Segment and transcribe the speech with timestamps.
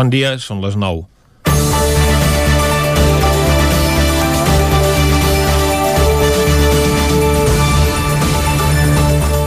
[0.00, 1.02] Bon dia, són les 9.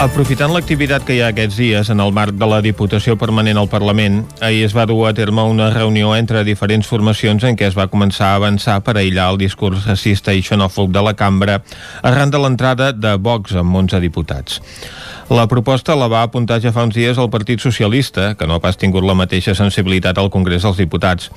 [0.03, 3.71] Aprofitant l'activitat que hi ha aquests dies en el marc de la Diputació Permanent al
[3.71, 7.77] Parlament, ahir es va dur a terme una reunió entre diferents formacions en què es
[7.79, 11.63] va començar a avançar per aïllar el discurs racista i xenòfob de la cambra
[12.03, 14.61] arran de l'entrada de Vox amb 11 diputats.
[15.29, 18.63] La proposta la va apuntar ja fa uns dies el Partit Socialista, que no ha
[18.63, 21.29] pas tingut la mateixa sensibilitat al Congrés dels Diputats.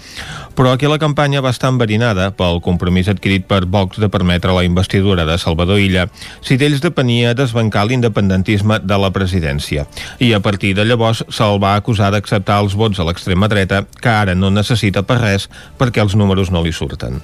[0.59, 4.67] Però aquí la campanya va estar enverinada pel compromís adquirit per Vox de permetre la
[4.67, 6.09] investidura de Salvador Illa
[6.43, 9.87] si d'ells depenia desbancar l'independentisme de la presidència.
[10.19, 14.11] I a partir de llavors se'l va acusar d'acceptar els vots a l'extrema dreta que
[14.11, 17.23] ara no necessita per res perquè els números no li surten.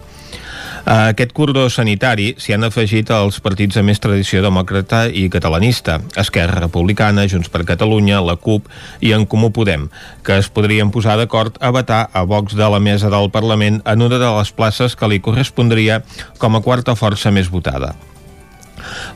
[0.82, 6.00] A aquest cordó sanitari s'hi han afegit els partits de més tradició demòcrata i catalanista,
[6.18, 8.66] Esquerra Republicana, Junts per Catalunya, la CUP
[9.00, 9.86] i en Comú Podem,
[10.26, 14.02] que es podrien posar d'acord a vetar a Vox de la mesa del Parlament en
[14.02, 16.02] una de les places que li correspondria
[16.42, 17.94] com a quarta força més votada.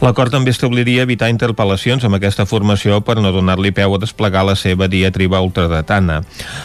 [0.02, 4.56] L'acord també establiria evitar interpel·lacions amb aquesta formació per no donar-li peu a desplegar la
[4.56, 6.22] seva diatriba ultradretana.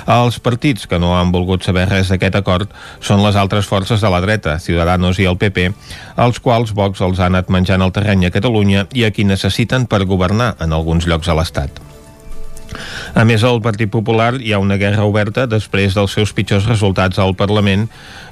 [0.07, 4.11] Els partits que no han volgut saber res d'aquest acord són les altres forces de
[4.11, 5.71] la dreta, Ciudadanos i el PP,
[6.25, 9.87] els quals Vox els ha anat menjant el terreny a Catalunya i a qui necessiten
[9.87, 11.90] per governar en alguns llocs a l'Estat.
[13.15, 17.19] A més, al Partit Popular hi ha una guerra oberta després dels seus pitjors resultats
[17.19, 17.87] al Parlament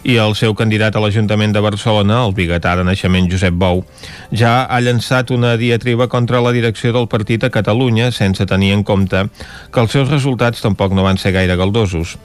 [0.08, 3.84] i el seu candidat a l'Ajuntament de Barcelona, el biguetà de naixement Josep Bou,
[4.32, 8.86] ja ha llançat una diatriba contra la direcció del partit a Catalunya sense tenir en
[8.88, 9.26] compte
[9.74, 12.16] que els seus resultats tampoc no van ser gaire galdosos.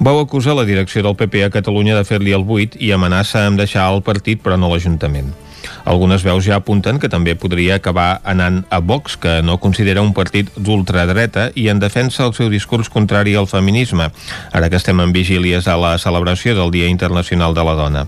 [0.00, 3.62] Bou acusa la direcció del PP a Catalunya de fer-li el buit i amenaça amb
[3.62, 5.43] deixar el partit però no l'Ajuntament.
[5.84, 10.14] Algunes veus ja apunten que també podria acabar anant a Vox, que no considera un
[10.16, 14.08] partit d'ultradreta i en defensa el seu discurs contrari al feminisme,
[14.52, 18.06] ara que estem en vigílies a la celebració del Dia Internacional de la Dona.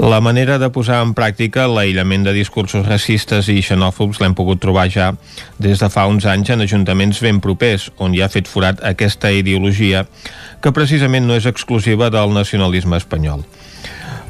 [0.00, 4.86] La manera de posar en pràctica l'aïllament de discursos racistes i xenòfobs l'hem pogut trobar
[4.88, 5.10] ja
[5.58, 9.28] des de fa uns anys en ajuntaments ben propers, on hi ha fet forat aquesta
[9.34, 10.06] ideologia
[10.62, 13.44] que precisament no és exclusiva del nacionalisme espanyol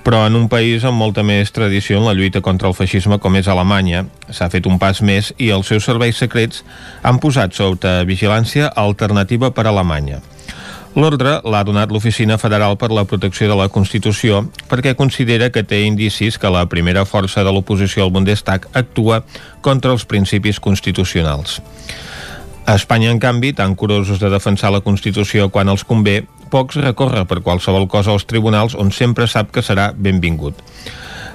[0.04, 3.36] però en un país amb molta més tradició en la lluita contra el feixisme com
[3.36, 6.64] és Alemanya, s'ha fet un pas més i els seus serveis secrets
[7.02, 10.20] han posat sota vigilància alternativa per a Alemanya.
[10.98, 14.40] L'ordre l'ha donat l'Oficina Federal per la Protecció de la Constitució
[14.70, 19.22] perquè considera que té indicis que la primera força de l'oposició al Bundestag actua
[19.62, 21.60] contra els principis constitucionals.
[22.66, 27.24] A Espanya, en canvi, tan curosos de defensar la Constitució quan els convé, pocs recorre
[27.26, 30.60] per qualsevol cosa als tribunals on sempre sap que serà benvingut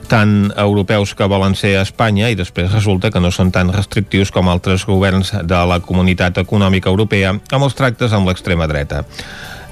[0.06, 4.31] tant europeus que volen ser a Espanya i després resulta que no són tan restrictius
[4.31, 9.03] com altres governs de la Comunitat Econòmica Europea amb els tractes amb l'extrema dreta.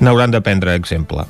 [0.02, 1.28] N'hauran de prendre exemple.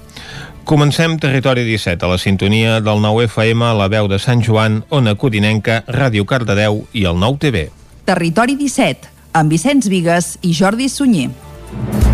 [0.63, 5.17] Comencem Territori 17 a la sintonia del 9 FM la veu de Sant Joan, Ona
[5.19, 7.67] Codinenca, Ràdio Cardedeu i el 9 TV.
[8.07, 12.12] Territori 17, amb Vicenç Vigues i Jordi Sunyer.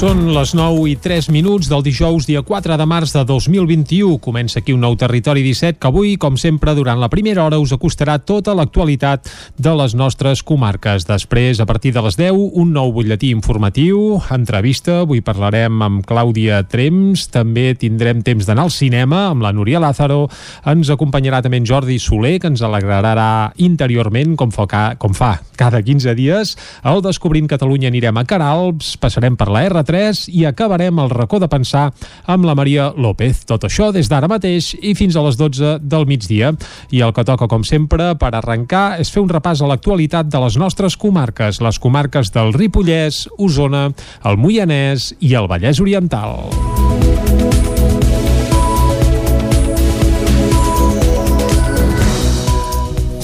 [0.00, 4.14] Són les 9 i 3 minuts del dijous, dia 4 de març de 2021.
[4.24, 7.74] Comença aquí un nou Territori 17 que avui, com sempre, durant la primera hora us
[7.76, 9.28] acostarà tota l'actualitat
[9.60, 11.04] de les nostres comarques.
[11.04, 15.02] Després, a partir de les 10, un nou butlletí informatiu, entrevista.
[15.02, 17.26] Avui parlarem amb Clàudia Trems.
[17.36, 20.30] També tindrem temps d'anar al cinema amb la Núria Lázaro.
[20.64, 25.84] Ens acompanyarà també en Jordi Soler, que ens alegrarà interiorment, com fa, com fa cada
[25.84, 26.56] 15 dies.
[26.88, 31.40] Al Descobrint Catalunya anirem a Caralps, passarem per la R3 3 i acabarem el racó
[31.42, 31.88] de pensar
[32.30, 33.44] amb la Maria López.
[33.50, 36.54] Tot això des d'ara mateix i fins a les 12 del migdia.
[36.94, 40.44] I el que toca, com sempre, per arrencar és fer un repàs a l'actualitat de
[40.46, 43.88] les nostres comarques, les comarques del Ripollès, Osona,
[44.24, 47.09] el Moianès i el Vallès Oriental.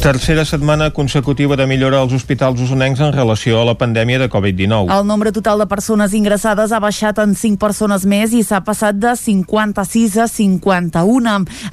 [0.07, 4.87] Tercera setmana consecutiva de millora als hospitals usonencs en relació a la pandèmia de Covid-19.
[4.95, 8.95] El nombre total de persones ingressades ha baixat en 5 persones més i s'ha passat
[9.03, 11.33] de 56 a 51.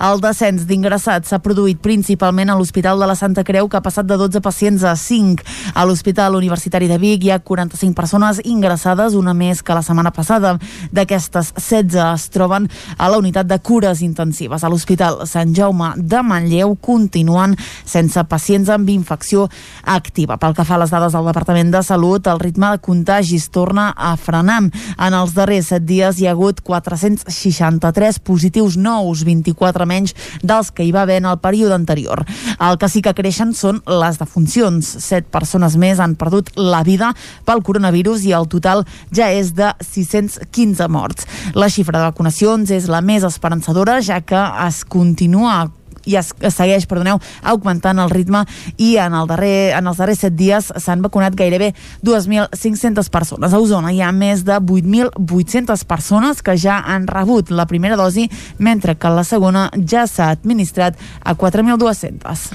[0.10, 4.10] El descens d'ingressats s'ha produït principalment a l'Hospital de la Santa Creu, que ha passat
[4.10, 5.46] de 12 pacients a 5.
[5.76, 10.10] A l'Hospital Universitari de Vic hi ha 45 persones ingressades, una més que la setmana
[10.10, 10.56] passada.
[10.90, 12.66] D'aquestes, 16 es troben
[12.98, 14.66] a la unitat de cures intensives.
[14.66, 17.54] A l'Hospital Sant Jaume de Manlleu continuen
[17.86, 19.48] sense a pacients amb infecció
[19.84, 20.40] activa.
[20.42, 23.92] Pel que fa a les dades del Departament de Salut, el ritme de contagis torna
[23.96, 24.44] a frenar.
[24.54, 30.86] En els darrers set dies hi ha hagut 463 positius nous, 24 menys dels que
[30.86, 32.24] hi va haver en el període anterior.
[32.60, 34.88] El que sí que creixen són les defuncions.
[35.04, 37.14] Set persones més han perdut la vida
[37.48, 41.28] pel coronavirus i el total ja és de 615 morts.
[41.56, 45.64] La xifra de vacunacions és la més esperançadora, ja que es continua
[46.06, 48.44] i es, segueix, perdoneu, augmentant el ritme
[48.78, 51.74] i en, el darrer, en els darrers set dies s'han vacunat gairebé
[52.06, 53.54] 2.500 persones.
[53.54, 58.30] A Osona hi ha més de 8.800 persones que ja han rebut la primera dosi,
[58.58, 62.50] mentre que la segona ja s'ha administrat a 4.200.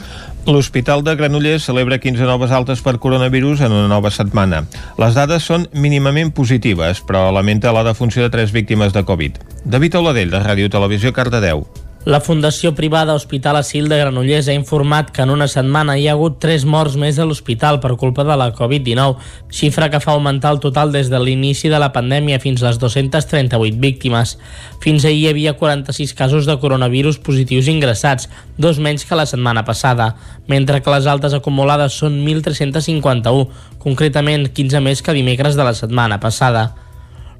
[0.48, 4.62] L'Hospital de Granollers celebra 15 noves altes per coronavirus en una nova setmana.
[4.96, 9.36] Les dades són mínimament positives, però lamenta la defunció de tres víctimes de Covid.
[9.68, 11.66] David Oladell, de Ràdio Televisió, Cardedeu.
[12.08, 16.14] La Fundació Privada Hospital Asil de Granollers ha informat que en una setmana hi ha
[16.14, 19.18] hagut 3 morts més a l'hospital per culpa de la Covid-19,
[19.58, 22.80] xifra que fa augmentar el total des de l'inici de la pandèmia fins a les
[22.80, 24.38] 238 víctimes.
[24.80, 29.66] Fins ahir hi havia 46 casos de coronavirus positius ingressats, dos menys que la setmana
[29.68, 30.14] passada,
[30.48, 33.48] mentre que les altes acumulades són 1.351,
[33.84, 36.70] concretament 15 més que dimecres de la setmana passada.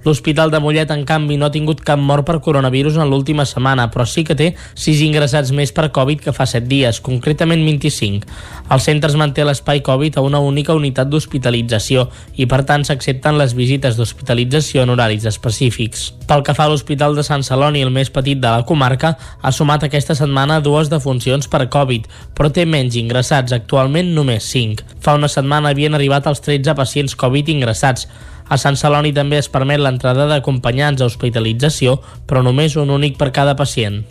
[0.05, 3.89] L'Hospital de Mollet, en canvi, no ha tingut cap mort per coronavirus en l'última setmana,
[3.91, 8.29] però sí que té 6 ingressats més per Covid que fa 7 dies, concretament 25.
[8.71, 12.07] El centre es manté l'espai Covid a una única unitat d'hospitalització
[12.37, 16.13] i, per tant, s'accepten les visites d'hospitalització en horaris específics.
[16.31, 19.53] Pel que fa a l'Hospital de Sant Celoni, el més petit de la comarca, ha
[19.53, 22.07] sumat aquesta setmana dues defuncions per Covid,
[22.39, 25.01] però té menys ingressats, actualment només 5.
[25.03, 28.07] Fa una setmana havien arribat els 13 pacients Covid ingressats,
[28.49, 33.33] a Sant Celoni també es permet l'entrada d'acompanyants a hospitalització, però només un únic per
[33.37, 34.03] cada pacient.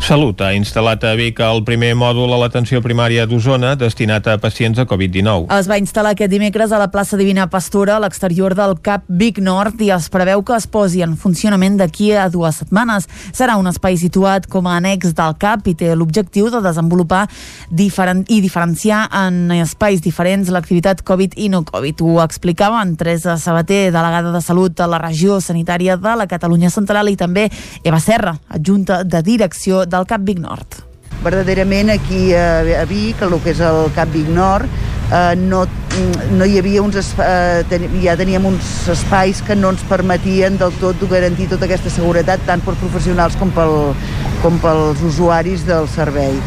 [0.00, 4.78] Salut ha instal·lat a Vic el primer mòdul a l'atenció primària d'Osona destinat a pacients
[4.80, 5.50] de Covid-19.
[5.52, 9.38] Es va instal·lar aquest dimecres a la plaça Divina Pastora a l'exterior del CAP Vic
[9.44, 13.10] Nord i es preveu que es posi en funcionament d'aquí a dues setmanes.
[13.36, 17.26] Serà un espai situat com a annex del CAP i té l'objectiu de desenvolupar
[17.68, 22.00] diferent, i diferenciar en espais diferents l'activitat Covid i no Covid.
[22.00, 26.72] Ho explicava en Teresa Sabater, delegada de Salut a la regió sanitària de la Catalunya
[26.72, 27.50] Central i també
[27.84, 30.80] Eva Serra, adjunta de direcció del Cap Vic Nord.
[31.24, 34.70] Verdaderament aquí a, a Vic, el que és el Cap Vic Nord,
[35.10, 35.64] eh, no,
[36.38, 40.72] no hi havia uns eh, ten, ja teníem uns espais que no ens permetien del
[40.80, 43.94] tot garantir tota aquesta seguretat tant per professionals com, pel,
[44.44, 46.38] com pels usuaris del servei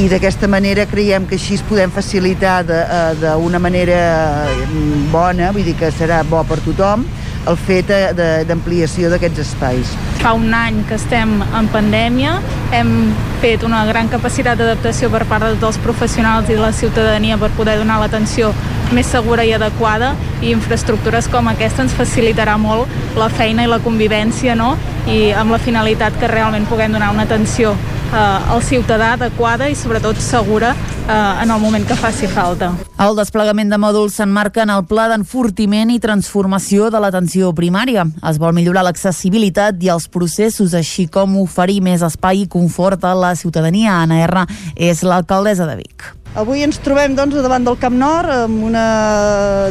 [0.00, 3.98] i d'aquesta manera creiem que així es podem facilitar eh, d'una manera
[4.46, 7.04] mm, bona, vull dir que serà bo per tothom
[7.50, 7.90] el fet
[8.48, 9.94] d'ampliació d'aquests espais.
[10.22, 12.38] Fa un any que estem en pandèmia,
[12.72, 12.94] hem
[13.42, 17.38] fet una gran capacitat d'adaptació per part de tots els professionals i de la ciutadania
[17.40, 18.54] per poder donar l'atenció
[18.94, 20.12] més segura i adequada
[20.42, 24.74] i infraestructures com aquesta ens facilitarà molt la feina i la convivència no?
[25.10, 27.74] i amb la finalitat que realment puguem donar una atenció
[28.14, 30.74] eh, al ciutadà adequada i sobretot segura
[31.08, 32.72] eh, en el moment que faci falta.
[33.00, 38.04] El desplegament de mòduls s'enmarca en el pla d'enfortiment i transformació de l'atenció primària.
[38.28, 43.14] Es vol millorar l'accessibilitat i els processos, així com oferir més espai i confort a
[43.18, 43.96] la ciutadania.
[44.02, 44.44] Anna R.
[44.76, 46.14] és l'alcaldessa de Vic.
[46.34, 48.86] Avui ens trobem doncs, davant del Camp Nord amb una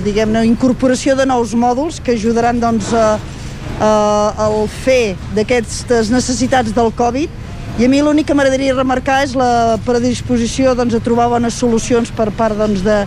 [0.03, 3.17] diguem-ne incorporació de nous mòduls que ajudaran doncs, a,
[3.79, 3.89] a,
[4.45, 7.41] al fer d'aquestes necessitats del Covid
[7.81, 12.11] i a mi l'únic que m'agradaria remarcar és la predisposició doncs, a trobar bones solucions
[12.15, 13.01] per part doncs, de,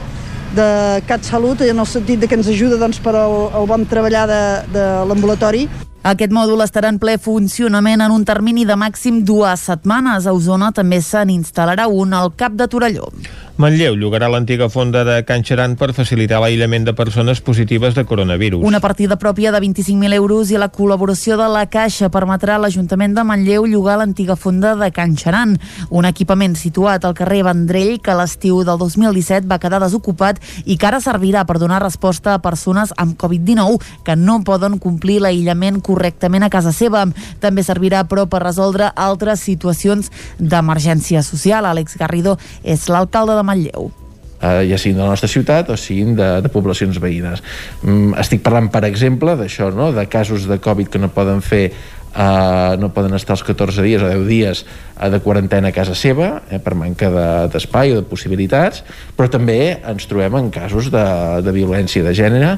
[0.57, 0.69] de
[1.09, 4.45] CatSalut en el sentit de que ens ajuda doncs, per al, al bon treballar de,
[4.75, 5.67] de l'ambulatori
[6.07, 10.29] aquest mòdul estarà en ple funcionament en un termini de màxim dues setmanes.
[10.31, 13.09] A Osona també se n'instal·larà un al cap de Torelló.
[13.57, 18.61] Manlleu llogarà l'antiga fonda de Can Xeran per facilitar l'aïllament de persones positives de coronavirus.
[18.61, 23.15] Una partida pròpia de 25.000 euros i la col·laboració de la Caixa permetrà a l'Ajuntament
[23.17, 25.55] de Manlleu llogar l'antiga fonda de Can Xeran,
[25.89, 30.37] un equipament situat al carrer Vendrell que l'estiu del 2017 va quedar desocupat
[30.67, 35.23] i que ara servirà per donar resposta a persones amb Covid-19 que no poden complir
[35.25, 37.07] l'aïllament correctament a casa seva.
[37.41, 41.65] També servirà, però, per resoldre altres situacions d'emergència social.
[41.65, 43.93] Àlex Garrido és l'alcalde de Manlleu
[44.41, 47.43] eh, ja siguin de la nostra ciutat o siguin de, de poblacions veïnes.
[47.83, 49.93] Mm, estic parlant, per exemple, d'això, no?
[49.97, 51.71] de casos de Covid que no poden fer
[52.17, 55.93] Uh, no poden estar els 14 dies o 10 dies uh, de quarantena a casa
[55.93, 57.11] seva eh, per manca
[57.53, 58.81] d'espai de, o de possibilitats
[59.19, 61.05] però també ens trobem en casos de,
[61.45, 62.55] de violència de gènere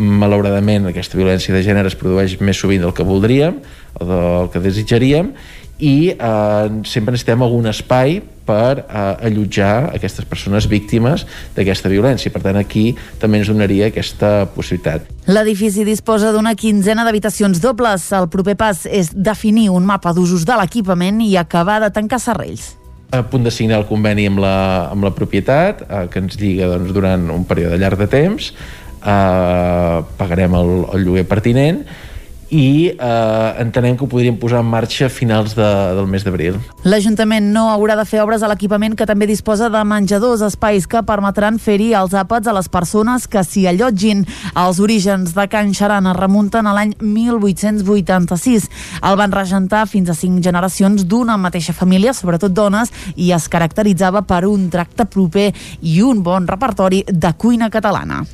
[0.00, 3.60] malauradament aquesta violència de gènere es produeix més sovint del que voldríem
[4.00, 5.34] o del que desitjaríem
[5.76, 12.32] i eh, sempre necessitem algun espai per eh, allotjar aquestes persones víctimes d'aquesta violència.
[12.34, 15.08] Per tant, aquí també ens donaria aquesta possibilitat.
[15.30, 18.10] L'edifici disposa d'una quinzena d'habitacions dobles.
[18.12, 22.72] El proper pas és definir un mapa d'usos de l'equipament i acabar de tancar serrells
[23.12, 26.70] a punt de signar el conveni amb la, amb la propietat eh, que ens lliga
[26.70, 31.82] doncs, durant un període llarg de temps eh, pagarem el, el lloguer pertinent
[32.52, 36.58] i eh, entenem que ho podríem posar en marxa a finals de, del mes d'abril.
[36.84, 41.00] L'Ajuntament no haurà de fer obres a l'equipament que també disposa de menjadors, espais que
[41.08, 44.26] permetran fer-hi els àpats a les persones que s'hi allotgin.
[44.52, 48.68] Els orígens de Can Xaran es remunten a l'any 1886.
[49.00, 54.26] El van regentar fins a cinc generacions d'una mateixa família, sobretot dones, i es caracteritzava
[54.28, 55.48] per un tracte proper
[55.80, 58.26] i un bon repertori de cuina catalana.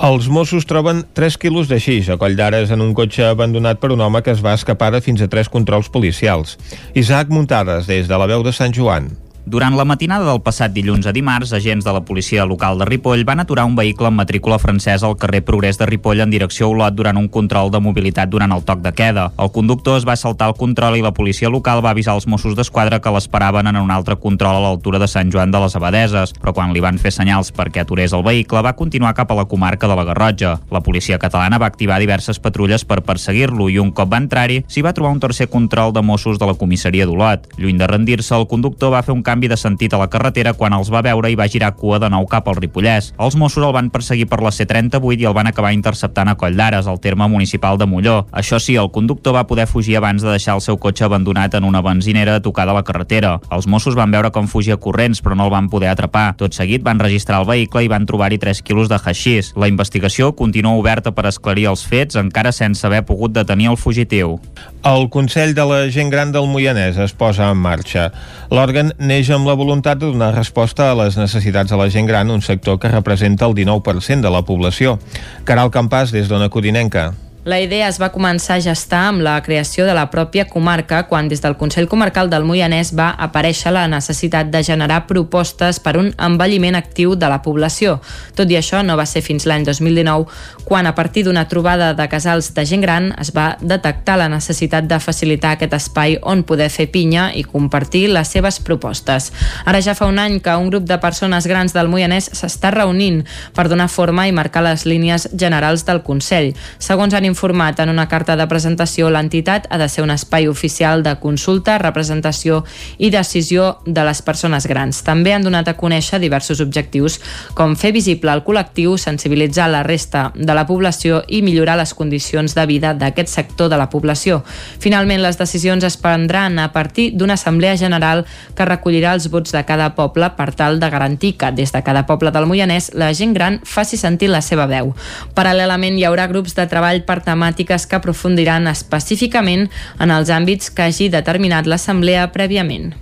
[0.00, 3.92] Els Mossos troben 3 quilos de xix a Coll d'Ares en un cotxe abandonat per
[3.92, 6.56] un home que es va escapar de fins a 3 controls policials.
[6.96, 9.10] Isaac Muntades, des de la veu de Sant Joan.
[9.44, 13.24] Durant la matinada del passat dilluns a dimarts, agents de la policia local de Ripoll
[13.26, 16.70] van aturar un vehicle amb matrícula francesa al carrer Progrés de Ripoll en direcció a
[16.70, 19.32] Olot durant un control de mobilitat durant el toc de queda.
[19.42, 22.54] El conductor es va saltar el control i la policia local va avisar els Mossos
[22.54, 26.36] d'Esquadra que l'esperaven en un altre control a l'altura de Sant Joan de les Abadeses,
[26.38, 29.48] però quan li van fer senyals perquè aturés el vehicle va continuar cap a la
[29.50, 30.54] comarca de la Garrotja.
[30.70, 34.86] La policia catalana va activar diverses patrulles per perseguir-lo i un cop va entrar-hi s'hi
[34.86, 37.50] va trobar un tercer control de Mossos de la comissaria d'Olot.
[37.58, 40.76] Lluny de rendir-se, el conductor va fer un canvi de sentit a la carretera quan
[40.76, 43.12] els va veure i va girar cua de nou cap al Ripollès.
[43.18, 46.58] Els Mossos el van perseguir per la C38 i el van acabar interceptant a Coll
[46.58, 48.26] d'Ares, al terme municipal de Molló.
[48.32, 51.64] Això sí, el conductor va poder fugir abans de deixar el seu cotxe abandonat en
[51.64, 53.40] una benzinera a la carretera.
[53.50, 56.34] Els Mossos van veure com fugia corrents, però no el van poder atrapar.
[56.36, 59.52] Tot seguit van registrar el vehicle i van trobar-hi 3 quilos de haixís.
[59.56, 64.38] La investigació continua oberta per esclarir els fets, encara sense haver pogut detenir el fugitiu.
[64.82, 68.10] El Consell de la Gent Gran del Moianès es posa en marxa.
[68.50, 72.30] L'òrgan neix amb la voluntat de donar resposta a les necessitats de la gent gran,
[72.30, 74.98] un sector que representa el 19% de la població.
[75.44, 77.12] Caral Campàs, des d'Ona Codinenca.
[77.44, 81.26] La idea es va començar a gestar amb la creació de la pròpia comarca quan
[81.26, 86.12] des del Consell Comarcal del Moianès va aparèixer la necessitat de generar propostes per un
[86.22, 87.96] envelliment actiu de la població.
[88.38, 90.30] Tot i això no va ser fins l'any 2019
[90.68, 94.86] quan a partir d'una trobada de casals de gent gran es va detectar la necessitat
[94.86, 99.32] de facilitar aquest espai on poder fer pinya i compartir les seves propostes.
[99.66, 103.24] Ara ja fa un any que un grup de persones grans del Moianès s'està reunint
[103.50, 106.52] per donar forma i marcar les línies generals del Consell.
[106.78, 111.02] Segons han informat en una carta de presentació, l'entitat ha de ser un espai oficial
[111.02, 112.62] de consulta, representació
[112.98, 115.02] i decisió de les persones grans.
[115.06, 117.18] També han donat a conèixer diversos objectius,
[117.58, 122.54] com fer visible el col·lectiu, sensibilitzar la resta de la població i millorar les condicions
[122.54, 124.42] de vida d'aquest sector de la població.
[124.82, 129.64] Finalment, les decisions es prendran a partir d'una assemblea general que recollirà els vots de
[129.64, 133.34] cada poble per tal de garantir que des de cada poble del Moianès la gent
[133.34, 134.92] gran faci sentir la seva veu.
[135.36, 140.88] Paral·lelament hi haurà grups de treball per temàtiques que aprofundiran específicament en els àmbits que
[140.88, 142.92] hagi determinat l'Assemblea prèviament.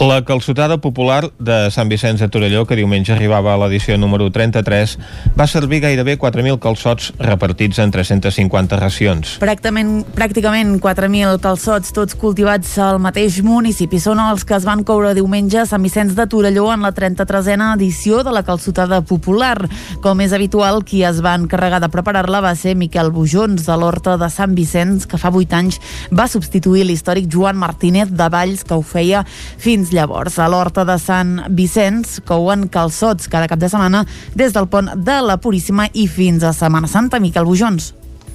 [0.00, 4.94] La calçotada popular de Sant Vicenç de Torelló, que diumenge arribava a l'edició número 33,
[5.36, 9.34] va servir gairebé 4.000 calçots repartits en 350 racions.
[9.42, 14.00] Pràcticament, pràcticament 4.000 calçots, tots cultivats al mateix municipi.
[14.00, 17.74] Són els que es van coure diumenge a Sant Vicenç de Torelló en la 33a
[17.76, 19.68] edició de la calçotada popular.
[20.02, 24.16] Com és habitual, qui es va encarregar de preparar-la va ser Miquel Bujons, de l'Horta
[24.16, 25.78] de Sant Vicenç, que fa 8 anys
[26.10, 29.22] va substituir l'històric Joan Martínez de Valls, que ho feia
[29.60, 30.38] fins fins llavors.
[30.38, 34.04] A l'Horta de Sant Vicenç couen calçots cada cap de setmana
[34.38, 37.18] des del pont de la Puríssima i fins a Setmana Santa.
[37.18, 37.92] Miquel Bujons.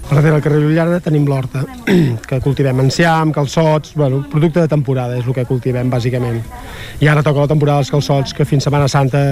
[0.10, 1.64] Darrere del carrer Llarda tenim l'horta,
[2.30, 6.44] que cultivem enciam, calçots, bueno, producte de temporada és el que cultivem, bàsicament.
[7.00, 9.24] I ara toca la temporada dels calçots, que fins Setmana Santa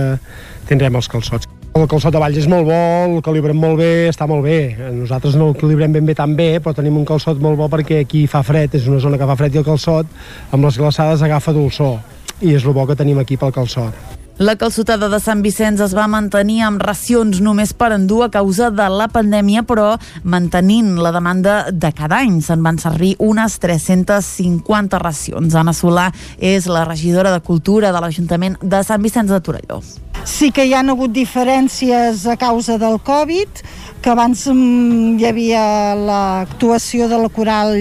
[0.68, 1.48] tindrem els calçots.
[1.76, 4.78] El calçot de Valls és molt bo, el calibrem molt bé, està molt bé.
[4.96, 8.00] Nosaltres no el calibrem ben bé tan bé, però tenim un calçot molt bo perquè
[8.06, 10.08] aquí fa fred, és una zona que fa fred i el calçot
[10.56, 11.98] amb les glaçades agafa dolçor.
[12.40, 14.24] I és el bo que tenim aquí pel calçot.
[14.38, 18.68] La calçotada de Sant Vicenç es va mantenir amb racions només per endur a causa
[18.68, 19.94] de la pandèmia, però
[20.28, 22.42] mantenint la demanda de cada any.
[22.44, 25.56] Se'n van servir unes 350 racions.
[25.56, 29.80] Anna Solà és la regidora de Cultura de l'Ajuntament de Sant Vicenç de Torelló.
[30.26, 33.62] Sí que hi han hagut diferències a causa del Covid,
[34.02, 35.64] que abans mm, hi havia
[35.98, 37.76] l'actuació de la coral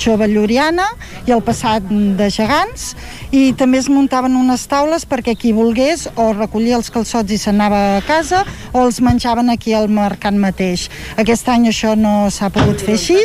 [0.00, 0.86] jove lluriana
[1.28, 2.94] i el passat de gegants
[3.32, 7.80] i també es muntaven unes taules perquè qui volgués o recollia els calçots i s'anava
[7.96, 10.88] a casa o els menjaven aquí al mercat mateix.
[11.20, 13.18] Aquest any això no s'ha pogut fer així,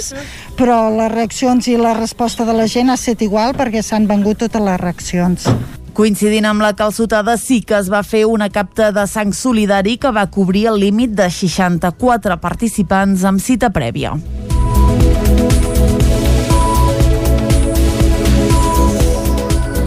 [0.58, 4.44] però les reaccions i la resposta de la gent ha estat igual perquè s'han vengut
[4.46, 5.50] totes les reaccions.
[5.96, 10.12] Coincidint amb la calçotada, sí que es va fer una capta de sang solidari que
[10.12, 14.18] va cobrir el límit de 64 participants amb cita prèvia.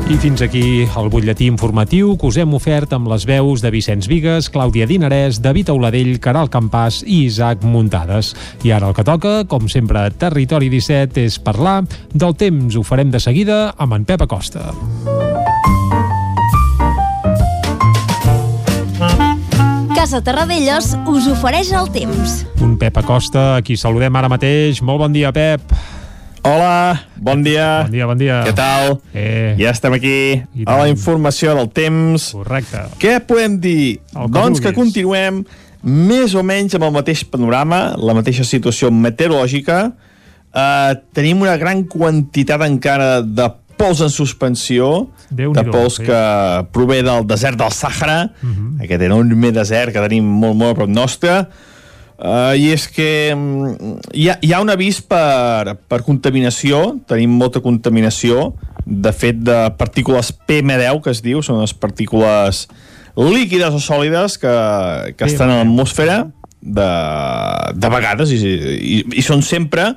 [0.08, 4.06] I fins aquí el butlletí informatiu que us hem ofert amb les veus de Vicenç
[4.08, 8.30] Vigues, Clàudia Dinarès, David Auladell, Caral Campàs i Isaac Muntades.
[8.64, 11.82] I ara el que toca, com sempre a Territori 17, és parlar
[12.14, 12.72] del temps.
[12.72, 14.70] Ho farem de seguida amb en Pep Acosta.
[19.92, 22.46] Casa Terradellos us ofereix el temps.
[22.64, 24.80] Un Pep Acosta, a qui saludem ara mateix.
[24.80, 25.68] Molt bon dia, Pep.
[26.48, 27.82] Hola, bon dia.
[27.84, 28.38] Bon dia, bon dia.
[28.46, 28.94] Què tal?
[29.12, 29.52] Eh.
[29.60, 30.14] Ja estem aquí
[30.64, 32.30] a la informació del temps.
[32.32, 32.86] Correcte.
[33.02, 33.98] Què podem dir?
[34.14, 34.78] Que doncs que vulguis.
[34.78, 35.42] continuem
[35.84, 39.90] més o menys amb el mateix panorama, la mateixa situació meteorològica.
[40.48, 46.22] Uh, tenim una gran quantitat encara de pols en suspensió, de pols que
[46.72, 48.80] prové del desert del Sàhara, Mhm.
[48.88, 51.36] aquest enorme desert que tenim molt, molt a prop nostre,
[52.18, 57.36] Uh, I és que mm, hi ha, hi ha un avís per, per contaminació, tenim
[57.38, 62.64] molta contaminació, de fet de partícules PM10, que es diu, són les partícules
[63.18, 64.54] líquides o sòlides que,
[65.14, 66.24] que estan a l'atmosfera
[66.58, 66.90] de,
[67.78, 69.92] de vegades, i, i, i són sempre,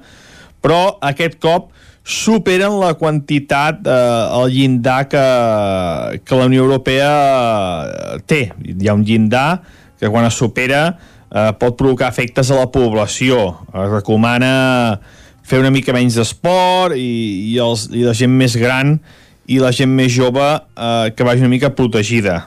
[0.62, 1.72] però aquest cop
[2.06, 5.26] superen la quantitat, eh, el llindar que,
[6.26, 7.12] que la Unió Europea
[7.86, 8.42] eh, té.
[8.62, 9.62] Hi ha un llindar
[10.02, 10.98] que quan es supera
[11.32, 13.58] eh, pot provocar efectes a la població.
[13.74, 15.00] Es recomana
[15.44, 19.00] fer una mica menys d'esport i, i, els, i la gent més gran
[19.52, 22.38] i la gent més jove eh, que vagi una mica protegida.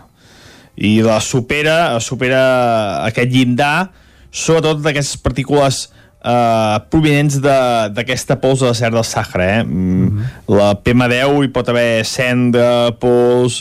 [0.76, 3.90] I la supera, supera aquest llindar,
[4.34, 5.84] sobretot d'aquestes partícules
[6.24, 9.50] eh, provinents de- d'aquesta pols de desert del Sàhara.
[9.60, 9.62] Eh?
[9.64, 13.60] Mm La PM10 hi pot haver cendra, pols,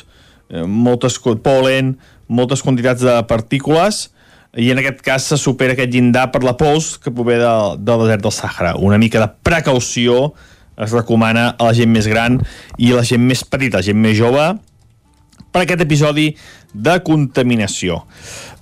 [0.49, 4.07] eh, moltes polen, moltes quantitats de partícules
[4.57, 8.03] i en aquest cas se supera aquest llindar per la pols que prové del, del
[8.05, 8.75] desert del Sàhara.
[8.77, 10.33] Una mica de precaució
[10.77, 12.39] es recomana a la gent més gran
[12.77, 14.45] i a la gent més petita, la gent més jove,
[15.53, 16.31] per aquest episodi
[16.73, 17.99] de contaminació.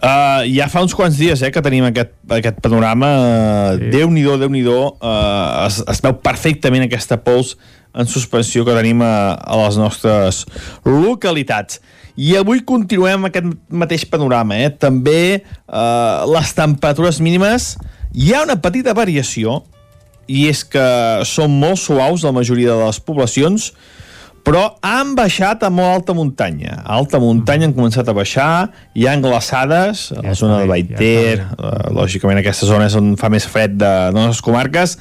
[0.02, 3.12] Uh, ja fa uns quants dies eh, que tenim aquest, aquest panorama.
[3.12, 3.92] Uh, sí.
[3.96, 7.56] Déu-n'hi-do, déu nhi déu uh, es, es veu perfectament aquesta pols
[7.96, 10.46] en suspensió que tenim a, a les nostres
[10.88, 11.80] localitats.
[12.20, 14.58] I avui continuem amb aquest mateix panorama.
[14.60, 14.72] Eh?
[14.82, 17.76] També uh, les temperatures mínimes
[18.12, 19.62] hi ha una petita variació
[20.32, 20.84] i és que
[21.28, 23.72] són molt suaus la majoria de les poblacions
[24.46, 26.80] però han baixat a molt alta muntanya.
[26.82, 31.44] A alta muntanya han començat a baixar, hi ha glaçades a la zona de Baiter,
[31.44, 34.98] ja lògicament aquesta zona és on fa més fred de, de les comarques,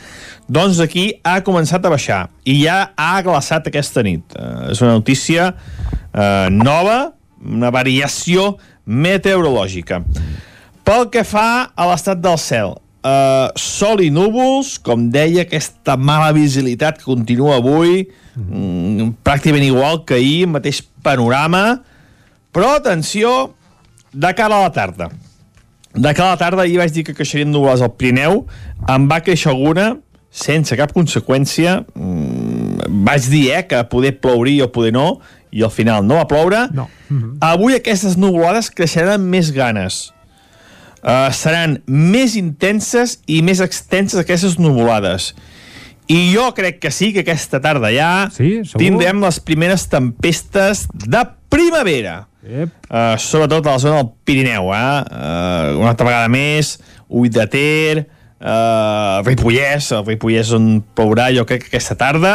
[0.50, 4.34] doncs aquí ha començat a baixar i ja ha glaçat aquesta nit.
[4.34, 8.56] Eh, és una notícia eh, nova, una variació
[8.90, 10.02] meteorològica.
[10.86, 12.74] Pel que fa a l'estat del cel,
[13.06, 20.04] eh, sol i núvols, com deia, aquesta mala visibilitat que continua avui, mm, pràcticament igual
[20.04, 21.80] que ahir, mateix panorama,
[22.52, 23.54] però atenció,
[24.12, 25.10] de cara a la tarda.
[25.94, 28.46] De cara a la tarda ahir vaig dir que creixerien nuvolades al Pirineu,
[28.88, 29.96] en va créixer alguna,
[30.30, 35.18] sense cap conseqüència, mm, vaig dir eh, que poder plouria o poder no,
[35.50, 36.68] i al final no va ploure.
[36.74, 36.86] No.
[37.42, 40.10] Avui aquestes nuvolades creixeran més ganes.
[41.00, 45.32] Uh, seran més intenses i més extenses aquestes nuvolades.
[46.10, 51.24] I jo crec que sí, que aquesta tarda ja sí, tindrem les primeres tempestes de
[51.50, 52.26] primavera.
[52.44, 52.76] Yep.
[52.88, 54.86] Uh, sobretot a la zona del Pirineu, eh?
[55.08, 56.76] Uh, una altra vegada més,
[57.08, 58.06] Ull de Ter,
[58.40, 62.34] uh, Ripollès, el Ripollès on plourà, jo crec que aquesta tarda,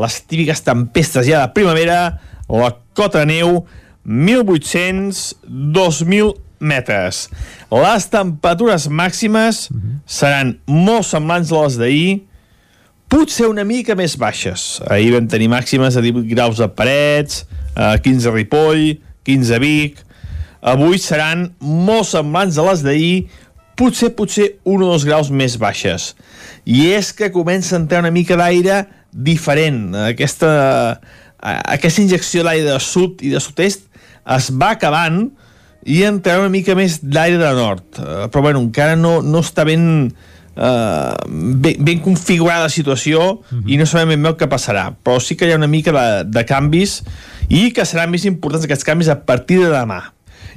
[0.00, 2.18] les típiques tempestes ja de primavera,
[2.50, 3.64] la cota de neu,
[4.04, 7.28] 1.800, 2.000 metres.
[7.72, 9.66] Les temperatures màximes
[10.06, 12.08] seran molt semblants a les d'ahir,
[13.12, 14.80] potser una mica més baixes.
[14.90, 17.44] Ahir vam tenir màximes de 18 graus a Parets,
[17.76, 20.00] eh, 15 a Ripoll, 15 a Vic.
[20.64, 23.28] Avui seran molt semblants a les d'ahir,
[23.76, 26.12] potser, potser un o dos graus més baixes.
[26.64, 28.84] I és que comença a entrar una mica d'aire
[29.14, 29.94] diferent.
[30.08, 30.50] Aquesta,
[31.42, 33.88] eh, aquesta injecció d'aire de sud i de sud-est
[34.36, 35.26] es va acabant
[35.84, 37.84] i entrarà una mica més d'aire de nord.
[37.98, 40.08] Eh, però bueno, encara no, no està ben,
[40.56, 44.88] uh, ben, ben configurada la situació i no sabem ben bé el que passarà.
[45.04, 47.02] Però sí que hi ha una mica de, de canvis
[47.48, 50.00] i que seran més importants aquests canvis a partir de demà.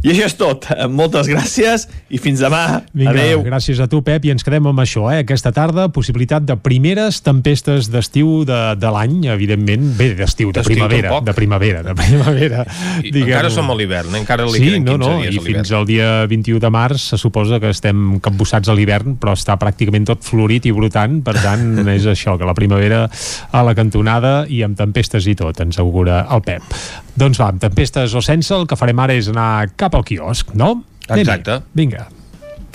[0.05, 0.67] I això és tot.
[0.93, 2.83] Moltes gràcies i fins demà.
[2.93, 3.41] Vinga, Adéu.
[3.45, 5.23] gràcies a tu, Pep, i ens quedem amb això, eh?
[5.25, 9.89] Aquesta tarda, possibilitat de primeres tempestes d'estiu de, de l'any, evidentment.
[9.97, 11.10] Bé, d'estiu, de primavera.
[11.10, 11.25] tampoc.
[11.27, 12.65] De primavera, de primavera.
[13.03, 15.73] I encara som a l'hivern, encara li Sí, queden 15 no, no, dies i fins
[15.75, 20.07] al dia 21 de març se suposa que estem capbussats a l'hivern, però està pràcticament
[20.07, 23.05] tot florit i brotant, per tant, és això, que la primavera
[23.51, 26.63] a la cantonada i amb tempestes i tot, ens augura el Pep.
[27.17, 30.53] Doncs va, amb tempestes o sense, el que farem ara és anar cap al quiosc,
[30.53, 30.84] no?
[31.10, 31.62] Exacte.
[31.73, 32.06] Vinga.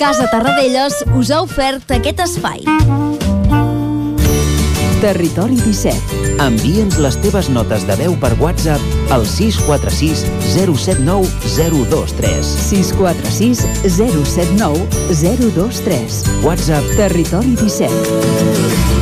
[0.01, 2.65] Casa Tarradellas us ha ofert aquest espai.
[5.03, 6.19] Territori 17.
[6.43, 10.25] Envia'ns les teves notes de veu per WhatsApp al 646
[10.55, 11.27] 079
[11.57, 12.53] 023.
[12.71, 13.67] 646
[13.99, 16.23] 079 023.
[16.47, 19.02] WhatsApp Territori 17.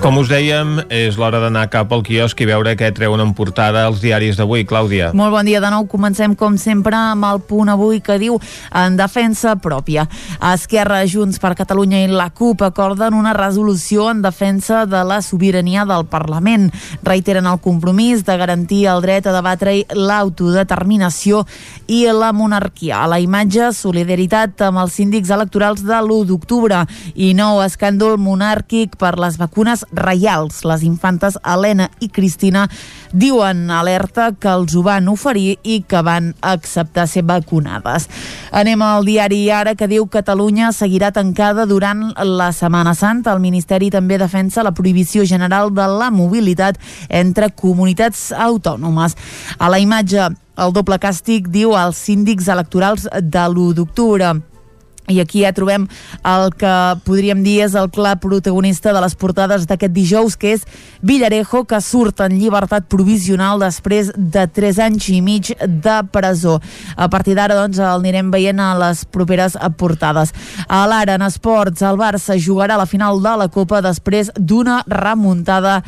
[0.00, 3.82] Com us dèiem, és l'hora d'anar cap al quiosc i veure què treuen en portada
[3.84, 4.62] els diaris d'avui.
[4.64, 5.10] Clàudia.
[5.12, 5.84] Molt bon dia de nou.
[5.92, 8.38] Comencem, com sempre, amb el punt avui que diu
[8.80, 10.06] en defensa pròpia.
[10.54, 15.84] Esquerra, Junts per Catalunya i la CUP acorden una resolució en defensa de la sobirania
[15.84, 16.70] del Parlament.
[17.04, 21.44] Reiteren el compromís de garantir el dret a debatre l'autodeterminació
[21.92, 23.02] i la monarquia.
[23.04, 26.86] A la imatge, solidaritat amb els síndics electorals de l'1 d'octubre
[27.20, 30.64] i nou escàndol monàrquic per les vacunes reials.
[30.64, 32.66] Les infantes Helena i Cristina
[33.12, 38.08] diuen alerta que els ho van oferir i que van acceptar ser vacunades.
[38.50, 43.34] Anem al diari Ara que diu Catalunya seguirà tancada durant la Setmana Santa.
[43.34, 49.16] El Ministeri també defensa la prohibició general de la mobilitat entre comunitats autònomes.
[49.58, 54.34] A la imatge, el doble càstig diu als síndics electorals de l'1 d'octubre.
[55.10, 55.86] I aquí ja trobem
[56.26, 56.74] el que
[57.06, 60.66] podríem dir és el clar protagonista de les portades d'aquest dijous, que és
[61.02, 66.60] Villarejo, que surt en llibertat provisional després de 3 anys i mig de presó.
[66.96, 70.34] A partir d'ara, doncs, el anirem veient a les properes portades.
[70.68, 75.80] A l'ara, en esports, el Barça jugarà la final de la Copa després d'una remuntada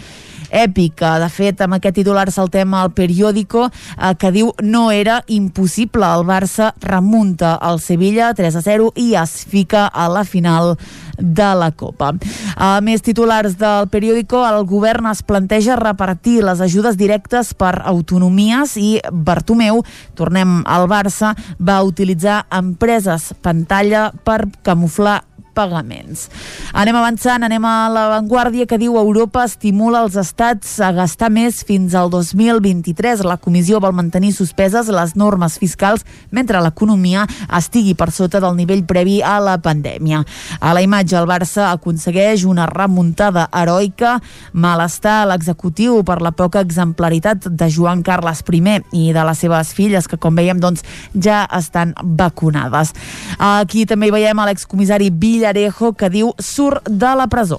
[0.52, 1.16] èpica.
[1.22, 6.06] De fet, amb aquest titular saltem al periòdico eh, que diu no era impossible.
[6.06, 10.76] El Barça remunta al Sevilla 3 a 0 i es fica a la final
[11.18, 12.12] de la Copa.
[12.56, 18.76] A més titulars del periòdico, el govern es planteja repartir les ajudes directes per autonomies
[18.80, 19.82] i Bartomeu,
[20.18, 25.20] tornem al Barça, va utilitzar empreses pantalla per camuflar
[25.54, 26.28] pagaments.
[26.72, 31.94] Anem avançant, anem a l'avantguàrdia que diu Europa estimula els estats a gastar més fins
[31.98, 33.24] al 2023.
[33.28, 37.26] La comissió vol mantenir suspeses les normes fiscals mentre l'economia
[37.58, 40.22] estigui per sota del nivell previ a la pandèmia.
[40.60, 44.18] A la imatge, el Barça aconsegueix una remuntada heroica,
[44.52, 48.60] malestar a l'executiu per la poca exemplaritat de Joan Carles I
[48.92, 50.82] i de les seves filles, que com veiem doncs,
[51.14, 52.92] ja estan vacunades.
[53.38, 55.10] Aquí també veiem a l'excomissari
[55.42, 57.58] Villarejo que diu surt de la presó.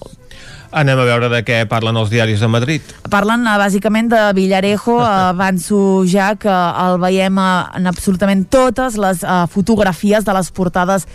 [0.73, 2.93] Anem a veure de què parlen els diaris de Madrid.
[3.13, 4.95] Parlen eh, bàsicament de Villarejo,
[5.33, 11.05] avanço ja que el veiem eh, en absolutament totes les eh, fotografies de les portades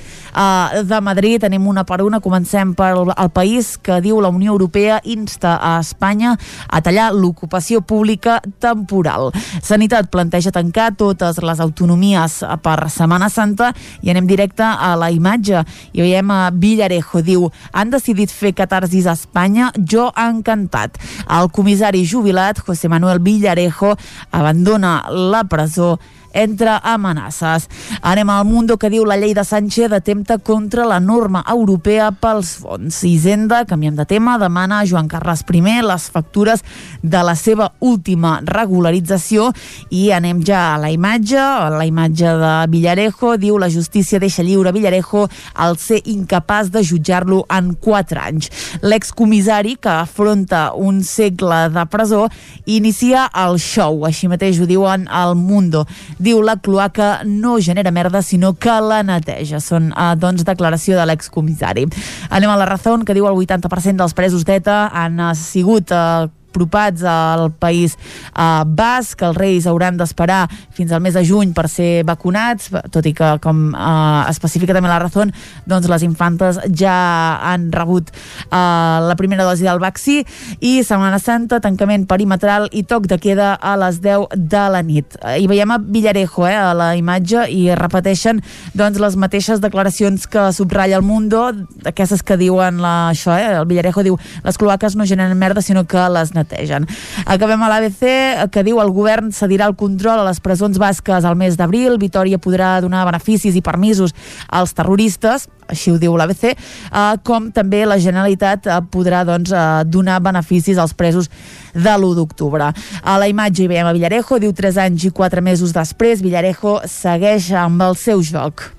[0.86, 1.40] de Madrid.
[1.42, 5.72] Tenim una per una, comencem per el país que diu la Unió Europea insta a
[5.82, 6.36] Espanya
[6.68, 9.32] a tallar l'ocupació pública temporal.
[9.64, 13.72] Sanitat planteja tancar totes les autonomies per Setmana Santa
[14.06, 15.64] i anem directe a la imatge.
[15.98, 19.47] I veiem a Villarejo, diu han decidit fer catarsis a Espanya
[19.90, 20.98] jo encantat.
[21.28, 23.96] El comissari jubilat, José Manuel Villarejo,
[24.30, 25.98] abandona la presó
[26.32, 27.68] entre amenaces.
[28.02, 32.54] Anem al Mundo que diu la llei de Sánchez atempta contra la norma europea pels
[32.62, 33.02] fons.
[33.04, 36.62] Hisenda, canviem de tema, demana a Joan Carles I les factures
[37.02, 39.52] de la seva última regularització
[39.90, 44.42] i anem ja a la imatge, a la imatge de Villarejo, diu la justícia deixa
[44.42, 48.50] lliure Villarejo al ser incapaç de jutjar-lo en 4 anys.
[48.82, 52.28] L'excomissari, que afronta un segle de presó,
[52.66, 55.86] inicia el show, així mateix ho diuen al Mundo
[56.18, 59.60] diu la cloaca no genera merda sinó que la neteja.
[59.62, 61.86] Són eh, doncs declaració de l'excomissari.
[62.30, 66.28] Anem a la raó que diu el 80% dels presos d'ETA han eh, sigut eh,
[66.58, 67.96] apropats al país
[68.34, 69.22] uh, basc.
[69.22, 73.36] Els reis hauran d'esperar fins al mes de juny per ser vacunats, tot i que,
[73.42, 75.26] com uh, especifica també la raó,
[75.68, 78.10] doncs les infantes ja han rebut
[78.50, 80.20] uh, la primera dosi del vaccí
[80.60, 85.18] i Setmana Santa, tancament perimetral i toc de queda a les 10 de la nit.
[85.38, 88.42] I veiem a Villarejo eh, a la imatge i repeteixen
[88.78, 91.46] doncs, les mateixes declaracions que subratlla el Mundo,
[91.88, 95.84] aquestes que diuen la, això, eh, el Villarejo diu les cloaques no generen merda sinó
[95.88, 96.88] que les netegen.
[97.26, 101.36] Acabem a l'ABC que diu el govern cedirà el control a les presons basques al
[101.36, 104.14] mes d'abril, Vitoria podrà donar beneficis i permisos
[104.48, 109.84] als terroristes així ho diu l'ABC, eh, com també la Generalitat eh, podrà doncs, eh,
[109.84, 111.28] donar beneficis als presos
[111.74, 112.72] de l'1 d'octubre.
[113.02, 116.78] A la imatge hi veiem a Villarejo, diu 3 anys i 4 mesos després, Villarejo
[116.88, 118.77] segueix amb el seu joc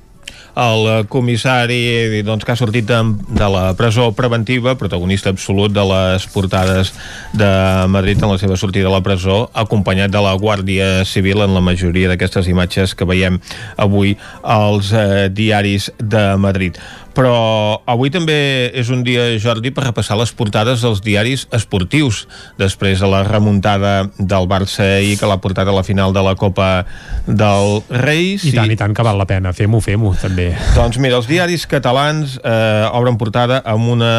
[0.59, 2.97] el comissari doncs, que ha sortit de,
[3.39, 6.91] de la presó preventiva, protagonista absolut de les portades
[7.33, 7.49] de
[7.87, 11.63] Madrid en la seva sortida de la presó, acompanyat de la Guàrdia Civil en la
[11.63, 13.39] majoria d'aquestes imatges que veiem
[13.79, 16.79] avui als eh, diaris de Madrid
[17.19, 22.21] però avui també és un dia, Jordi, per repassar les portades dels diaris esportius,
[22.59, 26.37] després de la remuntada del Barça i que l'ha portat a la final de la
[26.39, 26.85] Copa
[27.27, 28.45] del Reis.
[28.47, 30.53] I tant, i, i tant que val la pena, fem-ho, fem-ho, també.
[30.77, 34.13] Doncs mira, els diaris catalans eh, obren portada amb una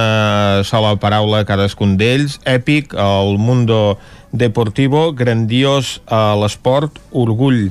[0.68, 3.96] sola paraula cadascun d'ells, èpic, el Mundo
[4.30, 7.70] Deportivo, grandiós a l'esport, orgull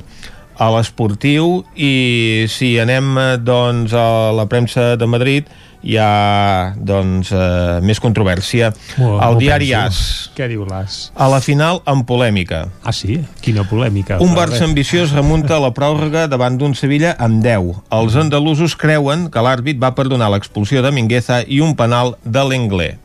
[0.60, 5.48] a l'esportiu i si anem eh, doncs a la premsa de Madrid
[5.80, 8.68] hi ha doncs eh, més controvèrsia
[9.00, 9.80] Oh, el diari penso.
[9.88, 10.98] AS Què diu l'AS?
[11.16, 13.16] a la final amb polèmica Ah, sí?
[13.40, 14.18] Quina polèmica.
[14.20, 14.68] un Barça res.
[14.68, 17.80] ambiciós remunta la pròrroga davant d'un Sevilla amb 10.
[17.96, 22.98] Els andalusos creuen que l'àrbit va perdonar l'expulsió de Mingueza i un penal de l'Englé.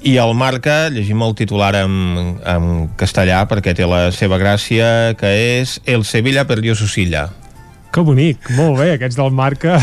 [0.00, 5.32] I el marca, llegim el titular en, en castellà perquè té la seva gràcia, que
[5.60, 7.28] és El Sevilla perdió su silla.
[7.90, 9.80] Que bonic, molt bé, aquests del Marca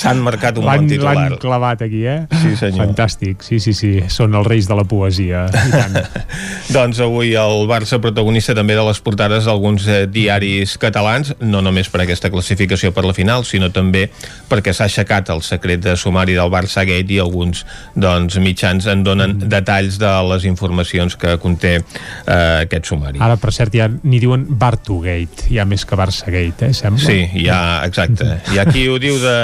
[0.00, 1.12] S'han marcat un bon titular.
[1.18, 2.22] l'han clavat aquí, eh?
[2.40, 2.86] Sí, senyor.
[2.86, 5.98] Fantàstic, sí, sí, sí, són els reis de la poesia, i tant.
[6.76, 11.90] Doncs avui el Barça protagonista també de les portades d'alguns eh, diaris catalans, no només
[11.92, 14.06] per aquesta classificació per la final, sinó també
[14.48, 17.66] perquè s'ha aixecat el secret de sumari del Barça Gate i alguns
[18.00, 19.48] doncs, mitjans en donen Mm.
[19.52, 23.20] detalls de les informacions que conté eh, aquest sumari.
[23.22, 27.02] Ara, per cert, ja n'hi diuen Bartugate, ja més que Barça Gate, eh, sembla?
[27.09, 27.09] Sí,
[27.44, 28.26] ja, exacte.
[28.52, 29.36] Hi ha qui ho diu de,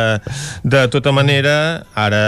[0.65, 1.57] de tota manera.
[1.97, 2.23] Ara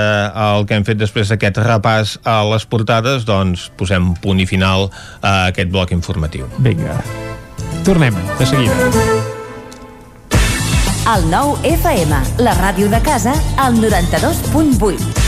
[0.48, 4.88] el que hem fet després d'aquest repàs a les portades, doncs posem punt i final
[5.22, 6.50] a aquest bloc informatiu.
[6.64, 6.98] Vinga,
[7.86, 8.92] tornem, de seguida.
[11.08, 15.27] El nou FM, la ràdio de casa, al 92.8.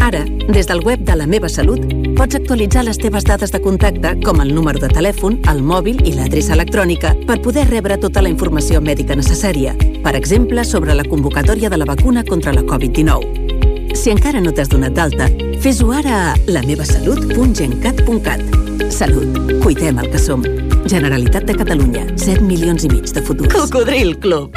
[0.00, 1.80] Ara, des del web de La Meva Salut,
[2.16, 6.12] pots actualitzar les teves dades de contacte, com el número de telèfon, el mòbil i
[6.16, 9.74] l'adreça electrònica, per poder rebre tota la informació mèdica necessària.
[10.02, 13.94] Per exemple, sobre la convocatòria de la vacuna contra la Covid-19.
[13.94, 15.28] Si encara no t'has donat d'alta,
[15.60, 18.40] fes-ho ara a lamevasalut.gencat.cat.
[18.90, 19.60] Salut.
[19.60, 20.42] Cuidem el que som.
[20.88, 22.06] Generalitat de Catalunya.
[22.16, 23.52] 7 milions i mig de futurs.
[23.54, 24.56] Cocodril Club.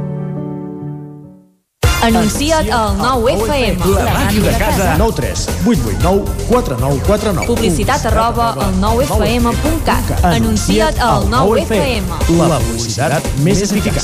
[2.01, 3.85] Anuncia't al 9FM.
[3.93, 4.95] La màquina de casa.
[4.97, 7.47] 9 3 8 8 9 4 9 4 9.
[7.47, 10.25] Publicitat arroba al 9FM.cat.
[10.25, 12.09] Anuncia't al 9FM.
[12.39, 14.01] La publicitat més eficaç.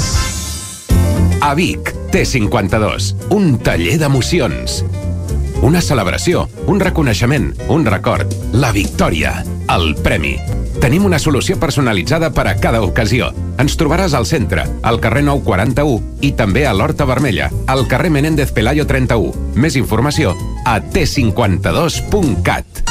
[1.41, 4.83] A Vic, T52, un taller d'emocions.
[5.65, 9.39] Una celebració, un reconeixement, un record, la victòria,
[9.73, 10.35] el premi.
[10.81, 13.31] Tenim una solució personalitzada per a cada ocasió.
[13.57, 18.51] Ens trobaràs al centre, al carrer 941 i també a l'Horta Vermella, al carrer Menéndez
[18.53, 19.55] Pelayo 31.
[19.57, 20.35] Més informació
[20.65, 22.83] a t52.cat.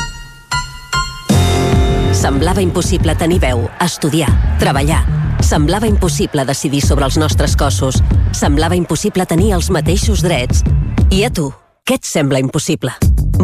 [2.17, 5.05] Semblava impossible tenir veu, estudiar, treballar.
[5.45, 8.01] Semblava impossible decidir sobre els nostres cossos.
[8.35, 10.65] Semblava impossible tenir els mateixos drets.
[11.13, 11.53] I a tu,
[11.87, 12.97] què et sembla impossible?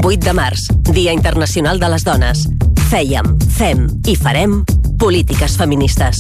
[0.03, 2.49] 8 de març, Dia Internacional de les Dones.
[2.93, 3.25] Fèiem,
[3.57, 4.59] fem i farem
[5.01, 6.19] polítiques feministes.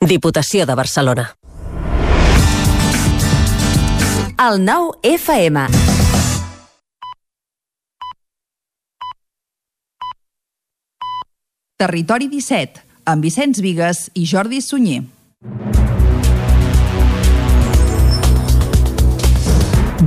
[0.00, 1.26] Diputació de Barcelona.
[4.40, 5.66] El nou FM.
[11.76, 15.02] Territori 17, amb Vicenç Vigues i Jordi Sunyer.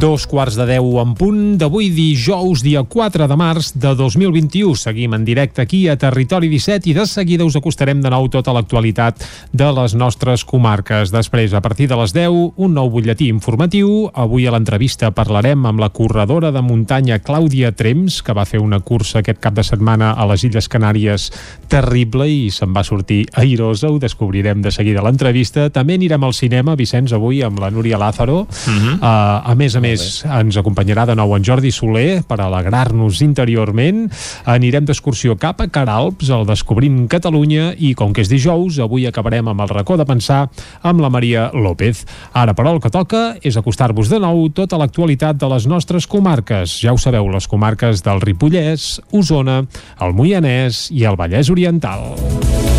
[0.04, 4.74] Dos quarts de deu en punt d'avui dijous, dia 4 de març de 2021.
[4.76, 8.52] Seguim en directe aquí a Territori 17 i de seguida us acostarem de nou tota
[8.52, 9.24] l'actualitat
[9.56, 11.14] de les nostres comarques.
[11.14, 14.10] Després, a partir de les 10, un nou butlletí informatiu.
[14.12, 18.82] Avui a l'entrevista parlarem amb la corredora de muntanya Clàudia Trems, que va fer una
[18.84, 21.30] cursa aquest cap de setmana a les Illes Canàries
[21.72, 23.88] terrible i se'n va sortir airosa.
[23.88, 25.70] Ho descobrirem de seguida a l'entrevista.
[25.72, 28.44] També anirem al cinema, Vicenç, avui amb la Núria Lázaro.
[28.44, 29.00] Uh -huh.
[29.00, 34.06] uh, a més a més, ens acompanyarà de nou en Jordi Soler per alegrar-nos interiorment.
[34.50, 39.50] Anirem d'excursió cap a Caralps, el Descobrint Catalunya, i com que és dijous, avui acabarem
[39.52, 40.48] amb el racó de pensar
[40.82, 42.04] amb la Maria López.
[42.34, 46.80] Ara, però, el que toca és acostar-vos de nou tota l'actualitat de les nostres comarques.
[46.84, 49.64] Ja ho sabeu, les comarques del Ripollès, Osona,
[50.02, 52.73] el Moianès i el Vallès Oriental.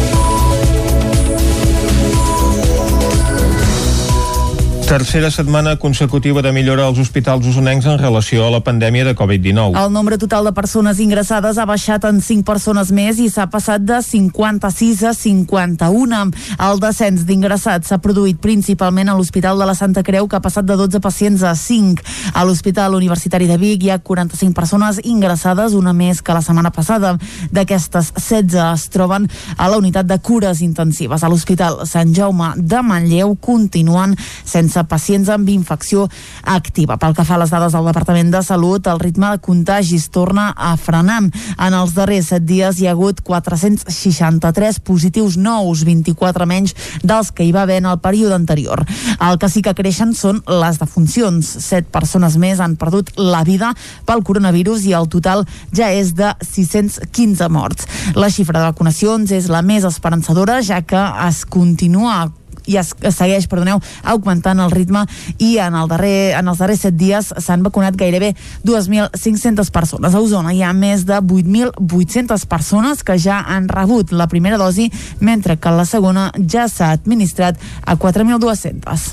[4.84, 9.72] Tercera setmana consecutiva de millora als hospitals usonencs en relació a la pandèmia de Covid-19.
[9.80, 13.80] El nombre total de persones ingressades ha baixat en 5 persones més i s'ha passat
[13.80, 16.20] de 56 a 51.
[16.68, 20.68] El descens d'ingressats s'ha produït principalment a l'Hospital de la Santa Creu, que ha passat
[20.68, 22.04] de 12 pacients a 5.
[22.34, 26.70] A l'Hospital Universitari de Vic hi ha 45 persones ingressades, una més que la setmana
[26.76, 27.16] passada.
[27.50, 31.24] D'aquestes, 16 es troben a la unitat de cures intensives.
[31.24, 34.12] A l'Hospital Sant Jaume de Manlleu continuen
[34.44, 36.08] sense pacients amb infecció
[36.42, 36.96] activa.
[36.98, 40.50] Pel que fa a les dades del Departament de Salut, el ritme de contagis torna
[40.56, 41.22] a frenar.
[41.60, 47.46] En els darrers 7 dies hi ha hagut 463 positius nous, 24 menys dels que
[47.46, 48.82] hi va haver en el període anterior.
[49.20, 51.46] El que sí que creixen són les defuncions.
[51.68, 53.72] 7 persones més han perdut la vida
[54.08, 57.86] pel coronavirus i el total ja és de 615 morts.
[58.16, 62.24] La xifra de vacunacions és la més esperançadora, ja que es continua
[62.66, 65.04] i es, segueix, perdoneu, augmentant el ritme
[65.38, 68.32] i en, el darrer, en els darrers 7 dies s'han vacunat gairebé
[68.64, 70.14] 2.500 persones.
[70.14, 74.90] A Osona hi ha més de 8.800 persones que ja han rebut la primera dosi,
[75.20, 79.06] mentre que la segona ja s'ha administrat a 4.200.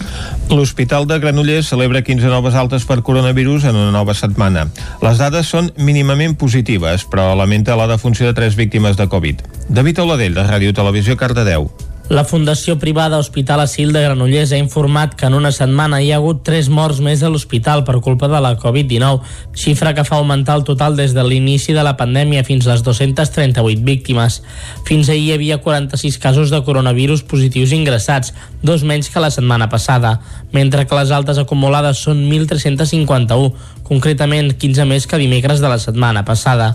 [0.51, 4.67] L'Hospital de Granollers celebra 15 noves altes per coronavirus en una nova setmana.
[5.03, 9.45] Les dades són mínimament positives, però lamenta la defunció de tres víctimes de Covid.
[9.69, 11.71] David Oladell, de Ràdio Televisió, Cardedeu.
[12.12, 16.17] La Fundació Privada Hospital Asil de Granollers ha informat que en una setmana hi ha
[16.17, 19.21] hagut 3 morts més a l'hospital per culpa de la Covid-19,
[19.56, 22.84] xifra que fa augmentar el total des de l'inici de la pandèmia fins a les
[22.84, 24.41] 238 víctimes.
[24.84, 29.71] Fins ahir hi havia 46 casos de coronavirus positius ingressats, dos menys que la setmana
[29.71, 30.17] passada,
[30.52, 33.54] mentre que les altes acumulades són 1.351,
[33.88, 36.74] concretament 15 més que dimecres de la setmana passada.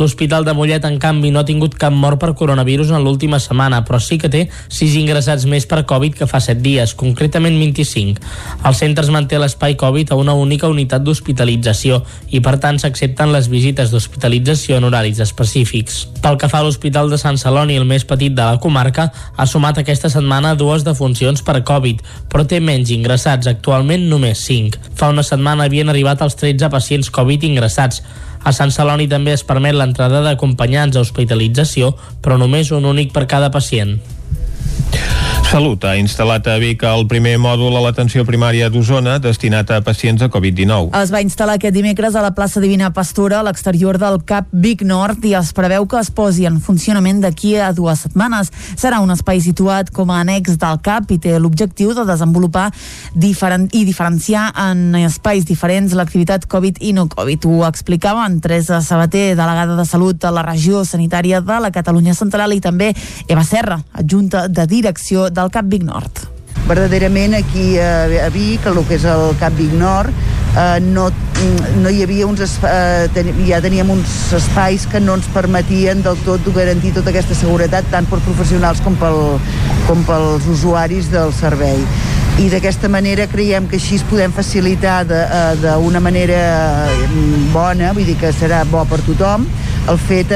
[0.00, 3.82] L'Hospital de Mollet, en canvi, no ha tingut cap mort per coronavirus en l'última setmana,
[3.84, 8.24] però sí que té 6 ingressats més per Covid que fa 7 dies, concretament 25.
[8.64, 13.34] El centre es manté l'espai Covid a una única unitat d'hospitalització i, per tant, s'accepten
[13.34, 16.06] les visites d'hospitalització en horaris específics.
[16.24, 19.46] Pel que fa a l'Hospital de Sant Celoni, el més petit de la comarca, ha
[19.46, 22.00] sumat aquesta setmana dues defuncions per Covid,
[22.32, 24.80] però té menys ingressats, actualment només 5.
[24.96, 28.00] Fa una setmana havien arribat els 13 pacients Covid ingressats,
[28.42, 31.92] a Sant Celoni també es permet l'entrada d'acompanyants a hospitalització,
[32.24, 33.98] però només un únic per cada pacient.
[35.50, 40.22] Salut ha instal·lat a Vic el primer mòdul a l'atenció primària d'Osona destinat a pacients
[40.22, 40.92] de Covid-19.
[40.94, 44.84] Es va instal·lar aquest dimecres a la plaça Divina Pastora a l'exterior del CAP Vic
[44.86, 48.52] Nord i es preveu que es posi en funcionament d'aquí a dues setmanes.
[48.78, 52.68] Serà un espai situat com a annex del CAP i té l'objectiu de desenvolupar
[53.18, 57.50] diferent, i diferenciar en espais diferents l'activitat Covid i no Covid.
[57.50, 62.14] Ho explicava en Teresa Sabater, delegada de Salut a la regió sanitària de la Catalunya
[62.14, 62.94] Central i també
[63.26, 66.26] Eva Serra, adjunta de direcció del CAP Vic Nord.
[66.70, 70.14] verdaderament aquí a, a Vic, el que és el Cap Vic Nord,
[70.54, 71.08] eh, no,
[71.82, 73.08] no hi havia uns eh,
[73.48, 78.06] ja teníem uns espais que no ens permetien del tot garantir tota aquesta seguretat tant
[78.06, 79.20] per professionals com, pel,
[79.88, 81.82] com pels usuaris del servei
[82.40, 86.38] i d'aquesta manera creiem que així es podem facilitar d'una manera
[86.86, 89.44] mm, bona, vull dir que serà bo per tothom,
[89.90, 90.30] el fet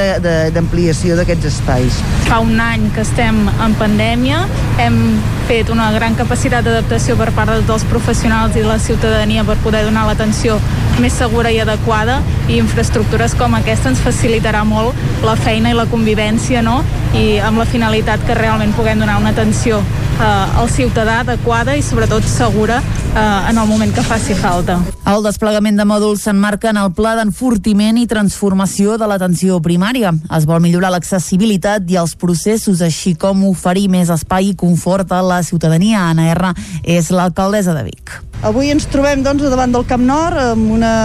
[0.55, 1.99] d'ampliació d'aquests espais.
[2.27, 4.43] Fa un any que estem en pandèmia,
[4.83, 4.99] hem
[5.47, 9.85] fet una gran capacitat d'adaptació per part dels professionals i de la ciutadania per poder
[9.85, 10.57] donar l'atenció
[10.99, 14.95] més segura i adequada i infraestructures com aquesta ens facilitarà molt
[15.25, 16.81] la feina i la convivència no?
[17.15, 19.79] i amb la finalitat que realment puguem donar una atenció
[20.19, 24.79] eh, al ciutadà adequada i sobretot segura eh, en el moment que faci falta.
[25.05, 30.11] El desplegament de mòduls s'enmarca en el pla d'enfortiment i transformació de l'atenció primària.
[30.35, 35.21] Es vol millorar l'accessibilitat i els processos, així com oferir més espai i confort a
[35.25, 36.07] la ciutadania.
[36.11, 36.53] Anna R.
[36.83, 38.15] és l'alcaldessa de Vic.
[38.45, 40.95] Avui ens trobem doncs, davant del Camp Nord amb una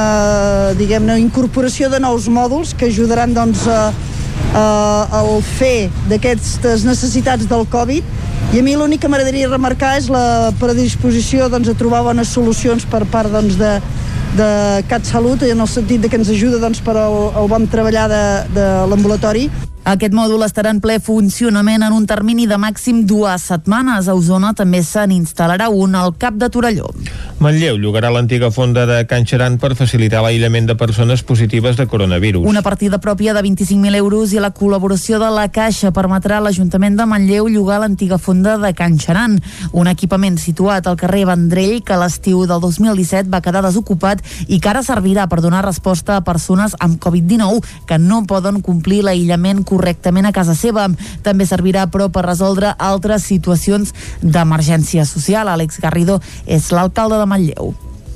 [0.77, 3.93] diguem-ne incorporació de nous mòduls que ajudaran doncs, a,
[4.55, 4.65] a,
[5.21, 8.05] al fer d'aquestes necessitats del Covid
[8.51, 12.83] i a mi l'únic que m'agradaria remarcar és la predisposició doncs, a trobar bones solucions
[12.91, 13.77] per part doncs, de,
[14.37, 14.51] de
[14.91, 18.23] CatSalut en el sentit de que ens ajuda doncs, per al, al bon treballar de,
[18.55, 19.49] de l'ambulatori
[19.85, 24.09] aquest mòdul estarà en ple funcionament en un termini de màxim dues setmanes.
[24.09, 26.91] A Osona també se n'instal·larà un al cap de Torelló.
[27.41, 32.45] Manlleu llogarà l'antiga fonda de Can Xeran per facilitar l'aïllament de persones positives de coronavirus.
[32.45, 36.99] Una partida pròpia de 25.000 euros i la col·laboració de la Caixa permetrà a l'Ajuntament
[37.01, 39.39] de Manlleu llogar l'antiga fonda de Can Xeran,
[39.73, 44.69] un equipament situat al carrer Vendrell que l'estiu del 2017 va quedar desocupat i que
[44.69, 50.29] ara servirà per donar resposta a persones amb Covid-19 que no poden complir l'aïllament correctament
[50.29, 50.89] a casa seva.
[51.27, 55.49] També servirà, però, per resoldre altres situacions d'emergència social.
[55.49, 57.73] Àlex Garrido és l'alcalde de Manlleu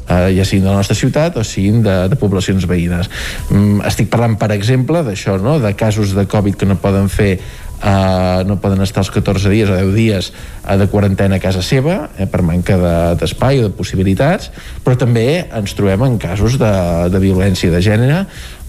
[0.09, 3.11] eh, ja siguin de la nostra ciutat o siguin de, de poblacions veïnes.
[3.51, 5.59] Mm, estic parlant, per exemple, d'això, no?
[5.63, 7.39] de casos de Covid que no poden fer
[7.85, 11.61] Uh, no poden estar els 14 dies o 10 dies uh, de quarantena a casa
[11.61, 12.79] seva eh, per manca
[13.21, 14.49] d'espai de, o de possibilitats
[14.81, 16.73] però també ens trobem en casos de,
[17.13, 18.23] de violència de gènere.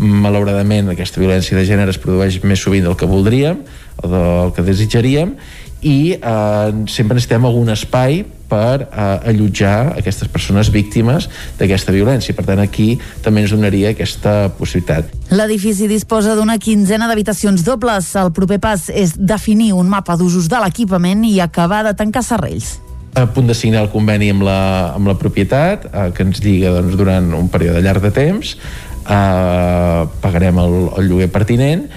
[0.04, 3.64] Malauradament aquesta violència de gènere es produeix més sovint del que voldríem
[4.04, 5.32] o del que desitjaríem
[5.80, 11.30] i eh, sempre necessitem algun espai per eh, allotjar aquestes persones víctimes
[11.60, 12.36] d'aquesta violència.
[12.38, 15.12] Per tant, aquí també ens donaria aquesta possibilitat.
[15.34, 18.14] L'edifici disposa d'una quinzena d'habitacions dobles.
[18.20, 22.76] El proper pas és definir un mapa d'usos de l'equipament i acabar de tancar serrells
[23.16, 24.60] a punt de signar el conveni amb la,
[24.92, 30.02] amb la propietat eh, que ens lliga doncs, durant un període llarg de temps eh,
[30.22, 31.88] pagarem el, el lloguer pertinent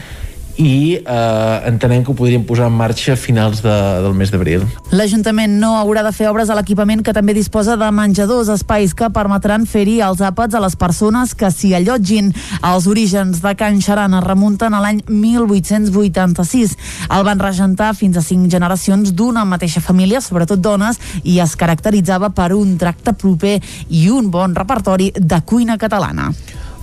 [0.58, 4.66] i eh, entenem que ho podríem posar en marxa a finals de, del mes d'abril.
[4.90, 9.08] L'Ajuntament no haurà de fer obres a l'equipament que també disposa de menjadors, espais que
[9.14, 12.32] permetran fer-hi els àpats a les persones que s'hi allotgin.
[12.58, 16.76] Els orígens de Can Xaran es remunten a l'any 1886.
[17.14, 22.34] El van regentar fins a cinc generacions d'una mateixa família, sobretot dones, i es caracteritzava
[22.34, 26.32] per un tracte proper i un bon repertori de cuina catalana.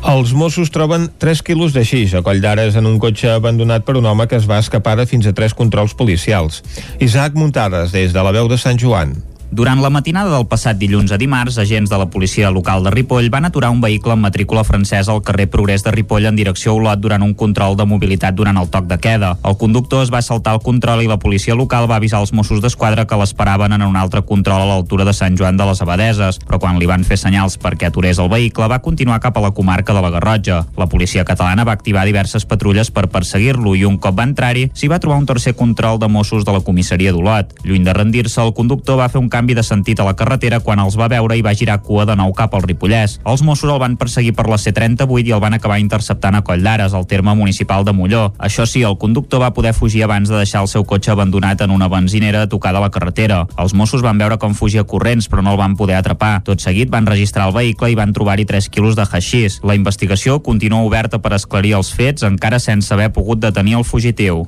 [0.06, 3.96] Els Mossos troben 3 quilos de xix a Coll d'Ares en un cotxe abandonat per
[3.98, 6.62] un home que es va escapar de fins a 3 controls policials.
[7.02, 9.16] Isaac Muntades, des de la veu de Sant Joan.
[9.52, 13.30] Durant la matinada del passat dilluns a dimarts, agents de la policia local de Ripoll
[13.30, 16.76] van aturar un vehicle amb matrícula francesa al carrer Progrés de Ripoll en direcció a
[16.80, 19.36] Olot durant un control de mobilitat durant el toc de queda.
[19.46, 22.60] El conductor es va saltar el control i la policia local va avisar els Mossos
[22.64, 26.42] d'Esquadra que l'esperaven en un altre control a l'altura de Sant Joan de les Abadeses,
[26.42, 29.54] però quan li van fer senyals perquè aturés el vehicle va continuar cap a la
[29.54, 30.64] comarca de la Garrotja.
[30.76, 34.90] La policia catalana va activar diverses patrulles per perseguir-lo i un cop va entrar-hi s'hi
[34.90, 37.54] va trobar un tercer control de Mossos de la comissaria d'Olot.
[37.64, 40.80] Lluny de rendir-se, el conductor va fer un canvi de sentit a la carretera quan
[40.82, 43.20] els va veure i va girar cua de nou cap al Ripollès.
[43.26, 46.64] Els Mossos el van perseguir per la C38 i el van acabar interceptant a Coll
[46.66, 48.34] d'Ares, al terme municipal de Molló.
[48.40, 51.72] Això sí, el conductor va poder fugir abans de deixar el seu cotxe abandonat en
[51.72, 53.46] una benzinera a tocar de la carretera.
[53.60, 56.40] Els Mossos van veure com fugia corrents, però no el van poder atrapar.
[56.48, 59.60] Tot seguit van registrar el vehicle i van trobar-hi 3 quilos de haixís.
[59.64, 64.46] La investigació continua oberta per esclarir els fets, encara sense haver pogut detenir el fugitiu.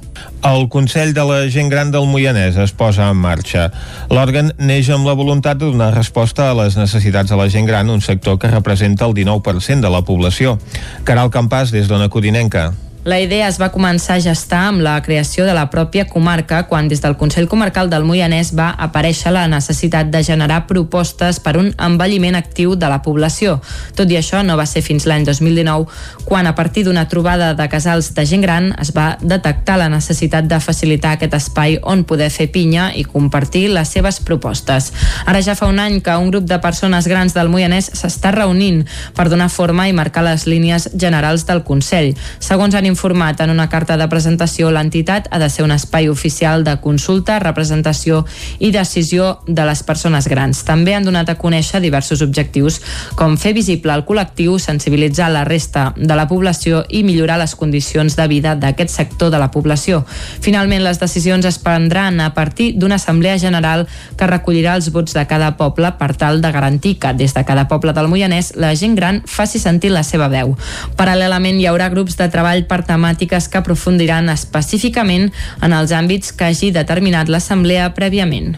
[0.47, 3.67] El Consell de la Gent Gran del Moianès es posa en marxa.
[4.13, 7.89] L'òrgan neix amb la voluntat de donar resposta a les necessitats de la gent gran,
[7.89, 10.59] un sector que representa el 19% de la població.
[11.03, 12.69] Caral Campàs, des d'Ona Codinenca.
[13.07, 16.89] La idea es va començar a gestar amb la creació de la pròpia comarca quan
[16.91, 21.69] des del Consell Comarcal del Moianès va aparèixer la necessitat de generar propostes per un
[21.79, 23.61] envelliment actiu de la població.
[23.95, 25.87] Tot i això, no va ser fins l'any 2019
[26.27, 30.51] quan a partir d'una trobada de casals de gent gran es va detectar la necessitat
[30.51, 34.91] de facilitar aquest espai on poder fer pinya i compartir les seves propostes.
[35.23, 38.83] Ara ja fa un any que un grup de persones grans del Moianès s'està reunint
[39.15, 42.11] per donar forma i marcar les línies generals del Consell.
[42.43, 46.63] Segons han informat en una carta de presentació, l'entitat ha de ser un espai oficial
[46.65, 48.23] de consulta, representació
[48.57, 50.63] i decisió de les persones grans.
[50.65, 52.79] També han donat a conèixer diversos objectius
[53.15, 58.17] com fer visible el col·lectiu, sensibilitzar la resta de la població i millorar les condicions
[58.17, 60.01] de vida d'aquest sector de la població.
[60.41, 63.85] Finalment, les decisions es prendran a partir d'una assemblea general
[64.17, 67.67] que recollirà els vots de cada poble per tal de garantir que des de cada
[67.69, 70.57] poble del Moianès la gent gran faci sentir la seva veu.
[70.97, 75.29] Paral·lelament hi haurà grups de treball per temàtiques que aprofundiran específicament
[75.61, 78.55] en els àmbits que hagi determinat l'Assemblea prèviament.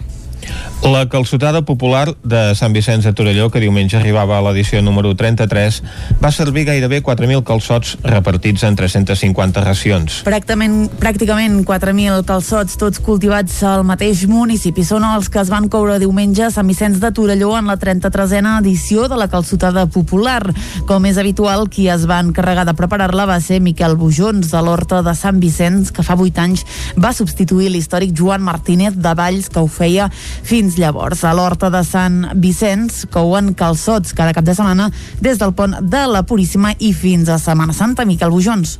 [0.79, 5.81] La calçotada popular de Sant Vicenç de Torelló, que diumenge arribava a l'edició número 33,
[6.23, 10.21] va servir gairebé 4.000 calçots repartits en 350 racions.
[10.23, 14.85] Pràcticament, pràcticament 4.000 calçots, tots cultivats al mateix municipi.
[14.87, 18.55] Són els que es van coure diumenge a Sant Vicenç de Torelló en la 33a
[18.61, 20.41] edició de la calçotada popular.
[20.87, 25.03] Com és habitual, qui es va encarregar de preparar-la va ser Miquel Bujons, de l'Horta
[25.03, 26.65] de Sant Vicenç, que fa 8 anys
[26.95, 30.09] va substituir l'històric Joan Martínez de Valls, que ho feia
[30.43, 31.23] fins llavors.
[31.23, 34.89] A l'Horta de Sant Vicenç couen calçots cada cap de setmana
[35.21, 38.05] des del pont de la Puríssima i fins a Setmana Santa.
[38.05, 38.79] Miquel Bujons.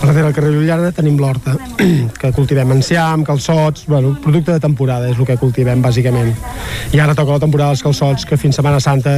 [0.00, 1.56] Darrere del carrer Llullada tenim l'horta,
[2.20, 6.32] que cultivem enciam, calçots, bueno, producte de temporada és el que cultivem bàsicament.
[6.94, 9.12] I ara toca la temporada dels calçots, que fins Setmana Santa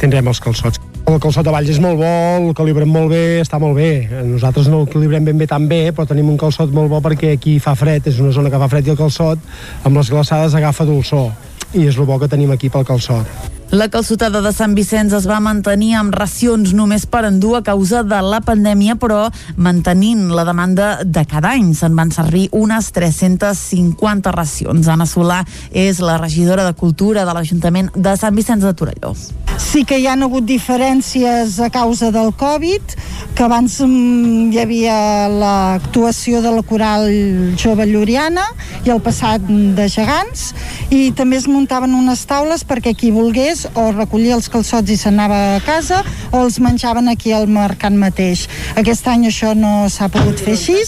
[0.00, 0.80] tindrem els calçots.
[1.08, 3.88] El calçot de Valls és molt bo, el calibrem molt bé, està molt bé.
[4.28, 7.32] Nosaltres no el calibrem ben bé tan bé, però tenim un calçot molt bo perquè
[7.38, 9.40] aquí fa fred, és una zona que fa fred i el calçot
[9.88, 11.30] amb les glaçades agafa dolçor
[11.72, 13.57] i és el bo que tenim aquí pel calçot.
[13.70, 18.00] La calçotada de Sant Vicenç es va mantenir amb racions només per endur a causa
[18.00, 19.26] de la pandèmia, però
[19.60, 21.74] mantenint la demanda de cada any.
[21.76, 24.88] Se'n van servir unes 350 racions.
[24.88, 29.12] Anna Solà és la regidora de Cultura de l'Ajuntament de Sant Vicenç de Torelló.
[29.58, 32.94] Sí que hi han hagut diferències a causa del Covid,
[33.36, 34.96] que abans mm, hi havia
[35.28, 37.10] l'actuació de la coral
[37.58, 38.46] jove lluriana
[38.86, 40.54] i el passat de gegants,
[40.94, 45.38] i també es muntaven unes taules perquè qui volgués o recollia els calçots i s'anava
[45.56, 48.46] a casa o els menjaven aquí al mercat mateix.
[48.76, 50.78] Aquest any això no s'ha pogut fer així,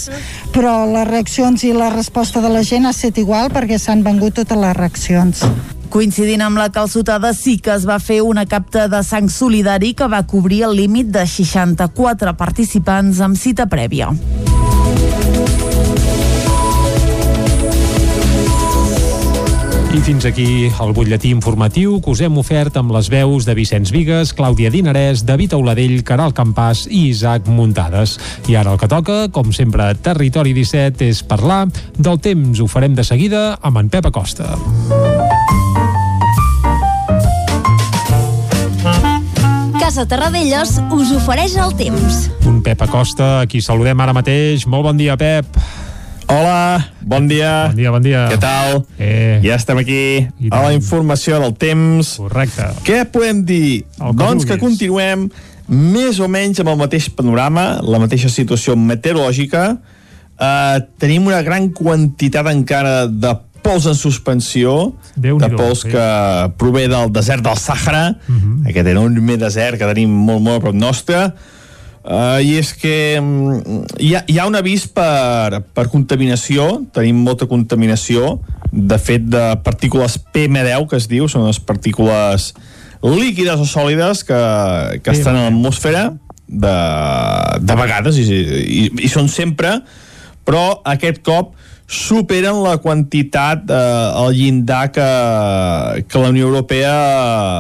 [0.54, 4.38] però les reaccions i la resposta de la gent ha estat igual perquè s'han vengut
[4.40, 5.44] totes les reaccions.
[5.90, 10.06] Coincidint amb la calçotada, sí que es va fer una capta de sang solidari que
[10.06, 14.12] va cobrir el límit de 64 participants amb cita prèvia.
[19.90, 23.90] I fins aquí el butlletí informatiu que us hem ofert amb les veus de Vicenç
[23.90, 28.14] Vigues, Clàudia Dinarès, David Auladell, Caral Campàs i Isaac Muntades.
[28.46, 31.64] I ara el que toca, com sempre a Territori 17, és parlar
[31.98, 32.62] del temps.
[32.62, 34.54] Ho farem de seguida amb en Pep Acosta.
[39.80, 42.28] Casa Terradellos us ofereix el temps.
[42.46, 44.70] Un Pep Acosta, a qui saludem ara mateix.
[44.70, 45.50] Molt bon dia, Pep.
[46.30, 47.66] Hola, bon dia.
[47.72, 48.20] Bon dia, bon dia.
[48.30, 48.84] Què tal?
[49.02, 49.40] Eh.
[49.42, 52.12] Ja estem aquí a la informació del temps.
[52.22, 52.68] Correcte.
[52.86, 53.82] Què podem dir?
[53.98, 54.62] Que doncs que vulguis.
[54.62, 55.26] continuem
[55.66, 59.64] més o menys amb el mateix panorama, la mateixa situació meteorològica.
[60.40, 65.90] Uh, tenim una gran quantitat encara de pols en suspensió, de Déu-n'hi-do, pols sí.
[65.92, 66.04] que
[66.62, 68.06] prové del desert del Sàhara,
[68.70, 71.26] aquest enorme desert que tenim molt, molt a prop nostre,
[72.00, 77.18] Uh, I és que mm, hi ha, hi ha un avís per, per contaminació, tenim
[77.20, 78.38] molta contaminació,
[78.72, 82.52] de fet de partícules PM10 que es diu, són les partícules
[83.04, 84.40] líquides o sòlides que,
[85.04, 86.10] que estan a l'atmosfera
[86.46, 86.76] de,
[87.64, 89.78] de vegades i, i, i són sempre
[90.46, 91.54] però aquest cop
[91.90, 95.06] superen la quantitat, eh, el llindar que,
[96.06, 96.94] que la Unió Europea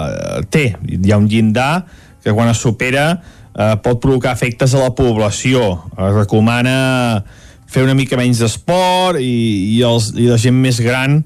[0.06, 0.64] eh, té.
[0.86, 1.84] Hi ha un llindar
[2.22, 3.20] que quan es supera
[3.56, 5.82] eh, pot provocar efectes a la població.
[5.96, 7.24] Es recomana
[7.70, 11.20] fer una mica menys d'esport i, i, els, i la gent més gran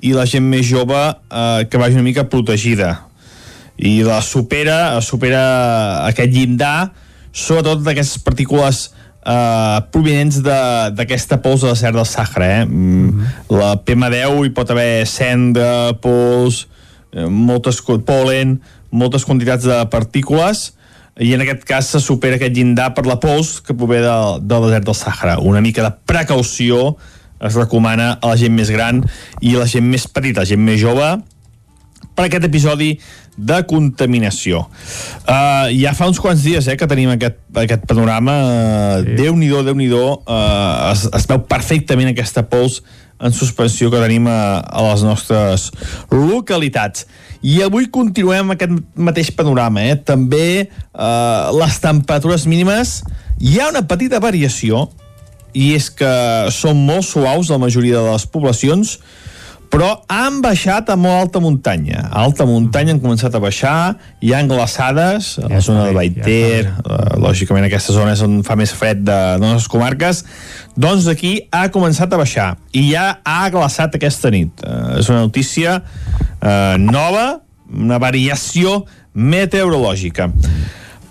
[0.00, 2.94] i la gent més jove eh, que vagi una mica protegida
[3.76, 5.42] i la supera, supera
[6.08, 6.90] aquest llindar
[7.32, 8.80] sobretot d'aquestes partícules
[9.24, 12.64] eh, provinents de- d'aquesta pols de la serra del Sàhara eh?
[12.64, 16.62] mm la PM10 hi pot haver cendra, pols
[17.12, 18.56] eh, moltes polen
[18.90, 20.70] moltes quantitats de partícules
[21.18, 24.68] i en aquest cas se supera aquest llindar per la pols que prové del, del
[24.68, 25.38] desert del Sàhara.
[25.42, 26.94] Una mica de precaució
[27.40, 29.02] es recomana a la gent més gran
[29.40, 31.08] i a la gent més petita, la gent més jove,
[32.14, 32.94] per aquest episodi
[33.40, 34.66] de contaminació.
[35.24, 38.34] Uh, ja fa uns quants dies eh, que tenim aquest, aquest panorama.
[38.44, 39.16] Uh, sí.
[39.22, 42.82] Déu-n'hi-do, déu nhi déu uh, es, es veu perfectament aquesta pols
[43.20, 45.70] en suspensió que tenim a, a les nostres
[46.12, 47.06] localitats.
[47.40, 49.82] I avui continuem aquest mateix panorama.
[49.88, 49.96] Eh?
[49.96, 53.00] També eh, les temperatures mínimes
[53.40, 54.88] hi ha una petita variació
[55.56, 56.10] i és que
[56.54, 58.98] són molt suaus la majoria de les poblacions
[59.70, 62.08] però han baixat a molt alta muntanya.
[62.10, 66.64] A alta muntanya han començat a baixar, hi ha glaçades a la zona de Baiter,
[66.66, 70.24] ja lògicament aquesta zona és on fa més fred de, de les comarques,
[70.80, 74.64] doncs aquí ha començat a baixar i ja ha glaçat aquesta nit.
[74.64, 77.40] Uh, és una notícia uh, nova,
[77.70, 78.80] una variació
[79.14, 80.30] meteorològica.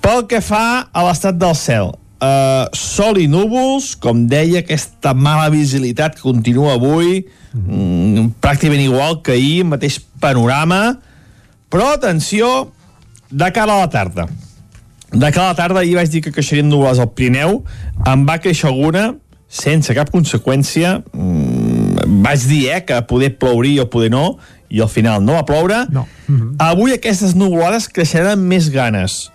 [0.03, 1.91] Pel que fa a l'estat del cel,
[2.24, 7.24] uh, sol i núvols, com deia, aquesta mala visibilitat que continua avui,
[7.54, 11.00] mm, pràcticament igual que ahir, mateix panorama,
[11.70, 12.72] però atenció,
[13.30, 14.28] de cara a la tarda.
[15.12, 17.64] De cara a la tarda ahir vaig dir que creixerien nuvolades al Pirineu,
[18.10, 19.14] em va créixer alguna,
[19.50, 24.38] sense cap conseqüència, mm, vaig dir eh, que poder plourir o poder no,
[24.70, 25.86] i al final no va ploure.
[25.89, 26.08] No.
[26.28, 26.56] Mm -hmm.
[26.60, 29.32] Avui aquestes nuvolades creixeran amb més ganes.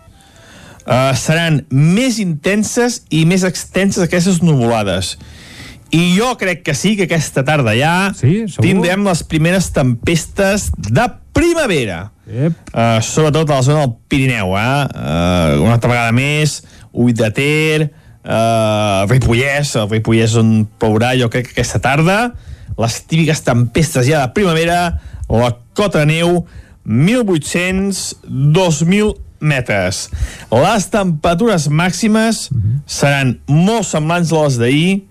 [0.86, 5.16] Uh, seran més intenses i més extenses aquestes nuvolades
[5.90, 11.06] i jo crec que sí, que aquesta tarda ja sí, tindrem les primeres tempestes de
[11.34, 12.12] primavera.
[12.24, 12.72] Yep.
[12.72, 14.72] Uh, sobretot a la zona del Pirineu, eh?
[14.88, 16.62] Uh, una altra vegada més,
[16.92, 17.88] Ull de Ter,
[18.24, 22.18] uh, Ripollès, el Ripollès on plourà, jo crec que aquesta tarda,
[22.78, 24.78] les típiques tempestes ja de primavera,
[25.28, 26.44] la cota de neu,
[26.86, 29.14] 1.800, 2.000
[29.44, 30.08] metres.
[30.50, 32.80] Les temperatures màximes uh -huh.
[32.86, 35.02] seran molt semblants a les d'ahir,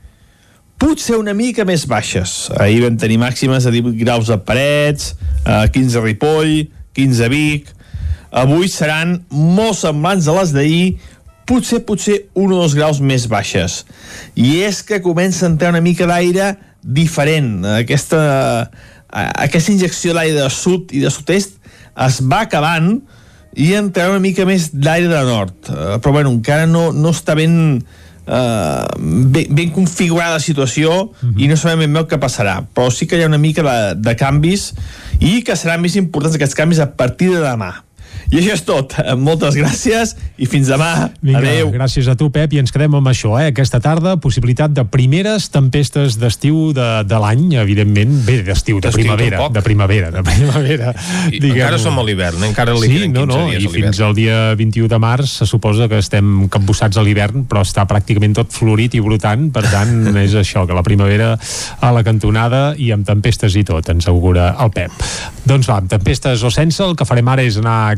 [0.84, 2.49] potser una mica més baixes.
[2.59, 5.13] Ahir vam tenir màximes de 18 graus a Parets,
[5.47, 6.51] a 15 a Ripoll,
[6.97, 7.69] 15 a Vic.
[8.43, 10.97] Avui seran molt semblants a les d'ahir,
[11.47, 13.84] potser, potser un o dos graus més baixes.
[14.36, 16.51] I és que comença a entrar una mica d'aire
[16.84, 17.63] diferent.
[17.77, 18.19] Aquesta,
[19.07, 21.55] aquesta injecció d'aire de sud i de sud-est
[22.03, 22.97] es va acabant
[23.55, 25.55] i entrarà una mica més d'aire de nord.
[25.69, 27.55] Eh, però bueno, encara no, no està ben
[28.28, 31.34] eh, ben, ben configurada la situació uh -huh.
[31.38, 33.63] i no sabem ben bé el que passarà però sí que hi ha una mica
[33.63, 34.74] de, de canvis
[35.19, 37.84] i que seran més importants aquests canvis a partir de demà
[38.32, 38.95] i això és tot.
[39.19, 41.09] Moltes gràcies i fins demà.
[41.21, 41.71] Vinga, Adéu.
[41.74, 43.49] Gràcies a tu, Pep, i ens quedem amb això, eh?
[43.51, 48.15] Aquesta tarda, possibilitat de primeres tempestes d'estiu de, de l'any, evidentment.
[48.28, 49.47] Bé, d'estiu, de primavera.
[49.53, 50.93] De primavera, de primavera.
[51.32, 54.01] I encara som a l'hivern, encara li sí, queden 15 no, no, dies i fins
[54.03, 58.36] al dia 21 de març se suposa que estem capbussats a l'hivern, però està pràcticament
[58.38, 59.93] tot florit i brotant, per tant,
[60.26, 64.53] és això, que la primavera a la cantonada i amb tempestes i tot, ens augura
[64.63, 64.93] el Pep.
[65.47, 67.97] Doncs va, amb tempestes o sense, el que farem ara és anar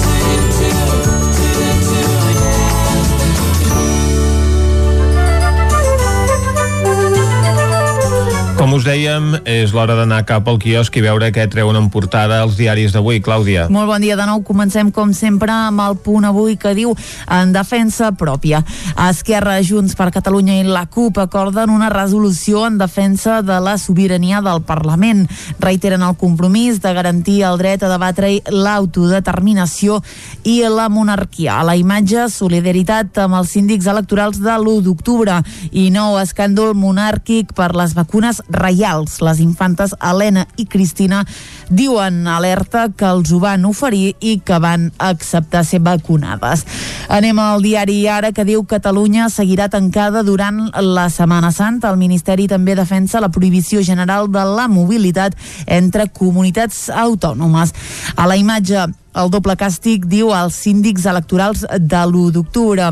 [8.61, 12.43] Com us dèiem, és l'hora d'anar cap al quiosc i veure què treuen en portada
[12.45, 13.17] els diaris d'avui.
[13.25, 13.63] Clàudia.
[13.73, 14.43] Molt bon dia de nou.
[14.45, 16.91] Comencem, com sempre, amb el punt avui que diu
[17.25, 18.59] en defensa pròpia.
[19.07, 24.43] Esquerra, Junts per Catalunya i la CUP acorden una resolució en defensa de la sobirania
[24.45, 25.25] del Parlament.
[25.57, 30.03] Reiteren el compromís de garantir el dret a debatre l'autodeterminació
[30.45, 31.57] i la monarquia.
[31.57, 35.41] A la imatge, solidaritat amb els síndics electorals de l'1 d'octubre
[35.71, 39.19] i nou escàndol monàrquic per les vacunes reials.
[39.21, 41.23] Les infantes Helena i Cristina
[41.69, 46.65] diuen alerta que els ho van oferir i que van acceptar ser vacunades.
[47.09, 51.91] Anem al diari Ara que diu Catalunya seguirà tancada durant la Setmana Santa.
[51.91, 55.37] El Ministeri també defensa la prohibició general de la mobilitat
[55.67, 57.73] entre comunitats autònomes.
[58.15, 62.91] A la imatge, el doble càstig diu als síndics electorals de l'1 d'octubre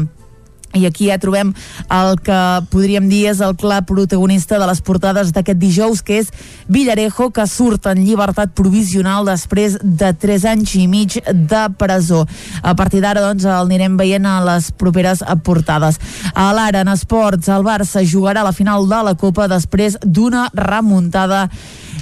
[0.77, 1.53] i aquí ja trobem
[1.89, 2.39] el que
[2.69, 6.29] podríem dir és el clar protagonista de les portades d'aquest dijous, que és
[6.69, 12.25] Villarejo, que surt en llibertat provisional després de 3 anys i mig de presó.
[12.61, 15.99] A partir d'ara, doncs, el anirem veient a les properes portades.
[16.33, 21.47] A l'ara, en esports, el Barça jugarà la final de la Copa després d'una remuntada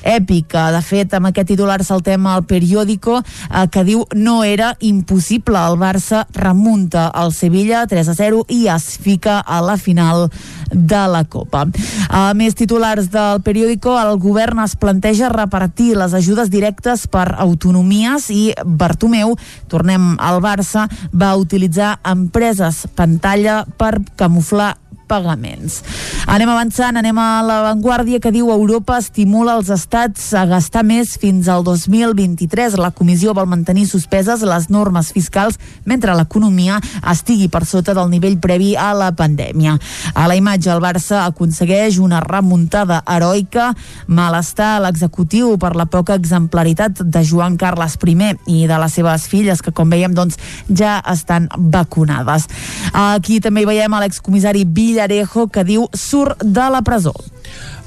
[0.04, 0.70] èpica.
[0.76, 5.58] De fet, amb aquest titular saltem al periòdico eh, que diu no era impossible.
[5.58, 10.28] El Barça remunta al Sevilla 3 a 0 i es fica a la final
[10.72, 11.66] de la Copa.
[12.10, 18.30] A més titulars del periòdico, el govern es planteja repartir les ajudes directes per autonomies
[18.34, 19.36] i Bartomeu,
[19.72, 24.76] tornem al Barça, va utilitzar empreses pantalla per camuflar
[25.08, 25.82] pagaments.
[26.28, 31.48] Anem avançant, anem a l'avantguàrdia que diu Europa estimula els estats a gastar més fins
[31.48, 32.76] al 2023.
[32.82, 38.38] La comissió vol mantenir suspeses les normes fiscals mentre l'economia estigui per sota del nivell
[38.44, 39.78] previ a la pandèmia.
[40.14, 43.72] A la imatge, el Barça aconsegueix una remuntada heroica,
[44.08, 48.16] malestar a l'executiu per la poca exemplaritat de Joan Carles I
[48.48, 50.38] i de les seves filles, que com veiem doncs,
[50.70, 52.48] ja estan vacunades.
[52.94, 57.14] Aquí també veiem a l'excomissari Villa Villarejo que diu surt de la presó.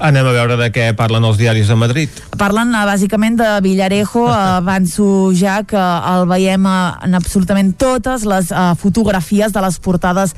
[0.01, 2.21] Anem a veure de què parlen els diaris de Madrid.
[2.39, 4.23] Parlen uh, bàsicament de Villarejo,
[4.61, 10.33] avanço ja que el veiem uh, en absolutament totes les uh, fotografies de les portades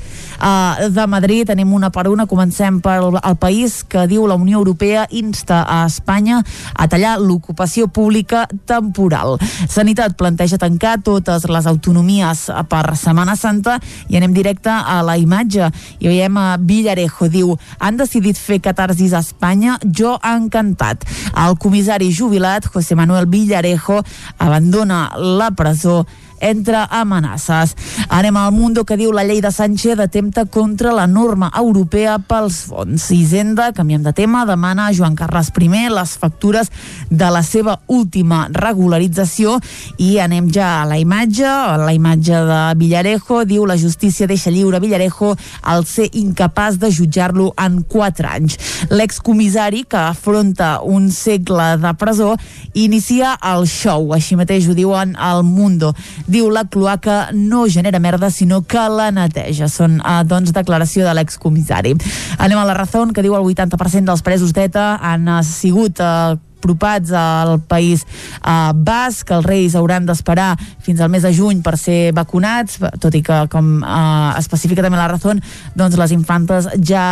[0.94, 1.46] de Madrid.
[1.48, 5.84] Tenim una per una, comencem pel el país que diu la Unió Europea insta a
[5.88, 6.42] Espanya
[6.74, 9.38] a tallar l'ocupació pública temporal.
[9.70, 15.70] Sanitat planteja tancar totes les autonomies per Setmana Santa i anem directe a la imatge
[16.00, 19.53] i veiem a Villarejo, diu han decidit fer catarsis a Espanya,
[19.84, 21.04] jo encantat.
[21.34, 24.02] El comissari jubilat, José Manuel Villarejo,
[24.38, 26.06] abandona la presó
[26.40, 27.76] entre amenaces.
[28.08, 32.64] Anem al Mundo que diu la llei de Sánchez atempta contra la norma europea pels
[32.68, 33.10] fons.
[33.10, 36.70] Hisenda, canviem de tema, demana a Joan Carles I les factures
[37.10, 39.58] de la seva última regularització
[39.98, 44.80] i anem ja a la imatge, la imatge de Villarejo, diu la justícia deixa lliure
[44.80, 48.58] Villarejo al ser incapaç de jutjar-lo en 4 anys.
[48.90, 52.34] L'excomissari, que afronta un segle de presó,
[52.74, 55.94] inicia el show, així mateix ho diuen al Mundo
[56.26, 59.68] diu la cloaca no genera merda sinó que la neteja.
[59.68, 61.94] Són eh, doncs declaració de l'excomissari.
[62.38, 66.36] Anem a la raó que diu el 80% dels presos d'ETA han eh, sigut eh,
[66.64, 68.06] apropats al país
[68.40, 69.28] uh, basc.
[69.36, 70.54] Els reis hauran d'esperar
[70.84, 74.98] fins al mes de juny per ser vacunats, tot i que, com uh, especifica també
[74.98, 75.36] la raó,
[75.76, 77.04] doncs les infantes ja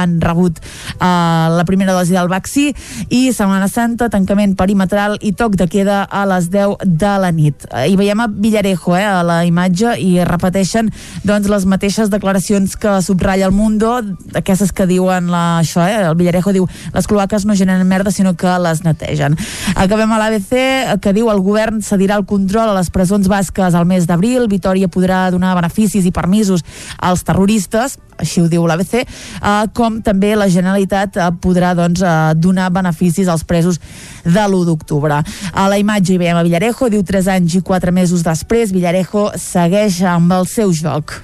[0.00, 0.58] han rebut
[0.96, 2.70] uh, la primera dosi del vaccí
[3.12, 7.68] i Setmana Santa, tancament perimetral i toc de queda a les 10 de la nit.
[7.70, 10.90] Uh, I veiem a Villarejo eh, a la imatge i repeteixen
[11.24, 13.96] doncs, les mateixes declaracions que subratlla el Mundo,
[14.34, 18.34] aquestes que diuen la, això, eh, el Villarejo diu les cloaques no generen merda sinó
[18.38, 19.36] que les netegen.
[19.74, 20.54] Acabem a l'ABC
[21.02, 24.88] que diu el govern cedirà el control a les presons basques al mes d'abril, Vitoria
[24.88, 26.64] podrà donar beneficis i permisos
[27.02, 32.32] als terroristes, així ho diu l'ABC, eh, com també la Generalitat eh, podrà doncs, eh,
[32.38, 33.80] donar beneficis als presos
[34.24, 35.20] de l'1 d'octubre.
[35.52, 39.30] A la imatge hi veiem a Villarejo, diu 3 anys i 4 mesos després, Villarejo
[39.40, 41.20] segueix amb el seu joc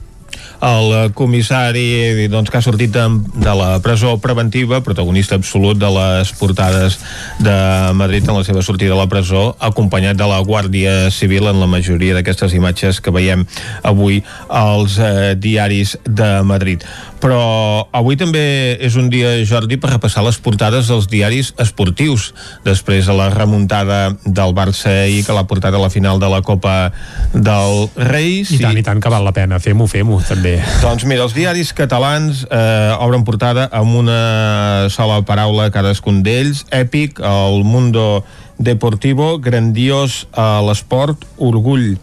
[0.60, 3.04] el comissari doncs, que ha sortit de,
[3.40, 6.98] de la presó preventiva, protagonista absolut de les portades
[7.40, 7.56] de
[7.96, 11.68] Madrid en la seva sortida de la presó, acompanyat de la Guàrdia Civil en la
[11.70, 13.46] majoria d'aquestes imatges que veiem
[13.82, 16.84] avui als eh, diaris de Madrid
[17.20, 18.42] però avui també
[18.80, 22.30] és un dia, Jordi, per repassar les portades dels diaris esportius,
[22.64, 26.40] després de la remuntada del Barça i que l'ha portat a la final de la
[26.42, 26.90] Copa
[27.34, 28.54] del Reis.
[28.56, 30.56] I tant, i, i tant que val la pena, fem-ho, fem-ho, també.
[30.84, 34.20] Doncs mira, els diaris catalans eh, obren portada amb una
[34.92, 38.24] sola paraula cadascun d'ells, èpic, el Mundo
[38.60, 41.94] Deportivo, grandiós a l'esport, orgull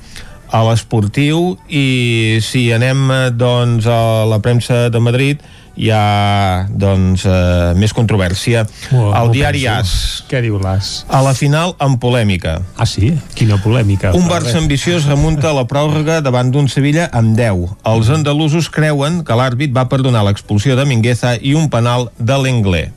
[0.49, 5.43] a l'esportiu i si anem eh, doncs a la premsa de Madrid
[5.77, 8.63] hi ha doncs eh, més controvèrsia.
[8.97, 10.25] Oh, el diari AS.
[10.29, 11.05] Què diu l'AS?
[11.07, 12.57] a la final amb polèmica.
[12.77, 13.13] Ah sí?
[13.37, 14.11] quina polèmica.
[14.17, 19.37] Un Barça ambiciós remunta la pròrroga davant d'un Sevilla amb 10 els andalusos creuen que
[19.37, 22.87] l'àrbit va perdonar l'expulsió de Mingueza i un penal de l'Englè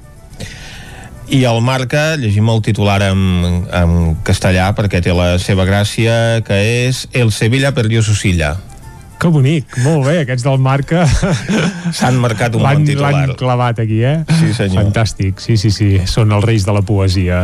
[1.31, 3.21] i el Marca, llegim el titular en,
[3.71, 3.93] en
[4.27, 6.59] castellà perquè té la seva gràcia, que
[6.89, 8.57] és El Sevilla perdió su silla.
[9.21, 11.03] Que bonic, molt bé, aquests del Marca
[11.99, 13.11] s'han marcat un bon titular.
[13.13, 14.23] L'han clavat aquí, eh?
[14.39, 14.87] Sí, senyor.
[14.87, 17.43] Fantàstic, sí, sí, sí, són els reis de la poesia.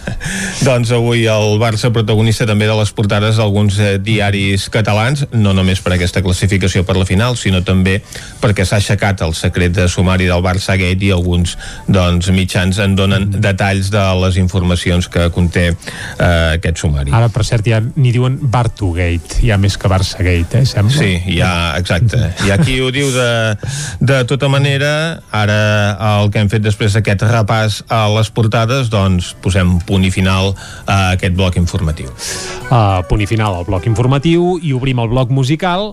[0.66, 5.82] doncs avui el Barça protagonista també de les portades d'alguns eh, diaris catalans, no només
[5.84, 8.00] per aquesta classificació per la final, sinó també
[8.42, 11.54] perquè s'ha aixecat el secret de sumari del Barça Gate i alguns
[11.86, 13.44] doncs, mitjans en donen mm.
[13.44, 17.14] detalls de les informacions que conté eh, aquest sumari.
[17.14, 20.96] Ara, per cert, ja n'hi diuen Bartugate, hi ha més que Barça Gate, eh, sembla?
[20.96, 22.20] Sí, hi ha, exacte.
[22.44, 23.28] Hi ha qui ho diu de,
[24.00, 25.20] de tota manera.
[25.34, 25.58] Ara
[26.10, 30.54] el que hem fet després d'aquest repàs a les portades, doncs posem punt i final
[30.86, 32.12] a aquest bloc informatiu.
[32.70, 35.92] Uh, punt i final al bloc informatiu i obrim el bloc musical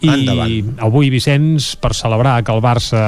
[0.00, 0.76] i Endavant.
[0.86, 3.02] avui, Vicenç, per celebrar que el Barça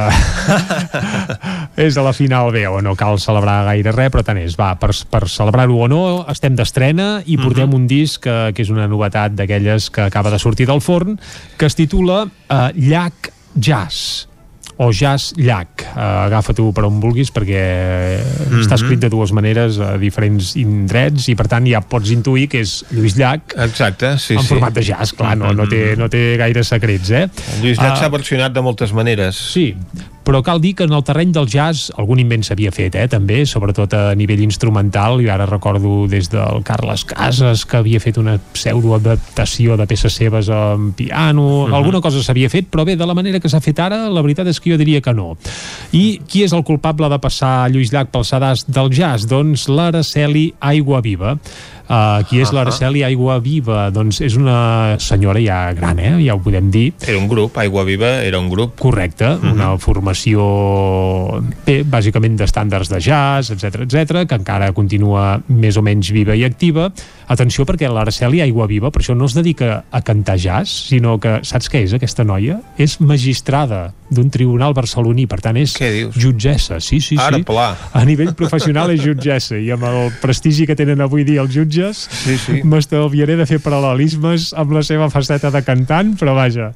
[1.86, 4.74] és a la final bé, o no cal celebrar gaire res, però tant és, va,
[4.80, 7.80] per, per celebrar-ho o no, estem d'estrena i portem uh -huh.
[7.80, 11.18] un disc que, que és una novetat d'aquelles que acaba de sortir del forn,
[11.56, 14.31] que es titula uh, Llac Jazz
[14.76, 15.82] o Jazz Llac.
[15.94, 17.62] Uh, Agafa-t'ho per on vulguis perquè
[18.18, 18.60] mm -hmm.
[18.62, 22.60] està escrit de dues maneres a diferents indrets i per tant ja pots intuir que
[22.60, 24.48] és Lluís Llach Exacte, sí, en sí.
[24.48, 27.28] format de jazz, clar, no, no, té, no té gaire secrets, eh?
[27.62, 29.36] Lluís Llach Ah, s'ha versionat de moltes maneres.
[29.36, 29.74] Sí,
[30.24, 33.44] però cal dir que en el terreny del jazz algun invent s'havia fet, eh, també,
[33.46, 38.38] sobretot a nivell instrumental, i ara recordo des del Carles Casas, que havia fet una
[38.52, 41.74] pseudoadaptació de peces seves en piano, Mhm.
[41.74, 44.46] alguna cosa s'havia fet, però bé, de la manera que s'ha fet ara, la veritat
[44.46, 45.34] és que jo diria que no.
[45.92, 49.28] I qui és el culpable de passar Lluís Llach pel sedàs del jazz?
[49.28, 51.36] Doncs l'Araceli Aigua Viva.
[51.92, 52.54] Uh, qui és Ahà.
[52.56, 53.90] l'Araceli Aigua Viva?
[53.92, 56.14] Doncs és una senyora ja gran, eh?
[56.24, 58.78] ja ho podem dir, Era un grup, Aigua Viva era un grup.
[58.80, 59.52] Correcte, uh -huh.
[59.52, 66.10] una formació bé, bàsicament d'estàndards de jazz, etc etc, que encara continua més o menys
[66.10, 66.90] viva i activa.
[67.26, 71.40] Atenció perquè l'Araceli Aigua Viva, per això no es dedica a cantar jazz, sinó que,
[71.42, 72.60] saps què és aquesta noia?
[72.78, 75.76] És magistrada d'un tribunal barceloní, per tant és
[76.16, 77.42] jutgessa, sí, sí, Ara, sí.
[77.42, 77.76] pla.
[77.92, 81.81] A nivell professional és jutgessa i amb el prestigi que tenen avui dia els jutges
[81.98, 82.60] sí, sí.
[82.64, 86.70] m'estalviaré de fer paral·lelismes amb la seva faceta de cantant, però vaja.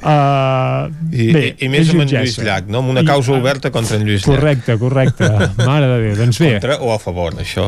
[0.00, 2.10] Uh, I, bé, i, i més és amb en.
[2.12, 2.80] Lluís Llach, no?
[2.82, 4.34] amb una I- causa oberta contra en Lluís Llach.
[4.38, 5.28] Correcte, correcte.
[5.66, 6.52] Mare de Déu, doncs bé.
[6.58, 7.66] Contra o a favor, això.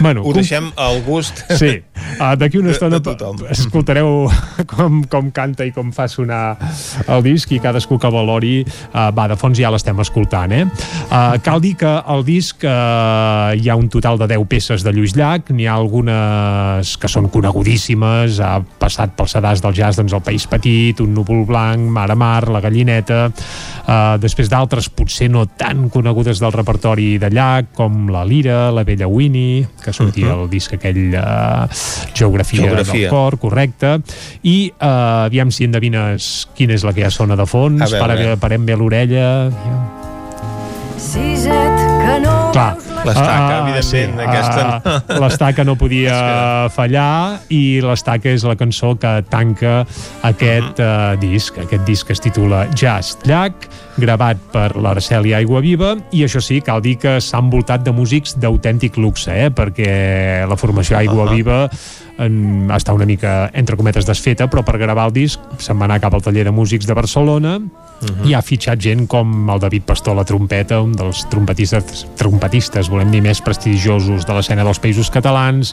[0.00, 1.76] Bueno, Ho com- deixem al gust Sí,
[2.18, 3.44] uh, d'aquí una de- estona de tothom.
[3.50, 4.28] escoltareu
[4.70, 6.56] com, com canta i com fa sonar
[7.08, 10.64] el disc i cadascú que valori uh, va, de fons ja l'estem escoltant eh?
[10.64, 14.92] uh, cal dir que el disc uh, hi ha un total de 10 peces de
[14.94, 20.12] Lluís Llach n'hi ha algunes que són conegudíssimes ha passat pel sedàs del jazz doncs
[20.16, 25.28] El País Petit, Un núvol blanc Mar a Mar, La Gallineta uh, després d'altres potser
[25.30, 30.34] no tan conegudes del repertori de Llach com La Lira, La Vella Winnie que sortia
[30.34, 30.42] Mhm.
[30.42, 31.68] el disc aquell uh,
[32.14, 33.00] Geografia, Geografia.
[33.06, 33.98] del cor, correcte
[34.42, 38.00] i uh, aviam si endevines quina és la que ja sona de fons A veure.
[38.02, 39.78] Para, parem bé l'orella no
[42.52, 46.16] Clar, L'estaca, Ah, evidentment, aquesta ah, L'estaca no podia
[46.74, 49.82] fallar i l'estaca és la cançó que tanca
[50.26, 51.58] aquest uh, disc.
[51.62, 53.68] Aquest disc es titula Jazz Llac,
[53.98, 58.36] gravat per l'Araceli Aigua Viva i això sí, cal dir que s'ha envoltat de músics
[58.40, 59.50] d'autèntic luxe, eh?
[59.54, 61.34] perquè la formació Aigua Ahà.
[61.34, 61.60] Viva
[62.18, 66.00] en, està una mica, entre cometes, desfeta, però per gravar el disc se'n va anar
[66.02, 67.58] cap al taller de músics de Barcelona
[68.26, 73.10] i ha fitxat gent com el David Pastor la trompeta, un dels trompetistes, trompetistes, volem
[73.12, 75.72] dir, més prestigiosos de l'escena dels països catalans.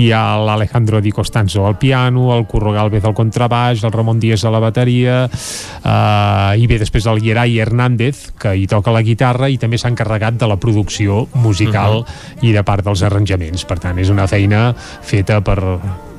[0.00, 4.44] Hi ha l'Alejandro Di Costanzo al piano, el Curro Galvez al contrabaix, el Ramon Díaz
[4.44, 9.48] a la bateria, eh, i bé, després el Yeray Hernández, que hi toca la guitarra
[9.48, 12.02] i també s'ha encarregat de la producció musical
[12.42, 13.66] i de part dels arranjaments.
[13.68, 15.58] Per tant, és una feina feta per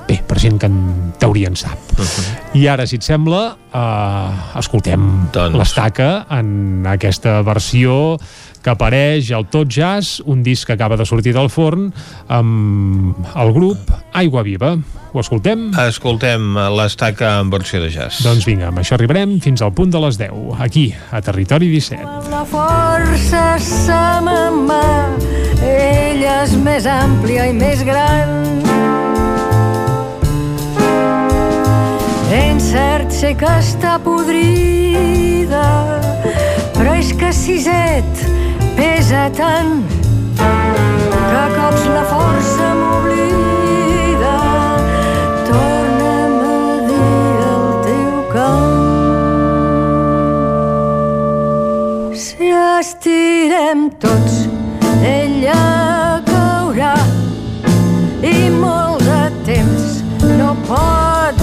[0.08, 1.94] bé, per gent que en teoria en sap.
[2.58, 3.44] I ara, si et sembla,
[3.74, 5.58] eh, escoltem doncs.
[5.58, 8.18] l'estaca en aquesta versió
[8.64, 11.92] que apareix al Tot Jazz, un disc que acaba de sortir del forn,
[12.32, 14.78] amb el grup Aigua Viva.
[15.14, 15.68] Ho escoltem?
[15.84, 18.24] Escoltem l'estaca en versió de jazz.
[18.26, 22.32] Doncs vinga, amb això arribarem fins al punt de les 10, aquí, a Territori 17.
[22.32, 24.82] La força se me'n va,
[25.62, 28.63] ella és més àmplia i més gran.
[32.34, 35.62] Ben cert sé que està podrida,
[36.74, 38.24] però és que siset
[38.74, 39.84] pesa tant
[40.40, 44.34] que cops la força m'oblida.
[45.52, 46.58] Torna'm a
[46.88, 48.82] dir el teu cant.
[52.26, 54.36] Si estirem tots,
[55.14, 55.62] ella
[56.34, 56.98] caurà
[58.26, 59.24] i molt de
[59.54, 60.02] temps
[60.34, 61.43] no pot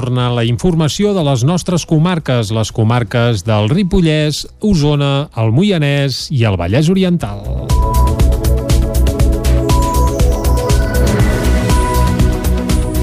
[0.00, 6.46] torna la informació de les nostres comarques, les comarques del Ripollès, Osona, el Moianès i
[6.48, 7.42] el Vallès Oriental.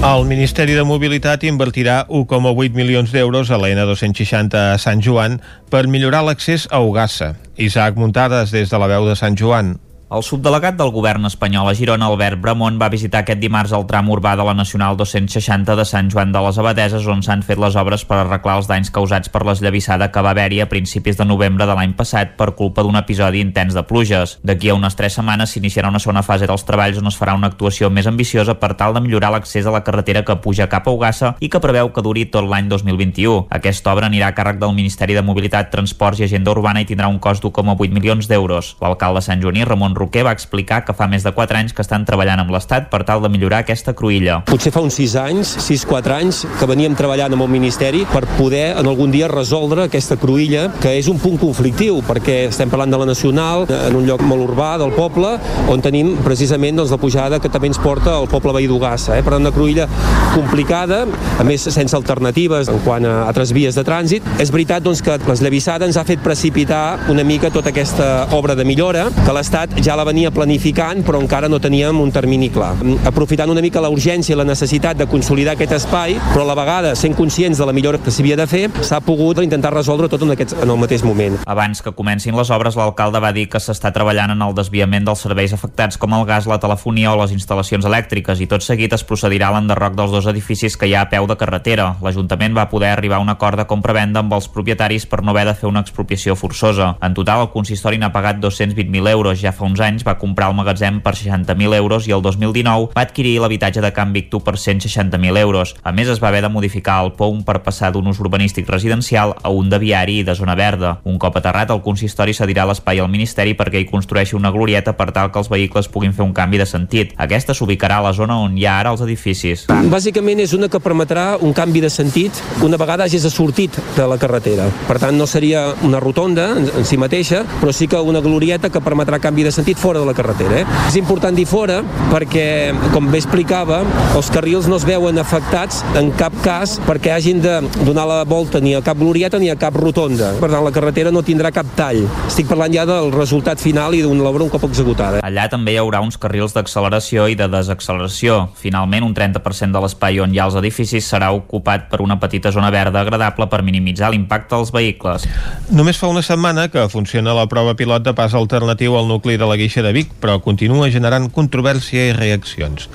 [0.08, 5.38] El Ministeri de Mobilitat invertirà 1,8 milions d'euros a la N260 a Sant Joan
[5.70, 7.36] per millorar l'accés a Ugassa.
[7.58, 9.76] Isaac Muntades des de la veu de Sant Joan.
[10.08, 14.06] El subdelegat del govern espanyol a Girona, Albert Bramont, va visitar aquest dimarts el tram
[14.08, 17.74] urbà de la Nacional 260 de Sant Joan de les Abadeses, on s'han fet les
[17.76, 21.66] obres per arreglar els danys causats per l'esllavissada que va haver-hi a principis de novembre
[21.68, 24.38] de l'any passat per culpa d'un episodi intens de pluges.
[24.40, 27.52] D'aquí a unes tres setmanes s'iniciarà una segona fase dels treballs on es farà una
[27.52, 30.96] actuació més ambiciosa per tal de millorar l'accés a la carretera que puja cap a
[30.96, 33.44] Ugassa i que preveu que duri tot l'any 2021.
[33.60, 37.12] Aquesta obra anirà a càrrec del Ministeri de Mobilitat, Transports i Agenda Urbana i tindrà
[37.12, 38.72] un cost d'1,8 milions d'euros.
[38.80, 42.06] L'alcalde Sant Joaní, Ramon Roquer va explicar que fa més de 4 anys que estan
[42.08, 44.40] treballant amb l'Estat per tal de millorar aquesta cruïlla.
[44.48, 48.76] Potser fa uns 6 anys, 6-4 anys, que veníem treballant amb el Ministeri per poder
[48.78, 53.00] en algun dia resoldre aquesta cruïlla, que és un punt conflictiu, perquè estem parlant de
[53.02, 55.34] la Nacional, en un lloc molt urbà del poble,
[55.72, 59.16] on tenim precisament doncs, la pujada que també ens porta al poble veí d'Ugassa.
[59.18, 59.24] Eh?
[59.24, 59.88] Per tant, una cruïlla
[60.34, 61.04] complicada,
[61.38, 64.26] a més sense alternatives en quant a altres vies de trànsit.
[64.42, 68.66] És veritat doncs, que l'esllavissada ens ha fet precipitar una mica tota aquesta obra de
[68.68, 72.74] millora, que l'Estat ja la venia venia planificant però encara no teníem un termini clar.
[73.06, 76.56] Aprofitant una mica la urgència i la necessitat de consolidar aquest espai, però a la
[76.58, 80.24] vegada sent conscients de la millora que s'havia de fer, s'ha pogut intentar resoldre tot
[80.26, 81.38] en, aquest, en el mateix moment.
[81.46, 85.22] Abans que comencin les obres, l'alcalde va dir que s'està treballant en el desviament dels
[85.22, 89.06] serveis afectats com el gas, la telefonia o les instal·lacions elèctriques i tot seguit es
[89.06, 91.92] procedirà a l'enderroc dels dos edificis que hi ha a peu de carretera.
[92.02, 95.46] L'Ajuntament va poder arribar a un acord de compra-venda amb els propietaris per no haver
[95.52, 96.96] de fer una expropiació forçosa.
[97.02, 99.38] En total, el consistori n'ha pagat 220.000 euros.
[99.38, 103.04] Ja fa uns anys va comprar el magatzem per 60.000 euros i el 2019 va
[103.04, 105.74] adquirir l'habitatge de Can Victu per 160.000 euros.
[105.82, 109.34] A més, es va haver de modificar el POUM per passar d'un ús urbanístic residencial
[109.42, 110.98] a un de viari i de zona verda.
[111.04, 115.10] Un cop aterrat, el consistori cedirà l'espai al Ministeri perquè hi construeixi una glorieta per
[115.12, 117.14] tal que els vehicles puguin fer un canvi de sentit.
[117.16, 119.66] Aquesta s'ubicarà a la zona on hi ha ara els edificis.
[119.68, 124.16] Bàsicament és una que permetrà un canvi de sentit una vegada hagis sortit de la
[124.18, 124.68] carretera.
[124.88, 128.80] Per tant, no seria una rotonda en si mateixa, però sí que una glorieta que
[128.80, 130.62] permetrà canvi de sentit fora de la carretera.
[130.62, 130.64] Eh?
[130.88, 133.82] És important dir fora perquè, com bé explicava,
[134.16, 138.62] els carrils no es veuen afectats en cap cas perquè hagin de donar la volta
[138.64, 140.32] ni a cap glorieta ni a cap rotonda.
[140.40, 142.04] Per tant, la carretera no tindrà cap tall.
[142.28, 145.20] Estic parlant ja del resultat final i d'una obra un cop executada.
[145.26, 148.40] Allà també hi haurà uns carrils d'acceleració i de desacceleració.
[148.58, 152.52] Finalment, un 30% de l'espai on hi ha els edificis serà ocupat per una petita
[152.54, 155.26] zona verda agradable per minimitzar l'impacte dels vehicles.
[155.74, 159.48] Només fa una setmana que funciona la prova pilot de pas alternatiu al nucli de
[159.48, 162.88] la Guixa de Vic, però continua generant controvèrsia i reaccions.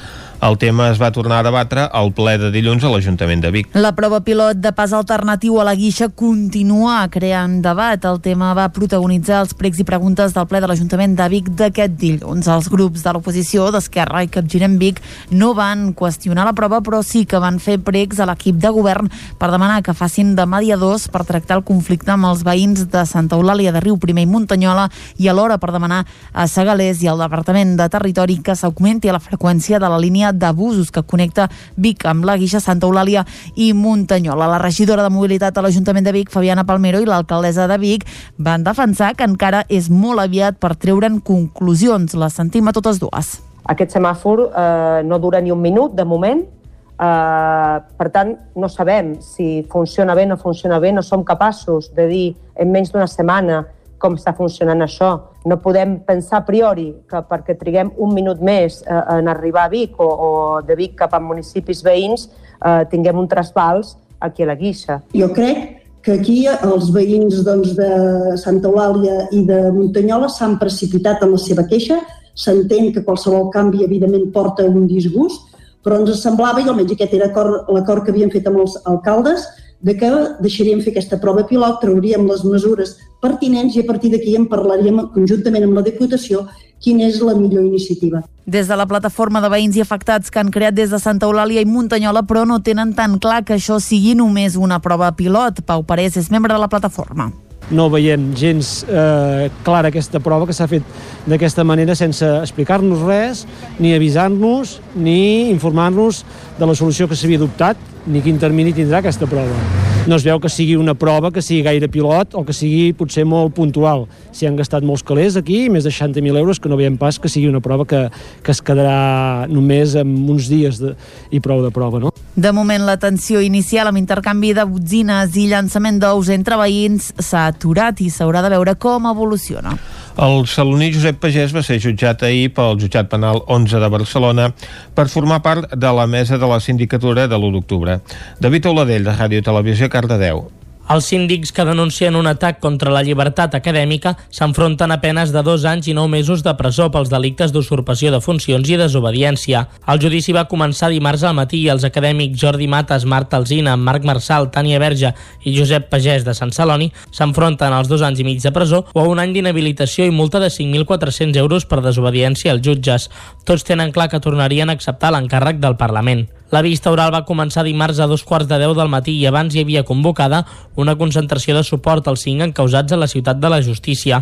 [0.43, 3.67] El tema es va tornar a debatre al ple de dilluns a l'Ajuntament de Vic.
[3.79, 8.03] La prova pilot de pas alternatiu a la guixa continua creant debat.
[8.03, 11.95] El tema va protagonitzar els pregs i preguntes del ple de l'Ajuntament de Vic d'aquest
[12.01, 12.49] dilluns.
[12.51, 14.99] Els grups de l'oposició d'Esquerra i Capgirem Vic
[15.31, 19.07] no van qüestionar la prova, però sí que van fer pregs a l'equip de govern
[19.39, 23.39] per demanar que facin de mediadors per tractar el conflicte amb els veïns de Santa
[23.39, 24.89] Eulàlia de Riu Primer i Muntanyola
[25.23, 29.79] i alhora per demanar a Segalés i al Departament de Territori que s'augmenti la freqüència
[29.79, 33.25] de la línia d'abusos que connecta Vic amb la Guixa, Santa Eulàlia
[33.55, 34.49] i Muntanyola.
[34.51, 38.07] La regidora de Mobilitat a l'Ajuntament de Vic, Fabiana Palmero, i l'alcaldessa de Vic
[38.37, 42.13] van defensar que encara és molt aviat per treure'n conclusions.
[42.13, 43.37] Les sentim a totes dues.
[43.71, 49.15] Aquest semàfor eh, no dura ni un minut, de moment, eh, per tant, no sabem
[49.21, 53.07] si funciona bé o no funciona bé, no som capaços de dir en menys d'una
[53.07, 53.63] setmana
[54.03, 55.11] com està funcionant això.
[55.47, 59.71] No podem pensar a priori que perquè triguem un minut més eh, en arribar a
[59.71, 60.31] Vic o, o
[60.67, 64.99] de Vic cap a municipis veïns eh, tinguem un trasbals aquí a la Guixa.
[65.15, 71.23] Jo crec que aquí els veïns doncs, de Santa Eulàlia i de Muntanyola s'han precipitat
[71.23, 72.01] en la seva queixa,
[72.35, 77.29] s'entén que qualsevol canvi evidentment porta un disgust, però ens semblava, i almenys aquest era
[77.31, 79.47] l'acord que havien fet amb els alcaldes,
[79.83, 80.09] de que
[80.39, 85.01] deixaríem fer aquesta prova pilot, trauríem les mesures pertinents i a partir d'aquí en parlaríem
[85.13, 86.47] conjuntament amb la Diputació
[86.83, 88.23] quina és la millor iniciativa.
[88.45, 91.63] Des de la plataforma de veïns i afectats que han creat des de Santa Eulàlia
[91.63, 95.63] i Muntanyola, però no tenen tan clar que això sigui només una prova pilot.
[95.67, 97.31] Pau Parés és membre de la plataforma
[97.71, 100.83] no veiem gens eh, clara aquesta prova que s'ha fet
[101.29, 103.45] d'aquesta manera sense explicar-nos res,
[103.79, 106.23] ni avisar-nos, ni informar-nos
[106.59, 109.55] de la solució que s'havia adoptat, ni quin termini tindrà aquesta prova.
[110.03, 113.23] No es veu que sigui una prova que sigui gaire pilot o que sigui potser
[113.23, 114.03] molt puntual.
[114.35, 117.31] S'hi han gastat molts calés aquí, més de 60.000 euros, que no veiem pas que
[117.31, 118.01] sigui una prova que,
[118.43, 120.91] que es quedarà només amb uns dies de,
[121.31, 122.11] i prou de prova, no?
[122.35, 127.47] De moment, la tensió inicial amb intercanvi de botzines i llançament d'ous entre veïns s'ha
[127.53, 129.77] aturat i s'haurà de veure com evoluciona.
[130.13, 134.51] El saloní Josep Pagès va ser jutjat ahir pel jutjat penal 11 de Barcelona
[134.93, 137.99] per formar part de la mesa de la sindicatura de l'1 d'octubre.
[138.39, 140.45] David Oladell, de Ràdio Televisió, Cardedeu.
[140.91, 145.63] Els síndics que denuncien un atac contra la llibertat acadèmica s'enfronten a penes de dos
[145.63, 149.63] anys i nou mesos de presó pels delictes d'usurpació de funcions i desobediència.
[149.87, 154.03] El judici va començar dimarts al matí i els acadèmics Jordi Mates, Marta Alzina, Marc
[154.03, 155.13] Marçal, Tània Verge
[155.47, 158.99] i Josep Pagès de Sant Celoni s'enfronten als dos anys i mig de presó o
[158.99, 163.09] a un any d'inhabilitació i multa de 5.400 euros per desobediència als jutges.
[163.47, 166.27] Tots tenen clar que tornarien a acceptar l'encàrrec del Parlament.
[166.53, 169.55] La vista oral va començar dimarts a dos quarts de deu del matí i abans
[169.55, 170.43] hi havia convocada
[170.77, 174.19] una concentració de suport als cinc encausats a la ciutat de la justícia.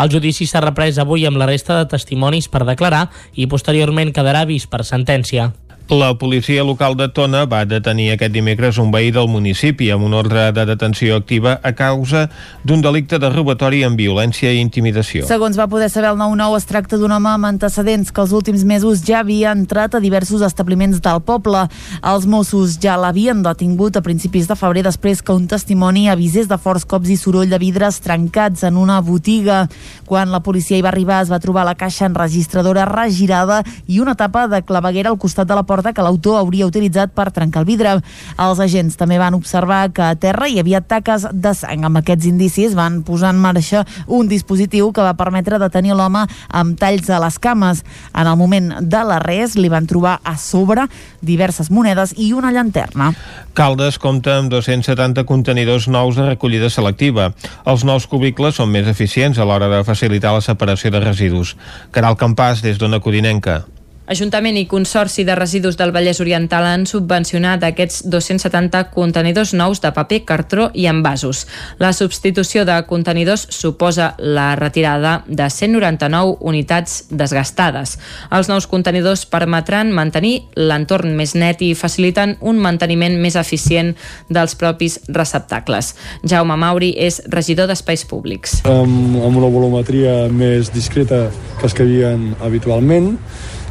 [0.00, 4.46] El judici s'ha reprès avui amb la resta de testimonis per declarar i posteriorment quedarà
[4.48, 5.50] vist per sentència.
[5.90, 10.14] La policia local de Tona va detenir aquest dimecres un veí del municipi amb un
[10.16, 12.22] ordre de detenció activa a causa
[12.64, 15.26] d'un delicte de robatori amb violència i intimidació.
[15.28, 18.64] Segons va poder saber el 9-9, es tracta d'un home amb antecedents que els últims
[18.64, 21.66] mesos ja havia entrat a diversos establiments del poble.
[22.00, 26.56] Els Mossos ja l'havien detingut a principis de febrer després que un testimoni avisés de
[26.56, 29.66] forts cops i soroll de vidres trencats en una botiga.
[30.08, 34.16] Quan la policia hi va arribar es va trobar la caixa enregistradora regirada i una
[34.16, 37.64] tapa de claveguera al costat de la porta porta que l'autor hauria utilitzat per trencar
[37.64, 37.96] el vidre.
[38.38, 41.82] Els agents també van observar que a terra hi havia taques de sang.
[41.88, 46.78] Amb aquests indicis van posar en marxa un dispositiu que va permetre detenir l'home amb
[46.78, 47.82] talls a les cames.
[48.14, 50.86] En el moment de l'arrest li van trobar a sobre
[51.24, 53.12] diverses monedes i una llanterna.
[53.54, 57.32] Caldes compta amb 270 contenidors nous de recollida selectiva.
[57.66, 61.56] Els nous cubicles són més eficients a l'hora de facilitar la separació de residus.
[61.94, 63.64] Caral Campàs, des d'Ona Codinenca.
[64.04, 69.90] Ajuntament i Consorci de Residus del Vallès Oriental han subvencionat aquests 270 contenidors nous de
[69.96, 71.46] paper, cartró i envasos.
[71.80, 77.96] La substitució de contenidors suposa la retirada de 199 unitats desgastades.
[78.28, 83.94] Els nous contenidors permetran mantenir l'entorn més net i faciliten un manteniment més eficient
[84.28, 85.94] dels propis receptacles.
[86.28, 88.60] Jaume Mauri és regidor d'Espais Públics.
[88.68, 93.14] Amb, amb una volumetria més discreta que es que havien habitualment,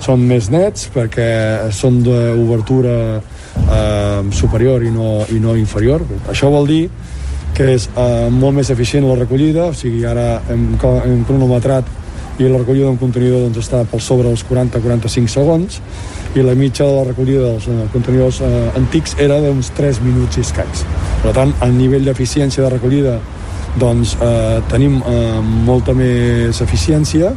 [0.01, 6.05] són més nets perquè són d'obertura eh, superior i no, i no inferior.
[6.31, 6.83] Això vol dir
[7.53, 11.91] que és eh, molt més eficient la recollida, o sigui, ara hem, hem cronometrat
[12.41, 15.77] i la recollida d'un contenidor doncs, està per sobre dels 40-45 segons
[16.33, 20.39] i la mitja de la recollida dels eh, contenidors eh, antics era d'uns 3 minuts
[20.39, 20.81] i escacs.
[21.21, 23.19] Per tant, a nivell d'eficiència de recollida
[23.79, 27.33] doncs eh, tenim eh, molta més eficiència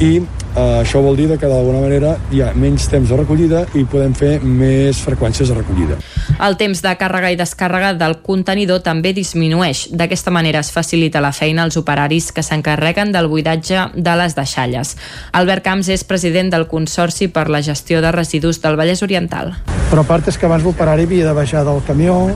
[0.00, 0.14] i
[0.52, 4.12] Uh, això vol dir que d'alguna manera hi ha menys temps de recollida i podem
[4.12, 5.96] fer més freqüències de recollida.
[6.44, 9.86] El temps de càrrega i descàrrega del contenidor també disminueix.
[9.96, 14.96] D'aquesta manera es facilita la feina als operaris que s'encarreguen del buidatge de les deixalles.
[15.32, 19.54] Albert Camps és president del Consorci per la gestió de residus del Vallès Oriental.
[19.88, 22.26] Però a part és que abans l'operari havia de baixar del camió,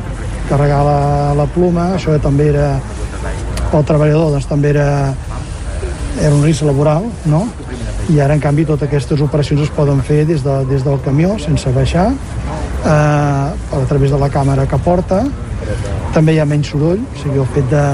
[0.49, 1.01] carregar la,
[1.37, 2.79] la pluma, això també era
[3.71, 4.89] pel treballador, doncs també era,
[6.23, 7.45] era un risc laboral, no?
[8.13, 11.35] I ara en canvi totes aquestes operacions es poden fer des, de, des del camió
[11.43, 15.25] sense baixar eh, a través de la càmera que porta.
[16.15, 17.85] També hi ha menys soroll o sigui el fet de,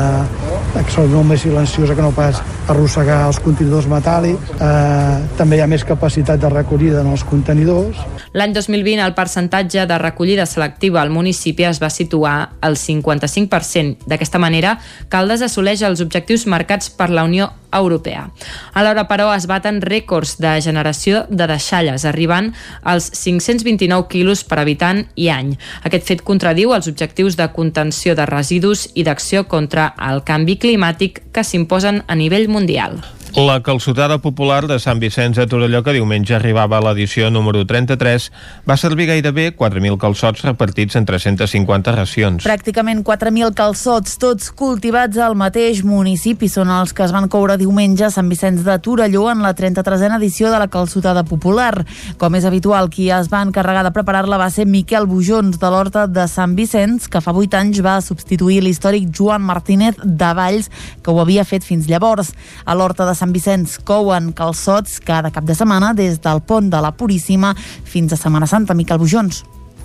[0.80, 5.64] que són molt més silenciosa que no pas arrossegar els contenidors metàl·lics eh, també hi
[5.64, 11.02] ha més capacitat de recollida en els contenidors L'any 2020 el percentatge de recollida selectiva
[11.02, 14.09] al municipi es va situar al 55%.
[14.09, 14.78] D'aquesta manera,
[15.12, 18.26] Caldes assoleix els objectius marcats per la Unió Europea.
[18.72, 22.52] Alhora, però, es baten rècords de generació de deixalles, arribant
[22.82, 25.54] als 529 quilos per habitant i any.
[25.84, 31.26] Aquest fet contradiu els objectius de contenció de residus i d'acció contra el canvi climàtic
[31.32, 33.00] que s'imposen a nivell mundial.
[33.34, 38.26] La calçotada popular de Sant Vicenç de Torelló, que diumenge arribava a l'edició número 33,
[38.68, 42.44] va servir gairebé 4.000 calçots repartits en 350 racions.
[42.44, 48.04] Pràcticament 4.000 calçots, tots cultivats al mateix municipi, són els que es van coure diumenge
[48.04, 51.86] a Sant Vicenç de Torelló en la 33a edició de la calçotada popular.
[52.20, 56.04] Com és habitual, qui es va encarregar de preparar-la va ser Miquel Bujons, de l'Horta
[56.04, 60.68] de Sant Vicenç, que fa 8 anys va substituir l'històric Joan Martínez de Valls,
[61.00, 62.34] que ho havia fet fins llavors.
[62.68, 66.82] A l'Horta de Sant Vicenç couen calçots cada cap de setmana des del pont de
[66.82, 68.74] la Puríssima fins a Setmana Santa.
[68.74, 69.44] Miquel Bujons.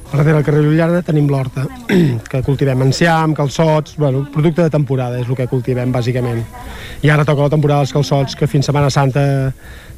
[0.09, 1.67] Darrere del carrer Llullada tenim l'horta,
[2.31, 6.45] que cultivem enciam, calçots, bueno, producte de temporada és el que cultivem, bàsicament.
[7.03, 9.51] I ara toca la temporada dels calçots, que fins Setmana Santa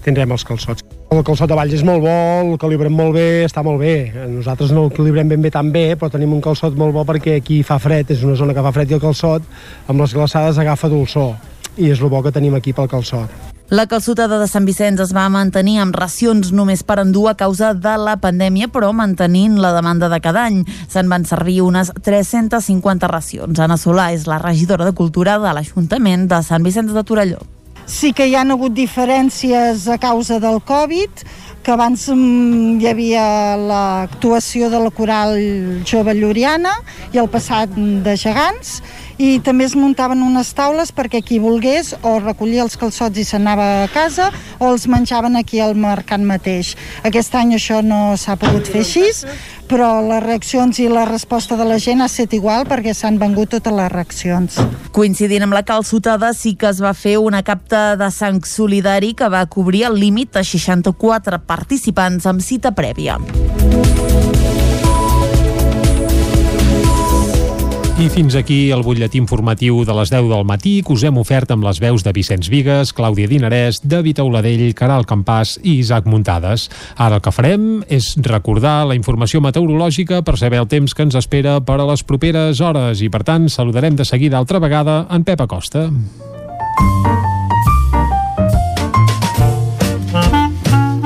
[0.03, 0.83] tindrem els calçots.
[1.13, 4.11] El calçot de Valls és molt bo, el calibrem molt bé, està molt bé.
[4.29, 7.39] Nosaltres no el calibrem ben bé tan bé, però tenim un calçot molt bo perquè
[7.39, 9.45] aquí fa fred, és una zona que fa fred i el calçot
[9.89, 11.35] amb les glaçades agafa dolçor.
[11.77, 13.49] I és el bo que tenim aquí pel calçot.
[13.69, 17.75] La calçotada de Sant Vicenç es va mantenir amb racions només per endur a causa
[17.77, 20.63] de la pandèmia, però mantenint la demanda de cada any.
[20.89, 23.61] Se'n van servir unes 350 racions.
[23.61, 27.45] Anna Solà és la regidora de Cultura de l'Ajuntament de Sant Vicenç de Torelló.
[27.85, 31.21] Sí que hi han hagut diferències a causa del Covid,
[31.61, 33.23] que abans mm, hi havia
[33.57, 35.37] l'actuació de la coral
[35.85, 36.73] jove lluriana
[37.13, 38.79] i el passat de gegants,
[39.19, 43.67] i també es muntaven unes taules perquè qui volgués o recollia els calçots i s'anava
[43.83, 46.75] a casa o els menjaven aquí al mercat mateix.
[47.03, 49.03] Aquest any això no s'ha pogut fer així,
[49.69, 53.51] però les reaccions i la resposta de la gent ha estat igual perquè s'han vengut
[53.57, 54.61] totes les reaccions.
[54.95, 59.29] Coincidint amb la calçotada, sí que es va fer una capta de sang solidari que
[59.29, 63.19] va cobrir el límit de 64 participants amb cita prèvia.
[67.99, 71.49] I fins aquí el butlletí informatiu de les 10 del matí que us hem ofert
[71.51, 76.69] amb les veus de Vicenç Vigues, Clàudia Dinarès, David Auladell, Caral Campàs i Isaac Muntades.
[76.95, 81.19] Ara el que farem és recordar la informació meteorològica per saber el temps que ens
[81.19, 85.27] espera per a les properes hores i, per tant, saludarem de seguida altra vegada en
[85.27, 85.89] Pep Acosta.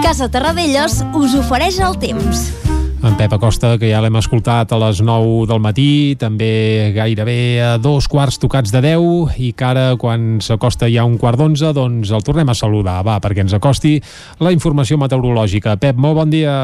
[0.04, 2.52] Casa Terradellos us ofereix el temps
[3.04, 7.72] en Pep Acosta, que ja l'hem escoltat a les 9 del matí, també gairebé a
[7.82, 12.14] dos quarts tocats de 10, i que ara, quan s'acosta ja un quart d'onze, doncs
[12.16, 13.98] el tornem a saludar, va, perquè ens acosti
[14.40, 15.76] la informació meteorològica.
[15.82, 16.56] Pep, molt bon dia.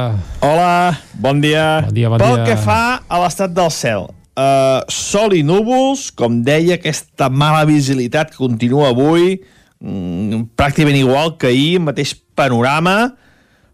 [0.46, 1.66] Hola, bon dia.
[1.90, 2.48] Bon dia, bon Pel dia.
[2.48, 4.08] que fa a l'estat del cel,
[4.40, 9.42] uh, sol i núvols, com deia, aquesta mala visibilitat que continua avui,
[9.84, 13.18] mm, pràcticament igual que ahir, mateix panorama,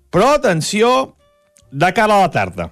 [0.09, 1.13] però atenció,
[1.71, 2.71] de cara a la tarda.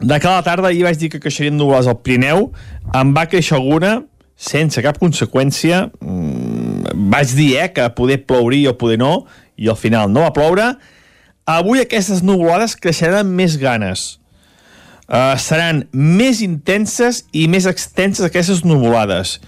[0.00, 2.48] De cara a la tarda, ahir vaig dir que creixerien nuvolades al Pirineu,
[2.94, 4.00] en va créixer alguna,
[4.36, 9.26] sense cap conseqüència, mm, vaig dir eh, que poder plouria o poder no,
[9.56, 10.72] i al final no va ploure.
[11.46, 14.18] Avui aquestes nuvolades creixeran més ganes.
[15.12, 19.40] Uh, seran més intenses i més extenses aquestes nuvolades.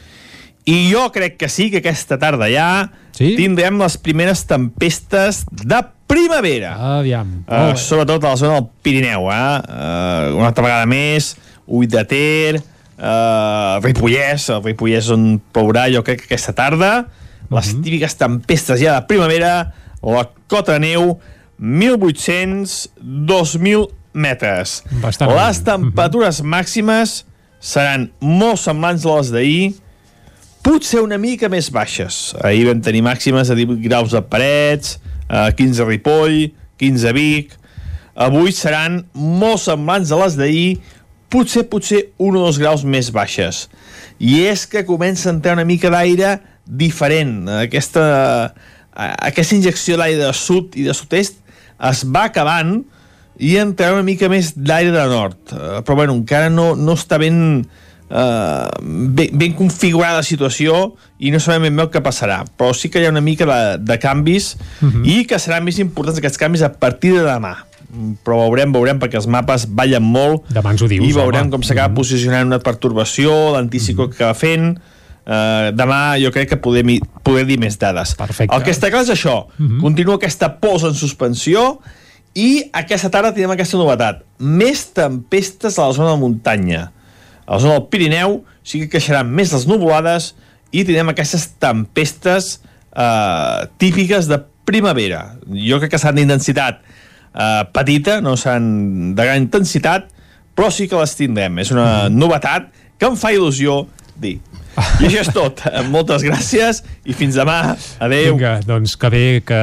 [0.64, 3.34] I jo crec que sí, que aquesta tarda ja sí?
[3.36, 6.98] tindrem les primeres tempestes de primavera.
[7.00, 7.44] Aviam.
[7.44, 9.34] Uh, sobretot a la zona del Pirineu, eh?
[9.34, 11.36] Uh, una altra vegada més,
[11.66, 12.54] Ull de Ter,
[12.96, 15.22] uh, Ripollès, el Ripollès on
[15.52, 16.90] plourà jo crec que aquesta tarda,
[17.52, 19.52] les típiques tempestes ja de primavera,
[20.04, 21.02] la cota de neu,
[21.60, 24.82] 1.800-2.000 metres.
[25.02, 25.64] Bastant les bé.
[25.68, 27.24] temperatures màximes
[27.64, 29.72] seran molt semblants a les d'ahir,
[30.64, 32.32] potser una mica més baixes.
[32.42, 36.38] Ahir vam tenir màximes de 18 graus a Parets, eh, 15 a Ripoll,
[36.80, 37.52] 15 a Vic.
[38.14, 40.80] Avui seran molt semblants a les d'ahir,
[41.28, 43.68] potser, potser un o dos graus més baixes.
[44.18, 47.48] I és que comença a entrar una mica d'aire diferent.
[47.50, 48.54] Aquesta,
[48.94, 51.40] aquesta injecció d'aire de sud i de sud-est
[51.90, 52.78] es va acabant
[53.42, 55.40] i entrarà una mica més d'aire de nord.
[55.50, 57.66] Eh, però bueno, encara no, no està ben,
[58.10, 62.42] eh, ben, ben configurada la situació i no sabem ben bé el que passarà.
[62.58, 64.54] Però sí que hi ha una mica de, de canvis
[65.04, 67.56] i que seran més importants aquests canvis a partir de demà.
[67.94, 71.46] Mm, Però veurem, veurem, perquè els mapes ballen molt Demà ens ho dius, i veurem
[71.46, 71.50] home.
[71.54, 74.74] com s'acaba posicionant una pertorbació, l'anticicló que acaba fent,
[75.24, 78.10] Uh, demà jo crec que podem, poder dir més dades.
[78.12, 78.52] Perfecte.
[78.52, 79.46] El que està clar és això.
[79.80, 81.78] Continua aquesta posa en suspensió
[82.36, 84.20] i aquesta tarda tenim aquesta novetat.
[84.36, 86.82] Més tempestes a la zona de muntanya.
[87.46, 90.32] A la zona del Pirineu sí que creixeran més les nuvolades
[90.72, 92.58] i tindrem aquestes tempestes
[92.96, 95.36] eh, típiques de primavera.
[95.44, 100.08] Jo crec que seran d'intensitat eh, petita, no seran de gran intensitat,
[100.56, 101.60] però sí que les tindrem.
[101.62, 103.84] És una novetat que em fa il·lusió
[104.16, 104.38] dir.
[104.74, 105.60] I això és tot.
[105.70, 107.76] Eh, Moltes gràcies i fins demà.
[108.02, 108.34] Adéu.
[108.34, 109.60] Vinga, doncs que bé que,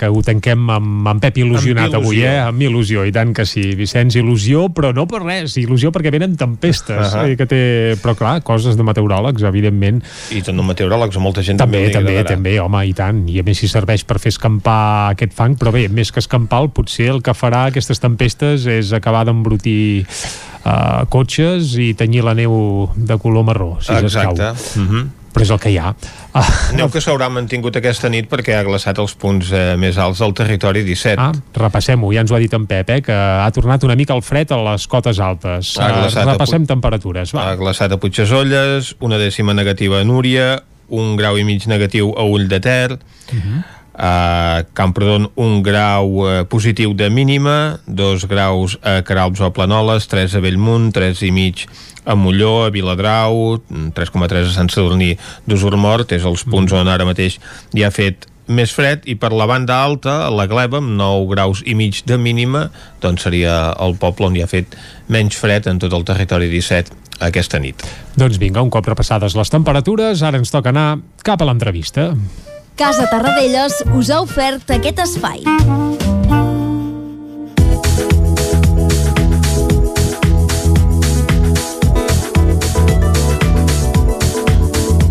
[0.00, 2.38] que ho tanquem amb, amb Pep il·lusionat Amb avui, eh?
[2.44, 3.74] Amb il·lusió, i tant que sí.
[3.78, 5.56] Vicenç, il·lusió, però no per res.
[5.60, 6.96] Il·lusió perquè venen tempestes.
[6.96, 7.26] Uh Ahà.
[7.26, 7.36] -huh.
[7.36, 7.60] que té...
[8.02, 10.02] Però clar, coses de meteoròlegs, evidentment.
[10.30, 12.34] I tant de meteoròlegs, molta gent També, també, agradarà.
[12.34, 13.28] també, home, i tant.
[13.28, 16.68] I a més si serveix per fer escampar aquest fang, però bé, més que escampar,
[16.72, 20.06] potser el que farà aquestes tempestes és acabar d'embrutir
[20.64, 24.32] uh, cotxes i tenyir la neu de color marró, si s'escau.
[24.32, 24.80] Exacte.
[24.80, 25.08] Mm -hmm.
[25.34, 25.92] Però és el que hi ha.
[26.32, 30.18] Ah, Neu que s'haurà mantingut aquesta nit perquè ha glaçat els punts eh, més alts
[30.20, 31.20] del territori 17.
[31.20, 34.14] Ah, repassem-ho, ja ens ho ha dit en Pep, eh, que ha tornat una mica
[34.14, 35.76] el fred a les cotes altes.
[35.78, 37.50] Ha Ah, glaçat a repassem Puig- temperatures, va.
[37.50, 42.22] Ha glaçat a Puigdesolles, una dècima negativa a Núria, un grau i mig negatiu a
[42.22, 42.98] Ull de Ter,
[43.32, 43.64] Mhm.
[43.94, 50.34] A Camprodon un grau eh, positiu de mínima, dos graus a Caralps o Planoles, 3
[50.34, 51.66] a Bellmunt, 3 i mig
[52.04, 55.14] a Molló, a Viladrau, 3,3 a Sant Sadurní
[55.46, 57.38] d'Usurmort, és els punts on ara mateix
[57.72, 61.30] hi ha fet més fred i per la banda alta, a la Gleba, amb 9
[61.30, 62.66] graus i mig de mínima,
[63.00, 64.76] doncs seria el poble on hi ha fet
[65.08, 66.92] menys fred en tot el territori 17
[67.24, 67.80] aquesta nit.
[68.18, 72.10] Doncs vinga, un cop repassades les temperatures, ara ens toca anar cap a l'entrevista.
[72.76, 75.44] Casa Tarradellas us ha ofert aquest espai.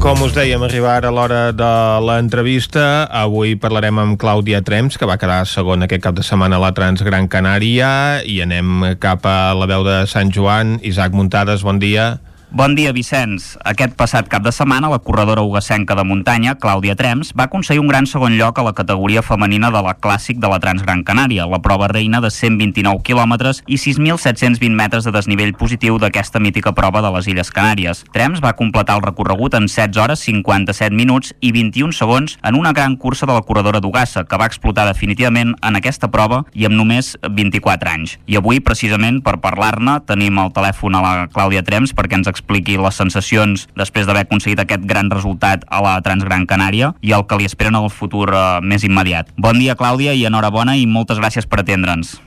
[0.04, 1.72] Com us dèiem, arribar a l'hora de
[2.04, 3.08] l'entrevista.
[3.08, 6.74] Avui parlarem amb Clàudia Trems, que va quedar segona aquest cap de setmana a la
[6.76, 10.82] Transgran Canària, i anem cap a la veu de Sant Joan.
[10.84, 12.12] Isaac Muntades, bon dia.
[12.12, 13.58] Bon dia, Vicenç.
[13.66, 17.88] Aquest passat cap de setmana, la corredora ugassenca de muntanya, Clàudia Trems, va aconseguir un
[17.88, 21.60] gran segon lloc a la categoria femenina de la Clàssic de la Transgran Canària, la
[21.66, 27.10] prova reina de 129 quilòmetres i 6.720 metres de desnivell positiu d'aquesta mítica prova de
[27.16, 28.04] les Illes Canàries.
[28.14, 32.72] Trems va completar el recorregut en 16 hores 57 minuts i 21 segons en una
[32.72, 36.78] gran cursa de la corredora d'Ugassa, que va explotar definitivament en aquesta prova i amb
[36.78, 38.20] només 24 anys.
[38.30, 42.76] I avui, precisament, per parlar-ne, tenim al telèfon a la Clàudia Trems perquè ens expliqui
[42.78, 47.40] les sensacions després d'haver aconseguit aquest gran resultat a la Transgran Canària i el que
[47.40, 49.32] li esperen en el futur eh, més immediat.
[49.38, 52.20] Bon dia, Clàudia, i enhorabona i moltes gràcies per atendre'ns.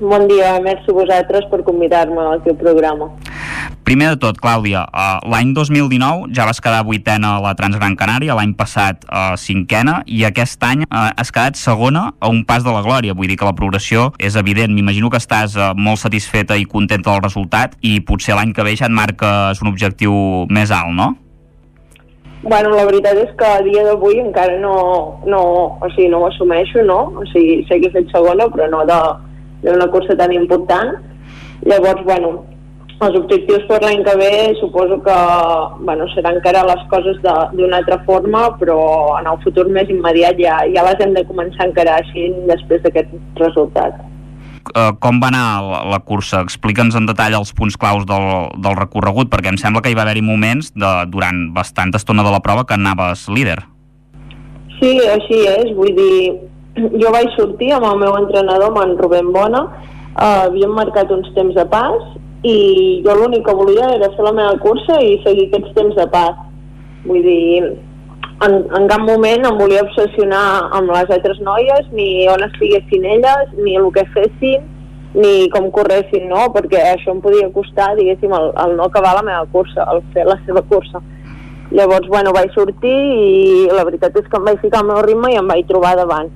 [0.00, 3.08] Bon dia, merci a vosaltres per convidar-me al teu programa.
[3.86, 8.34] Primer de tot, Clàudia, uh, l'any 2019 ja vas quedar vuitena a la Transgran Canària,
[8.36, 12.74] l'any passat uh, cinquena, i aquest any uh, has quedat segona a un pas de
[12.74, 13.14] la glòria.
[13.16, 14.74] Vull dir que la progressió és evident.
[14.74, 18.74] M'imagino que estàs uh, molt satisfeta i contenta del resultat i potser l'any que ve
[18.76, 20.12] ja et marques un objectiu
[20.50, 21.14] més alt, no?
[22.42, 24.74] Bueno, la veritat és que a dia d'avui encara no,
[25.24, 25.40] no,
[25.80, 27.14] o sigui, no ho assumeixo, no?
[27.16, 29.00] O sigui, sé que he fet segona, però no de,
[29.62, 30.96] d'una cursa tan important.
[31.66, 32.32] Llavors, bueno,
[33.04, 35.16] els objectius per l'any que ve suposo que
[35.84, 38.78] bueno, seran encara les coses d'una altra forma, però
[39.20, 42.84] en el futur més immediat ja, ja les hem de començar a encarar així després
[42.84, 43.12] d'aquest
[43.42, 44.00] resultat.
[44.66, 46.40] Uh, com va anar la, la cursa?
[46.42, 48.26] Explica'ns en detall els punts claus del,
[48.64, 52.32] del recorregut, perquè em sembla que hi va haver-hi moments de, durant bastanta estona de
[52.34, 53.60] la prova que anaves líder.
[54.80, 55.70] Sí, així és.
[55.76, 56.16] Vull dir,
[56.76, 61.32] jo vaig sortir amb el meu entrenador, amb en Rubén Bona, uh, havíem marcat uns
[61.36, 62.12] temps de pas
[62.46, 66.06] i jo l'únic que volia era fer la meva cursa i seguir aquests temps de
[66.12, 66.36] pas.
[67.06, 67.64] Vull dir,
[68.44, 70.44] en, en cap moment em volia obsessionar
[70.76, 74.68] amb les altres noies, ni on estiguessin elles, ni el que fessin,
[75.16, 76.46] ni com corressin, no?
[76.54, 80.26] Perquè això em podia costar, diguéssim, el, el no acabar la meva cursa, el fer
[80.28, 81.00] la seva cursa.
[81.72, 85.32] Llavors, bueno, vaig sortir i la veritat és que em vaig ficar al meu ritme
[85.32, 86.28] i em vaig trobar davant.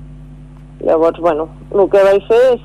[0.85, 2.63] Llavors, bueno, el que vaig fer és,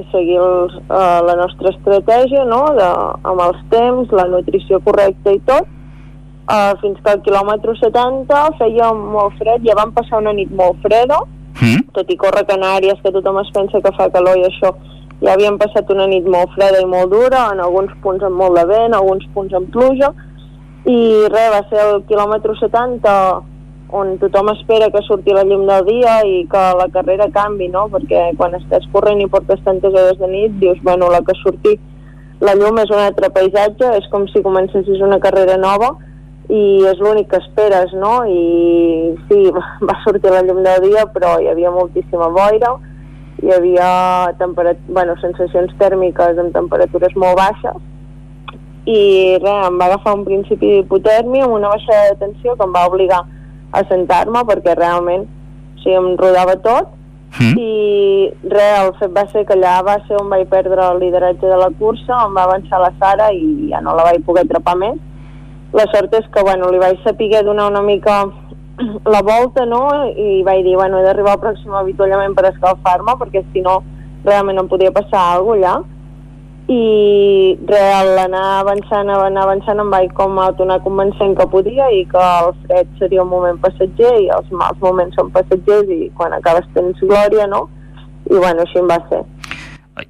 [0.00, 2.88] és seguir els, uh, la nostra estratègia, no?, de,
[3.30, 5.68] amb els temps, la nutrició correcta i tot,
[6.50, 10.82] uh, fins que al quilòmetre 70 feia molt fred, ja vam passar una nit molt
[10.82, 11.20] freda,
[11.60, 11.86] mm.
[11.94, 14.74] tot i córrer Canàries, que tothom es pensa que fa calor i això,
[15.22, 18.58] ja havíem passat una nit molt freda i molt dura, en alguns punts amb molt
[18.58, 20.10] de vent, en alguns punts amb pluja,
[20.84, 21.00] i
[21.32, 23.53] res, va ser el quilòmetre 70
[23.94, 27.86] on tothom espera que surti la llum del dia i que la carrera canvi, no?
[27.92, 31.76] Perquè quan estàs corrent i portes tantes hores de nit, dius, bueno, la que surti
[32.42, 35.92] la llum és un altre paisatge, és com si comencessis una carrera nova
[36.50, 38.16] i és l'únic que esperes, no?
[38.26, 39.46] I sí,
[39.88, 42.74] va sortir la llum del dia, però hi havia moltíssima boira,
[43.44, 43.88] hi havia
[44.88, 47.78] bueno, sensacions tèrmiques amb temperatures molt baixes,
[48.84, 48.98] i
[49.40, 52.84] res, em va agafar un principi d'hipotèrmia amb una baixada de tensió que em va
[52.90, 53.22] obligar
[53.74, 56.92] a sentar-me perquè realment o sigui, em rodava tot
[57.40, 57.56] mm.
[57.58, 61.50] i res, el fet va ser que allà va ser on vaig perdre el lideratge
[61.50, 64.76] de la cursa, on va avançar la Sara i ja no la vaig poder atrapar
[64.80, 65.00] més.
[65.74, 68.24] La sort és que bueno, li vaig saber donar una mica
[69.14, 69.88] la volta no?
[70.14, 73.82] i vaig dir bueno, he d'arribar al pròxim avituallament per escalfar-me perquè si no
[74.24, 75.93] realment em podia passar alguna allà
[76.68, 82.22] i real anar avançant, anar avançant em vaig com autonar convencent que podia i que
[82.24, 86.64] el fred seria un moment passatger i els mals moments són passatgers i quan acabes
[86.72, 87.66] tens glòria, no?
[88.30, 89.20] I bueno, així em va ser.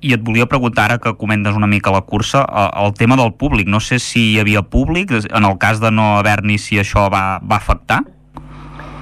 [0.00, 2.44] I et volia preguntar, ara que comentes una mica la cursa,
[2.80, 3.66] el tema del públic.
[3.68, 7.40] No sé si hi havia públic, en el cas de no haver-n'hi, si això va,
[7.42, 8.04] va afectar?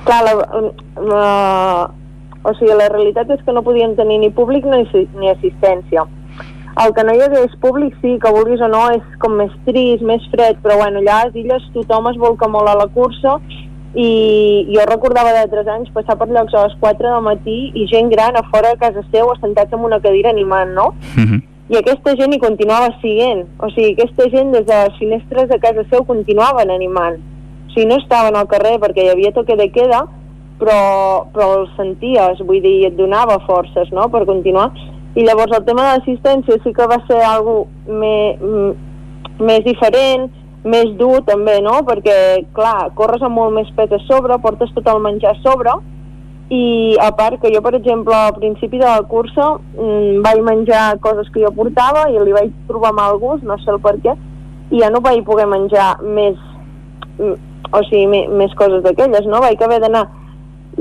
[0.08, 0.32] Clar, la,
[1.12, 1.28] la,
[2.42, 4.82] o sigui, la realitat és que no podien tenir ni públic ni,
[5.20, 6.08] ni assistència
[6.80, 10.02] el que no hi hagués públic sí, que vulguis o no, és com més trist,
[10.02, 13.36] més fred, però bueno, allà a les illes tothom es volca molt a la cursa
[13.94, 18.08] i jo recordava d'altres anys passar per llocs a les 4 del matí i gent
[18.08, 20.94] gran a fora de casa seu assentats en una cadira animant, no?
[21.16, 21.42] Mm -hmm.
[21.68, 23.46] I aquesta gent hi continuava siguent.
[23.58, 27.16] O sigui, aquesta gent des de les finestres de casa seu continuaven animant.
[27.68, 30.06] O sigui, no estaven al carrer perquè hi havia toque de queda,
[30.58, 34.70] però, però el senties, vull dir, et donava forces, no?, per continuar.
[35.14, 38.40] I llavors el tema de l'assistència sí que va ser algo més,
[39.40, 40.30] més diferent,
[40.64, 41.82] més dur també, no?
[41.84, 42.14] Perquè,
[42.56, 45.74] clar, corres amb molt més pes a sobre, portes tot el menjar a sobre,
[46.52, 50.98] i a part que jo, per exemple, al principi de la cursa mmm, vaig menjar
[51.04, 54.16] coses que jo portava i li vaig trobar mal gust, no sé el per què,
[54.72, 56.36] i ja no vaig poder menjar més,
[57.18, 57.36] mm,
[57.72, 59.40] o sigui, més, més coses d'aquelles, no?
[59.44, 60.06] Vaig haver d'anar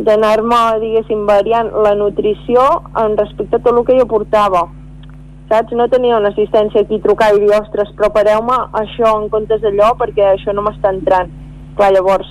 [0.05, 2.67] d'anar-me, diguéssim, variant la nutrició
[3.01, 4.67] en respecte a tot el que jo portava
[5.51, 5.75] saps?
[5.75, 10.31] No tenia una assistència aquí trucar i dir, ostres, prepareu-me això en comptes d'allò perquè
[10.31, 11.31] això no m'està entrant.
[11.77, 12.29] Clar, llavors,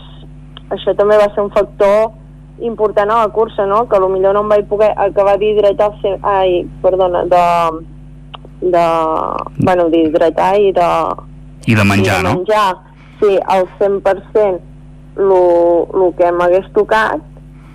[0.73, 2.11] això també va ser un factor
[2.65, 3.87] important a la cursa, no?
[3.89, 5.93] Que millor no em vaig poder acabar d'hidratar,
[6.23, 7.45] ai, perdona, de,
[8.61, 8.87] de,
[9.61, 10.91] bueno, d'hidratar i de...
[11.69, 12.87] I de menjar, i de menjar no?
[13.21, 14.61] Sí, al 100%
[15.21, 17.21] el que m'hagués tocat,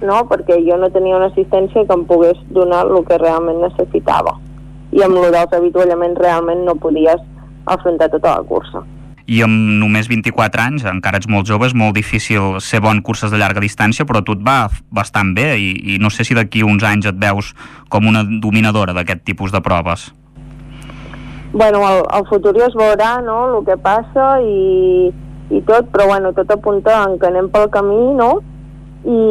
[0.01, 0.23] no?
[0.29, 4.35] perquè jo no tenia una assistència que em pogués donar el que realment necessitava
[4.95, 7.23] i amb el dels avituallaments realment no podies
[7.65, 8.83] afrontar tota la cursa
[9.25, 13.31] i amb només 24 anys, encara ets molt jove, és molt difícil ser bon curses
[13.33, 16.61] de llarga distància, però tu et va bastant bé i, i no sé si d'aquí
[16.61, 17.53] uns anys et veus
[17.89, 20.11] com una dominadora d'aquest tipus de proves.
[21.55, 25.09] Bueno, el, el futur ja es veurà, no?, el que passa i,
[25.49, 28.43] i tot, però bueno, tot apunta en que anem pel camí, no?,
[29.05, 29.21] i,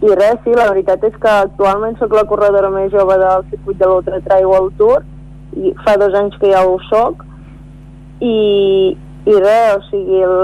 [0.00, 3.80] i res, sí, la veritat és que actualment sóc la corredora més jove del circuit
[3.80, 5.04] de l'Ultra Trail World Tour
[5.60, 7.20] i fa dos anys que ja ho soc
[8.24, 8.38] i,
[9.28, 10.38] i res, o sigui el,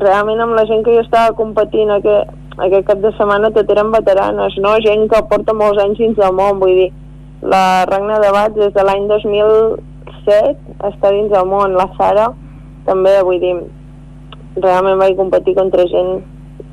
[0.00, 3.92] realment amb la gent que jo estava competint aquest, aquest cap de setmana tot eren
[3.92, 4.74] veteranes, no?
[4.84, 6.90] gent que porta molts anys dins del món, vull dir
[7.42, 12.30] la Ragna de Bats des de l'any 2007 està dins del món, la Sara
[12.88, 13.56] també, vull dir
[14.56, 16.20] realment vaig competir contra gent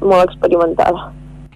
[0.02, 1.10] molt experimentada.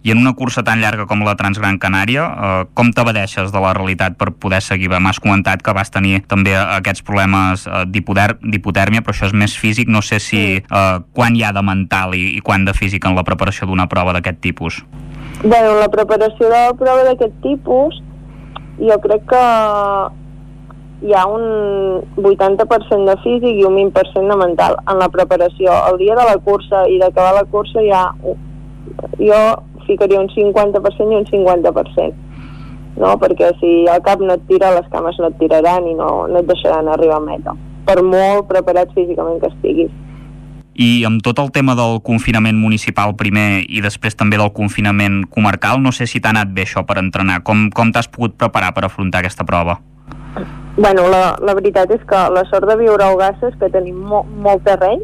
[0.03, 3.71] I en una cursa tan llarga com la Transgran Canària, eh, com t'abadeixes de la
[3.73, 4.89] realitat per poder seguir?
[4.91, 9.87] M'has comentat que vas tenir també aquests problemes eh, d'hipotèrmia, però això és més físic.
[9.87, 13.15] No sé si eh, quan hi ha de mental i, i quan de físic en
[13.15, 14.81] la preparació d'una prova d'aquest tipus.
[15.43, 18.03] Bé, la preparació de la prova d'aquest tipus
[18.83, 19.45] jo crec que
[21.03, 21.43] hi ha un
[22.15, 25.75] 80% de físic i un 20% de mental en la preparació.
[25.91, 28.05] El dia de la cursa i d'acabar la cursa hi ha,
[29.19, 29.41] jo
[29.87, 32.13] ficaria un 50% i un 50%,
[33.03, 33.17] no?
[33.19, 36.39] perquè si el cap no et tira, les cames no et tiraran i no, no
[36.39, 39.91] et deixaran arribar a meta, per molt preparat físicament que estiguis.
[40.73, 45.83] I amb tot el tema del confinament municipal primer i després també del confinament comarcal,
[45.83, 47.43] no sé si t'ha anat bé això per entrenar.
[47.45, 49.77] Com, com t'has pogut preparar per afrontar aquesta prova?
[50.75, 53.99] Bueno, la, la veritat és que la sort de viure a Ogassa és que tenim
[54.09, 55.03] mo, molt terreny,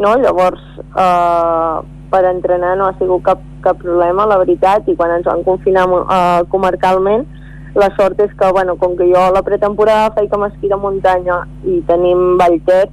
[0.00, 0.14] no?
[0.22, 1.74] Llavors, eh,
[2.08, 5.84] per entrenar no ha sigut cap, cap problema, la veritat, i quan ens van confinar
[5.98, 7.26] eh, comarcalment,
[7.76, 11.42] la sort és que, bueno, com que jo la pretemporada faig com esquí de muntanya
[11.68, 12.86] i tenim Vallter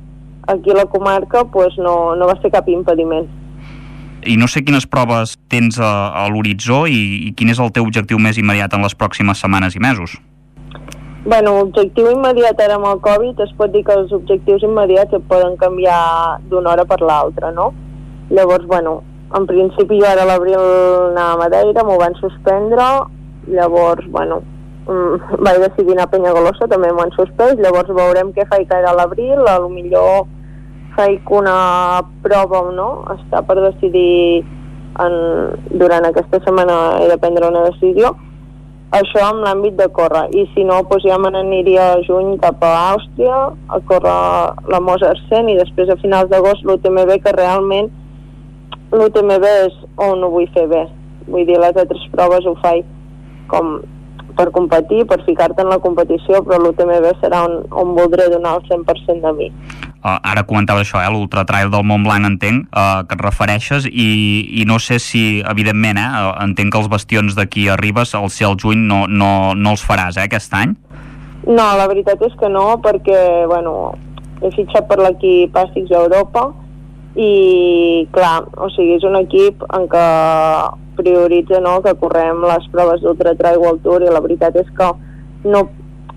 [0.51, 3.31] aquí a la comarca, pues no, no va ser cap impediment.
[4.27, 7.87] I no sé quines proves tens a, a l'horitzó i, i quin és el teu
[7.87, 10.19] objectiu més immediat en les pròximes setmanes i mesos?
[11.25, 15.23] Bueno, objectiu immediat ara amb el Covid es pot dir que els objectius immediats et
[15.29, 17.69] poden canviar d'una hora per l'altra, no?
[18.29, 18.97] Llavors, bueno,
[19.37, 22.87] en principi jo ara a l'abril anava a Madeira, m'ho van suspendre,
[23.47, 24.41] llavors, bueno,
[24.87, 28.91] mm, vaig decidir anar a Penyagolosa, també m'ho han suspès, llavors veurem què faig ara
[28.91, 30.27] a l'abril, a lo millor
[30.97, 34.43] faig una prova o no, està per decidir
[34.99, 35.15] en,
[35.71, 38.11] durant aquesta setmana he de prendre una decisió,
[38.99, 42.61] això amb l'àmbit de córrer i si no doncs ja me n'aniria a juny cap
[42.63, 43.39] a Àustria
[43.77, 44.17] a córrer
[44.73, 47.89] la Mozart 100 i després a finals d'agost l'UTMB que realment
[48.93, 49.79] l'UTMB és
[50.09, 50.83] on ho vull fer bé
[51.27, 52.85] vull dir les altres proves ho faig
[53.51, 53.79] com
[54.37, 58.63] per competir, per ficar-te en la competició, però l'UTMB serà on, on voldré donar el
[58.69, 59.49] 100% de mi.
[60.03, 64.07] Uh, ara comentava això, eh, l'ultratrail del Mont Blanc entenc uh, que et refereixes i,
[64.59, 68.57] i no sé si, evidentment, eh, entenc que els bastions d'aquí arribes, al ser el
[68.59, 70.73] juny no, no, no els faràs eh, aquest any?
[71.47, 73.93] No, la veritat és que no, perquè, bueno,
[74.43, 76.49] he fitxat per l'equip Àstics a Europa
[77.15, 80.05] i, clar, o sigui, és un equip en què
[80.99, 84.91] prioritza no, que correm les proves d'Ultra Trail World Tour i la veritat és que
[85.47, 85.63] no,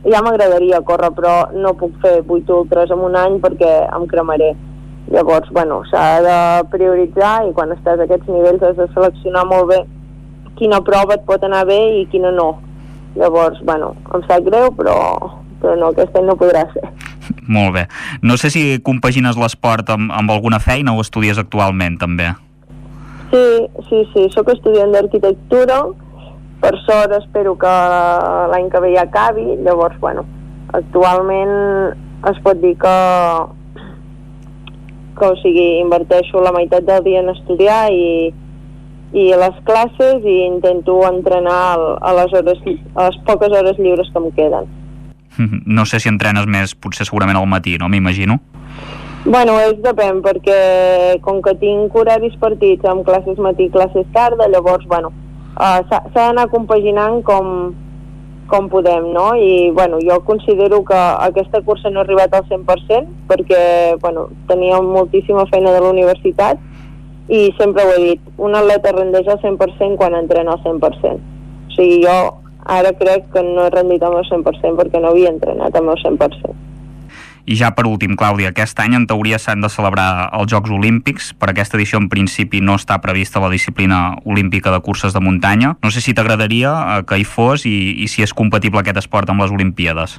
[0.05, 4.53] ja m'agradaria córrer, però no puc fer 8 ultres en un any perquè em cremaré.
[5.11, 6.39] Llavors, bueno, s'ha de
[6.73, 9.85] prioritzar i quan estàs a aquests nivells has de seleccionar molt bé
[10.57, 12.57] quina prova et pot anar bé i quina no.
[13.17, 14.97] Llavors, bueno, em sap greu, però,
[15.63, 16.85] però no, aquest any no podrà ser.
[17.57, 17.85] Molt bé.
[18.23, 22.33] No sé si compagines l'esport amb, amb alguna feina o estudies actualment, també.
[23.31, 23.47] Sí,
[23.89, 25.81] sí, sí, sóc estudiant d'arquitectura,
[26.61, 27.75] per sort espero que
[28.53, 30.25] l'any que ve ja acabi, llavors, bueno,
[30.73, 31.55] actualment
[32.31, 32.97] es pot dir que
[35.17, 38.33] que o sigui, inverteixo la meitat del dia en estudiar i,
[39.17, 41.63] i a les classes i intento entrenar
[42.01, 42.61] a les, hores,
[42.95, 44.75] a les poques hores lliures que em queden.
[45.67, 47.91] No sé si entrenes més, potser segurament al matí, no?
[47.93, 48.39] M'imagino.
[49.27, 54.47] Bueno, és depèn, perquè com que tinc horaris partits amb classes matí i classes tarda,
[54.53, 55.11] llavors, bueno,
[55.57, 57.75] uh, s'ha d'anar compaginant com,
[58.51, 59.33] com podem, no?
[59.35, 63.61] I, bueno, jo considero que aquesta cursa no ha arribat al 100% perquè,
[64.03, 66.63] bueno, tenia moltíssima feina de la universitat
[67.29, 71.17] i sempre ho he dit, un atleta rendeix al 100% quan entrena al 100%.
[71.67, 72.19] O sigui, jo
[72.67, 75.99] ara crec que no he rendit al meu 100% perquè no havia entrenat al meu
[75.99, 76.55] 100%.
[77.47, 81.29] I ja per últim, Clàudia, aquest any en teoria s'han de celebrar els Jocs Olímpics.
[81.39, 85.77] Per aquesta edició, en principi, no està prevista la disciplina olímpica de curses de muntanya.
[85.87, 89.31] No sé si t'agradaria eh, que hi fos i, i si és compatible aquest esport
[89.31, 90.19] amb les Olimpíades.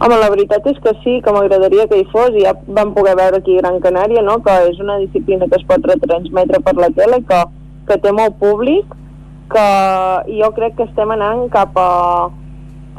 [0.00, 3.40] Home, la veritat és que sí, que m'agradaria que hi fos, ja vam poder veure
[3.40, 6.88] aquí a Gran Canària, no?, que és una disciplina que es pot retransmetre per la
[6.96, 7.40] tele, que,
[7.88, 8.92] que té molt públic,
[9.52, 9.66] que
[10.36, 11.88] jo crec que estem anant cap a,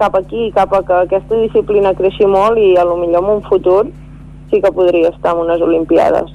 [0.01, 3.43] cap aquí, cap a que aquesta disciplina creixi molt i a lo millor en un
[3.45, 3.83] futur
[4.51, 6.31] sí que podria estar en unes Olimpiades.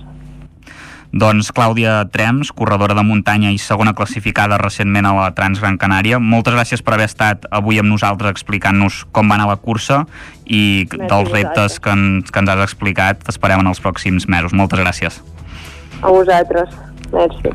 [1.17, 6.57] Doncs Clàudia Trems, corredora de muntanya i segona classificada recentment a la Transgran Canària, moltes
[6.57, 10.03] gràcies per haver estat avui amb nosaltres explicant-nos com va anar la cursa
[10.45, 14.53] i Merci dels reptes que, en, que ens has explicat t'esperem en els pròxims mesos.
[14.53, 15.23] Moltes gràcies.
[16.03, 16.77] A vosaltres.
[17.15, 17.55] Merci.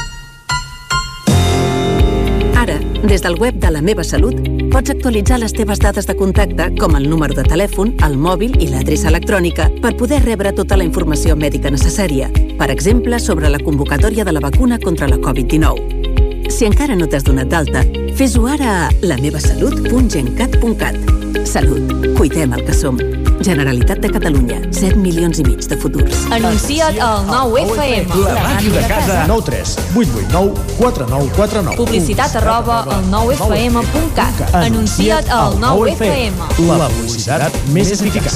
[3.03, 4.35] des del web de La Meva Salut,
[4.71, 8.67] pots actualitzar les teves dades de contacte, com el número de telèfon, el mòbil i
[8.71, 12.29] l'adreça electrònica, per poder rebre tota la informació mèdica necessària.
[12.59, 16.49] Per exemple, sobre la convocatòria de la vacuna contra la Covid-19.
[16.51, 17.83] Si encara no t'has donat d'alta,
[18.19, 21.20] fes-ho ara a lamevasalut.gencat.cat.
[21.45, 21.91] Salut.
[22.17, 22.97] Cuidem el que som.
[23.41, 24.59] Generalitat de Catalunya.
[24.71, 26.25] 7 milions i mig de futurs.
[26.31, 28.17] Anuncia't al 9FM.
[28.23, 29.19] La màquina de casa.
[29.27, 31.77] 9 3 8 8 9 4 9 4 9.
[31.77, 34.43] Publicitat arroba al 9FM.cat.
[34.61, 36.67] Anuncia't al 9FM.
[36.69, 38.35] La publicitat més eficaç.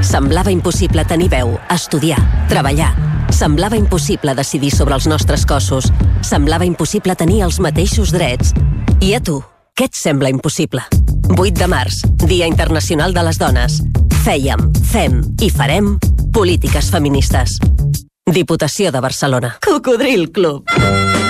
[0.00, 2.94] Semblava impossible tenir veu, estudiar, treballar.
[3.30, 5.92] Semblava impossible decidir sobre els nostres cossos.
[6.22, 8.54] Semblava impossible tenir els mateixos drets.
[9.00, 9.42] I a tu,
[9.76, 10.84] què et sembla impossible?
[11.38, 13.80] 8 de març, Dia Internacional de les Dones.
[14.24, 15.94] Fèiem, fem i farem
[16.34, 17.58] polítiques feministes.
[18.30, 19.56] Diputació de Barcelona.
[19.64, 21.29] Cocodril Club.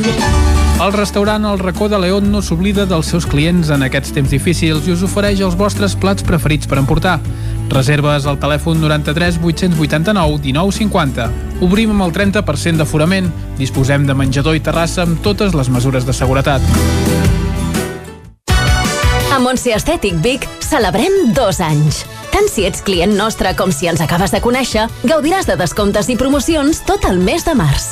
[0.81, 4.87] El restaurant El racó de León no s'oblida dels seus clients en aquests temps difícils
[4.87, 7.19] i us ofereix els vostres plats preferits per emportar.
[7.69, 11.27] Reserves al telèfon 93 889 1950.
[11.61, 13.29] Obrim amb el 30% d'aforament.
[13.61, 16.65] Disposem de menjador i terrassa amb totes les mesures de seguretat.
[19.29, 22.07] A Montse Estètic Vic celebrem dos anys.
[22.33, 26.17] Tant si ets client nostre com si ens acabes de conèixer, gaudiràs de descomptes i
[26.17, 27.91] promocions tot el mes de març.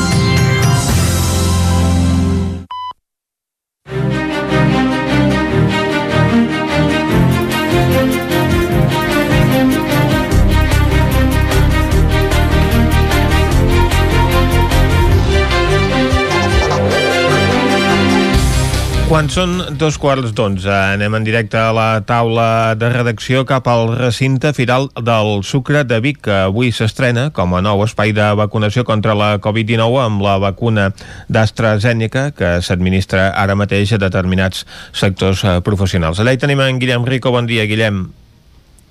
[19.11, 23.89] Quan són dos quarts d'onze, anem en directe a la taula de redacció cap al
[23.97, 28.85] recinte firal del Sucre de Vic, que avui s'estrena com a nou espai de vacunació
[28.87, 30.87] contra la Covid-19 amb la vacuna
[31.27, 34.63] d'AstraZeneca, que s'administra ara mateix a determinats
[34.95, 36.23] sectors eh, professionals.
[36.23, 37.35] Allà hi tenim en Guillem Rico.
[37.35, 38.05] Bon dia, Guillem.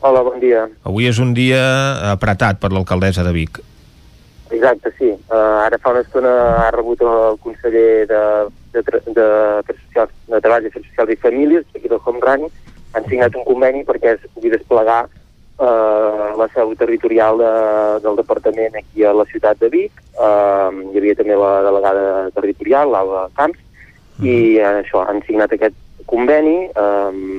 [0.04, 0.68] Hola, bon dia.
[0.84, 1.64] Avui és un dia
[2.12, 3.64] apretat per l'alcaldessa de Vic.
[4.50, 5.10] Exacte, sí.
[5.30, 6.32] Uh, ara fa una estona
[6.64, 8.20] ha rebut el conseller de,
[8.74, 12.50] de, de, de, Socials, de Treball, Afers Socials i Famílies, aquí del Homrani,
[12.98, 17.52] han signat un conveni perquè es pugui desplegar uh, la seu territorial de,
[18.02, 20.02] del departament aquí a la ciutat de Vic.
[20.18, 23.62] Uh, hi havia també la delegada territorial, l'Alba Camps,
[24.18, 25.78] i uh, això, han signat aquest
[26.10, 26.66] conveni.
[26.74, 27.38] Uh,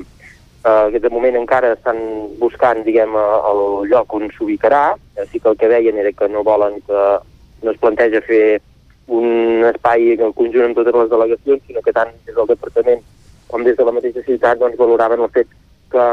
[0.62, 1.96] Uh, de moment encara estan
[2.38, 4.92] buscant, diguem, el lloc on s'ubicarà.
[5.18, 7.06] Així que el que deien era que no volen que
[7.62, 8.60] no es planteja fer
[9.12, 13.02] un espai en el conjunt amb totes les delegacions, sinó que tant des del departament
[13.52, 15.50] com des de la mateixa ciutat doncs, valoraven el fet
[15.92, 16.06] que,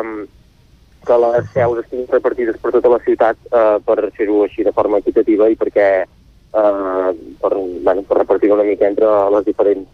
[1.08, 5.00] que les seus estiguin repartides per tota la ciutat eh, per fer-ho així de forma
[5.00, 7.10] equitativa i perquè eh,
[7.44, 9.88] per, bueno, per repartir una mica entre les diferents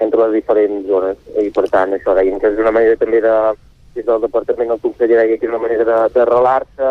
[0.00, 3.36] entre les diferents zones i per tant això deien que és una manera també de,
[3.94, 6.90] des del departament el conseller deia que és una manera d'arrelar-se,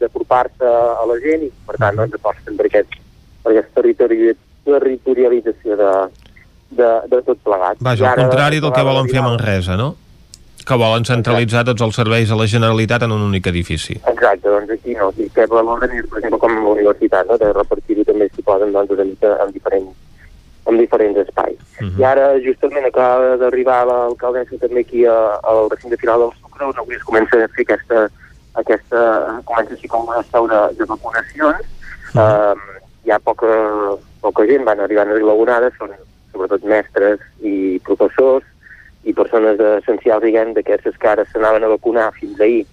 [0.00, 2.98] d'apropar-se a la gent i per tant doncs aposten per, aquest,
[3.42, 4.34] per aquesta territori,
[4.68, 5.94] territorialització de,
[6.78, 7.80] de, de tot plegat.
[7.80, 9.94] Vaja, al contrari del que volen fer a Manresa, no?
[10.60, 13.96] Que volen centralitzar tots els serveis a la Generalitat en un únic edifici.
[14.12, 15.08] Exacte, doncs aquí no.
[15.10, 17.40] Aquí que valoren, per exemple, com a la universitat, no?
[17.40, 19.90] de repartir-ho també, si poden, doncs, en diferents
[20.70, 21.58] en diferents espais.
[21.80, 22.00] Uh -huh.
[22.00, 26.78] I ara, justament, acaba d'arribar l'alcaldessa també aquí a, al recinte final del Sucre, on
[26.78, 28.10] avui es comença a fer aquesta,
[28.54, 29.00] aquesta
[29.44, 31.64] comença així com una seu de, de vacunacions.
[32.14, 32.54] Uh -huh.
[32.54, 33.46] uh, hi ha poca,
[34.20, 35.90] poca gent, van arribant relacionades, són
[36.32, 38.44] sobretot mestres i professors
[39.04, 42.66] i persones essencials, diguem, d'aquestes que ara s'anaven a vacunar fins ahir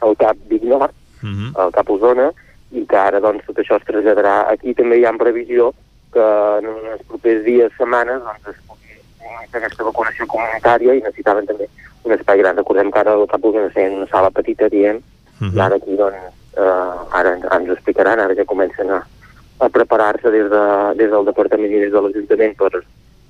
[0.00, 1.50] al CAP Vic Nord, uh -huh.
[1.54, 2.32] al CAP Osona,
[2.70, 4.48] i que ara doncs, tot això es traslladarà.
[4.50, 5.72] Aquí també hi ha en previsió
[6.16, 6.28] que
[6.60, 8.96] en els propers dies, setmanes, doncs, es pugui
[9.52, 11.68] fer aquesta vacunació comunitària i necessitaven també
[12.06, 12.56] un espai gran.
[12.56, 15.54] Recordem que ara el cap us ser una sala petita, diem, uh -huh.
[15.56, 19.02] i ara aquí, doncs, eh, ara ens ho explicaran, ara ja comencen a,
[19.58, 20.64] a preparar-se des, de,
[20.96, 22.70] des del departament i des de l'Ajuntament per,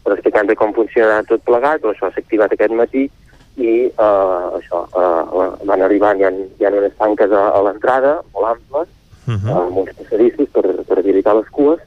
[0.04, 3.10] per explicar com funcionarà tot plegat, però això s'ha activat aquest matí
[3.56, 8.22] i eh, això, eh, van arribant, hi ha, hi ha unes tanques a, a l'entrada,
[8.34, 8.88] molt amples,
[9.26, 9.58] uh -huh.
[9.58, 11.80] amb uns passadissos per, per habilitar les cues,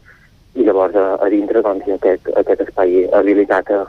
[0.60, 3.86] i llavors a, a dintre doncs, hi ha aquest, aquest espai habilitat a,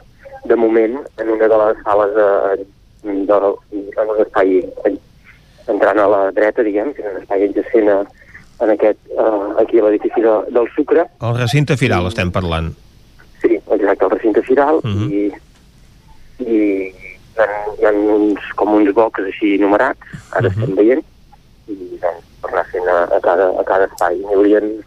[0.46, 2.28] de moment en una de les sales de,
[3.28, 3.38] de,
[3.74, 4.60] en un espai
[5.70, 7.98] entrant a la dreta, diguem, que és un espai adjacent a,
[8.64, 11.06] en aquest, uh, aquí a l'edifici de, del Sucre.
[11.26, 12.72] El recinte firal I, estem parlant.
[13.42, 15.06] Sí, exacte, el recinte firal uh mhm.
[15.06, 15.10] -huh.
[15.10, 17.46] i, i hi ha,
[17.78, 20.00] hi ha uns, com uns bocs així numerats,
[20.32, 20.58] ara uh mhm.
[20.58, 20.62] -huh.
[20.62, 21.04] estem veient,
[21.68, 24.16] i doncs, per anar fent a, a, cada, a cada espai.
[24.18, 24.84] N'hi haurien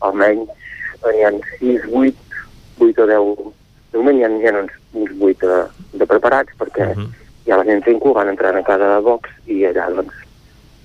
[0.00, 0.59] almenys
[1.08, 2.14] n'hi ha 6, 8,
[2.78, 3.52] 8 o 10,
[3.92, 5.60] de moment hi ha, hi ha uns, uns 8 de,
[6.02, 7.08] de preparats perquè uh -huh.
[7.46, 10.14] ja la gent fent van entrant a cada box i allà doncs,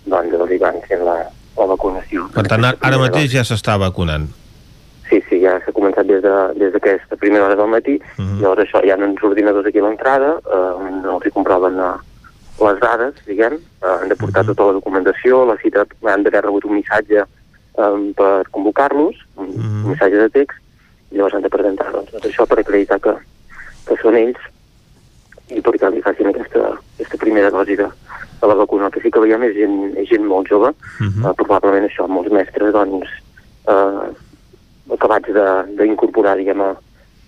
[0.05, 1.17] doncs els van fent la,
[1.57, 2.29] la vacunació.
[2.33, 4.27] Per tant, ara, ara mateix ja s'està vacunant.
[5.09, 8.41] Sí, sí, ja s'ha començat des d'aquesta de, des primera hora del matí, uh -huh.
[8.41, 11.97] llavors això, hi ha uns ordinadors aquí a l'entrada, eh, no els hi comproven eh,
[12.65, 14.55] les dades, diguem, eh, han de portar uh -huh.
[14.55, 17.25] tota la documentació, la cita, han d'haver rebut un missatge
[17.77, 19.87] um, per convocar-los, un mm -hmm.
[19.89, 20.59] missatge de text,
[21.11, 23.13] i llavors han de presentar doncs, tot això per acreditar que,
[23.87, 24.41] que són ells
[25.53, 27.87] i perquè li facin aquesta, aquesta primera dosi de,
[28.41, 28.85] de la vacuna.
[28.85, 31.29] El que sí que veiem és gent, és gent molt jove, uh -huh.
[31.29, 33.07] uh, probablement això, molts mestres doncs,
[33.67, 34.09] uh,
[34.91, 35.29] acabats
[35.77, 36.71] d'incorporar, diguem, a,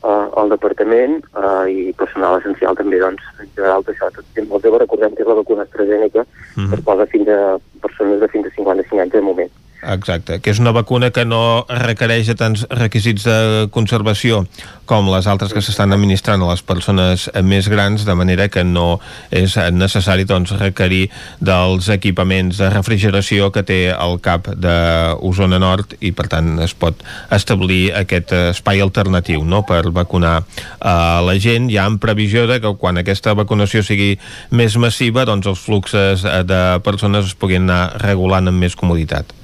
[0.04, 4.64] uh, al departament uh, i personal essencial també, doncs, en general, això, tot gent molt
[4.64, 6.70] jove, recordem que és la vacuna AstraZeneca, uh -huh.
[6.70, 9.52] que es posa fins a persones de fins a 55 anys de moment.
[9.84, 14.42] Exacte, que és una vacuna que no requereix tants requisits de conservació
[14.90, 19.00] com les altres que s'estan administrant a les persones més grans, de manera que no
[19.30, 26.12] és necessari doncs, requerir dels equipaments de refrigeració que té el cap d'Osona Nord i
[26.12, 29.62] per tant es pot establir aquest espai alternatiu no?
[29.62, 34.16] per vacunar uh, la gent, ja en previsió de que quan aquesta vacunació sigui
[34.50, 39.38] més massiva doncs els fluxes de persones es puguin anar regulant amb més comoditat.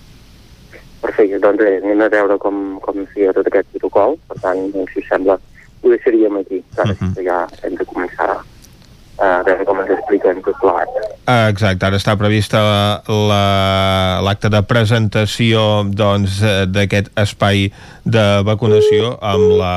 [1.04, 4.18] Perfecte, doncs bé, anem a veure com, com siga tot aquest protocol.
[4.30, 5.38] Per tant, doncs, si us sembla,
[5.84, 6.64] ho deixaríem aquí.
[6.78, 7.24] Ara uh -huh.
[7.28, 8.32] ja hem de començar
[9.24, 10.90] a veure com ens expliquen tot plegat.
[11.30, 12.60] Ah, Exacte, ara està prevista
[13.08, 17.70] l'acte la, de presentació doncs, eh, d'aquest espai
[18.04, 19.76] de vacunació amb la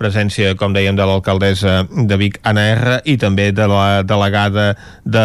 [0.00, 4.72] presència, com dèiem, de l'alcaldessa de Vic, Anna R, i també de la delegada
[5.04, 5.24] de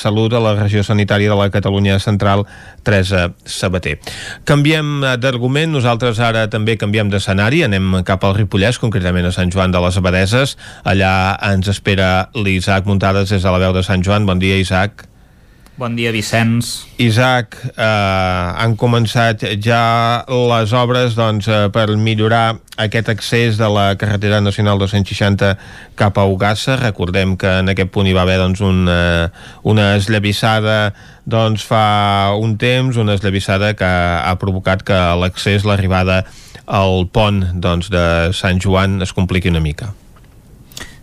[0.00, 2.46] Salut a la regió sanitària de la Catalunya Central,
[2.82, 3.98] Teresa Sabater.
[4.48, 9.52] Canviem eh, d'argument, nosaltres ara també canviem d'escenari, anem cap al Ripollès, concretament a Sant
[9.52, 10.56] Joan de les Abadeses.
[10.88, 11.14] Allà
[11.52, 14.26] ens espera l'Isaac Muntades des de la veu de Sant Joan.
[14.26, 15.11] Bon dia, Isaac.
[15.74, 16.84] Bon dia, Vicenç.
[17.00, 17.84] Isaac, eh,
[18.60, 24.78] han començat ja les obres doncs, eh, per millorar aquest accés de la carretera nacional
[24.78, 25.56] 260
[25.96, 26.76] cap a Ugassa.
[26.76, 29.32] Recordem que en aquest punt hi va haver doncs, una,
[29.62, 30.92] una esllavissada
[31.24, 36.26] doncs, fa un temps, una esllavissada que ha provocat que l'accés, l'arribada
[36.66, 39.94] al pont doncs, de Sant Joan es compliqui una mica.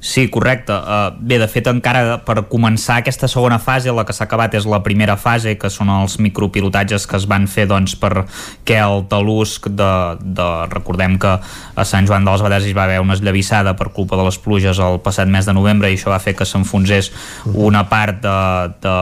[0.02, 0.72] Sí, correcte.
[0.72, 4.68] Uh, bé, de fet, encara per començar aquesta segona fase, la que s'ha acabat és
[4.70, 8.26] la primera fase, que són els micropilotatges que es van fer doncs, per
[8.68, 9.92] què el talús de,
[10.24, 10.48] de...
[10.72, 14.16] Recordem que a Sant Joan de les Badeses hi va haver una esllavissada per culpa
[14.20, 17.12] de les pluges el passat mes de novembre i això va fer que s'enfonsés
[17.52, 18.38] una part de,
[18.84, 18.96] de,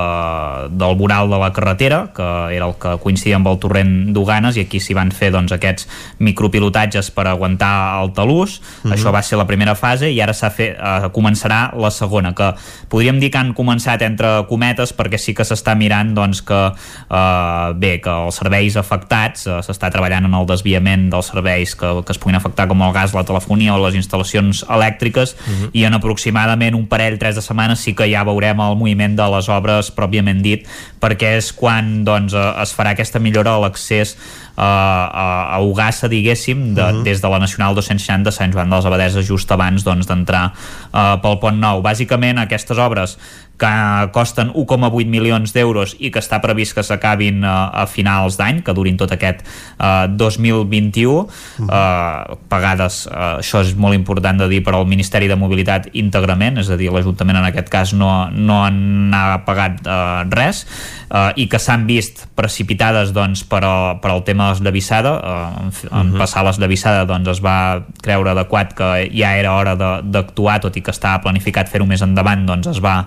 [0.81, 4.65] del voral de la carretera, que era el que coincidia amb el torrent d'Uganes, i
[4.65, 5.85] aquí s'hi van fer doncs, aquests
[6.25, 8.57] micropilotatges per aguantar el talús.
[8.57, 8.97] Uh -huh.
[8.97, 12.53] Això va ser la primera fase i ara s'ha fet eh, començarà la segona, que
[12.91, 17.67] podríem dir que han començat entre cometes perquè sí que s'està mirant doncs, que, eh,
[17.75, 22.15] bé, que els serveis afectats eh, s'està treballant en el desviament dels serveis que, que
[22.15, 25.69] es puguin afectar com el gas, la telefonia o les instal·lacions elèctriques uh -huh.
[25.73, 29.27] i en aproximadament un parell, tres de setmanes sí que ja veurem el moviment de
[29.35, 30.67] les obres pròpiament dit
[31.01, 34.17] perquè és quan doncs, eh, es farà aquesta millora a l'accés
[34.57, 37.03] a, a Ugassa, diguéssim, de, uh -huh.
[37.03, 40.53] des de la Nacional 260 de Sant Joan dels Abadeses just abans doncs, d'entrar
[40.93, 41.81] uh, pel Pont Nou.
[41.81, 43.17] Bàsicament, aquestes obres
[43.57, 48.61] que costen 1,8 milions d'euros i que està previst que s'acabin uh, a finals d'any,
[48.65, 49.41] que durin tot aquest
[49.79, 55.39] uh, 2021 uh, pagades, uh, això és molt important de dir per al Ministeri de
[55.39, 60.21] Mobilitat íntegrament, és a dir, l'Ajuntament en aquest cas no, no en ha pagat uh,
[60.29, 60.63] res
[61.09, 65.65] uh, i que s'han vist precipitades doncs, per, a, per al tema de l'esllavissada uh,
[65.65, 67.57] en, en passar l'esllavissada doncs, es va
[68.05, 72.45] creure adequat que ja era hora d'actuar, tot i que estava planificat fer-ho més endavant,
[72.47, 72.99] doncs es va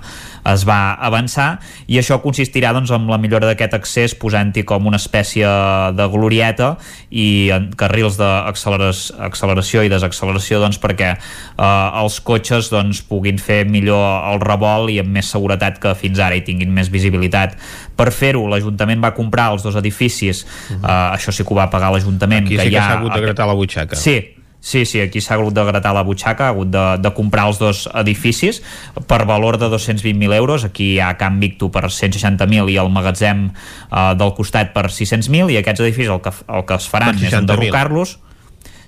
[0.48, 1.58] es va avançar
[1.90, 5.48] i això consistirà doncs, en la millora d'aquest accés posant-hi com una espècie
[5.96, 6.74] de glorieta
[7.10, 14.26] i en carrils d'acceleració i desacceleració doncs, perquè eh, els cotxes doncs, puguin fer millor
[14.32, 17.56] el revolt i amb més seguretat que fins ara i tinguin més visibilitat.
[17.96, 20.84] Per fer-ho, l'Ajuntament va comprar els dos edificis, uh -huh.
[20.84, 22.46] eh, això sí que ho va pagar l'Ajuntament.
[22.46, 23.96] Aquí que sí que s'ha hagut de gratar la butxaca.
[23.96, 27.46] Sí, Sí, sí, aquí s'ha hagut de gratar la butxaca, ha hagut de, de comprar
[27.48, 28.60] els dos edificis
[29.08, 30.66] per valor de 220.000 euros.
[30.68, 35.54] Aquí hi ha Can Victo per 160.000 i el magatzem eh, del costat per 600.000
[35.54, 38.18] i aquests edificis el que, el que es faran és enderrocar-los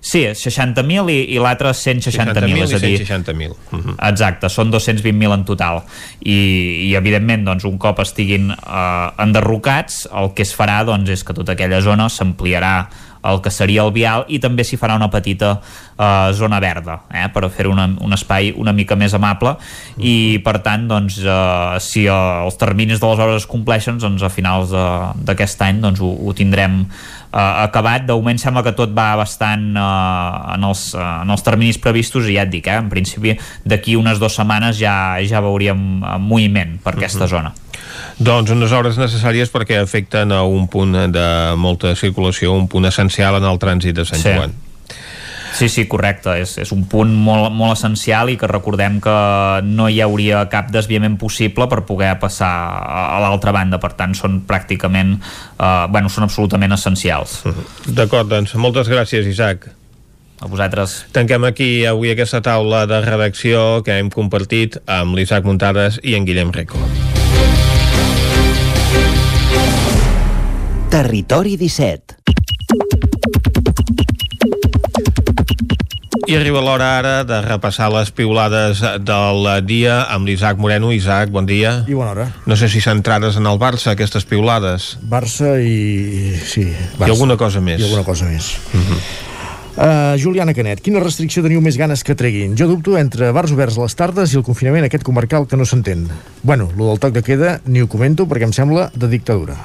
[0.02, 2.96] Sí, 60.000 i, i l'altre 160.000, és a dir...
[3.04, 3.52] 160.000.
[3.54, 3.94] Uh -huh.
[4.08, 5.84] Exacte, són 220.000 en total.
[6.18, 11.22] I, i evidentment, doncs, un cop estiguin eh, enderrocats, el que es farà doncs, és
[11.22, 12.88] que tota aquella zona s'ampliarà
[13.22, 17.28] el que seria el vial i també s'hi farà una petita eh, zona verda eh,
[17.32, 19.54] per fer un, un espai una mica més amable.
[19.98, 24.22] I per tant doncs, eh, si eh, els terminis de les obres es compleixen doncs
[24.22, 24.74] a finals
[25.26, 26.82] d'aquest any doncs, ho, ho tindrem
[27.32, 28.06] eh, acabat.
[28.06, 32.28] De moment sembla que tot va bastant eh, en, els, uh, en els terminis previstos
[32.28, 34.94] i ja et dic, eh, en principi d'aquí unes dues setmanes ja,
[35.26, 37.30] ja veuríem moviment per aquesta uh -huh.
[37.30, 37.54] zona.
[38.18, 43.36] Doncs unes hores necessàries perquè afecten a un punt de molta circulació, un punt essencial
[43.36, 44.28] en el trànsit de Sant Sí.
[44.28, 44.52] Joan.
[45.52, 46.34] Sí, sí, correcte.
[46.42, 49.16] És, és un punt molt, molt essencial i que recordem que
[49.66, 52.50] no hi hauria cap desviament possible per poder passar
[52.80, 53.80] a, l'altra banda.
[53.82, 55.18] Per tant, són pràcticament...
[55.58, 57.42] Eh, bueno, són absolutament essencials.
[57.86, 59.68] D'acord, doncs moltes gràcies, Isaac.
[60.42, 61.04] A vosaltres.
[61.14, 66.26] Tanquem aquí avui aquesta taula de redacció que hem compartit amb l'Isaac Muntades i en
[66.26, 66.80] Guillem Rico.
[70.92, 72.21] Territori 17
[76.32, 80.88] I arriba l'hora ara de repassar les piulades del dia amb l'Isaac Moreno.
[80.96, 81.82] Isaac, bon dia.
[81.84, 82.24] I bona hora.
[82.48, 84.94] No sé si centrades en el Barça, aquestes piulades.
[85.04, 86.32] Barça i...
[86.40, 86.64] sí.
[86.96, 87.10] Barça.
[87.10, 87.82] I alguna cosa més.
[87.82, 88.48] I alguna cosa més.
[88.72, 89.00] Uh -huh.
[89.72, 92.56] Uh, Juliana Canet, quina restricció teniu més ganes que treguin?
[92.56, 95.66] Jo dubto entre bars oberts a les tardes i el confinament aquest comarcal que no
[95.66, 96.08] s'entén.
[96.42, 99.56] Bueno, lo del toc de queda ni ho comento perquè em sembla de dictadura.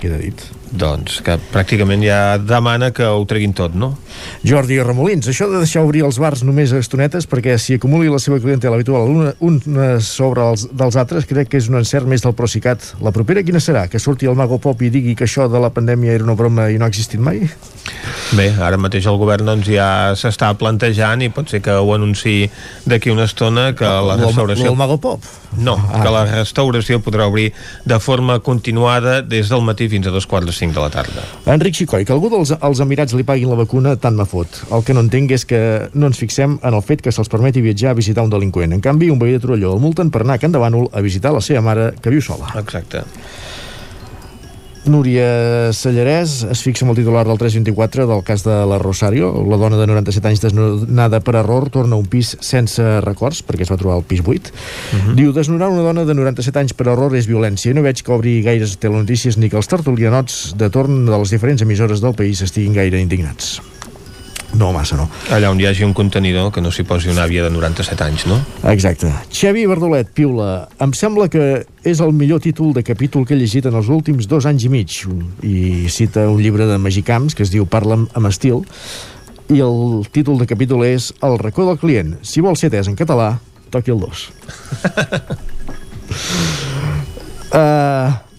[0.00, 0.61] Queda dit.
[0.72, 3.92] Doncs que pràcticament ja demana que ho treguin tot, no?
[4.46, 8.20] Jordi Remolins, això de deixar obrir els bars només a estonetes perquè si acumuli la
[8.22, 12.24] seva clientela habitual una, una sobre els dels altres crec que és un encert més
[12.24, 12.94] del Procicat.
[13.04, 13.86] La propera quina serà?
[13.92, 16.70] Que surti el Mago Pop i digui que això de la pandèmia era una broma
[16.72, 17.44] i no ha existit mai?
[18.32, 19.86] Bé, ara mateix el govern doncs, ja
[20.16, 22.48] s'està plantejant i pot ser que ho anunciï
[22.88, 24.70] d'aquí una estona que la restauració...
[24.72, 25.26] El Mago Pop?
[25.58, 26.00] No, ah.
[26.00, 27.50] que la restauració podrà obrir
[27.84, 31.24] de forma continuada des del matí fins a dos quarts de 5 de la tarda.
[31.50, 34.62] Enric Xicoi, que algú dels als Emirats li paguin la vacuna tant me fot.
[34.70, 35.60] El que no entenc és que
[35.98, 38.76] no ens fixem en el fet que se'ls permeti viatjar a visitar un delinqüent.
[38.76, 41.40] En canvi, un veí de Torelló el multen per anar a Can a visitar la
[41.42, 42.52] seva mare, que viu sola.
[42.60, 43.02] Exacte.
[44.84, 49.30] Núria Sallarès es fixa en el titular del 324 del cas de la Rosario.
[49.46, 53.62] La dona de 97 anys desnonada per error torna a un pis sense records, perquè
[53.62, 54.50] es va trobar al pis 8.
[54.50, 55.14] Uh -huh.
[55.14, 58.12] Diu, desnonar una dona de 97 anys per error és violència i no veig que
[58.12, 62.42] obri gaires telenotícies ni que els tertulianots de torn de les diferents emissores del país
[62.42, 63.71] estiguin gaire indignats.
[64.58, 65.06] No, massa no.
[65.32, 68.26] Allà on hi hagi un contenidor que no s'hi posi una àvia de 97 anys,
[68.28, 68.36] no?
[68.68, 69.08] Exacte.
[69.32, 73.66] Xavi Verdolet, Piula, em sembla que és el millor títol de capítol que he llegit
[73.70, 74.98] en els últims dos anys i mig.
[75.42, 78.66] I cita un llibre de Magicams que es diu Parla'm amb estil,
[79.52, 82.16] i el títol de capítol és El racó del client.
[82.22, 83.34] Si vol ser atès en català,
[83.72, 84.26] toqui el 2.
[87.52, 88.12] uh,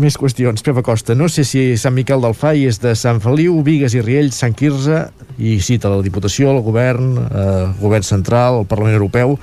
[0.00, 0.62] més qüestions.
[0.64, 4.02] Pepa Costa, no sé si Sant Miquel del Fai és de Sant Feliu, Vigues i
[4.02, 5.04] Riells, Sant Quirze,
[5.38, 9.36] i cita la Diputació, el Govern, eh, el Govern Central, el Parlament Europeu,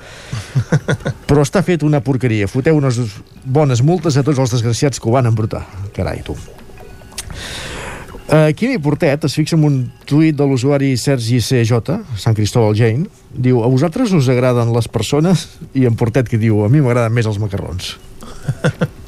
[1.28, 2.50] però està fet una porqueria.
[2.50, 3.00] Foteu unes
[3.44, 5.64] bones multes a tots els desgraciats que ho van embrutar.
[5.96, 6.36] Carai, tu.
[8.32, 9.74] Uh, Quimi Portet es fixa en un
[10.08, 15.50] tuit de l'usuari Sergi CJ, Sant Cristòbal Jane, diu, a vosaltres us agraden les persones?
[15.76, 17.96] I en Portet que diu, a mi m'agraden més els macarrons.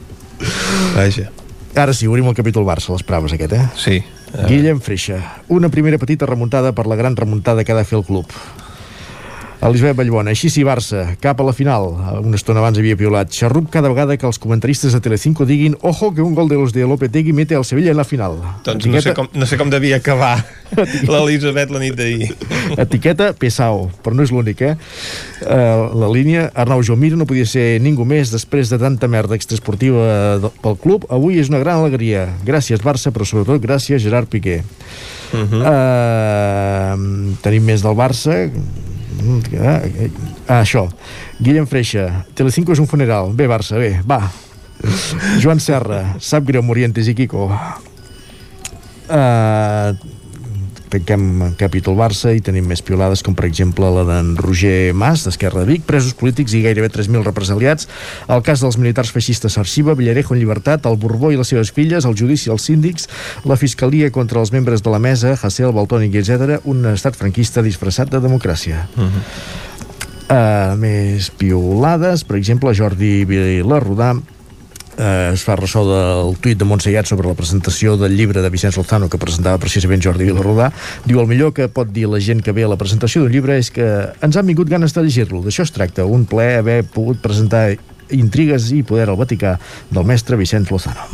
[0.94, 1.30] Vaja.
[1.74, 3.64] Ara sí, obrim el capítol Barça, les praves aquest, eh?
[3.76, 4.02] Sí.
[4.48, 5.20] Guillem Freixa.
[5.48, 8.26] Una primera petita remuntada per la gran remuntada que ha de fer el club.
[9.64, 11.86] Elisabet Vallbona, així sí Barça, cap a la final.
[12.20, 13.30] Una estona abans havia piolat.
[13.32, 16.74] Xarrup cada vegada que els comentaristes de Telecinco diguin ojo que un gol de los
[16.76, 18.36] de Lopetegui mete al Sevilla en la final.
[18.66, 18.92] Doncs Etiqueta...
[18.92, 20.44] no, sé com, no sé com devia acabar
[21.12, 22.28] l'Elisabet la nit d'ahir.
[22.76, 24.76] Etiqueta Pesao, però no és l'únic, eh?
[25.40, 30.52] Uh, la línia Arnau Jomir no podia ser ningú més després de tanta merda extraesportiva
[30.60, 31.08] pel club.
[31.08, 32.28] Avui és una gran alegria.
[32.44, 34.60] Gràcies Barça, però sobretot gràcies Gerard Piqué.
[35.32, 35.60] Uh -huh.
[35.64, 38.52] uh, tenim més del Barça
[40.46, 40.86] Ah, això.
[41.40, 43.32] Guillem Freixa, Telecinco és un funeral.
[43.36, 44.20] Bé, Barça, bé, va.
[45.40, 47.48] Joan Serra, sap greu Morientes i Kiko.
[49.04, 49.92] Uh,
[50.92, 55.62] tanquem capítol Barça i tenim més piolades com per exemple la d'en Roger Mas d'Esquerra
[55.62, 57.88] de Vic, presos polítics i gairebé 3.000 represaliats
[58.28, 62.06] el cas dels militars feixistes Arxiva, Villarejo en llibertat el Borbó i les seves filles,
[62.06, 63.08] el judici als síndics
[63.48, 66.60] la fiscalia contra els membres de la mesa Hassel, Baltònic, etc.
[66.64, 69.24] un estat franquista disfressat de democràcia uh -huh.
[70.28, 74.14] uh, més piolades per exemple Jordi Vilarrodà
[74.98, 78.78] eh, es fa ressò del tuit de Montsellat sobre la presentació del llibre de Vicenç
[78.78, 80.70] Lozano que presentava precisament Jordi Vilarrodà
[81.04, 83.58] diu el millor que pot dir la gent que ve a la presentació d'un llibre
[83.58, 83.88] és que
[84.24, 87.70] ens han vingut ganes de llegir-lo d'això es tracta, un ple haver pogut presentar
[88.12, 89.56] intrigues i poder al Vaticà
[89.90, 91.08] del mestre Vicenç Lozano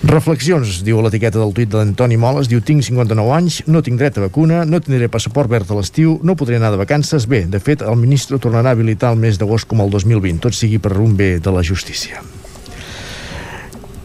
[0.00, 4.24] Reflexions, diu l'etiqueta del tuit d'Antoni Moles, diu tinc 59 anys, no tinc dret a
[4.24, 7.28] vacuna, no tindré passaport verd a l'estiu, no podré anar de vacances.
[7.28, 10.56] Bé, de fet, el ministre tornarà a habilitar el mes d'agost com el 2020, tot
[10.56, 12.24] sigui per un bé de la justícia.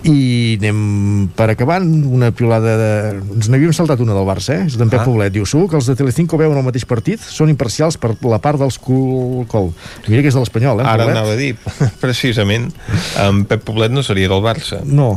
[0.06, 2.90] I anem per acabar una piolada de...
[3.38, 4.68] Ens n'havíem saltat una del Barça, eh?
[4.69, 5.07] És d'en Pep ah.
[5.07, 5.34] Poblet.
[5.34, 7.23] Diu, segur que els de Telecinco veuen el mateix partit?
[7.23, 9.45] Són imparcials per la part dels cul...
[9.52, 9.72] col.
[10.07, 10.90] Mira que és de l'Espanyol, eh?
[10.90, 11.18] Ara Poblet?
[11.18, 11.53] anava a dir,
[12.03, 12.69] precisament,
[13.26, 14.84] en Pep Poblet no seria del Barça.
[14.86, 15.15] No,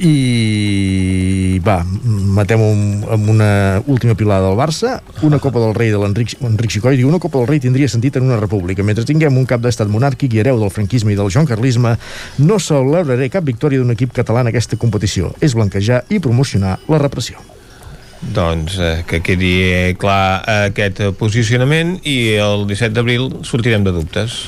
[0.00, 2.80] i va, matem un,
[3.12, 3.50] amb una
[3.86, 4.94] última pilada del Barça
[5.26, 8.24] una Copa del Rei de l'Enric Xicoi diu una Copa del Rei tindria sentit en
[8.24, 8.84] una república.
[8.86, 11.96] Mentre tinguem un cap d'estat monàrquic i hereu del franquisme i del Joan Carlisme
[12.40, 15.34] no celebraré cap victòria d'un equip català en aquesta competició.
[15.40, 17.42] És blanquejar i promocionar la repressió.
[18.20, 19.52] Doncs eh, que quedi
[20.00, 24.42] clar aquest posicionament i el 17 d'abril sortirem de dubtes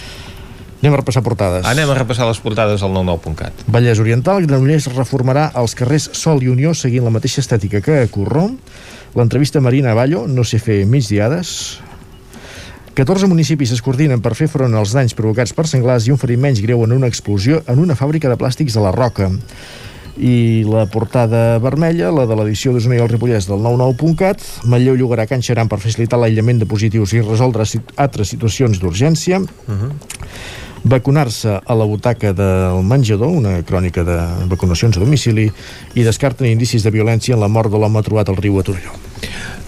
[0.83, 1.63] Anem a repassar portades.
[1.63, 3.61] Anem a repassar les portades al 99.cat.
[3.71, 8.09] Vallès Oriental, Granollers reformarà els carrers Sol i Unió seguint la mateixa estètica que a
[8.11, 8.49] Corró.
[9.15, 11.79] L'entrevista Marina Avallo, no sé fer migdiades.
[12.99, 16.43] 14 municipis es coordinen per fer front als danys provocats per senglars i un ferit
[16.43, 19.31] menys greu en una explosió en una fàbrica de plàstics de la Roca
[20.19, 25.25] i la portada vermella, la de l'edició d'Osona i el Ripollès del 99.cat, Matlleu llogarà
[25.31, 27.65] Can Xeran per facilitar l'aïllament de positius i resoldre
[27.97, 29.41] altres situacions d'urgència.
[29.41, 29.95] Uh -huh
[30.85, 34.19] vacunar-se a la butaca del menjador, una crònica de
[34.51, 35.49] vacunacions a domicili,
[35.95, 38.99] i descarten indicis de violència en la mort de l'home trobat al riu a Torelló.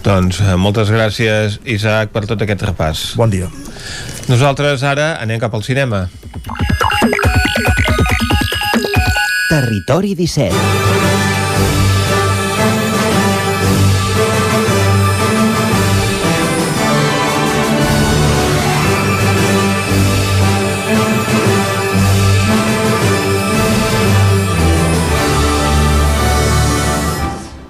[0.05, 3.07] Doncs eh, moltes gràcies, Isaac, per tot aquest repàs.
[3.17, 3.49] Bon dia.
[4.29, 6.05] Nosaltres ara anem cap al cinema.
[9.49, 11.04] Territori 17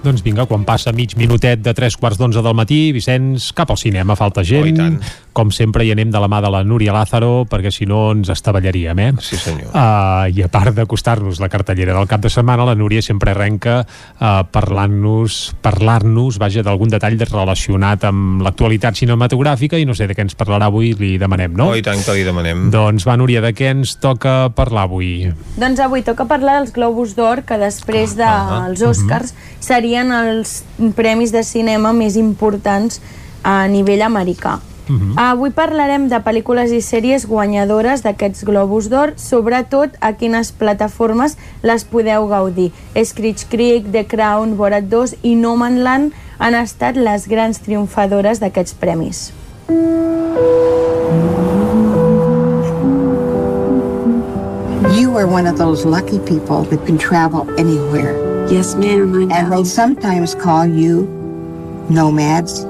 [0.06, 3.78] Doncs vinga, quan passa mig minutet de tres quarts d'onze del matí, Vicenç, cap al
[3.80, 4.78] cinema, falta gent.
[4.78, 8.12] Oh, Com sempre hi anem de la mà de la Núria Lázaro, perquè si no
[8.14, 9.08] ens estavellaríem, eh?
[9.20, 9.68] Sí, senyor.
[9.68, 13.80] Uh, I a part d'acostar-nos la cartellera del cap de setmana, la Núria sempre arrenca
[13.82, 20.24] uh, parlant-nos, parlar-nos, vaja, d'algun detall relacionat amb l'actualitat cinematogràfica i no sé de què
[20.24, 21.72] ens parlarà avui, li demanem, no?
[21.74, 22.70] Oh, i tant que li demanem.
[22.72, 25.34] Doncs va, Núria, de què ens toca parlar avui?
[25.58, 29.34] Doncs avui toca parlar dels Globus d'Or, que després dels ah, Oscars
[29.96, 30.62] serien els
[30.94, 33.00] premis de cinema més importants
[33.42, 34.60] a nivell americà.
[34.88, 35.18] Mhm.
[35.18, 41.84] Avui parlarem de pel·lícules i sèries guanyadores d'aquests Globus d'Or, sobretot a quines plataformes les
[41.84, 42.72] podeu gaudir.
[42.94, 48.38] Screech Creek, The Crown, Borat 2 i No Man Land han estat les grans triomfadores
[48.38, 49.32] d'aquests premis.
[54.94, 58.25] You are one of those lucky people that can travel anywhere.
[58.48, 59.34] Yes, ma'am, I know.
[59.34, 61.08] And they sometimes call you
[61.90, 62.64] nomads.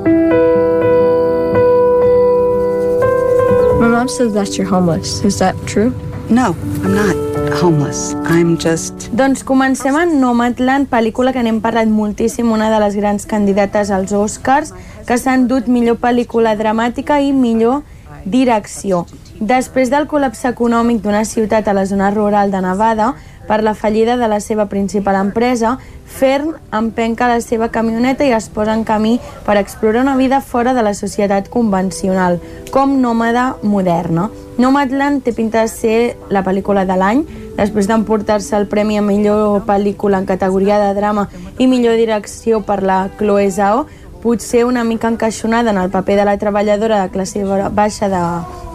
[3.78, 5.22] My mom says that you're homeless.
[5.22, 5.92] Is that true?
[6.30, 7.16] No, I'm not
[7.60, 8.14] homeless.
[8.24, 9.10] I'm just...
[9.12, 14.16] Doncs comencem amb Nomadland, pel·lícula que n'hem parlat moltíssim, una de les grans candidates als
[14.16, 14.72] Oscars,
[15.04, 17.82] que s'han dut millor pel·lícula dramàtica i millor
[18.24, 19.04] direcció.
[19.36, 23.12] Després del col·lapse econòmic d'una ciutat a la zona rural de Nevada,
[23.46, 28.48] per la fallida de la seva principal empresa, Fern empenca la seva camioneta i es
[28.48, 32.38] posa en camí per explorar una vida fora de la societat convencional,
[32.70, 34.30] com nòmada moderna.
[34.58, 35.98] Nomadland té pinta de ser
[36.30, 37.26] la pel·lícula de l'any,
[37.58, 41.28] després d'emportar-se el premi a millor pel·lícula en categoria de drama
[41.58, 43.86] i millor direcció per la Chloe Zhao,
[44.22, 48.22] potser una mica encaixonada en el paper de la treballadora de classe baixa de,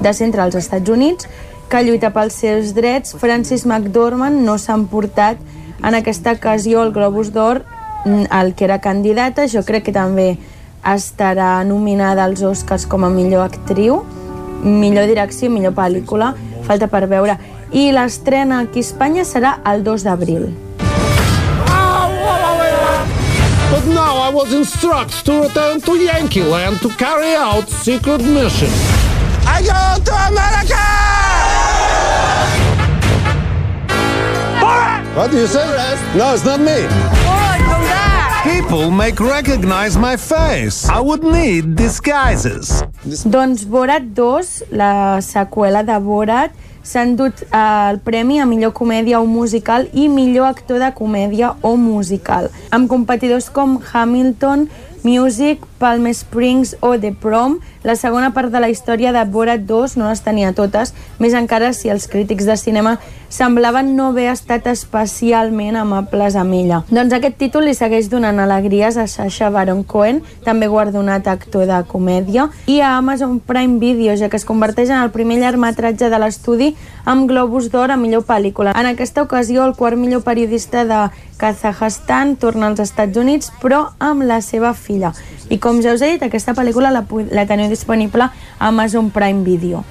[0.02, 1.28] de centre als Estats Units,
[1.72, 5.40] que lluita pels seus drets, Francis McDormand no s'ha emportat
[5.88, 7.62] en aquesta ocasió el Globus d'Or
[8.04, 10.36] el que era candidata, jo crec que també
[10.84, 14.02] estarà nominada als Oscars com a millor actriu,
[14.66, 16.34] millor direcció i millor pel·lícula,
[16.68, 17.38] falta per veure.
[17.72, 20.50] I l'estrena aquí a Espanya serà el 2 d'abril.
[23.72, 28.68] But now I was instructed to return to Yankee Land to carry out secret mission.
[29.48, 31.41] I go to America!
[35.14, 35.68] What do you say?
[36.16, 36.88] No, it's not me.
[38.48, 40.88] People make recognize my face.
[40.88, 42.82] I would need disguises.
[43.28, 49.20] Doncs Borat 2, la seqüela de Borat, s'han dut eh, el premi a millor comèdia
[49.20, 54.70] o musical i millor actor de comèdia o musical, amb competidors com Hamilton,
[55.04, 59.98] Music, Palm Springs o The Prom, la segona part de la història de Borat 2
[59.98, 63.00] no les tenia totes, més encara si els crítics de cinema
[63.32, 66.82] semblaven no haver estat especialment amables amb ella.
[66.92, 71.80] Doncs aquest títol li segueix donant alegries a Sacha Baron Cohen, també guardonat actor de
[71.90, 76.22] comèdia, i a Amazon Prime Video, ja que es converteix en el primer llargmetratge de
[76.22, 76.74] l'estudi
[77.08, 78.76] amb Globus d'Or a millor pel·lícula.
[78.78, 81.08] En aquesta ocasió, el quart millor periodista de
[81.42, 85.16] Kazakhstan torna als Estats Units, però amb la seva filla.
[85.50, 89.46] I com ja us he dit, aquesta pel·lícula la, la teniu disponible a Amazon Prime
[89.48, 89.86] Video.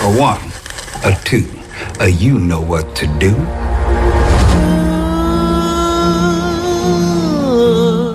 [0.00, 0.40] A one,
[1.04, 1.44] a two,
[2.00, 3.36] a you know what to do.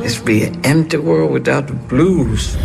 [0.01, 2.57] This be an empty world without the blues.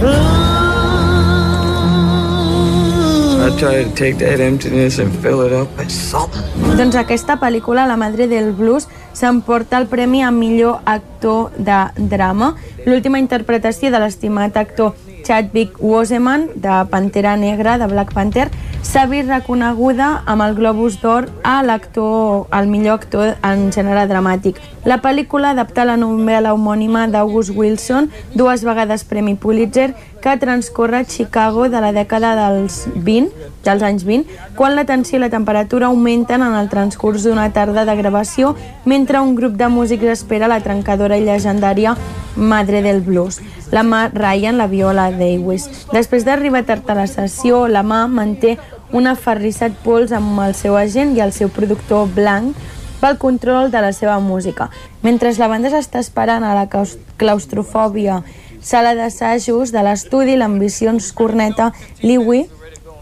[6.76, 8.84] Doncs aquesta pel·lícula, La Madre del Blues,
[9.16, 11.78] s'emporta el premi a millor actor de
[12.12, 12.54] drama.
[12.84, 14.92] L'última interpretació de l'estimat actor
[15.24, 18.48] Chadwick Boseman, de Pantera Negra, de Black Panther,
[18.82, 24.60] s'ha vist reconeguda amb el Globus d'Or a l'actor, al millor actor en gènere dramàtic.
[24.88, 31.04] La pel·lícula adapta la novel·la homònima d'August Wilson, dues vegades Premi Pulitzer, que transcorre a
[31.04, 33.32] Chicago de la dècada dels 20,
[33.64, 37.84] dels anys 20, quan la tensió i la temperatura augmenten en el transcurs d'una tarda
[37.88, 41.96] de gravació mentre un grup de músics espera la trencadora i llegendària
[42.36, 43.40] Madre del Blues.
[43.70, 45.68] La mà Ryan, la viola Davis.
[45.92, 48.58] Després d'arribar tard a la sessió, la mà manté
[48.92, 52.56] un aferrissat pols amb el seu agent i el seu productor blanc
[53.00, 54.68] pel control de la seva música.
[55.02, 56.68] Mentre la banda s'està esperant a la
[57.16, 58.20] claustrofòbia
[58.62, 61.72] sala d'assajos de l'estudi, l'ambiciós corneta
[62.02, 62.46] Lewy,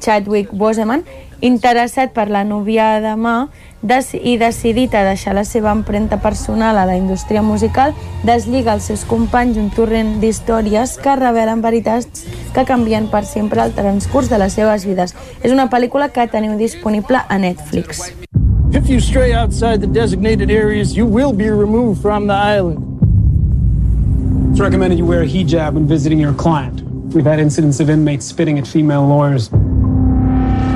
[0.01, 1.05] Chadwick Boseman,
[1.40, 3.48] interessat per la núvia de mà
[3.78, 7.94] i decidit a deixar la seva empremta personal a la indústria musical,
[8.24, 13.74] deslliga els seus companys un torrent d'històries que revelen veritats que canvien per sempre el
[13.74, 15.14] transcurs de les seves vides.
[15.43, 18.12] És una pel·lícula que teniu disponible a Netflix.
[18.72, 22.88] If you stray outside the designated areas, you will be removed from the island.
[24.50, 26.82] It's recommended you wear a hijab when visiting your client.
[27.14, 29.50] We've had incidents of inmates spitting at female lawyers.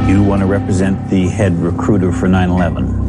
[0.06, 3.02] You want to represent the head recruiter for 9-11.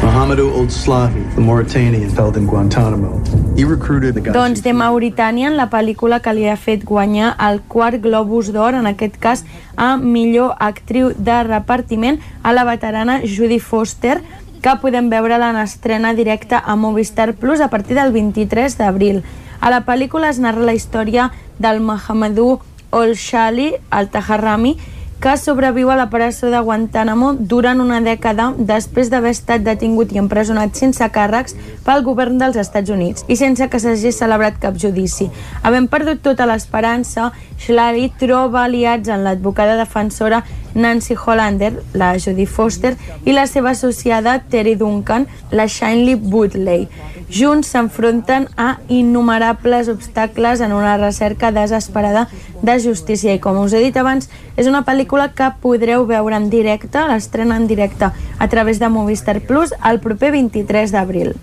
[0.00, 3.22] Mohamedou Old Slahi, the Mauritanian held in Guantanamo.
[3.54, 7.60] He recruited the Doncs de Mauritània, en la pel·lícula que li ha fet guanyar el
[7.68, 9.44] quart Globus d'Or, en aquest cas
[9.76, 14.22] a millor actriu de repartiment, a la veterana Judy Foster,
[14.62, 19.22] que podem veure en estrena directa a Movistar Plus a partir del 23 d'abril.
[19.60, 21.28] A la pel·lícula es narra la història
[21.60, 22.60] del Mohamedou
[22.96, 24.78] Old Shali, el Taharrami,
[25.20, 30.20] que sobreviu a la presó de Guantánamo durant una dècada després d'haver estat detingut i
[30.22, 31.52] empresonat sense càrrecs
[31.84, 35.28] pel govern dels Estats Units i sense que s'hagi celebrat cap judici.
[35.60, 40.40] Havent perdut tota l'esperança, Schlary troba aliats en l'advocada defensora
[40.74, 46.88] Nancy Hollander, la Jodie Foster, i la seva associada Terry Duncan, la Shinley Woodley.
[47.30, 52.28] Junts s'enfronten a innumerables obstacles en una recerca desesperada
[52.62, 56.48] de justícia i com us he dit abans, és una pel·lícula que podreu veure en
[56.50, 61.34] directe, l'estrena en directe a través de Movistar Plus el proper 23 d'abril.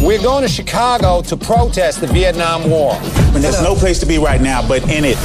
[0.00, 2.94] We're going to Chicago to protest the Vietnam War.
[3.34, 5.18] And there's no place to be right now but in it.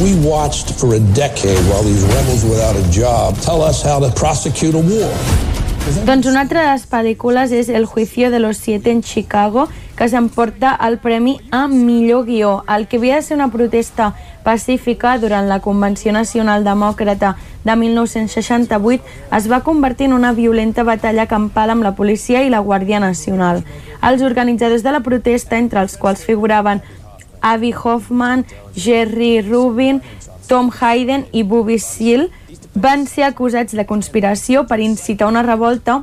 [0.00, 4.10] We watched for a decade while these rebels without a job tell us how to
[4.10, 5.53] prosecute a war.
[5.84, 10.08] Doncs una altra de les pel·lícules és El juicio de los siete en Chicago, que
[10.08, 12.64] s'emporta el premi a millor guió.
[12.66, 17.34] El que havia de ser una protesta pacífica durant la Convenció Nacional Demòcrata
[17.64, 19.04] de 1968
[19.36, 23.60] es va convertir en una violenta batalla campal amb la policia i la Guàrdia Nacional.
[24.00, 26.80] Els organitzadors de la protesta, entre els quals figuraven
[27.42, 30.00] Avi Hoffman, Jerry Rubin,
[30.48, 32.30] Tom Hayden i Bobby Seale,
[32.74, 36.02] van ser acusats de conspiració per incitar una revolta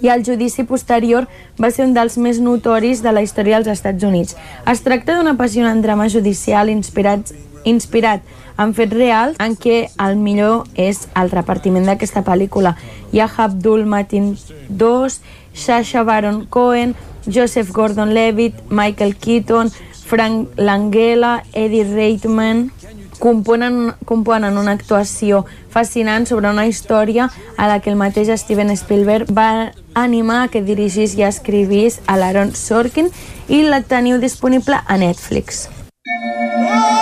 [0.00, 1.26] i el judici posterior
[1.60, 4.36] va ser un dels més notoris de la història dels Estats Units.
[4.70, 7.34] Es tracta d'un apassionant drama judicial inspirat,
[7.64, 8.22] inspirat
[8.60, 12.76] en fets reals en què el millor és el repartiment d'aquesta pel·lícula.
[13.12, 14.36] Ha Abdul Matin
[14.70, 15.12] II,
[15.52, 16.94] Sasha Baron Cohen,
[17.26, 19.70] Joseph Gordon-Levitt, Michael Keaton,
[20.06, 22.70] Frank Langella, Eddie Reitman
[23.20, 29.30] componen, componen una actuació fascinant sobre una història a la que el mateix Steven Spielberg
[29.30, 33.12] va animar que dirigís i escrivís a l'Aaron Sorkin
[33.48, 35.68] i la teniu disponible a Netflix.
[36.02, 36.99] ¿Pero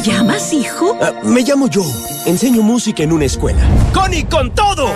[0.00, 0.96] te llamas, hijo?
[1.00, 1.86] Ah, me llamo Joe.
[2.26, 3.60] Enseño música en una escuela.
[3.92, 4.86] ¡Connie, con todo!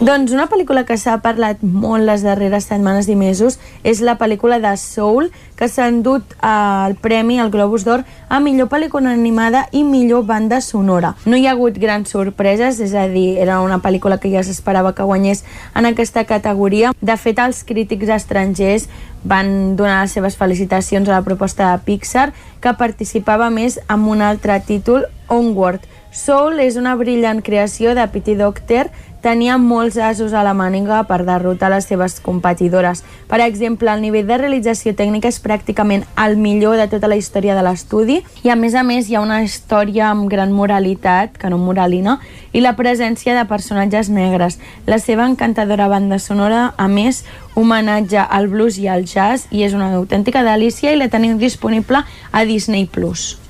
[0.00, 4.56] Doncs una pel·lícula que s'ha parlat molt les darreres setmanes i mesos és la pel·lícula
[4.56, 5.28] de Soul,
[5.58, 10.62] que s'ha endut el premi al Globus d'Or a millor pel·lícula animada i millor banda
[10.64, 11.12] sonora.
[11.28, 14.94] No hi ha hagut grans sorpreses, és a dir, era una pel·lícula que ja s'esperava
[14.96, 15.44] que guanyés
[15.76, 16.94] en aquesta categoria.
[17.02, 18.88] De fet, els crítics estrangers
[19.20, 22.30] van donar les seves felicitacions a la proposta de Pixar,
[22.64, 25.84] que participava més amb un altre títol, Onward.
[26.10, 28.88] Soul és una brillant creació de Pity Doctor
[29.22, 33.02] tenia molts asos a la màniga per derrotar les seves competidores.
[33.28, 37.56] Per exemple, el nivell de realització tècnica és pràcticament el millor de tota la història
[37.56, 41.50] de l'estudi i a més a més hi ha una història amb gran moralitat, que
[41.50, 42.18] no moralina,
[42.52, 44.58] i la presència de personatges negres.
[44.86, 47.24] La seva encantadora banda sonora, a més,
[47.54, 52.04] homenatge al blues i al jazz i és una autèntica delícia i la teniu disponible
[52.32, 52.88] a Disney+.
[52.90, 53.49] Plus.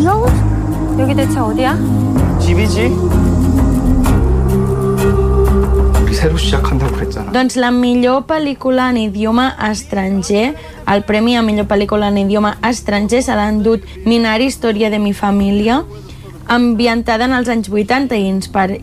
[0.00, 0.32] wheels!
[0.32, 1.00] Wheels?
[1.00, 1.76] 여기 대체 어디야?
[2.40, 2.86] 집이지?
[6.02, 7.32] 우리 새로 시작한다고 그랬잖아.
[7.32, 10.54] Doncs la millor pel·lícula en idioma estranger,
[10.86, 15.12] el premi a millor pel·lícula en idioma estranger se l'ha endut Minari, Història de mi
[15.12, 15.84] família,
[16.51, 18.25] ambientada en els anys 80 i,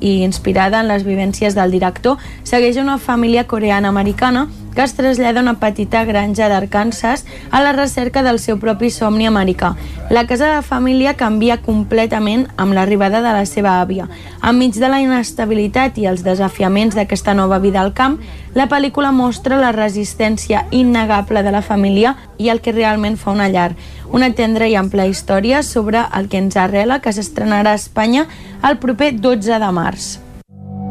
[0.01, 2.17] i inspirada en les vivències del director,
[2.49, 4.47] segueix una família coreana-americana
[4.79, 9.27] que es trasllada a una petita granja d'Arkansas a la recerca del seu propi somni
[9.27, 9.73] americà.
[10.09, 14.07] La casa de família canvia completament amb l'arribada de la seva àvia.
[14.39, 18.21] Enmig de la inestabilitat i els desafiaments d'aquesta nova vida al camp,
[18.55, 23.51] la pel·lícula mostra la resistència innegable de la família i el que realment fa una
[23.51, 23.73] llar.
[24.11, 28.25] Una tendra i ampla història sobre el que ens arrela, que s'estrenarà a Espanya
[28.65, 30.07] el proper 12 de març.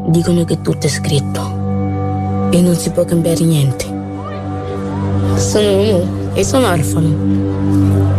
[0.08, 1.42] Dicono che tutto è scritto
[2.50, 3.84] e non si può cambiare niente.
[5.36, 8.17] Sono uno e sono orfano.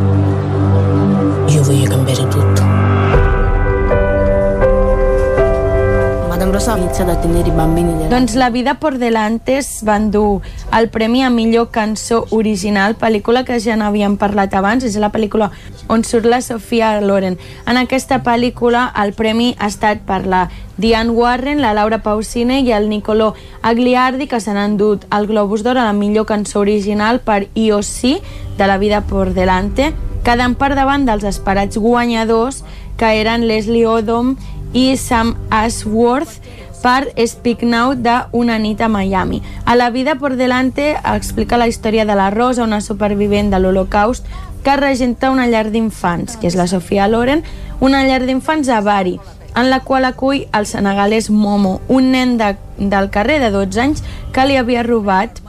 [6.59, 8.09] Madame Rosa ha iniziato a tenere i bambini della...
[8.09, 10.41] Doncs La vida por delante es va endur
[10.75, 15.51] el premi a millor cançó original, pel·lícula que ja n'havíem parlat abans, és la pel·lícula
[15.87, 17.37] on surt la Sofia Loren.
[17.65, 22.75] En aquesta pel·lícula el premi ha estat per la Diane Warren, la Laura Pausini i
[22.75, 23.31] el Nicolò
[23.61, 28.19] Agliardi, que s'han endut el Globus d'Or a la millor cançó original per IOC,
[28.59, 29.93] de La vida por delante,
[30.27, 32.65] quedant per davant dels esperats guanyadors,
[32.99, 34.35] que eren Leslie Odom
[34.73, 36.39] i Sam Ashworth
[36.81, 39.41] per Speak Now de Una nit a Miami.
[39.65, 44.25] A la vida por delante explica la història de la Rosa, una supervivent de l'Holocaust
[44.63, 47.43] que regenta una llar d'infants, que és la Sofia Loren,
[47.79, 49.19] una llar d'infants a Bari,
[49.55, 54.03] en la qual acull el senegalès Momo, un nen de, del carrer de 12 anys
[54.33, 55.41] que li havia robat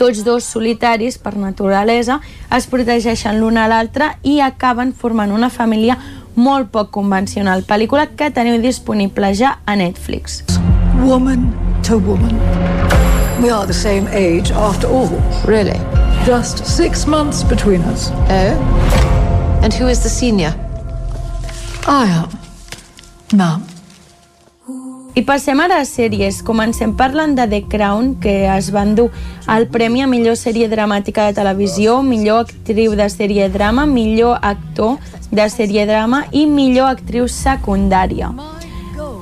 [0.00, 2.22] tots dos solitaris per naturalesa
[2.56, 5.98] es protegeixen l'un a l'altre i acaben formant una família
[6.40, 10.42] molt poc convencional, pel·lícula que teniu disponible ja a Netflix.
[11.04, 11.50] Woman
[11.86, 12.34] to woman.
[13.42, 15.08] We are the same age after all.
[15.46, 15.78] Really?
[16.26, 18.10] Just six months between us.
[18.28, 19.60] Oh?
[19.62, 20.54] And who is the senior?
[21.86, 22.28] I am.
[23.36, 23.69] Ma'am.
[25.14, 26.38] I passem ara a sèries.
[26.46, 29.08] Comencem parlant de The Crown, que es va endur
[29.50, 34.98] el Premi a millor sèrie dramàtica de televisió, millor actriu de sèrie drama, millor actor
[35.34, 38.30] de sèrie drama i millor actriu secundària.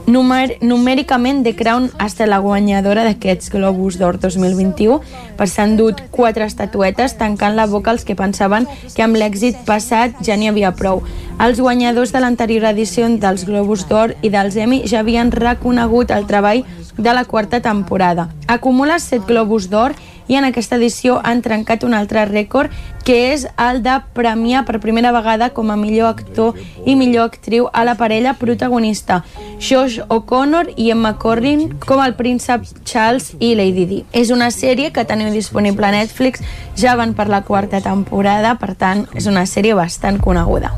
[0.09, 5.03] Numer numèricament, The Crown ha estat la guanyadora d'aquests Globus d'Or 2021
[5.37, 8.65] per s'ha endut quatre estatuetes tancant la boca als que pensaven
[8.95, 11.03] que amb l'èxit passat ja n'hi havia prou.
[11.45, 16.25] Els guanyadors de l'anterior edició dels Globus d'Or i dels Emmy ja havien reconegut el
[16.25, 16.65] treball
[16.97, 18.31] de la quarta temporada.
[18.49, 19.93] Acumula set Globus d'Or
[20.29, 22.71] i en aquesta edició han trencat un altre rècord
[23.05, 27.69] que és el de premiar per primera vegada com a millor actor i millor actriu
[27.73, 29.23] a la parella protagonista
[29.59, 34.05] Josh O'Connor i Emma Corrin com el príncep Charles i Lady Di.
[34.13, 36.45] És una sèrie que teniu disponible a Netflix,
[36.77, 40.73] ja van per la quarta temporada, per tant és una sèrie bastant coneguda.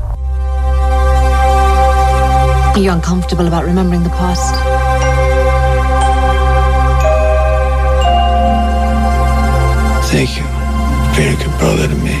[2.71, 4.70] Are you uncomfortable about remembering the past?
[10.11, 10.43] Thank you.
[11.15, 12.19] Very good brother to me.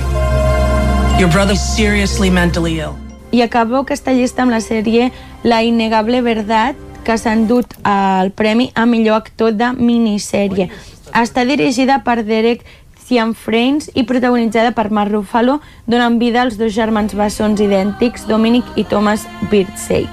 [1.19, 2.95] Your brother's seriously mentally ill.
[3.33, 5.11] I acabo aquesta llista amb la sèrie
[5.43, 10.69] La innegable verdad, que s'ha endut el premi a millor actor de minissèrie.
[11.11, 12.63] Està dirigida per Derek
[12.95, 18.87] Cianfrains i protagonitzada per Mark Ruffalo, donant vida als dos germans bessons idèntics, Dominic i
[18.87, 20.07] Thomas Birdsey.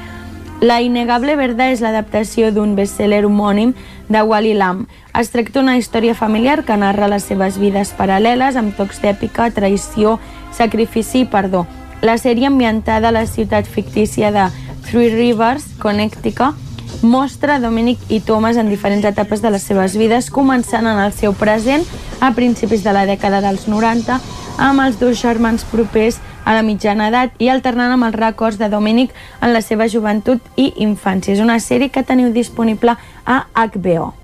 [0.61, 3.77] La innegable verdad és l'adaptació d'un bestseller homònim
[4.11, 4.89] de Wally Lamb.
[5.15, 10.17] Es tracta d'una història familiar que narra les seves vides paral·leles amb tocs d'èpica, traïció,
[10.51, 11.63] sacrifici i perdó.
[12.03, 14.49] La sèrie ambientada a la ciutat fictícia de
[14.89, 16.59] Three Rivers, Connecticut,
[17.03, 21.39] mostra Dominic i Thomas en diferents etapes de les seves vides, començant en el seu
[21.39, 21.87] present
[22.19, 24.19] a principis de la dècada dels 90,
[24.59, 26.19] amb els dos germans propers
[26.49, 29.13] a la mitjana edat i alternant amb els records de Dominic
[29.45, 31.35] en la seva joventut i infància.
[31.35, 32.97] És una sèrie que teniu disponible
[33.27, 34.15] a HBO.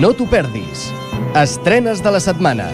[0.00, 0.88] No t'ho perdis.
[1.36, 2.70] Estrenes de la setmana.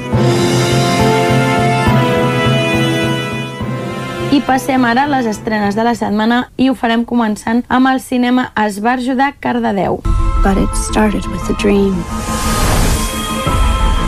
[4.33, 8.01] I passem ara a les estrenes de la setmana i ho farem començant amb el
[8.01, 10.01] cinema Esbarjo de Cardedeu.
[10.43, 12.62] But it started with a dream.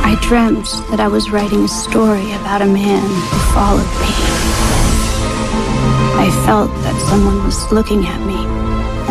[0.06, 4.12] I dreamt that I was writing a story about a man who followed me.
[6.20, 8.36] I felt that someone was looking at me,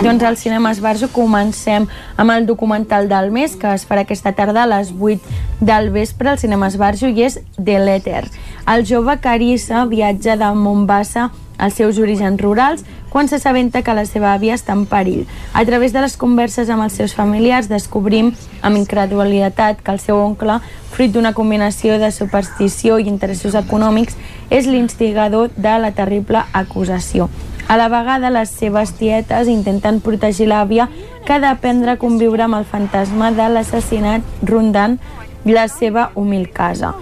[0.03, 1.85] Doncs al Cinema Esbarjo comencem
[2.17, 6.27] amb el documental del mes que es farà aquesta tarda a les 8 del vespre
[6.29, 8.25] al Cinema Esbarjo i és The Letter.
[8.67, 12.83] El jove Carissa viatja de Mombasa als seus orígens rurals
[13.13, 15.27] quan s'assabenta que la seva àvia està en perill.
[15.53, 18.31] A través de les converses amb els seus familiars descobrim
[18.65, 20.57] amb incredulitat que el seu oncle,
[20.89, 24.17] fruit d'una combinació de superstició i interessos econòmics,
[24.49, 27.29] és l'instigador de la terrible acusació.
[27.69, 30.89] A la vegada, les seves tietes intenten protegir l'àvia
[31.23, 34.97] que ha d'aprendre a conviure amb el fantasma de l'assassinat rondant
[35.45, 36.95] la seva humil casa.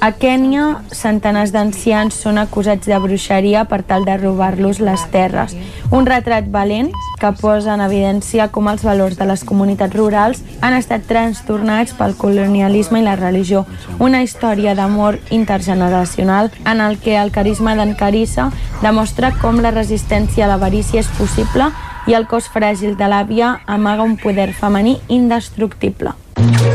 [0.00, 5.54] A Kènia, centenars d'ancians són acusats de bruixeria per tal de robar-los les terres.
[5.90, 6.90] Un retrat valent
[7.20, 12.16] que posa en evidència com els valors de les comunitats rurals han estat trastornats pel
[12.20, 13.64] colonialisme i la religió.
[13.98, 18.50] Una història d'amor intergeneracional en el que el carisma d'en Carissa
[18.82, 21.70] demostra com la resistència a l'avarícia és possible
[22.06, 26.12] i el cos fràgil de l'àvia amaga un poder femení indestructible.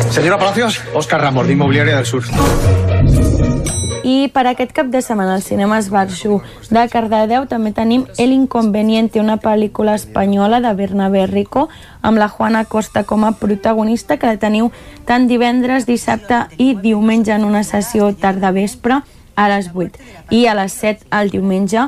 [0.09, 2.23] Señora Palacios, Oscar Ramos, de Inmobiliaria del Sur.
[4.03, 6.39] I per aquest cap de setmana al Cinema Esbarjo
[6.71, 11.67] de Cardedeu també tenim El Inconveniente, una pel·lícula espanyola de Bernabé Rico
[12.01, 14.71] amb la Juana Costa com a protagonista que la teniu
[15.05, 19.03] tant divendres, dissabte i diumenge en una sessió tarda vespre
[19.39, 21.87] a les 8 i a les 7 el diumenge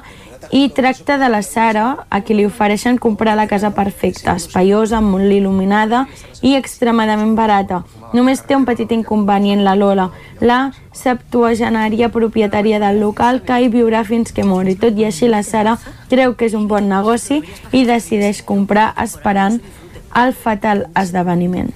[0.52, 5.32] i tracta de la Sara, a qui li ofereixen comprar la casa perfecta, espaiosa, molt
[5.32, 6.06] il·luminada
[6.42, 7.84] i extremadament barata.
[8.14, 10.10] Només té un petit inconvenient la Lola,
[10.42, 14.76] la septuagenària propietària del local que hi viurà fins que mori.
[14.76, 15.78] Tot i així la Sara
[16.10, 17.40] creu que és un bon negoci
[17.72, 19.62] i decideix comprar esperant
[20.16, 21.72] el fatal esdeveniment.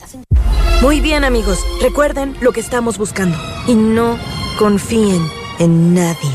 [0.82, 4.18] Muy bien amigos, recuerden lo que estamos buscando y no
[4.60, 5.24] confíen
[5.60, 6.32] en nadie.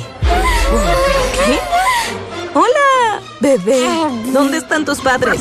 [1.47, 1.59] ¿Qué?
[2.55, 3.86] Hola, bebé.
[4.32, 5.40] ¿Dónde están tus padres?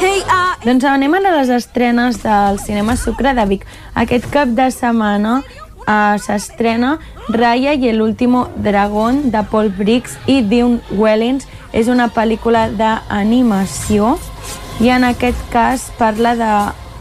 [0.00, 0.56] Hey, ah...
[0.64, 3.66] Doncs anem a les estrenes del Cinema Sucre de Vic.
[3.94, 5.40] Aquest cap de setmana
[5.86, 6.98] uh, s'estrena
[7.28, 8.02] Raya i el
[8.56, 11.48] dragón de Paul Briggs i Dean Wellings.
[11.72, 14.18] És una pel·lícula d'animació
[14.80, 16.52] i en aquest cas parla de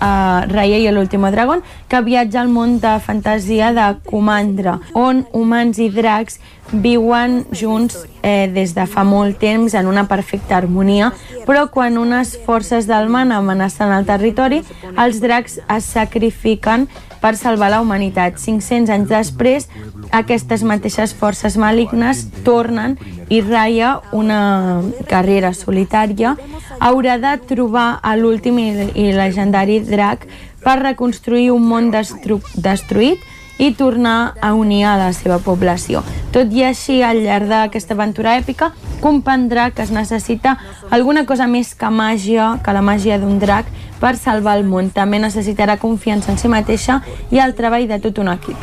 [0.02, 5.80] uh, Raya i l'último dragón que viatja al món de fantasia de Comandra on humans
[5.80, 6.40] i dracs
[6.72, 11.12] viuen junts eh, des de fa molt temps en una perfecta harmonia,
[11.48, 14.62] però quan unes forces del man amenacen el territori,
[14.98, 16.88] els dracs es sacrifiquen
[17.22, 18.40] per salvar la humanitat.
[18.40, 19.68] 500 anys després,
[20.12, 22.98] aquestes mateixes forces malignes tornen
[23.30, 26.36] i Raya, una carrera solitària,
[26.80, 30.26] haurà de trobar a l'últim i, legendari drac
[30.64, 33.22] per reconstruir un món destru destruït
[33.60, 36.02] i tornar a unir a la seva població.
[36.34, 38.72] Tot i així, al llarg d'aquesta aventura èpica,
[39.04, 40.58] comprendrà que es necessita
[40.90, 43.68] alguna cosa més que màgia, que la màgia d'un drac,
[44.00, 44.90] per salvar el món.
[44.96, 48.58] També necessitarà confiança en si mateixa i el treball de tot un equip.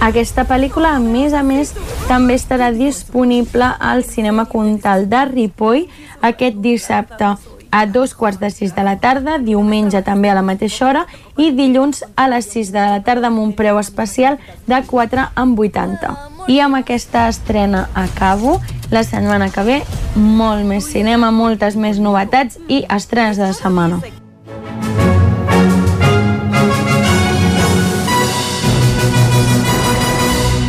[0.00, 1.72] Aquesta pel·lícula, a més a més,
[2.06, 5.86] també estarà disponible al Cinema Contal de Ripoll
[6.20, 7.32] aquest dissabte
[7.70, 11.04] a dos quarts de sis de la tarda, diumenge també a la mateixa hora
[11.36, 15.58] i dilluns a les 6 de la tarda amb un preu especial de 4 amb
[15.58, 16.14] 80.
[16.48, 18.60] I amb aquesta estrena acabo.
[18.90, 19.80] La setmana que ve,
[20.14, 24.25] molt més cinema, moltes més novetats i estrenes de la setmana.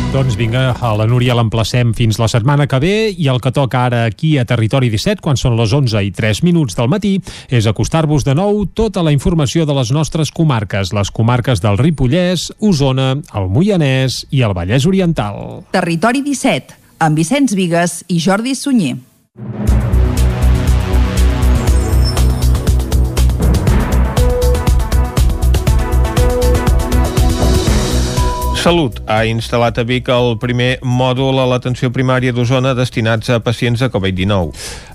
[0.08, 3.82] Doncs vinga, a la Núria l'emplacem fins la setmana que ve i el que toca
[3.90, 7.18] ara aquí a Territori 17, quan són les 11 i 3 minuts del matí,
[7.52, 12.48] és acostar-vos de nou tota la informació de les nostres comarques, les comarques del Ripollès,
[12.56, 15.60] Osona, el Moianès i el Vallès Oriental.
[15.76, 18.96] Territori 17, amb Vicenç Vigues i Jordi Sunyer.
[28.68, 33.80] Salut ha instal·lat a Vic el primer mòdul a l'atenció primària d'Osona destinats a pacients
[33.80, 34.50] de Covid-19.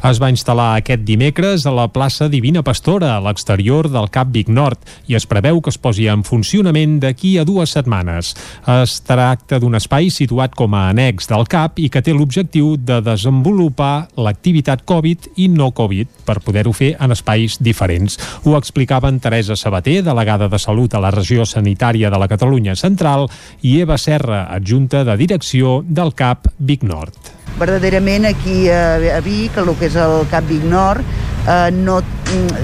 [0.05, 4.51] Es va instal·lar aquest dimecres a la plaça Divina Pastora, a l'exterior del CAP Vic
[4.53, 8.35] Nord, i es preveu que es posi en funcionament d'aquí a dues setmanes.
[8.69, 12.99] Es tracta d'un espai situat com a annex del CAP i que té l'objectiu de
[13.01, 18.19] desenvolupar l'activitat Covid i no Covid per poder-ho fer en espais diferents.
[18.45, 23.31] Ho explicaven Teresa Sabater, delegada de Salut a la regió sanitària de la Catalunya Central,
[23.63, 27.15] i Eva Serra, adjunta de direcció del CAP Vic Nord.
[27.57, 31.05] Verdaderament aquí a, Vic, el que és el CAP Vic Nord,
[31.47, 32.01] eh, no,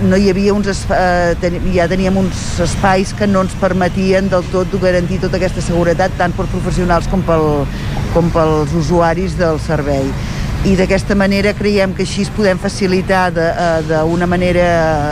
[0.10, 1.38] no hi havia uns eh,
[1.76, 6.36] ja teníem uns espais que no ens permetien del tot garantir tota aquesta seguretat tant
[6.36, 7.64] per professionals com, pel,
[8.14, 10.12] com pels usuaris del servei
[10.68, 14.66] i d'aquesta manera creiem que així es podem facilitar eh, d'una manera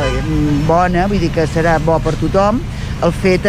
[0.03, 2.59] mm, bona, vull dir que serà bo per tothom,
[3.05, 3.45] el fet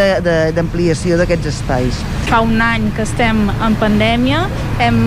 [0.55, 2.01] d'ampliació d'aquests espais.
[2.29, 4.43] Fa un any que estem en pandèmia,
[4.83, 4.99] hem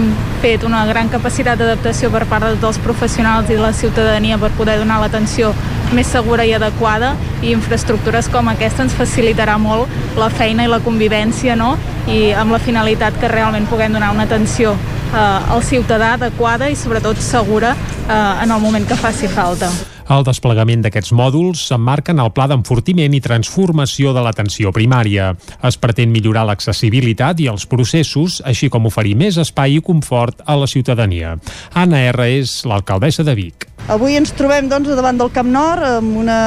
[0.43, 4.39] fet una gran capacitat d'adaptació per part de tots els professionals i de la ciutadania
[4.43, 5.53] per poder donar l'atenció
[5.95, 7.13] més segura i adequada
[7.43, 11.77] i infraestructures com aquesta ens facilitarà molt la feina i la convivència no?
[12.09, 16.77] i amb la finalitat que realment puguem donar una atenció eh, al ciutadà adequada i
[16.77, 19.71] sobretot segura eh, en el moment que faci falta.
[20.11, 25.33] El desplegament d'aquests mòduls s'emmarca en el pla d'enfortiment i transformació de l'atenció primària.
[25.63, 30.57] Es pretén millorar l'accessibilitat i els processos, així com oferir més espai i confort a
[30.59, 31.37] la ciutadania.
[31.75, 32.27] Anna R.
[32.41, 33.69] és l'alcaldessa de Vic.
[33.91, 36.41] Avui ens trobem doncs, davant del Camp Nord amb una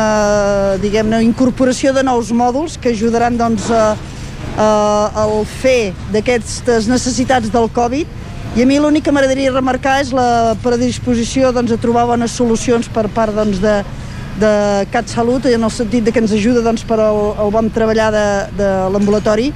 [0.82, 3.96] diguem-ne incorporació de nous mòduls que ajudaran doncs, a,
[4.56, 4.70] a,
[5.26, 8.25] al fer d'aquestes necessitats del Covid
[8.56, 12.88] i a mi l'únic que m'agradaria remarcar és la predisposició doncs, a trobar bones solucions
[12.88, 13.74] per part doncs, de,
[14.40, 14.52] de
[14.94, 18.26] CatSalut en el sentit de que ens ajuda doncs, per al, al bon treballar de,
[18.56, 19.52] de l'ambulatori.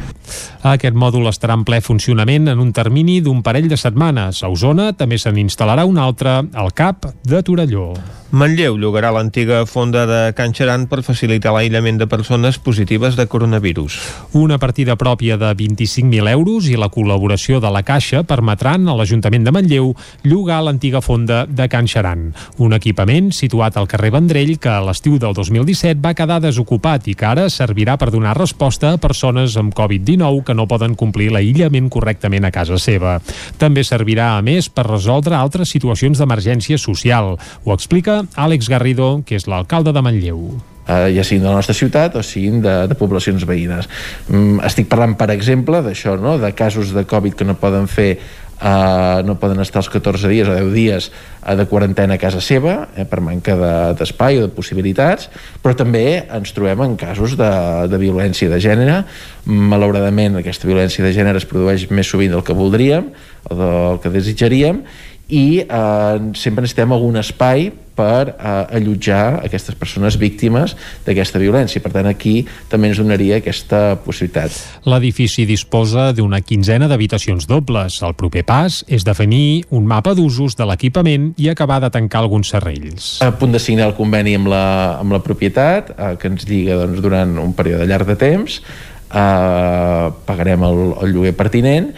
[0.68, 4.44] Aquest mòdul estarà en ple funcionament en un termini d'un parell de setmanes.
[4.44, 7.94] A Osona també se n'instal·larà un altre al CAP de Torelló.
[8.30, 13.96] Manlleu llogarà l'antiga fonda de Can Xeran per facilitar l'aïllament de persones positives de coronavirus.
[14.38, 19.48] Una partida pròpia de 25.000 euros i la col·laboració de la Caixa permetran a l'Ajuntament
[19.48, 19.96] de Manlleu
[20.30, 22.28] llogar l'antiga fonda de Can Xeran,
[22.62, 27.18] un equipament situat al carrer Vendrell que a l'estiu del 2017 va quedar desocupat i
[27.18, 31.90] que ara servirà per donar resposta a persones amb Covid-19 que no poden complir l'aïllament
[31.90, 33.18] correctament a casa seva.
[33.58, 37.34] També servirà, a més, per resoldre altres situacions d'emergència social.
[37.66, 40.44] Ho explica Àlex Garrido, que és l'alcalde de Manlleu
[40.90, 43.90] eh, ja siguin de la nostra ciutat o siguin de, de poblacions veïnes.
[44.28, 46.38] Mm, estic parlant, per exemple, d'això, no?
[46.42, 48.14] de casos de Covid que no poden fer
[48.60, 52.42] Uh, no poden estar els 14 dies o 10 dies uh, de quarantena a casa
[52.44, 53.54] seva eh, per manca
[53.96, 55.30] d'espai de, o de possibilitats
[55.64, 57.48] però també ens trobem en casos de,
[57.88, 58.98] de violència de gènere
[59.48, 63.08] malauradament aquesta violència de gènere es produeix més sovint del que voldríem
[63.48, 64.84] o del que desitjaríem
[65.30, 67.70] i eh, sempre necessitem algun espai
[68.00, 70.76] per eh, allotjar aquestes persones víctimes
[71.06, 71.84] d'aquesta violència.
[71.84, 72.42] Per tant, aquí
[72.72, 74.56] també ens donaria aquesta possibilitat.
[74.90, 78.00] L'edifici disposa d'una quinzena d'habitacions dobles.
[78.06, 82.54] El proper pas és definir un mapa d'usos de l'equipament i acabar de tancar alguns
[82.56, 83.18] serrells.
[83.26, 84.66] A punt de signar el conveni amb la,
[85.00, 88.62] amb la propietat, eh, que ens lliga doncs, durant un període llarg de temps,
[89.10, 91.92] eh, pagarem el, el lloguer pertinent,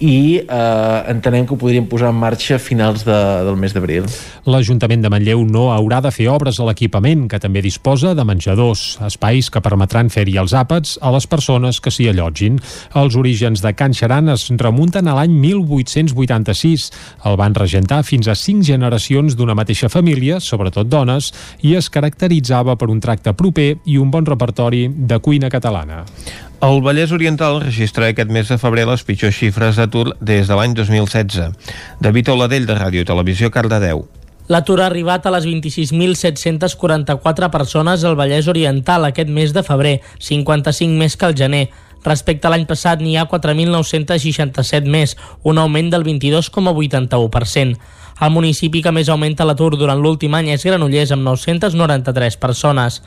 [0.00, 4.08] i eh, entenem que ho podríem posar en marxa a finals de, del mes d'abril.
[4.48, 8.96] L'Ajuntament de Manlleu no haurà de fer obres a l'equipament, que també disposa de menjadors,
[9.06, 12.58] espais que permetran fer-hi els àpats a les persones que s'hi allotgin.
[12.96, 16.90] Els orígens de Can Xaran es remunten a l'any 1886.
[17.28, 22.78] El van regentar fins a cinc generacions d'una mateixa família, sobretot dones, i es caracteritzava
[22.80, 26.06] per un tracte proper i un bon repertori de cuina catalana.
[26.60, 30.74] El Vallès Oriental registra aquest mes de febrer les pitjors xifres d'atur des de l'any
[30.76, 31.56] 2016.
[32.04, 34.04] David Oladell, de Ràdio Televisió, Cardedeu.
[34.52, 41.00] L'atur ha arribat a les 26.744 persones al Vallès Oriental aquest mes de febrer, 55
[41.00, 41.70] més que el gener.
[42.04, 47.80] Respecte a l'any passat n'hi ha 4.967 més, un augment del 22,81%.
[48.20, 53.00] El municipi que més augmenta l'atur durant l'últim any és Granollers, amb 993 persones.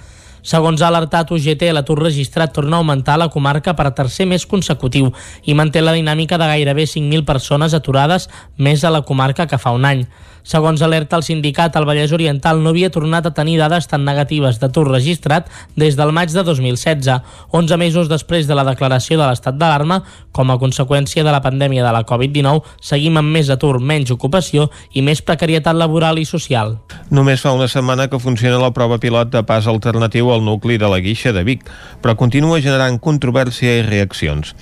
[0.44, 4.44] Segons ha alertat UGT, l'atur registrat torna a augmentar a la comarca per tercer mes
[4.46, 5.14] consecutiu
[5.48, 9.72] i manté la dinàmica de gairebé 5.000 persones aturades més a la comarca que fa
[9.72, 10.04] un any.
[10.44, 14.60] Segons alerta el sindicat, el Vallès Oriental no havia tornat a tenir dades tan negatives
[14.60, 15.48] d'atur registrat
[15.80, 17.22] des del maig de 2016,
[17.56, 20.02] 11 mesos després de la declaració de l'estat d'alarma,
[20.36, 24.68] com a conseqüència de la pandèmia de la Covid-19, seguim amb més atur, menys ocupació
[24.92, 26.76] i més precarietat laboral i social.
[27.10, 30.92] Només fa una setmana que funciona la prova pilot de pas alternatiu al nucli de
[30.92, 31.64] la Guixa de Vic,
[32.04, 34.58] però continua generant controvèrsia i reaccions.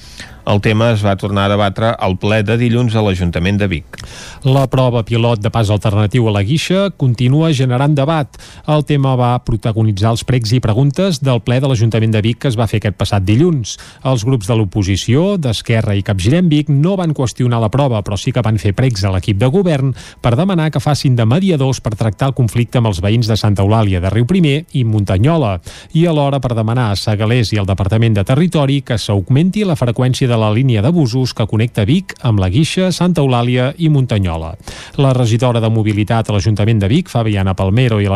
[0.52, 4.00] El tema es va tornar a debatre al ple de dilluns a l'Ajuntament de Vic.
[4.44, 8.36] La prova pilot de pas alternatiu a la guixa continua generant debat.
[8.68, 12.50] El tema va protagonitzar els pregs i preguntes del ple de l'Ajuntament de Vic que
[12.52, 13.78] es va fer aquest passat dilluns.
[14.04, 18.36] Els grups de l'oposició, d'Esquerra i Capgirem Vic no van qüestionar la prova, però sí
[18.36, 21.94] que van fer pregs a l'equip de govern per demanar que facin de mediadors per
[21.96, 25.54] tractar el conflicte amb els veïns de Santa Eulàlia de Riu Primer i Muntanyola,
[25.96, 30.28] i alhora per demanar a Segalés i al Departament de Territori que s'augmenti la freqüència
[30.28, 34.56] de la línia de busos que connecta Vic amb la Guixa, Santa Eulàlia i Muntanyola.
[34.98, 38.10] La regidora de Mobilitat a l'Ajuntament de Vic, Fabiana Palmero, i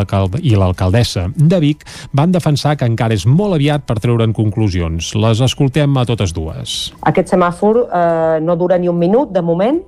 [0.57, 1.85] l'alcaldessa de Vic
[2.17, 5.13] van defensar que encara és molt aviat per treure'n conclusions.
[5.15, 6.77] Les escoltem a totes dues.
[7.05, 9.83] Aquest semàfor eh, no dura ni un minut, de moment,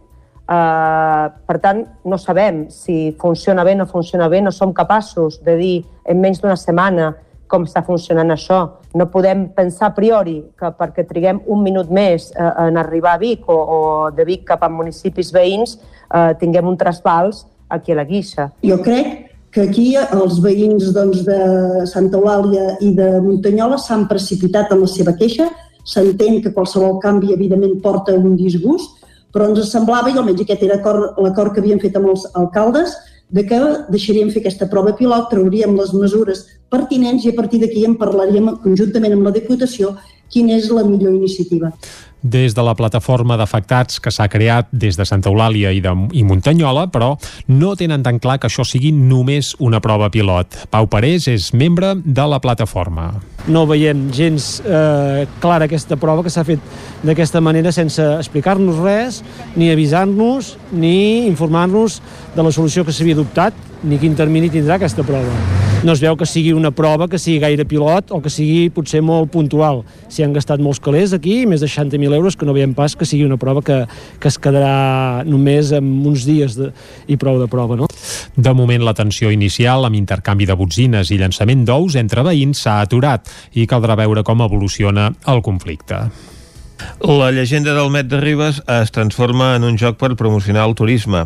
[0.48, 5.42] Uh, per tant, no sabem si funciona bé o no funciona bé, no som capaços
[5.44, 5.74] de dir
[6.08, 7.10] en menys d'una setmana
[7.48, 8.60] com està funcionant això.
[8.98, 13.22] No podem pensar a priori que perquè triguem un minut més uh, en arribar a
[13.22, 13.80] Vic o, o
[14.16, 18.52] de Vic cap a municipis veïns uh, tinguem un trasbals aquí a la Guixa.
[18.64, 24.74] Jo crec que aquí els veïns doncs, de Santa Eulàlia i de Muntanyola s'han precipitat
[24.76, 25.48] en la seva queixa,
[25.88, 29.00] s'entén que qualsevol canvi evidentment porta un disgust,
[29.34, 32.96] però ens semblava, i almenys aquest era l'acord que havien fet amb els alcaldes,
[33.30, 33.58] de que
[33.92, 38.54] deixaríem fer aquesta prova pilot, trauríem les mesures pertinents i a partir d'aquí en parlaríem
[38.64, 39.96] conjuntament amb la Diputació
[40.34, 41.72] quina és la millor iniciativa
[42.22, 46.24] des de la plataforma d'afectats que s'ha creat des de Santa Eulàlia i, de, i
[46.28, 47.14] Muntanyola, però
[47.48, 50.68] no tenen tan clar que això sigui només una prova pilot.
[50.74, 53.12] Pau Parés és membre de la plataforma.
[53.48, 56.64] No veiem gens eh, clara aquesta prova que s'ha fet
[57.06, 59.22] d'aquesta manera sense explicar-nos res,
[59.56, 62.02] ni avisar-nos, ni informar-nos
[62.36, 66.16] de la solució que s'havia adoptat, ni quin termini tindrà aquesta prova no es veu
[66.18, 69.84] que sigui una prova que sigui gaire pilot o que sigui potser molt puntual.
[70.10, 73.06] S'hi han gastat molts calés aquí, més de 60.000 euros, que no veiem pas que
[73.06, 73.84] sigui una prova que,
[74.20, 76.72] que es quedarà només en uns dies de,
[77.08, 77.78] i prou de prova.
[77.78, 77.90] No?
[78.36, 82.80] De moment, la tensió inicial amb intercanvi de botzines i llançament d'ous entre veïns s'ha
[82.82, 86.08] aturat i caldrà veure com evoluciona el conflicte.
[87.06, 91.26] La llegenda del Met de Ribes es transforma en un joc per promocionar el turisme.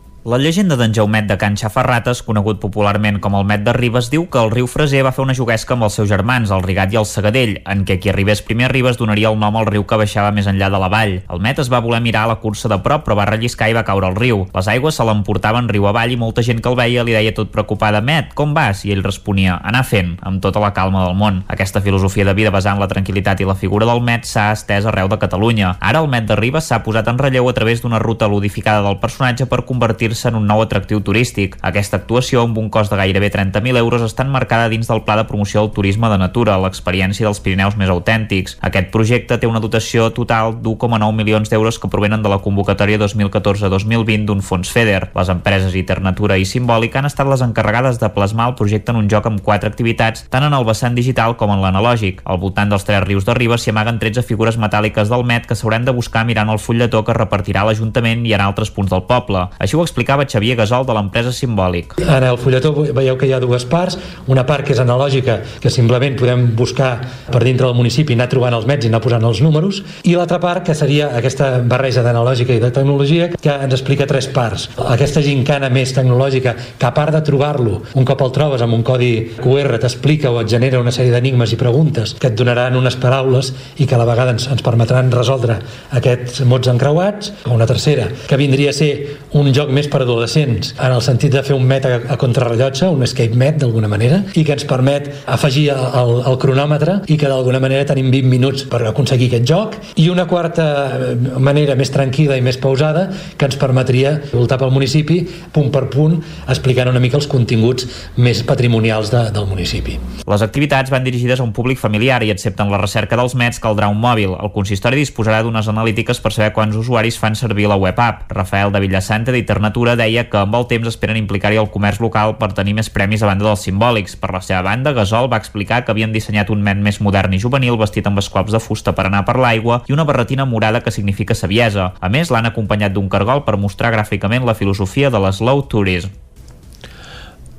[0.23, 4.27] La llegenda d'en Jaumet de Can Xafarrates, conegut popularment com el Met de Ribes, diu
[4.29, 6.99] que el riu Freser va fer una juguesca amb els seus germans, el Rigat i
[6.99, 9.97] el Segadell, en què qui arribés primer a Ribes donaria el nom al riu que
[9.97, 11.15] baixava més enllà de la vall.
[11.25, 13.73] El Met es va voler mirar a la cursa de prop, però va relliscar i
[13.73, 14.43] va caure al riu.
[14.53, 17.49] Les aigües se l'emportaven riu avall i molta gent que el veia li deia tot
[17.49, 21.41] preocupada «Met, com vas?» I ell responia «Anar fent», amb tota la calma del món.
[21.49, 25.09] Aquesta filosofia de vida basant la tranquil·litat i la figura del Met s'ha estès arreu
[25.09, 25.73] de Catalunya.
[25.81, 29.01] Ara el Met de Ribes s'ha posat en relleu a través d'una ruta ludificada del
[29.01, 31.57] personatge per convertir convertir-se en un nou atractiu turístic.
[31.61, 35.25] Aquesta actuació, amb un cost de gairebé 30.000 euros, està enmarcada dins del Pla de
[35.25, 38.57] Promoció del Turisme de Natura, l'experiència dels Pirineus més autèntics.
[38.61, 44.25] Aquest projecte té una dotació total d'1,9 milions d'euros que provenen de la convocatòria 2014-2020
[44.27, 45.11] d'un fons FEDER.
[45.15, 49.09] Les empreses Internatura i Simbòlica han estat les encarregades de plasmar el projecte en un
[49.09, 52.21] joc amb quatre activitats, tant en el vessant digital com en l'analògic.
[52.25, 55.55] Al voltant dels tres rius de Ribes s'hi amaguen 13 figures metàl·liques del Met que
[55.55, 59.47] s'hauran de buscar mirant el fulletó que repartirà l'Ajuntament i en altres punts del poble.
[59.61, 61.93] Així ho explicava Xavier Gasol de l'empresa Simbòlic.
[62.01, 65.69] En el fulletó veieu que hi ha dues parts, una part que és analògica, que
[65.69, 66.95] simplement podem buscar
[67.29, 70.39] per dintre del municipi, anar trobant els mets i anar posant els números, i l'altra
[70.41, 74.69] part que seria aquesta barreja d'analògica i de tecnologia que ens explica tres parts.
[74.89, 78.85] Aquesta gincana més tecnològica, que a part de trobar-lo, un cop el trobes amb un
[78.87, 82.97] codi QR t'explica o et genera una sèrie d'enigmes i preguntes que et donaran unes
[82.97, 85.59] paraules i que a la vegada ens, ens permetran resoldre
[85.93, 88.91] aquests mots encreuats, una tercera, que vindria a ser
[89.37, 92.89] un joc més per adolescents, en el sentit de fer un met a, a contrarrellotge,
[92.89, 97.29] un escape met d'alguna manera, i que ens permet afegir el, el cronòmetre i que
[97.29, 101.91] d'alguna manera tenim 20 minuts per aconseguir aquest joc, i una quarta eh, manera més
[101.93, 103.07] tranquil·la i més pausada
[103.37, 105.21] que ens permetria voltar pel municipi
[105.53, 106.19] punt per punt,
[106.49, 107.87] explicant una mica els continguts
[108.17, 109.97] més patrimonials de, del municipi.
[110.31, 113.59] Les activitats van dirigides a un públic familiar i excepte en la recerca dels mets
[113.61, 114.37] caldrà un mòbil.
[114.37, 118.29] El consistori disposarà d'unes analítiques per saber quants usuaris fan servir la web app.
[118.31, 122.51] Rafael de Villasanta d'Internatura deia que amb el temps esperen implicar-hi el comerç local per
[122.57, 124.15] tenir més premis a banda dels simbòlics.
[124.21, 127.41] Per la seva banda, Gasol va explicar que havien dissenyat un ment més modern i
[127.41, 130.93] juvenil vestit amb esclops de fusta per anar per l'aigua i una barretina morada que
[130.93, 131.93] significa saviesa.
[131.99, 136.13] A més, l'han acompanyat d'un cargol per mostrar gràficament la filosofia de l'slow tourism.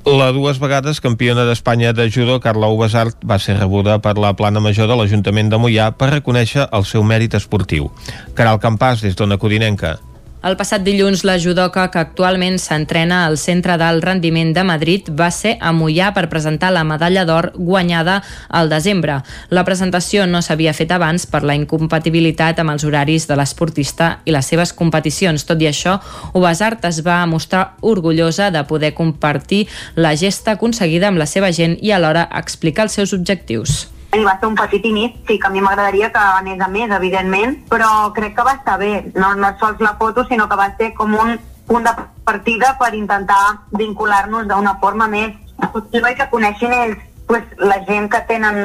[0.03, 4.59] La dues vegades campiona d'Espanya de judo, Carla Ubasart, va ser rebuda per la plana
[4.59, 7.87] major de l'Ajuntament de Mollà per reconèixer el seu mèrit esportiu.
[8.35, 9.95] Caral Campàs, des d'Ona Codinenca.
[10.43, 15.29] El passat dilluns, la judoca, que actualment s'entrena al Centre d'Alt Rendiment de Madrid, va
[15.31, 18.17] ser a Mollà per presentar la medalla d'or guanyada
[18.49, 19.21] al desembre.
[19.55, 24.35] La presentació no s'havia fet abans per la incompatibilitat amb els horaris de l'esportista i
[24.35, 25.47] les seves competicions.
[25.47, 25.95] Tot i això,
[26.35, 31.79] Ubasart es va mostrar orgullosa de poder compartir la gesta aconseguida amb la seva gent
[31.79, 33.85] i alhora explicar els seus objectius.
[34.13, 36.91] I va ser un petit inici, sí que a mi m'agradaria que anés a més,
[36.91, 39.11] evidentment, però crec que va estar bé.
[39.15, 42.93] No, no sols la foto, sinó que va ser com un punt de partida per
[42.93, 43.41] intentar
[43.71, 45.33] vincular-nos d'una forma més
[45.71, 48.59] positiva i que coneixin ells pues, la gent que tenen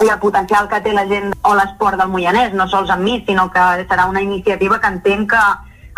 [0.00, 3.18] i el potencial que té la gent o l'esport del Moianès, no sols amb mi,
[3.26, 5.42] sinó que serà una iniciativa que entenc que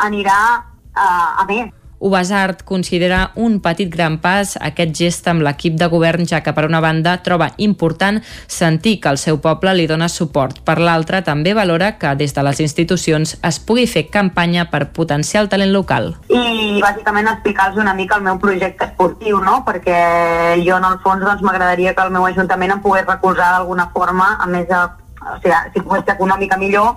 [0.03, 1.71] anirà uh, a més.
[2.03, 6.65] Ubasart considera un petit gran pas aquest gest amb l'equip de govern, ja que per
[6.67, 8.19] una banda troba important
[8.51, 10.59] sentir que el seu poble li dona suport.
[10.67, 15.45] Per l'altra, també valora que des de les institucions es pugui fer campanya per potenciar
[15.45, 16.17] el talent local.
[16.27, 19.63] I bàsicament explicar-los una mica el meu projecte esportiu, no?
[19.63, 23.93] perquè jo en el fons doncs, m'agradaria que el meu ajuntament em pogués recolzar d'alguna
[23.95, 24.81] forma, a més de,
[25.23, 26.97] o sigui, si pogués ser econòmica millor,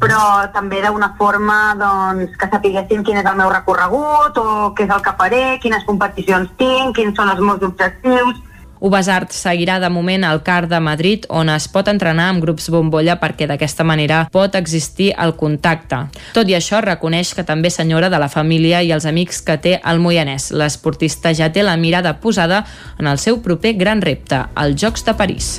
[0.00, 4.92] però també d'una forma doncs, que sapiguessin quin és el meu recorregut o què és
[4.92, 8.42] el que faré, quines competicions tinc, quins són els meus objectius,
[8.80, 13.16] Ubasart seguirà de moment al CAR de Madrid on es pot entrenar amb grups bombolla
[13.20, 16.04] perquè d'aquesta manera pot existir el contacte.
[16.36, 19.76] Tot i això reconeix que també senyora de la família i els amics que té
[19.80, 20.50] el Moianès.
[20.52, 22.64] L'esportista ja té la mirada posada
[23.00, 25.54] en el seu proper gran repte, els Jocs de París.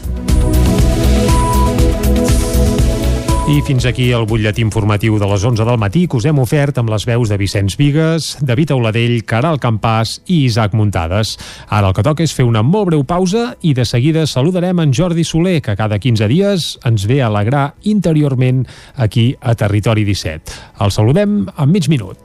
[3.47, 6.81] I fins aquí el butlletí informatiu de les 11 del matí que us hem ofert
[6.81, 11.37] amb les veus de Vicenç Vigues, David Auladell, Caral Campàs i Isaac Muntades.
[11.71, 14.91] Ara el que toca és fer una molt breu pausa i de seguida saludarem en
[14.91, 18.65] Jordi Soler, que cada 15 dies ens ve a alegrar interiorment
[18.97, 20.59] aquí a Territori 17.
[20.83, 22.19] El saludem en mig minut.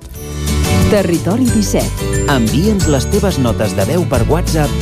[0.91, 2.27] Territori 17.
[2.35, 4.82] Envia'ns les teves notes de veu per WhatsApp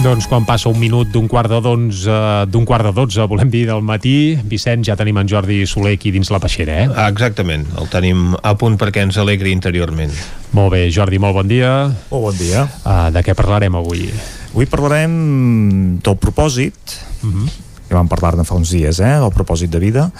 [0.00, 2.14] Doncs quan passa un minut d'un quart de dotze,
[2.48, 6.08] d'un quart de dotze, volem dir, del matí, Vicenç, ja tenim en Jordi Soler aquí
[6.14, 6.86] dins la peixera, eh?
[7.04, 10.14] Exactament, el tenim a punt perquè ens alegri interiorment.
[10.56, 11.74] Molt bé, Jordi, molt bon dia.
[12.08, 12.64] Molt bon dia.
[12.80, 14.08] Uh, de què parlarem avui?
[14.54, 15.18] Avui parlarem
[16.00, 17.44] del propòsit, uh Mhm.
[17.44, 17.50] -huh.
[17.88, 19.18] que vam parlar-ne fa uns dies, eh?
[19.20, 20.10] del propòsit de vida,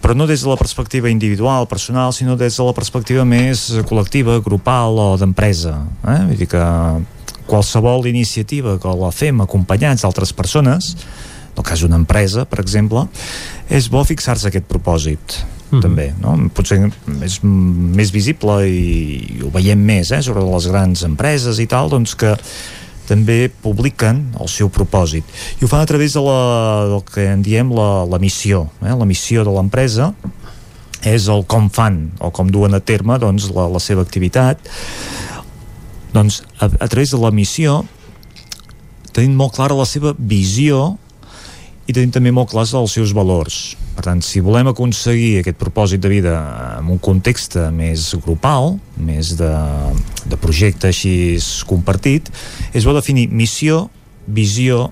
[0.00, 4.40] però no des de la perspectiva individual, personal, sinó des de la perspectiva més col·lectiva,
[4.40, 5.82] grupal o d'empresa.
[6.06, 6.24] Eh?
[6.28, 6.58] Vull dir que
[7.50, 10.94] qualsevol iniciativa que la fem acompanyats d'altres persones,
[11.50, 13.06] en el cas d'una empresa, per exemple,
[13.68, 15.40] és bo fixar-se aquest propòsit.
[15.70, 15.82] Mm -hmm.
[15.82, 16.50] també, no?
[16.50, 16.90] potser
[17.22, 21.88] és més visible i, i ho veiem més eh, sobre les grans empreses i tal,
[21.88, 22.34] doncs que
[23.06, 25.24] també publiquen el seu propòsit
[25.60, 26.40] i ho fan a través de la,
[26.92, 28.94] del que en diem la, la missió eh?
[28.94, 30.12] la missió de l'empresa
[31.06, 34.58] és el com fan o com duen a terme doncs, la, la seva activitat
[36.14, 37.82] doncs a, a través de la missió
[39.14, 40.96] tenim molt clara la seva visió
[41.86, 46.00] i tenim també molt clars els seus valors per tant, si volem aconseguir aquest propòsit
[46.00, 46.32] de vida
[46.78, 49.50] en un context més grupal, més de,
[50.24, 51.12] de projecte així
[51.68, 52.30] compartit,
[52.72, 53.88] és bo definir missió,
[54.24, 54.86] visió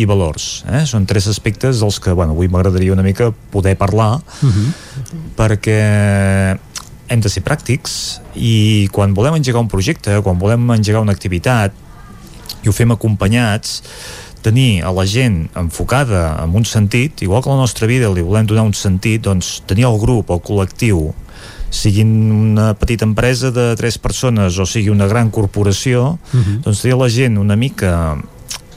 [0.00, 0.62] i valors.
[0.72, 0.86] Eh?
[0.88, 4.72] Són tres aspectes dels que bueno, avui m'agradaria una mica poder parlar Uh -huh.
[5.36, 6.58] perquè
[7.08, 11.72] hem de ser pràctics i quan volem engegar un projecte, quan volem engegar una activitat
[12.62, 13.82] i ho fem acompanyats
[14.42, 18.22] tenir a la gent enfocada en un sentit, igual que a la nostra vida li
[18.22, 21.08] volem donar un sentit, doncs tenir el grup, el col·lectiu,
[21.70, 26.60] siguin una petita empresa de tres persones o sigui una gran corporació, Uh -huh.
[26.62, 28.16] doncs tenir la gent una mica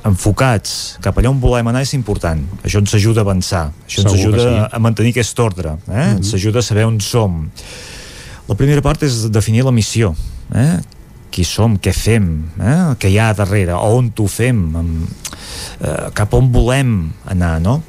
[0.05, 4.11] enfocats cap allà on volem anar és important això ens ajuda a avançar això ens
[4.11, 4.75] Segur que ajuda sí.
[4.75, 5.91] a mantenir aquest ordre eh?
[5.91, 6.17] Mhm.
[6.17, 7.49] ens ajuda a saber on som
[8.49, 10.13] la primera part és definir la missió
[10.55, 10.79] eh?
[11.29, 12.77] qui som, què fem eh?
[12.99, 15.05] què hi ha darrere, on ho fem amb,
[15.85, 16.95] eh, cap on volem
[17.29, 17.79] anar no?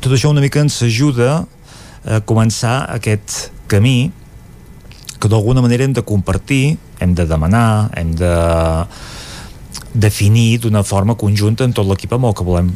[0.00, 1.42] tot això una mica ens ajuda
[2.02, 4.10] a començar aquest camí
[5.22, 8.32] que d'alguna manera hem de compartir, hem de demanar, hem de
[9.94, 12.70] definir d'una forma conjunta amb tot l'equip amb el que volem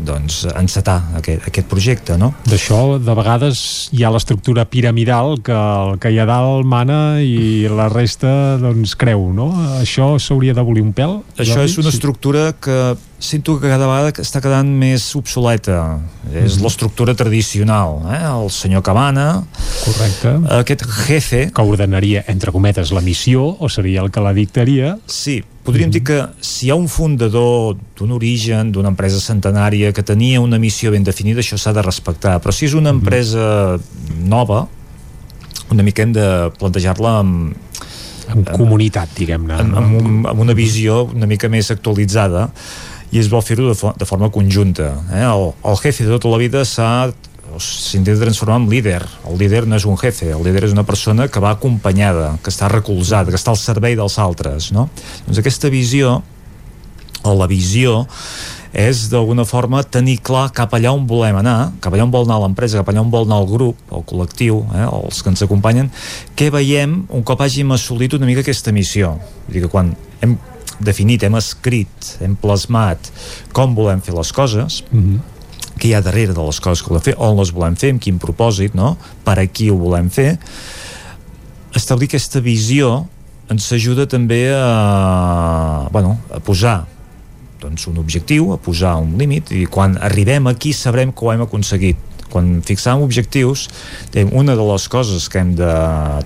[0.00, 2.32] doncs, encetar aquest, aquest projecte, no?
[2.48, 7.68] D'això, de vegades, hi ha l'estructura piramidal que el que hi ha dalt mana i
[7.68, 9.50] la resta, doncs, creu, no?
[9.82, 11.18] Això s'hauria d'abolir un pèl?
[11.36, 11.70] Això Jordi?
[11.70, 12.78] és una estructura que
[13.22, 16.00] sento que cada vegada està quedant més obsoleta.
[16.32, 16.62] És Mhm.
[16.64, 18.24] l'estructura tradicional, eh?
[18.24, 19.44] El senyor Cabana...
[19.84, 20.32] Correcte.
[20.58, 21.50] Aquest jefe...
[21.52, 24.96] Que ordenaria, entre cometes, la missió, o seria el que la dictaria.
[25.06, 30.02] Sí, podríem dir que si hi ha un fundador d'un origen, d'una empresa centenària que
[30.02, 32.38] tenia una missió ben definida, això s'ha de respectar.
[32.42, 33.78] Però si és una empresa
[34.18, 34.66] nova,
[35.72, 36.26] una mica hem de
[36.58, 37.54] plantejar-la amb,
[38.32, 39.58] en comunitat, diguem-ne.
[39.58, 42.48] amb, amb, un, amb una visió una mica més actualitzada
[43.12, 45.24] i és bo fer-ho de, fo de forma conjunta eh?
[45.26, 47.10] el, el jefe de tota la vida s'ha
[47.60, 51.28] s'intenta transformar en líder el líder no és un jefe, el líder és una persona
[51.28, 54.88] que va acompanyada, que està recolzada que està al servei dels altres no?
[55.26, 56.20] doncs aquesta visió
[57.22, 58.06] o la visió
[58.72, 62.38] és d'alguna forma tenir clar cap allà on volem anar, cap allà on vol anar
[62.40, 65.90] l'empresa, cap allà on vol anar el grup, el col·lectiu, eh, els que ens acompanyen,
[66.36, 69.18] què veiem un cop hàgim assolit una mica aquesta missió.
[69.44, 69.92] Vull dir que quan
[70.24, 70.38] hem
[70.80, 73.12] definit, hem escrit, hem plasmat
[73.52, 75.31] com volem fer les coses, mm -hmm
[75.82, 78.02] què hi ha darrere de les coses que volem fer, on les volem fer, amb
[78.02, 78.94] quin propòsit, no?
[79.26, 80.36] per a qui ho volem fer,
[81.74, 83.00] establir aquesta visió
[83.50, 86.84] ens ajuda també a, bueno, a posar
[87.62, 91.42] doncs, un objectiu, a posar un límit i quan arribem aquí sabrem que ho hem
[91.44, 91.98] aconseguit
[92.32, 93.66] quan fixam objectius
[94.30, 95.72] una de les coses que hem de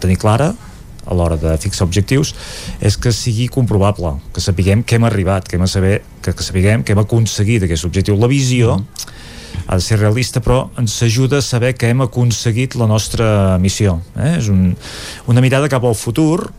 [0.03, 0.53] tenir clara
[1.07, 2.33] a l'hora de fixar objectius
[2.83, 6.83] és que sigui comprovable, que sapiguem que hem arribat, que hem, saber, que, que sapiguem
[6.83, 8.19] que hem aconseguit aquest objectiu.
[8.19, 8.81] La visió
[9.67, 13.99] ha de ser realista però ens ajuda a saber que hem aconseguit la nostra missió
[14.15, 14.37] eh?
[14.39, 14.71] és un,
[15.27, 16.51] una mirada cap al futur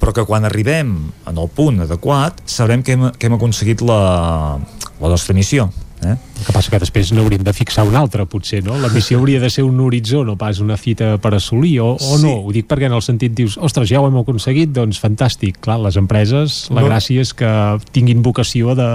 [0.00, 0.94] però que quan arribem
[1.30, 4.60] en el punt adequat sabrem que hem, que hem aconseguit la,
[5.00, 5.70] la nostra missió
[6.04, 6.16] Eh?
[6.38, 8.76] El que passa que després n'hauríem de fixar una altra, potser, no?
[8.80, 12.18] La missió hauria de ser un horitzó, no pas una fita per assolir, o, o
[12.18, 12.24] sí.
[12.26, 12.34] no?
[12.44, 15.60] Ho dic perquè en el sentit dius, ostres, ja ho hem aconseguit, doncs fantàstic.
[15.64, 16.88] Clar, les empreses, la no.
[16.90, 17.50] gràcia és que
[17.96, 18.90] tinguin vocació de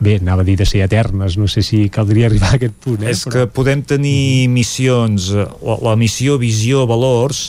[0.00, 3.02] bé, anava a dir de ser eternes, no sé si caldria arribar a aquest punt.
[3.02, 3.10] Eh?
[3.14, 3.32] És però...
[3.32, 7.46] que podem tenir missions, la, la missió, visió, valors,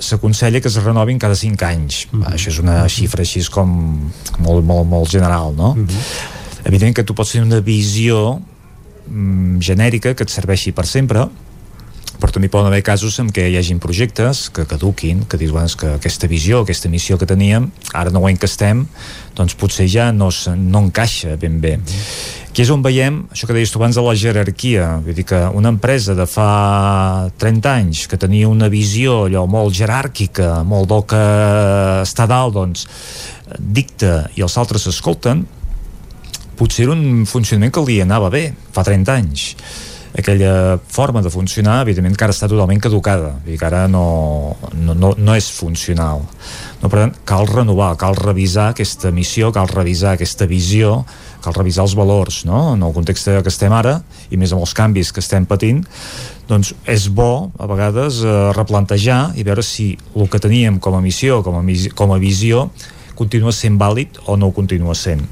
[0.00, 2.06] s'aconsella que es renovin cada 5 anys.
[2.10, 2.34] Mm -hmm.
[2.34, 3.68] Això és una xifra així com
[4.38, 5.74] molt, molt, molt general, no?
[5.74, 6.38] Mm -hmm.
[6.64, 8.40] Evident que tu pots tenir una visió
[9.08, 11.28] mm, genèrica que et serveixi per sempre,
[12.20, 15.72] però també poden haver casos en què hi hagin projectes que caduquin, que dius, bueno,
[15.80, 18.84] que aquesta visió, aquesta missió que teníem, ara no ho encastem,
[19.36, 21.78] doncs potser ja no, no encaixa ben bé.
[22.50, 25.38] Aquí és on veiem, això que deies tu abans de la jerarquia, vull dir que
[25.56, 31.06] una empresa de fa 30 anys que tenia una visió allò molt jeràrquica, molt del
[31.10, 31.22] que
[32.02, 32.84] està dalt, doncs,
[33.58, 35.46] dicta i els altres escolten,
[36.58, 39.46] potser era un funcionament que li anava bé fa 30 anys
[40.18, 44.94] aquella forma de funcionar evidentment que ara està totalment caducada i que ara no, no,
[44.94, 46.24] no, no és funcional
[46.80, 51.04] no, per tant cal renovar, cal revisar aquesta missió cal revisar aquesta visió
[51.44, 52.74] cal revisar els valors no?
[52.74, 55.84] en el context que estem ara i més amb els canvis que estem patint
[56.50, 61.04] doncs és bo a vegades eh, replantejar i veure si el que teníem com a
[61.04, 61.62] missió, com a,
[61.94, 62.66] com a visió
[63.14, 65.22] continua sent vàlid o no ho continua sent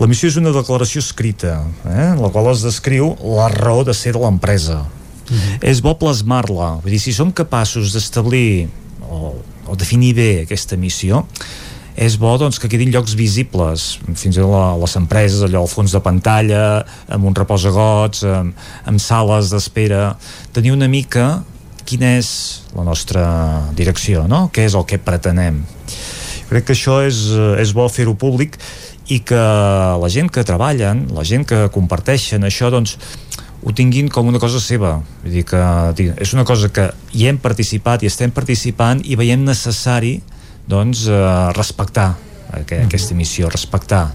[0.00, 3.94] la missió és una declaració escrita eh, en la qual es descriu la raó de
[3.94, 4.86] ser de l'empresa.
[5.30, 5.58] Mm -hmm.
[5.60, 6.80] és bo plasmar-la.
[6.82, 8.68] Vull dir, si som capaços d'establir
[9.02, 9.34] o,
[9.66, 11.26] o definir bé aquesta missió
[11.96, 15.92] és bo doncs, que quedin llocs visibles fins a la, les empreses, allò al fons
[15.92, 18.54] de pantalla amb un reposagots amb,
[18.84, 20.16] amb sales d'espera.
[20.52, 21.42] Tenir una mica
[21.84, 22.30] quina és
[22.76, 23.24] la nostra
[23.76, 24.48] direcció no?
[24.54, 25.64] què és el que pretenem?
[26.50, 27.18] Crec que això és,
[27.62, 28.56] és bo fer-ho públic
[29.10, 29.40] i que
[30.00, 32.96] la gent que treballen, la gent que comparteixen això, doncs
[33.60, 35.60] ho tinguin com una cosa seva vull dir que
[36.16, 40.20] és una cosa que hi hem participat i estem participant i veiem necessari
[40.70, 41.20] doncs, eh,
[41.56, 42.14] respectar
[42.54, 44.08] aqu aquesta missió, respectar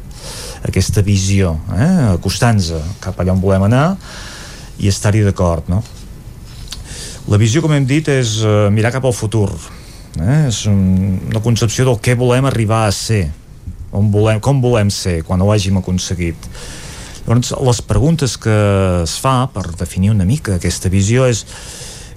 [0.66, 2.16] aquesta visió, eh?
[2.16, 2.72] acostar-nos
[3.04, 3.86] cap allà on volem anar
[4.82, 5.84] i estar-hi d'acord, no?
[7.30, 9.50] La visió, com hem dit, és eh, mirar cap al futur.
[10.20, 10.46] Eh?
[10.48, 10.82] És un,
[11.32, 13.28] una concepció del què volem arribar a ser,
[13.92, 16.50] on volem, com volem ser quan ho hàgim aconseguit.
[17.26, 18.56] Llavors, les preguntes que
[19.04, 21.46] es fa per definir una mica aquesta visió és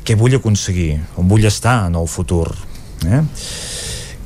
[0.05, 2.51] què vull aconseguir, on vull estar en el futur.
[3.07, 3.23] Eh?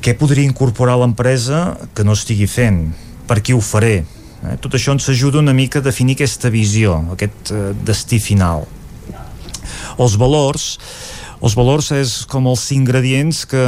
[0.03, 2.89] què podria incorporar l'empresa que no estigui fent,
[3.29, 4.55] per qui ho faré eh?
[4.59, 8.65] tot això ens ajuda una mica a definir aquesta visió, aquest eh, destí final
[10.01, 10.77] els valors
[11.43, 13.63] els valors és com els ingredients que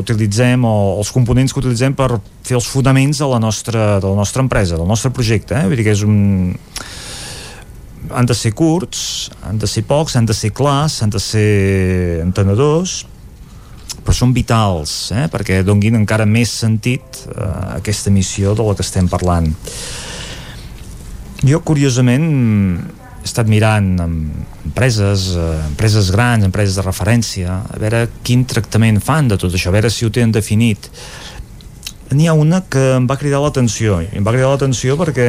[0.00, 4.18] utilitzem o els components que utilitzem per fer els fonaments de la nostra, de la
[4.18, 5.54] nostra empresa, del nostre projecte.
[5.54, 5.68] Eh?
[5.70, 6.56] Vull dir que és un...
[8.06, 11.46] Han de ser curts, han de ser pocs, han de ser clars, han de ser
[12.22, 13.00] entenedors,
[14.06, 17.48] però són vitals eh, perquè donguin encara més sentit eh,
[17.80, 19.48] aquesta missió de la que estem parlant
[21.46, 22.28] jo curiosament
[23.26, 29.32] he estat mirant empreses, eh, empreses grans, empreses de referència a veure quin tractament fan
[29.32, 30.90] de tot això, a veure si ho tenen definit
[32.14, 35.26] n'hi ha una que em va cridar l'atenció em va cridar l'atenció perquè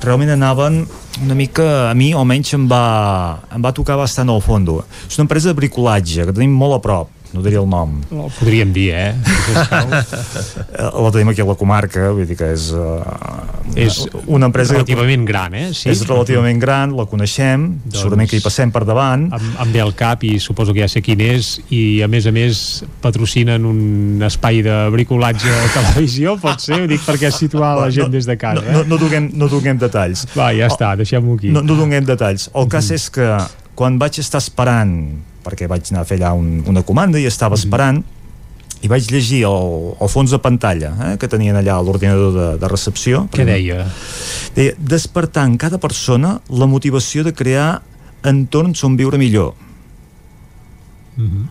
[0.00, 0.86] realment anaven
[1.22, 4.70] una mica, a mi almenys em va, em va tocar bastant al fons.
[5.08, 7.98] És una empresa de bricolatge que tenim molt a prop, no diria el nom.
[8.10, 9.14] El podríem dir, eh?
[11.04, 13.02] la tenim aquí a la comarca, vull dir que és, uh,
[13.76, 15.66] és una empresa relativament que, gran, eh?
[15.76, 15.90] Sí?
[15.92, 19.28] És relativament gran, la coneixem, doncs, segurament que hi passem per davant.
[19.36, 22.28] Em, em ve al cap i suposo que ja sé quin és i a més
[22.28, 22.62] a més
[23.04, 26.82] patrocinen un espai de bricolatge a televisió, pot ser?
[26.84, 28.64] Ho dic perquè situar la gent no, des de casa.
[28.64, 30.24] No, no, no, donem, no donem detalls.
[30.32, 31.52] Va, ja està, deixem-ho aquí.
[31.52, 32.48] No, no donem detalls.
[32.56, 33.34] El cas és que
[33.78, 34.96] quan vaig estar esperant
[35.48, 37.64] perquè vaig anar a fer allà un, una comanda i estava mhm.
[37.64, 38.04] esperant
[38.78, 42.48] i vaig llegir el, el fons de pantalla eh, que tenien allà a l'ordinador de,
[42.62, 43.86] de recepció què deia?
[44.54, 47.80] deia despertar en cada persona la motivació de crear
[48.28, 49.54] entorns on viure millor
[51.16, 51.44] mm -hmm.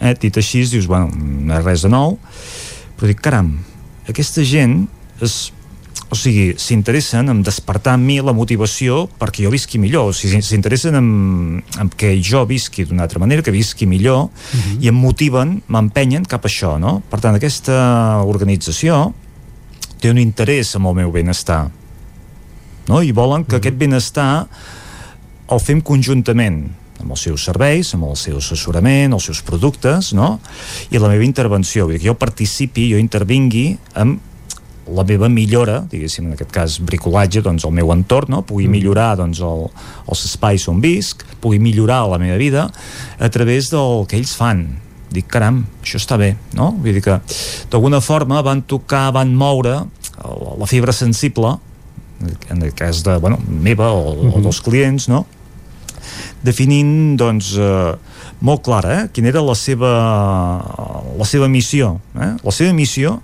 [0.00, 2.18] eh, dit així dius, bueno, no és res de nou
[2.98, 3.58] però dic, caram
[4.08, 4.88] aquesta gent
[5.20, 5.52] es
[6.14, 10.38] o sigui, s'interessen en despertar en mi la motivació perquè jo visqui millor, o sigui,
[10.46, 11.08] s'interessen en,
[11.82, 14.60] en que jo visqui d'una altra manera, que visqui millor, uh Mhm.
[14.62, 14.84] -huh.
[14.84, 17.02] i em motiven, m'empenyen cap a això, no?
[17.10, 19.12] Per tant, aquesta organització
[20.00, 21.70] té un interès en el meu benestar,
[22.88, 23.02] no?
[23.02, 23.60] I volen que uh -huh.
[23.60, 24.46] aquest benestar
[25.50, 26.70] el fem conjuntament,
[27.00, 30.40] amb els seus serveis, amb el seu assessorament, els seus productes, no?
[30.90, 34.20] I la meva intervenció, vull dir que jo participi, jo intervingui amb
[34.86, 38.42] la meva millora, diguéssim, en aquest cas bricolatge, doncs el meu entorn, no?
[38.46, 39.66] pugui millorar doncs, el,
[40.10, 42.68] els espais on visc, pugui millorar la meva vida
[43.18, 44.66] a través del que ells fan.
[45.14, 46.72] Dic, caram, això està bé, no?
[46.82, 47.20] Vull dir que
[47.70, 51.56] d'alguna forma van tocar, van moure la, fibra sensible,
[52.50, 54.38] en el cas de, bueno, meva o, uh -huh.
[54.38, 55.24] o dels clients, no?
[56.44, 57.94] definint doncs eh,
[58.44, 59.92] molt clara eh, quina era la seva
[61.16, 62.34] la seva missió eh?
[62.42, 63.20] la seva missió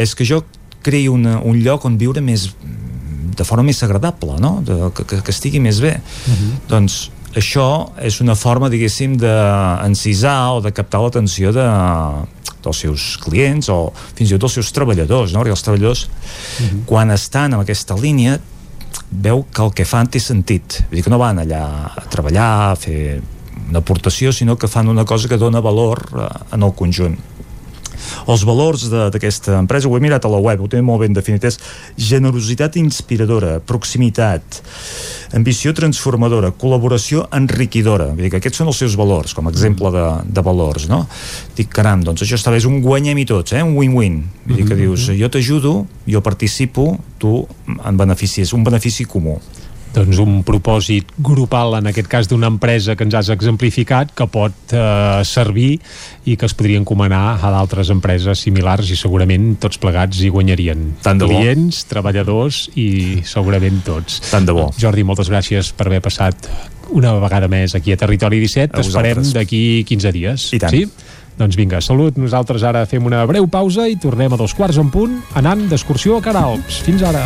[0.00, 0.42] és que jo
[0.82, 2.50] creï una, un lloc on viure més
[3.36, 4.60] de forma més agradable no?
[4.66, 6.52] de, que, que, estigui més bé Uh -huh.
[6.68, 11.66] doncs això és una forma diguéssim d'encisar o de captar l'atenció de,
[12.62, 15.40] dels seus clients o fins i tot dels seus treballadors no?
[15.40, 16.08] perquè els treballadors
[16.60, 16.84] Uh -huh.
[16.86, 18.38] quan estan en aquesta línia
[19.10, 22.70] veu que el que fan té sentit vull dir que no van allà a treballar
[22.72, 23.22] a fer
[23.68, 27.16] una aportació sinó que fan una cosa que dona valor eh, en el conjunt
[28.30, 31.44] els valors d'aquesta empresa, ho he mirat a la web, ho té molt ben definit,
[31.48, 31.58] és
[31.96, 34.60] generositat inspiradora, proximitat,
[35.36, 38.10] ambició transformadora, col·laboració enriquidora.
[38.12, 41.04] Vull dir que aquests són els seus valors, com a exemple de, de valors, no?
[41.56, 43.64] Dic, caram, doncs això està bé, és un guanyem-hi tots, eh?
[43.64, 44.20] un win-win.
[44.46, 45.74] Vull dir que dius, jo t'ajudo,
[46.08, 47.42] jo participo, tu
[47.78, 49.38] en beneficis, un benefici comú.
[49.92, 54.72] Doncs un propòsit grupal en aquest cas d'una empresa que ens has exemplificat que pot
[54.72, 55.74] eh, servir
[56.24, 60.86] i que es podria encomanar a d'altres empreses similars i segurament tots plegats hi guanyarien
[61.04, 61.36] Tant de bo.
[61.36, 64.70] clients, treballadors i segurament tots Tant de bo.
[64.80, 66.48] Jordi, moltes gràcies per haver passat
[66.92, 70.72] una vegada més aquí a Territori 17 A t'esperem d'aquí 15 dies I tant.
[70.72, 70.86] sí?
[71.38, 74.92] Doncs vinga, salut, nosaltres ara fem una breu pausa i tornem a dos quarts en
[74.92, 76.82] punt anant d'excursió a Caralps.
[76.84, 77.24] Fins ara.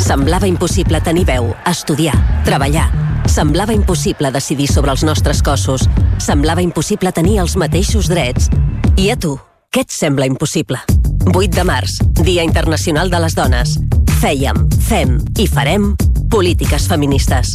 [0.00, 2.14] Semblava impossible tenir veu, estudiar,
[2.46, 2.86] treballar.
[3.28, 5.84] Semblava impossible decidir sobre els nostres cossos.
[6.16, 8.48] Semblava impossible tenir els mateixos drets.
[8.96, 9.34] I a tu,
[9.68, 10.80] què et sembla impossible?
[11.28, 13.76] 8 de març, Dia Internacional de les Dones.
[14.22, 15.92] Fèiem, fem i farem
[16.32, 17.52] polítiques feministes.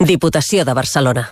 [0.00, 1.28] Diputació de Barcelona.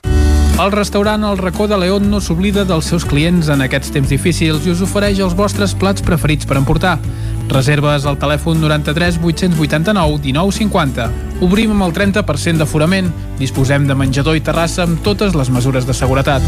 [0.60, 4.66] El restaurant El Racó de León no s'oblida dels seus clients en aquests temps difícils
[4.68, 6.98] i us ofereix els vostres plats preferits per emportar.
[7.48, 11.08] Reserves al telèfon 93 889 1950.
[11.42, 13.10] Obrim amb el 30% d'aforament.
[13.40, 16.42] Disposem de menjador i terrassa amb totes les mesures de seguretat.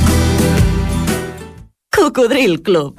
[1.95, 2.99] Cocodril Club.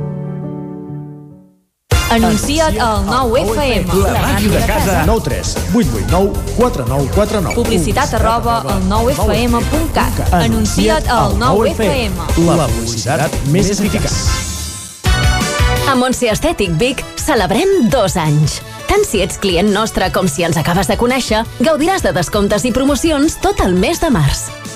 [2.11, 3.87] Anuncia't al 9FM.
[4.03, 5.03] La màquina de casa.
[5.05, 7.55] 9 3 8 8 9 4 9 4 9.
[7.55, 10.33] Publicitat arroba al 9FM.cat.
[10.33, 12.19] Anuncia't al 9FM.
[12.49, 14.11] La publicitat més eficaç.
[15.87, 18.59] A Montse Estètic Vic celebrem dos anys.
[18.91, 22.75] Tant si ets client nostre com si ens acabes de conèixer, gaudiràs de descomptes i
[22.75, 24.49] promocions tot el mes de març.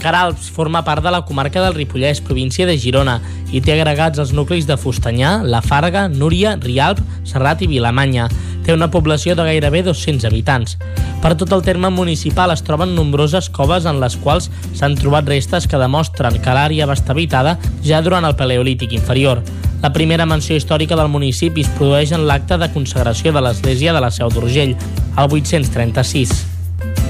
[0.00, 3.18] Caralps forma part de la comarca del Ripollès, província de Girona,
[3.52, 8.28] i té agregats els nuclis de Fustanyà, La Farga, Núria, Rialp, Serrat i Vilamanya.
[8.64, 10.78] Té una població de gairebé 200 habitants.
[11.20, 14.48] Per tot el terme municipal es troben nombroses coves en les quals
[14.78, 19.42] s'han trobat restes que demostren que l'àrea va estar habitada ja durant el Paleolític inferior.
[19.82, 24.00] La primera menció històrica del municipi es produeix en l'acte de consagració de l'església de
[24.00, 24.76] la Seu d'Urgell,
[25.16, 26.59] el 836.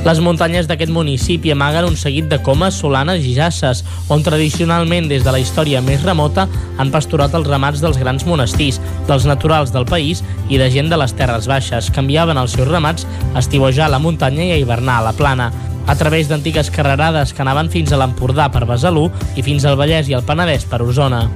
[0.01, 5.27] Les muntanyes d'aquest municipi amaguen un seguit de comes, solanes i jasses, on tradicionalment des
[5.27, 6.47] de la història més remota
[6.81, 8.81] han pasturat els ramats dels grans monestirs,
[9.11, 12.71] dels naturals del país i de gent de les terres baixes, que enviaven els seus
[12.73, 13.05] ramats
[13.35, 15.51] a estiuejar a la muntanya i a hivernar a la plana
[15.87, 20.09] a través d'antigues carrerades que anaven fins a l'Empordà per Besalú i fins al Vallès
[20.09, 21.27] i el Penedès per Osona.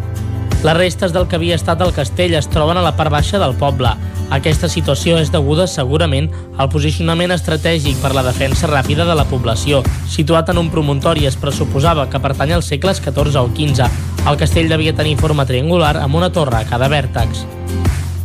[0.64, 3.52] Les restes del que havia estat el castell es troben a la part baixa del
[3.60, 3.90] poble.
[4.32, 9.82] Aquesta situació és deguda segurament al posicionament estratègic per la defensa ràpida de la població.
[10.08, 13.90] Situat en un promontori es pressuposava que pertany als segles XIV o XV.
[14.24, 17.44] El castell devia tenir forma triangular amb una torre a cada vèrtex.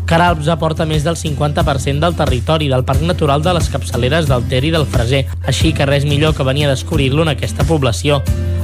[0.09, 4.63] Caralps aporta més del 50% del territori del Parc Natural de les capçaleres del Ter
[4.65, 8.17] i del Freser, així que res millor que venir a descobrir-lo en aquesta població.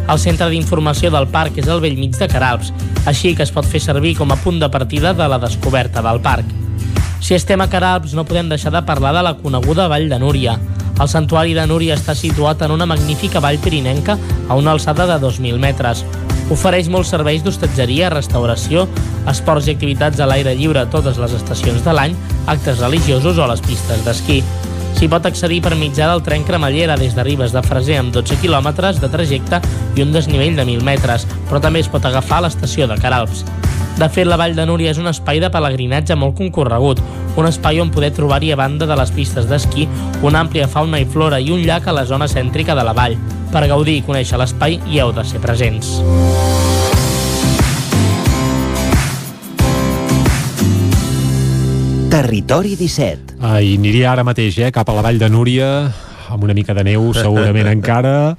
[0.10, 2.74] El centre d'informació del parc és al vell mig de Caralps,
[3.06, 6.24] així que es pot fer servir com a punt de partida de la descoberta del
[6.26, 6.50] parc.
[7.22, 10.58] Si estem a Caralps, no podem deixar de parlar de la coneguda Vall de Núria.
[10.98, 14.18] El santuari de Núria està situat en una magnífica vall pirinenca
[14.50, 16.06] a una alçada de 2.000 metres.
[16.54, 18.84] Ofereix molts serveis d'hostatgeria, restauració,
[19.32, 22.14] esports i activitats a l'aire lliure a totes les estacions de l'any,
[22.46, 24.44] actes religiosos o a les pistes d'esquí.
[24.96, 28.38] S'hi pot accedir per mitjà del tren cremallera des de Ribes de Freser amb 12
[28.44, 29.60] quilòmetres de trajecte
[29.98, 33.42] i un desnivell de 1.000 metres, però també es pot agafar a l'estació de Caralps.
[33.98, 37.02] De fet, la Vall de Núria és un espai de pelegrinatge molt concorregut,
[37.36, 39.88] un espai on poder trobar-hi a banda de les pistes d'esquí
[40.22, 43.18] una àmplia fauna i flora i un llac a la zona cèntrica de la vall.
[43.52, 46.00] Per gaudir i conèixer l'espai hi heu de ser presents.
[52.16, 53.36] Territori 17.
[53.44, 55.70] Ah, I aniria ara mateix, eh, cap a la Vall de Núria,
[56.30, 58.36] amb una mica de neu segurament encara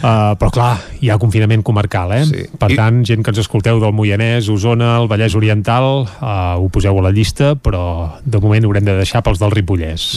[0.00, 0.70] uh, però clar,
[1.00, 2.22] hi ha confinament comarcal eh?
[2.28, 2.46] Sí.
[2.60, 6.98] per tant, gent que ens escolteu del Moianès, Osona, el Vallès Oriental uh, ho poseu
[6.98, 7.84] a la llista però
[8.24, 10.08] de moment haurem de deixar pels del Ripollès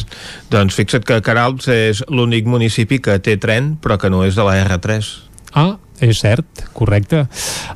[0.54, 4.48] Doncs fixa't que Caralps és l'únic municipi que té tren però que no és de
[4.48, 7.22] la R3 Ah, és cert, correcte.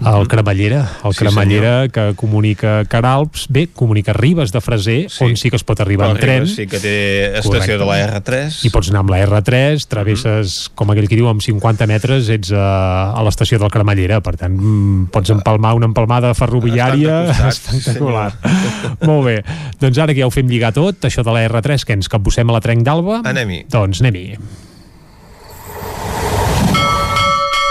[0.02, 5.24] El Cremallera, el Sí, Cremallera que comunica Caralps, bé, comunica Ribes de Freser, sí.
[5.24, 6.42] on sí que es pot arribar en tren.
[6.44, 6.96] Ribes sí que té
[7.40, 11.30] estació de la R3 I pots anar amb la R3, travesses, com aquell que diu,
[11.32, 12.68] amb 50 metres ets a,
[13.14, 18.32] a l'estació del Cremallera, per tant, mm, pots empalmar una empalmada ferroviària costat, espectacular.
[19.08, 19.40] Molt bé,
[19.80, 22.50] doncs ara que ja ho fem lligar tot, això de la R3, que ens capbussem
[22.50, 23.68] a la Trenc d'Alba, Anem-hi.
[23.72, 24.66] doncs anem-hi.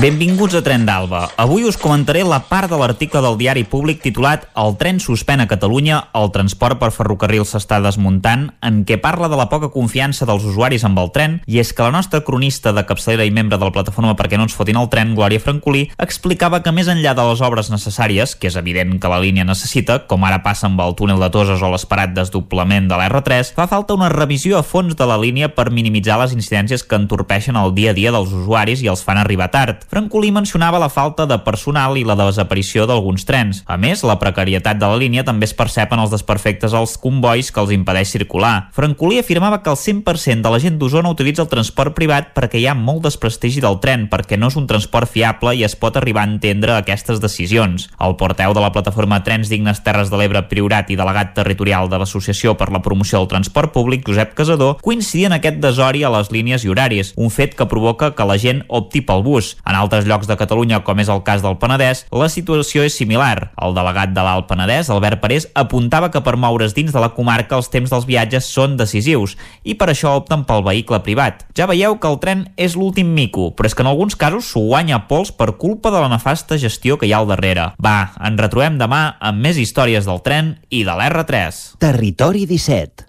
[0.00, 1.26] Benvinguts a Tren d'Alba.
[1.36, 5.46] Avui us comentaré la part de l'article del diari públic titulat El tren suspèn a
[5.50, 10.46] Catalunya, el transport per ferrocarril s'està desmuntant, en què parla de la poca confiança dels
[10.48, 13.68] usuaris amb el tren, i és que la nostra cronista de capçalera i membre de
[13.68, 17.28] la plataforma perquè no ens fotin el tren, Glòria Francolí, explicava que més enllà de
[17.28, 20.96] les obres necessàries, que és evident que la línia necessita, com ara passa amb el
[20.96, 25.12] túnel de Toses o l'esperat desdoblament de l'R3, fa falta una revisió a fons de
[25.12, 28.88] la línia per minimitzar les incidències que entorpeixen el dia a dia dels usuaris i
[28.88, 29.89] els fan arribar tard.
[29.90, 33.64] Francolí mencionava la falta de personal i la desaparició d'alguns trens.
[33.66, 37.48] A més, la precarietat de la línia també es percep en els desperfectes als convois
[37.50, 38.68] que els impedeix circular.
[38.76, 42.68] Francolí afirmava que el 100% de la gent d'Osona utilitza el transport privat perquè hi
[42.70, 46.22] ha molt desprestigi del tren, perquè no és un transport fiable i es pot arribar
[46.22, 47.88] a entendre aquestes decisions.
[47.98, 51.98] El porteu de la plataforma Trens Dignes Terres de l'Ebre Priorat i delegat territorial de
[51.98, 56.30] l'Associació per la Promoció del Transport Públic, Josep Casador, coincidia en aquest desori a les
[56.30, 59.56] línies i horaris, un fet que provoca que la gent opti pel bus.
[59.66, 63.50] En altres llocs de Catalunya, com és el cas del Penedès, la situació és similar.
[63.60, 67.56] El delegat de l'Alt Penedès, Albert Parés, apuntava que per moure's dins de la comarca
[67.58, 71.44] els temps dels viatges són decisius i per això opten pel vehicle privat.
[71.56, 74.62] Ja veieu que el tren és l'últim mico, però és que en alguns casos s'ho
[74.68, 77.70] guanya pols per culpa de la nefasta gestió que hi ha al darrere.
[77.82, 81.60] Va, ens retrobem demà amb més històries del tren i de l'R3.
[81.80, 83.08] Territori 17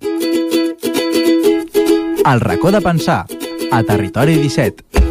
[2.31, 3.25] El racó de pensar
[3.71, 5.10] a Territori 17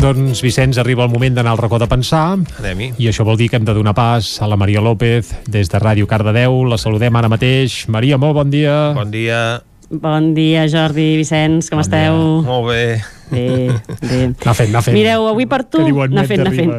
[0.00, 2.36] Doncs, Vicenç, arriba el moment d'anar al racó de pensar.
[2.60, 2.92] Anem-hi.
[3.00, 5.80] I això vol dir que hem de donar pas a la Maria López des de
[5.82, 6.62] Ràdio Cardedeu.
[6.68, 7.84] La saludem ara mateix.
[7.88, 8.76] Maria, molt bon dia.
[8.94, 9.62] Bon dia.
[9.90, 12.16] Bon dia, Jordi, Vicenç, com bon esteu?
[12.42, 12.48] Dia.
[12.50, 13.15] Molt bé.
[13.30, 14.18] Bé, bé.
[14.28, 14.94] Anar fent, anar fent.
[14.94, 16.74] Mireu, avui per tu, anar fent, anar fent.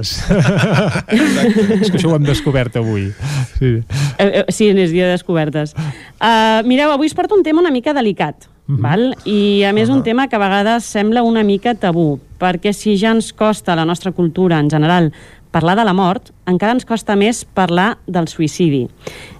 [1.81, 3.09] És que això ho hem descobert avui.
[3.57, 3.73] Sí,
[4.17, 5.75] eh, eh, sí és dia de descobertes.
[6.17, 8.47] Uh, mireu, avui us porto un tema una mica delicat.
[8.67, 8.81] Uh -huh.
[8.81, 9.15] val?
[9.23, 9.97] I a més uh -huh.
[9.97, 13.85] un tema que a vegades sembla una mica tabú, perquè si ja ens costa la
[13.85, 15.13] nostra cultura en general
[15.57, 18.83] parlar de la mort, encara ens costa més parlar del suïcidi.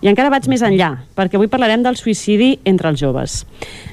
[0.01, 3.43] I encara vaig més enllà, perquè avui parlarem del suïcidi entre els joves.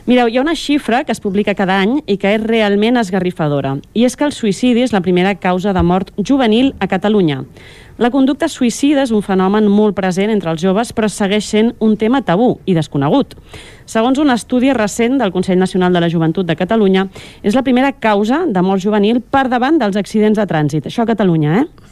[0.08, 3.76] Mireu, hi ha una xifra que es publica cada any i que és realment esgarrifadora,
[3.92, 7.42] i és que el suïcidi és la primera causa de mort juvenil a Catalunya.
[8.00, 11.94] La conducta suïcida és un fenomen molt present entre els joves, però segueix sent un
[12.00, 13.36] tema tabú i desconegut.
[13.86, 17.06] Segons un estudi recent del Consell Nacional de la Joventut de Catalunya,
[17.44, 20.88] és la primera causa de mort juvenil per davant dels accidents de trànsit.
[20.88, 21.83] Això a Catalunya, eh?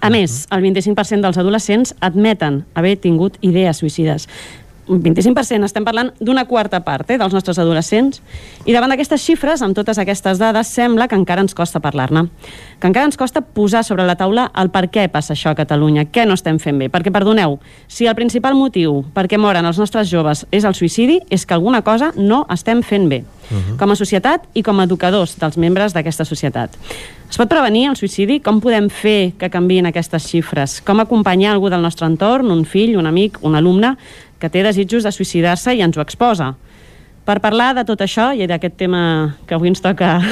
[0.00, 4.28] A més, el 25% dels adolescents admeten haver tingut idees suïcides.
[4.86, 8.20] Un 25%, estem parlant d'una quarta part eh, dels nostres adolescents.
[8.70, 12.28] I davant d'aquestes xifres, amb totes aquestes dades, sembla que encara ens costa parlar-ne.
[12.78, 16.06] Que encara ens costa posar sobre la taula el per què passa això a Catalunya,
[16.06, 16.90] què no estem fent bé.
[16.92, 17.58] Perquè, perdoneu,
[17.90, 21.58] si el principal motiu per què moren els nostres joves és el suïcidi, és que
[21.58, 23.24] alguna cosa no estem fent bé.
[23.50, 23.76] Uh -huh.
[23.78, 26.76] Com a societat i com a educadors dels membres d'aquesta societat.
[27.30, 28.40] Es pot prevenir el suïcidi?
[28.40, 30.80] Com podem fer que canvien aquestes xifres?
[30.80, 33.96] Com acompanyar algú del nostre entorn, un fill, un amic, un alumne,
[34.38, 36.54] que té desitjos de suïcidar-se i ens ho exposa?
[37.24, 40.22] Per parlar de tot això i d'aquest tema que avui ens toca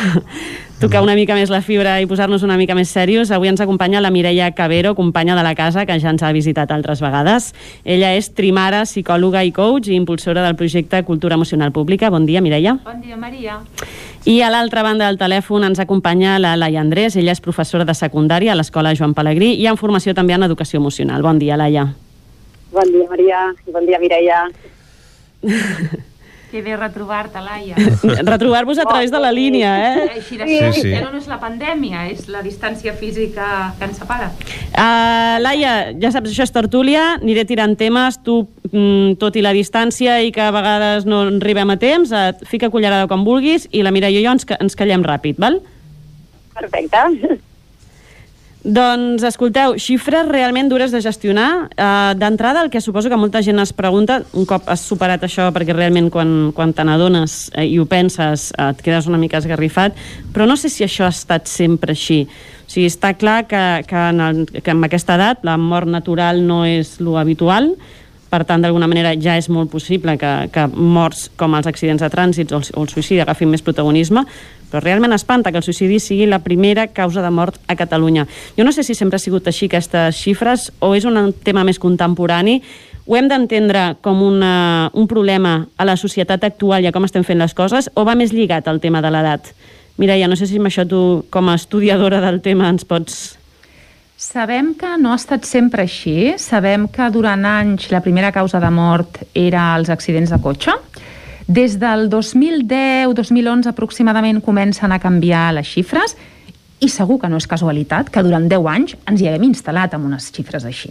[0.81, 4.03] tocar una mica més la fibra i posar-nos una mica més serios, avui ens acompanya
[4.03, 7.53] la Mireia Cabero, companya de la casa, que ja ens ha visitat altres vegades.
[7.85, 12.11] Ella és trimara, psicòloga i coach i impulsora del projecte Cultura Emocional Pública.
[12.11, 12.79] Bon dia, Mireia.
[12.85, 13.61] Bon dia, Maria.
[14.25, 17.17] I a l'altra banda del telèfon ens acompanya la Laia Andrés.
[17.17, 20.81] Ella és professora de secundària a l'Escola Joan Pellegrí i en formació també en educació
[20.81, 21.23] emocional.
[21.23, 21.91] Bon dia, Laia.
[22.73, 23.45] Bon dia, Maria.
[23.71, 24.49] Bon dia, Mireia.
[26.55, 27.75] Que bé retrobar-te, Laia.
[28.31, 30.03] Retrobar-vos a través de la línia, eh?
[30.21, 30.91] Així de sí, sí.
[30.93, 34.29] ja no és la pandèmia, és la distància física que ens separa.
[34.71, 39.51] Uh, Laia, ja saps, això és tertúlia, aniré tirant temes, tu, mm, tot i la
[39.57, 43.83] distància i que a vegades no arribem a temps, et fica cullerada com vulguis i
[43.83, 45.59] la Mireia i jo ens, ens callem ràpid, val?
[46.55, 47.43] Perfecte.
[48.65, 51.69] Doncs, escolteu, xifres realment dures de gestionar.
[51.77, 55.51] Uh, D'entrada, el que suposo que molta gent es pregunta, un cop has superat això,
[55.53, 59.37] perquè realment quan, quan te n'adones eh, i ho penses eh, et quedes una mica
[59.37, 60.01] esgarrifat,
[60.33, 62.23] però no sé si això ha estat sempre així.
[62.65, 66.41] O sigui, està clar que, que, en el, que en aquesta edat la mort natural
[66.49, 67.75] no és lo habitual,
[68.35, 72.11] per tant, d'alguna manera ja és molt possible que, que morts com els accidents de
[72.11, 74.25] trànsit o el, o el suïcidi agafin més protagonisme,
[74.73, 78.27] però realment espanta que el suïcidi sigui la primera causa de mort a Catalunya.
[78.59, 81.79] Jo no sé si sempre ha sigut així aquestes xifres o és un tema més
[81.79, 82.59] contemporani
[83.07, 87.25] ho hem d'entendre com una, un problema a la societat actual i a com estem
[87.27, 89.53] fent les coses o va més lligat al tema de l'edat?
[90.01, 93.37] Mireia, no sé si amb això tu, com a estudiadora del tema, ens pots
[94.25, 96.33] Sabem que no ha estat sempre així.
[96.41, 100.73] Sabem que durant anys la primera causa de mort era els accidents de cotxe.
[101.45, 106.17] Des del 2010-2011 aproximadament comencen a canviar les xifres
[106.81, 110.09] i segur que no és casualitat que durant 10 anys ens hi haguem instal·lat amb
[110.09, 110.89] unes xifres així.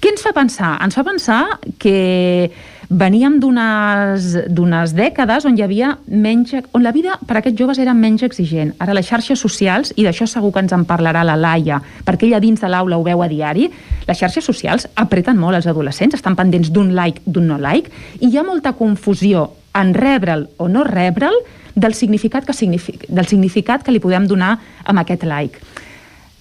[0.00, 0.78] Què ens fa pensar?
[0.80, 1.42] Ens fa pensar
[1.76, 2.48] que
[2.88, 7.94] veníem d'unes dècades on hi havia menys, on la vida per a aquests joves era
[7.94, 8.72] menys exigent.
[8.80, 12.40] Ara les xarxes socials, i d'això segur que ens en parlarà la Laia, perquè ella
[12.40, 13.68] dins de l'aula ho veu a diari,
[14.08, 18.32] les xarxes socials apreten molt els adolescents, estan pendents d'un like, d'un no like, i
[18.32, 21.36] hi ha molta confusió en rebre'l o no rebre'l
[21.78, 25.60] del significat que, signific del significat que li podem donar amb aquest like.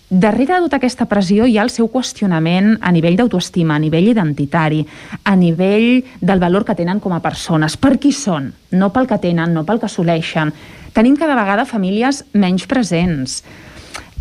[0.10, 4.08] Darrere de tota aquesta pressió hi ha el seu qüestionament a nivell d'autoestima, a nivell
[4.08, 4.80] identitari,
[5.28, 7.76] a nivell del valor que tenen com a persones.
[7.76, 8.54] Per qui són?
[8.72, 10.54] No pel que tenen, no pel que assoleixen.
[10.96, 13.42] Tenim cada vegada famílies menys presents.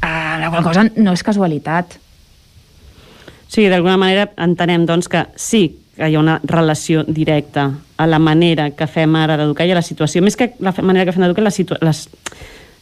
[0.02, 1.94] Uh, la qual cosa no és casualitat.
[3.46, 8.18] Sí, d'alguna manera entenem doncs, que sí que hi ha una relació directa a la
[8.18, 10.20] manera que fem ara d'educar i a la situació.
[10.20, 11.54] Més que la manera que fem d'educar, la,
[11.86, 12.02] les,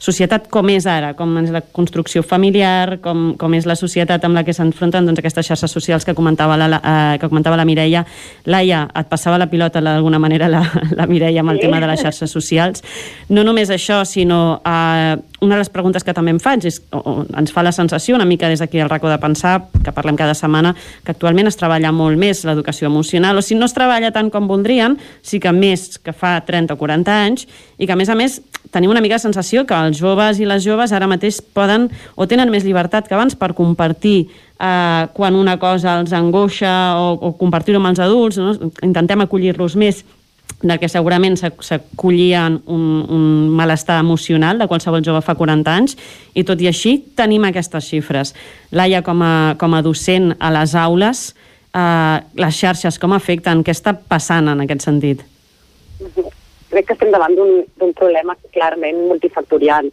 [0.04, 4.36] societat com és ara, com és la construcció familiar, com, com és la societat amb
[4.36, 8.04] la que s'enfronten doncs, aquestes xarxes socials que comentava la, eh, que comentava la Mireia.
[8.44, 10.62] Laia, et passava la pilota d'alguna manera la,
[10.98, 11.66] la Mireia amb el sí.
[11.66, 12.84] tema de les xarxes socials.
[13.32, 16.98] No només això, sinó eh, una de les preguntes que també em faig és, o,
[16.98, 20.16] o, ens fa la sensació una mica des d'aquí al racó de pensar, que parlem
[20.16, 20.74] cada setmana,
[21.04, 24.48] que actualment es treballa molt més l'educació emocional, o si no es treballa tant com
[24.50, 27.46] voldrien, sí que més que fa 30 o 40 anys,
[27.78, 28.40] i que a més a més
[28.72, 32.26] tenim una mica la sensació que els joves i les joves ara mateix poden o
[32.26, 37.32] tenen més llibertat que abans per compartir eh, quan una cosa els angoixa o, o
[37.38, 38.72] compartir-ho amb els adults, no?
[38.82, 40.02] intentem acollir-los més
[40.64, 43.24] del que segurament s'acollien un, un
[43.56, 45.96] malestar emocional de qualsevol jove fa 40 anys,
[46.34, 48.34] i tot i així tenim aquestes xifres.
[48.72, 51.26] Laia, com a, com a docent a les aules,
[51.74, 53.62] eh, les xarxes com afecten?
[53.62, 55.22] Què està passant en aquest sentit?
[56.74, 59.90] crec que estem davant d'un problema clarament multifactorial.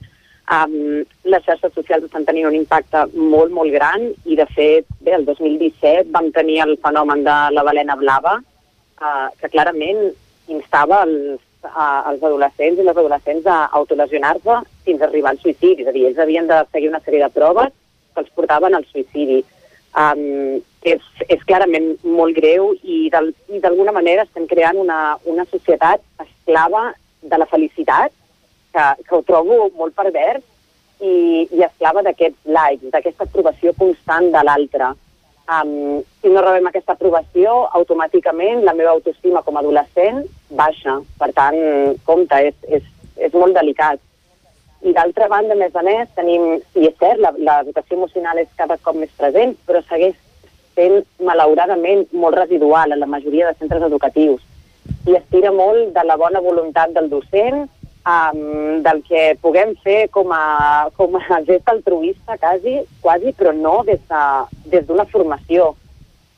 [0.52, 5.14] Um, les xarxes socials estan tenint un impacte molt, molt gran i, de fet, bé,
[5.16, 10.10] el 2017 vam tenir el fenomen de la balena blava, uh, que clarament
[10.52, 15.84] instava els, uh, els adolescents i les adolescents a autolesionar-se fins a arribar al suïcidi.
[15.84, 17.74] És a dir, ells havien de seguir una sèrie de proves
[18.14, 19.42] que els portaven al suïcidi
[19.96, 26.90] um, és, és clarament molt greu i d'alguna manera estem creant una, una societat esclava
[27.22, 28.14] de la felicitat,
[28.74, 30.44] que, que ho trobo molt pervers,
[31.02, 34.92] i, i esclava d'aquests likes, d'aquesta aprovació constant de l'altre.
[35.52, 40.22] Um, si no rebem aquesta aprovació, automàticament la meva autoestima com a adolescent
[40.56, 41.00] baixa.
[41.20, 41.58] Per tant,
[42.08, 42.86] compte, és, és,
[43.28, 44.00] és molt delicat.
[44.88, 46.46] I d'altra banda, a més a més, tenim,
[46.80, 50.16] i és cert, l'educació emocional és cada cop més present, però segueix
[50.80, 54.42] sent, malauradament, molt residual en la majoria de centres educatius.
[55.10, 57.68] I es tira molt de la bona voluntat del docent,
[58.06, 63.82] um, del que puguem fer com a, com a gest altruista, quasi, quasi però no
[63.88, 65.76] des d'una de, formació.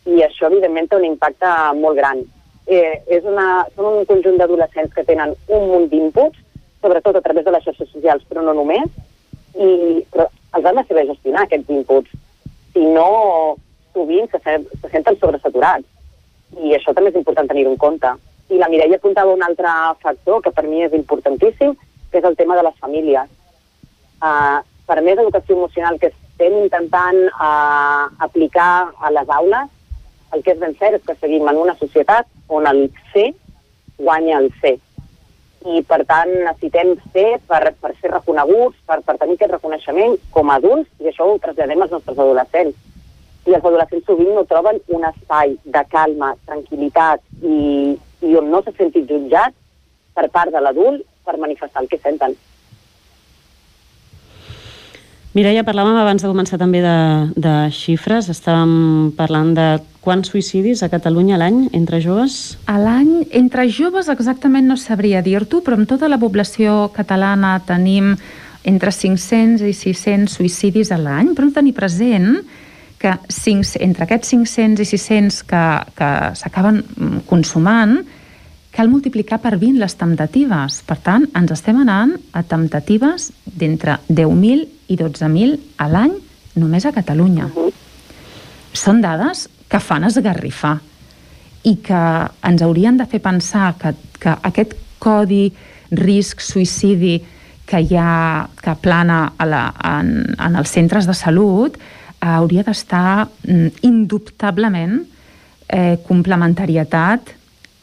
[0.05, 2.23] I això, evidentment, té un impacte molt gran.
[2.67, 6.39] Eh, és una, són un conjunt d'adolescents que tenen un munt d'inputs,
[6.83, 8.91] sobretot a través de les xarxes socials, però no només,
[9.55, 10.27] i però
[10.57, 12.11] els han de saber gestionar aquests inputs.
[12.73, 13.55] Si no,
[13.93, 15.87] sovint se, se senten sobresaturats.
[16.59, 18.11] I això també és important tenir en compte.
[18.53, 19.71] I la Mireia apuntava un altre
[20.03, 21.73] factor que per mi és importantíssim,
[22.11, 23.31] que és el tema de les famílies.
[24.21, 29.71] Uh, per més educació emocional que estem intentant uh, aplicar a les aules,
[30.33, 33.31] el que és ben cert és que seguim en una societat on el C
[33.97, 34.77] guanya el C
[35.63, 40.49] i per tant necessitem ser per, per ser reconeguts, per, per tenir aquest reconeixement com
[40.49, 42.75] a adults i això ho traslladem als nostres adolescents.
[43.47, 48.63] I els adolescents sovint no troben un espai de calma, tranquil·litat i, i on no
[48.63, 49.55] se sentin jutjats
[50.15, 52.35] per part de l'adult per manifestar el que senten.
[55.33, 56.97] Mireia, parlàvem abans de començar també de,
[57.33, 58.27] de xifres.
[58.29, 59.65] Estàvem parlant de
[60.05, 62.59] quants suïcidis a Catalunya l'any entre joves?
[62.69, 68.13] A l'any, entre joves exactament no sabria dir-t'ho, però en tota la població catalana tenim
[68.63, 72.29] entre 500 i 600 suïcidis a l'any, però hem de tenir present
[73.03, 75.63] que 5, entre aquests 500 i 600 que,
[75.97, 76.09] que
[76.39, 76.79] s'acaben
[77.27, 77.97] consumant,
[78.73, 80.79] cal multiplicar per 20 les temptatives.
[80.87, 86.15] Per tant, ens estem anant a temptatives d'entre 10.000 i 12.000 a l'any
[86.55, 87.49] només a Catalunya.
[87.51, 87.73] Uh -huh.
[88.73, 90.79] Són dades que fan esgarrifar
[91.63, 95.53] i que ens haurien de fer pensar que, que aquest codi
[95.91, 97.21] risc suïcidi
[97.65, 101.77] que hi ha, que plana a la, en, en els centres de salut
[102.23, 105.01] hauria d'estar mm, indubtablement
[105.67, 107.33] eh, complementarietat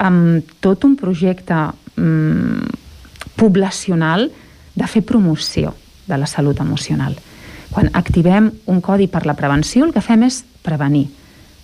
[0.01, 1.57] amb tot un projecte
[1.97, 2.71] mm,
[3.37, 4.31] poblacional
[4.75, 5.75] de fer promoció
[6.07, 7.17] de la salut emocional.
[7.71, 11.07] Quan activem un codi per la prevenció, el que fem és prevenir.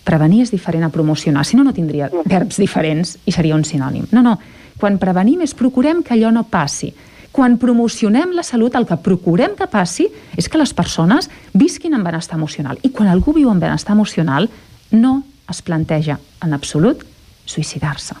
[0.07, 4.07] Prevenir és diferent a promocionar, si no, no tindria verbs diferents i seria un sinònim.
[4.15, 4.37] No, no,
[4.79, 6.93] quan prevenim és procurem que allò no passi.
[7.31, 10.07] Quan promocionem la salut, el que procurem que passi
[10.37, 12.79] és que les persones visquin en benestar emocional.
[12.83, 14.49] I quan algú viu en benestar emocional,
[14.91, 17.03] no es planteja en absolut
[17.47, 18.17] suïcidar-se.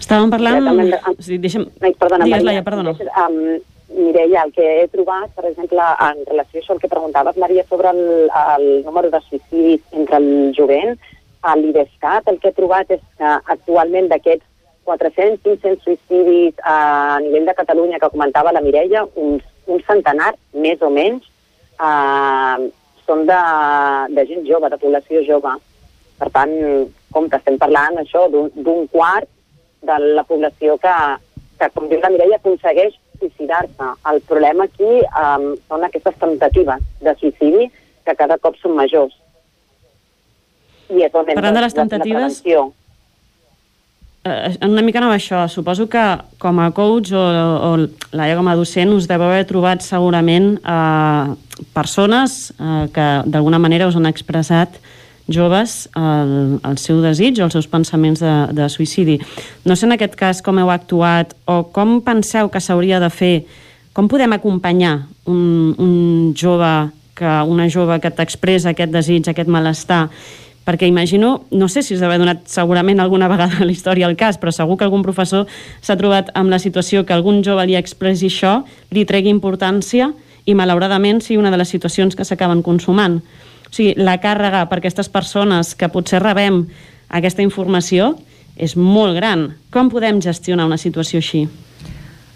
[0.00, 0.60] Estàvem parlant...
[0.62, 1.22] Exactament.
[1.26, 1.66] Sí, deixa'm...
[1.82, 2.94] Ai, perdona, Digues, Maria, Laia, perdona.
[3.24, 3.58] Um,
[3.96, 7.64] Mireia, el que he trobat, per exemple, en relació a això el que preguntaves, Maria,
[7.68, 8.02] sobre el,
[8.56, 10.96] el número de suïcidis entre el jovent,
[11.46, 14.46] a l'IDESCAT el que he trobat és que actualment d'aquests
[14.86, 20.90] 400-500 suïcidis a nivell de Catalunya que comentava la Mireia, uns, un centenar, més o
[20.92, 21.26] menys,
[21.76, 22.68] eh,
[23.06, 23.40] són de,
[24.14, 25.54] de gent jove, de població jove.
[26.16, 26.52] Per tant,
[27.12, 29.28] compte, estem parlant això d'un quart
[29.86, 30.94] de la població que,
[31.60, 33.92] que, com diu la Mireia, aconsegueix suïcidar-se.
[34.10, 37.70] El problema aquí um, són aquestes temptatives de suïcidi
[38.06, 39.14] que cada cop són majors.
[40.92, 42.66] I és on hem Parlant de les temptatives, La.
[44.26, 45.44] Eh, una mica anava això.
[45.48, 46.02] Suposo que
[46.42, 47.70] com a coach o, o
[48.16, 53.88] Laia com a docent us deveu haver trobat segurament eh, persones eh, que d'alguna manera
[53.88, 54.80] us han expressat
[55.28, 59.18] joves el, el seu desig o els seus pensaments de, de suïcidi.
[59.66, 63.34] No sé en aquest cas com heu actuat o com penseu que s'hauria de fer,
[63.96, 66.72] com podem acompanyar un, un jove
[67.16, 70.06] que una jove que t'expressa aquest desig, aquest malestar,
[70.66, 74.16] perquè imagino, no sé si us deu donat segurament alguna vegada a la història el
[74.18, 75.46] cas, però segur que algun professor
[75.80, 80.10] s'ha trobat amb la situació que algun jove li expressi això, li tregui importància
[80.44, 83.20] i malauradament sigui una de les situacions que s'acaben consumant.
[83.66, 86.64] O sigui, la càrrega per aquestes persones que potser rebem
[87.14, 88.16] aquesta informació
[88.56, 89.52] és molt gran.
[89.70, 91.46] Com podem gestionar una situació així?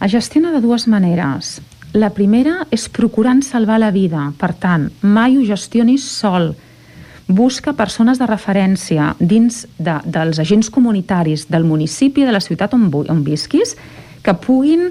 [0.00, 1.58] Es gestiona de dues maneres.
[1.92, 4.28] La primera és procurant salvar la vida.
[4.38, 6.52] Per tant, mai ho gestionis sol.
[7.30, 12.88] Busca persones de referència dins de, dels agents comunitaris del municipi de la ciutat on,
[12.90, 13.76] on visquis
[14.24, 14.90] que puguin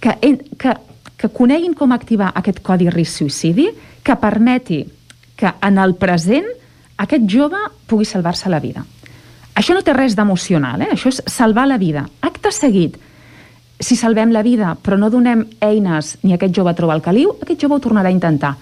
[0.00, 0.14] que,
[0.56, 0.76] que,
[1.18, 3.68] que coneguin com activar aquest codi risc suïcidi
[4.06, 4.84] que permeti
[5.36, 6.46] que en el present
[7.00, 8.84] aquest jove pugui salvar-se la vida.
[9.56, 10.92] Això no té res d'emocional, eh?
[10.94, 12.06] això és salvar la vida.
[12.24, 12.96] Acte seguit,
[13.80, 17.64] si salvem la vida però no donem eines ni aquest jove troba el caliu, aquest
[17.64, 18.54] jove ho tornarà a intentar.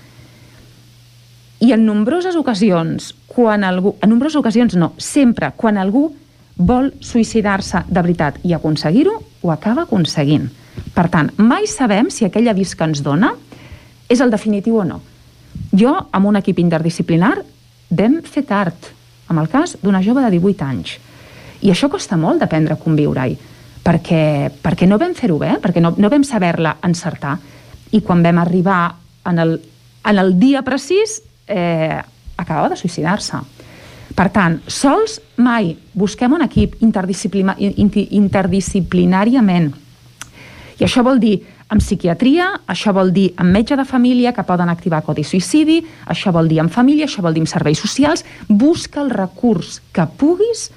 [1.61, 3.97] I en nombroses ocasions, quan algú...
[4.03, 6.13] En nombroses ocasions no, sempre, quan algú
[6.59, 10.49] vol suïcidar-se de veritat i aconseguir-ho, ho acaba aconseguint.
[10.95, 13.33] Per tant, mai sabem si aquell avís que ens dona
[14.09, 15.01] és el definitiu o no.
[15.75, 17.37] Jo, amb un equip interdisciplinar,
[17.91, 18.91] vam fer tard,
[19.29, 20.97] amb el cas d'una jove de 18 anys.
[21.63, 23.35] I això costa molt d'aprendre a conviure-hi,
[23.85, 24.23] perquè,
[24.63, 27.37] perquè no vam fer-ho bé, perquè no, no vam saber-la encertar.
[27.91, 28.83] I quan vam arribar
[29.27, 29.59] en el,
[30.07, 31.99] en el dia precís, eh,
[32.37, 33.37] acabava de suïcidar-se.
[34.15, 39.73] Per tant, sols mai busquem un equip interdisciplinàriament.
[40.79, 44.69] I això vol dir amb psiquiatria, això vol dir amb metge de família que poden
[44.73, 48.25] activar codi suïcidi, això vol dir amb família, això vol dir amb serveis socials.
[48.49, 50.71] Busca el recurs que puguis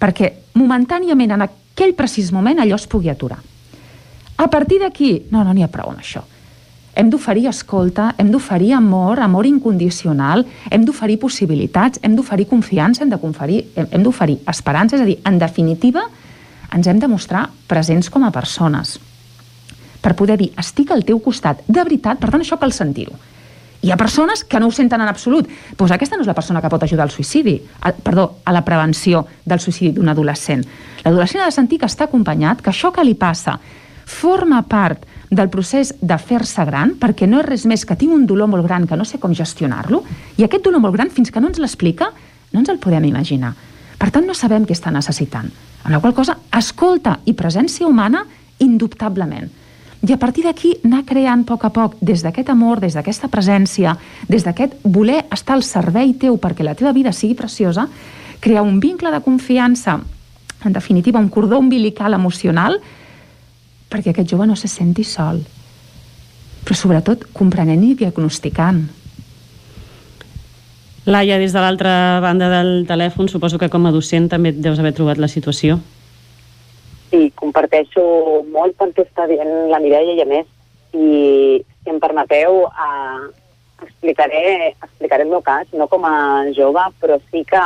[0.00, 3.38] perquè momentàniament en aquell precís moment allò es pugui aturar.
[4.42, 6.24] A partir d'aquí, no, no n'hi ha prou amb això.
[6.94, 14.02] Hem d'oferir escolta, hem d'oferir amor, amor incondicional, hem d'oferir possibilitats, hem d'oferir confiança, hem
[14.02, 16.04] d'oferir esperança, és a dir, en definitiva,
[16.72, 18.98] ens hem de mostrar presents com a persones
[20.02, 23.14] per poder dir, estic al teu costat, de veritat, per tant, això cal sentir-ho.
[23.82, 25.48] Hi ha persones que no ho senten en absolut.
[25.78, 28.64] Doncs aquesta no és la persona que pot ajudar al suïcidi, a, perdó, a la
[28.66, 30.62] prevenció del suïcidi d'un adolescent.
[31.04, 33.56] L'adolescent ha de sentir que està acompanyat, que això que li passa
[34.06, 38.26] forma part del procés de fer-se gran, perquè no és res més que tinc un
[38.28, 40.02] dolor molt gran que no sé com gestionar-lo,
[40.36, 42.10] i aquest dolor molt gran, fins que no ens l'explica,
[42.52, 43.54] no ens el podem imaginar.
[43.96, 45.48] Per tant, no sabem què està necessitant.
[45.82, 48.26] Amb la qual cosa, escolta i presència humana
[48.60, 49.48] indubtablement.
[50.02, 53.30] I a partir d'aquí anar creant a poc a poc, des d'aquest amor, des d'aquesta
[53.32, 53.96] presència,
[54.28, 57.86] des d'aquest voler estar al servei teu perquè la teva vida sigui preciosa,
[58.40, 60.00] crear un vincle de confiança,
[60.64, 62.82] en definitiva un cordó umbilical emocional,
[63.92, 65.42] perquè aquest jove no se senti sol.
[66.62, 68.84] Però sobretot comprenent i diagnosticant.
[71.04, 74.78] Laia, des de l'altra banda del telèfon, suposo que com a docent també et deus
[74.78, 75.80] haver trobat la situació.
[77.10, 78.02] Sí, comparteixo
[78.54, 80.46] molt pel que està dient la Mireia i a més,
[80.92, 81.08] si,
[81.82, 83.24] si em permeteu, eh,
[83.82, 84.44] explicaré,
[84.78, 87.64] explicaré el meu cas, no com a jove, però sí que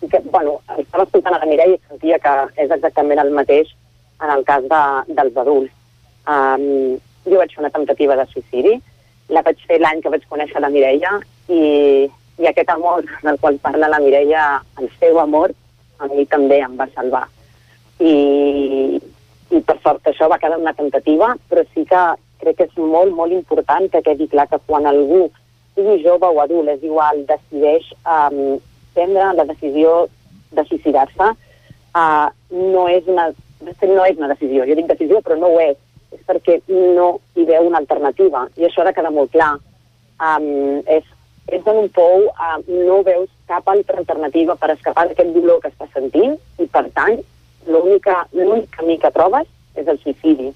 [0.00, 3.72] i que, bueno, estava escoltant a la Mireia i sentia que és exactament el mateix
[4.20, 4.82] en el cas de,
[5.14, 5.72] dels adults.
[6.28, 8.76] Um, jo vaig fer una temptativa de suïcidi,
[9.30, 11.16] la vaig fer l'any que vaig conèixer la Mireia
[11.48, 11.60] i,
[12.40, 14.44] i aquest amor del qual parla la Mireia,
[14.80, 15.54] el seu amor,
[16.00, 17.26] a mi també em va salvar.
[18.00, 18.14] I,
[19.52, 22.04] i per sort això va quedar una temptativa, però sí que
[22.40, 25.26] crec que és molt, molt important que quedi clar que quan algú,
[25.76, 28.58] sigui jove o adult, és igual, decideix um,
[28.96, 30.06] prendre la decisió
[30.56, 31.28] de suïcidar-se,
[32.00, 33.28] uh, no, és una,
[33.60, 34.66] no és una decisió.
[34.68, 35.78] Jo dic decisió, però no ho és.
[36.14, 38.46] És perquè no hi veu una alternativa.
[38.56, 39.52] I això ha de quedar molt clar.
[40.20, 41.04] Um, és,
[41.48, 45.70] és en un pou, uh, no veus cap altra alternativa per escapar d'aquest dolor que
[45.72, 47.20] estàs sentint i, per tant,
[47.68, 48.08] l'únic
[48.76, 49.46] camí que trobes
[49.78, 50.50] és el suïcidi.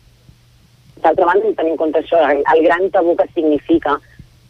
[1.05, 3.99] D'altra banda, hem de en compte això, el, el gran tabú que significa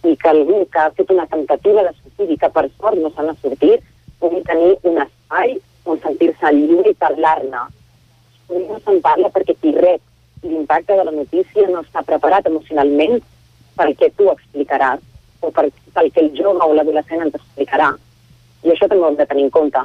[0.05, 3.25] i que algú que ha fet una temptativa de suïcidi que per sort no se
[3.25, 3.87] n'ha sortit
[4.21, 7.65] pugui tenir un espai on sentir-se lliure i parlar-ne.
[8.55, 10.01] No se'n parla perquè qui rep
[10.45, 13.19] l'impacte de la notícia no està preparat emocionalment
[13.79, 15.01] pel que tu explicaràs
[15.41, 17.91] o per, pel que el jove o l'adolescent ens explicarà.
[18.65, 19.83] I això també ho hem de tenir en compte.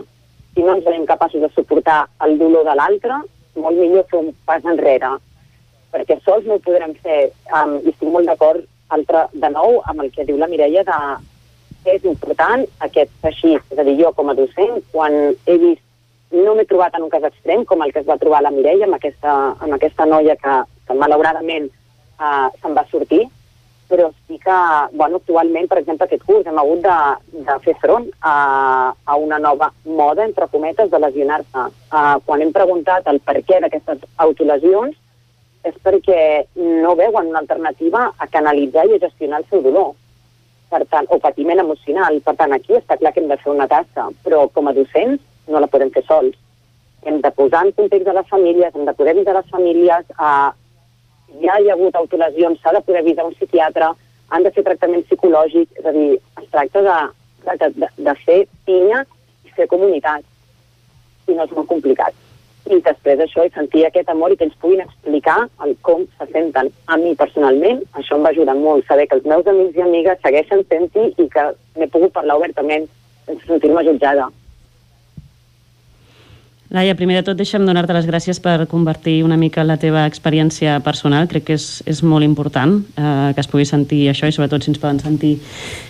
[0.53, 3.21] Si no ens veiem capaços de suportar el dolor de l'altre,
[3.55, 5.15] molt millor fer un pas enrere,
[5.93, 7.31] perquè sols no ho podrem fer.
[7.49, 8.63] Um, I estic molt d'acord,
[8.95, 10.99] altre, de nou, amb el que diu la Mireia de
[11.89, 13.55] és important aquest així.
[13.57, 15.15] És a dir, jo com a docent, quan
[15.47, 15.85] he vist
[16.31, 18.85] no m'he trobat en un cas extrem com el que es va trobar la Mireia
[18.85, 20.55] amb aquesta, amb aquesta noia que,
[20.87, 23.23] que malauradament uh, se'n va sortir,
[23.89, 24.57] però sí que,
[24.93, 26.97] bueno, actualment, per exemple, aquest curs hem hagut de,
[27.47, 28.33] de fer front a,
[28.93, 31.63] a una nova moda, entre cometes, de lesionar-se.
[31.89, 34.93] Uh, quan hem preguntat el per què d'aquestes autolesions,
[35.65, 36.19] és perquè
[36.55, 39.95] no veuen una alternativa a canalitzar i a gestionar el seu dolor.
[40.69, 42.21] Per tant, o patiment emocional.
[42.21, 45.25] Per tant, aquí està clar que hem de fer una tasca, però com a docents
[45.49, 46.37] no la podem fer sols.
[47.07, 50.51] Hem de posar en context de les famílies, hem de poder avisar les famílies, uh,
[51.43, 53.91] ja hi ha hagut autolesions, s'ha de poder avisar un psiquiatre,
[54.29, 56.09] han de fer tractament psicològic, és a dir,
[56.41, 56.97] es tracta de,
[57.45, 59.03] de, de, de fer pinya
[59.45, 60.25] i fer comunitat.
[61.29, 62.17] I no és molt complicat.
[62.69, 66.27] I després d'això, i sentir aquest amor i que ens puguin explicar el com se
[66.33, 66.69] senten.
[66.85, 70.21] A mi, personalment, això em va ajudar molt, saber que els meus amics i amigues
[70.25, 71.47] segueixen sent-hi i que
[71.79, 72.85] m'he pogut parlar obertament
[73.25, 74.29] sense sentir-me jutjada.
[76.69, 80.75] Laia, primer de tot deixa'm donar-te les gràcies per convertir una mica la teva experiència
[80.85, 81.25] personal.
[81.31, 84.69] Crec que és, és molt important eh, que es pugui sentir això i sobretot si
[84.69, 85.39] ens poden sentir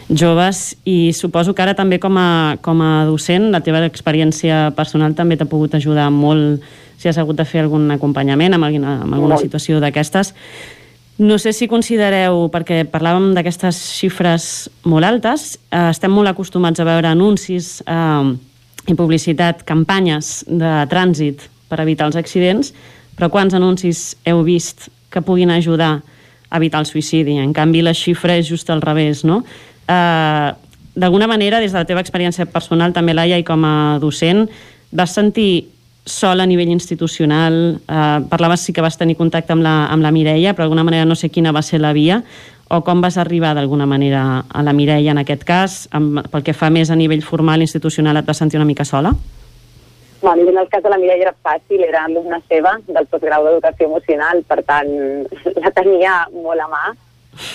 [0.08, 0.78] joves.
[0.88, 5.36] I suposo que ara també com a, com a docent la teva experiència personal també
[5.36, 6.64] t'ha pogut ajudar molt
[6.96, 10.32] si has hagut de fer algun acompanyament amb, alguna, amb alguna situació d'aquestes.
[11.20, 16.88] No sé si considereu, perquè parlàvem d'aquestes xifres molt altes, eh, estem molt acostumats a
[16.88, 18.38] veure anuncis eh,
[18.88, 22.72] i publicitat, campanyes de trànsit per evitar els accidents,
[23.18, 26.00] però quants anuncis heu vist que puguin ajudar
[26.50, 27.38] a evitar el suïcidi?
[27.38, 29.44] En canvi, la xifra és just al revés, no?
[29.88, 30.50] Eh,
[31.00, 34.48] D'alguna manera, des de la teva experiència personal, també, Laia, i com a docent,
[34.92, 35.70] vas sentir
[36.04, 40.12] sol a nivell institucional, eh, parlaves sí que vas tenir contacte amb la, amb la
[40.12, 42.24] Mireia, però d'alguna manera no sé quina va ser la via,
[42.70, 46.54] o com vas arribar d'alguna manera a la Mireia en aquest cas, amb, pel que
[46.54, 49.12] fa més a nivell formal institucional et vas sentir una mica sola?
[50.22, 53.88] No, en el cas de la Mireia era fàcil, era alumna seva del postgrau d'educació
[53.88, 54.92] emocional, per tant
[55.64, 56.84] la tenia molt a mà.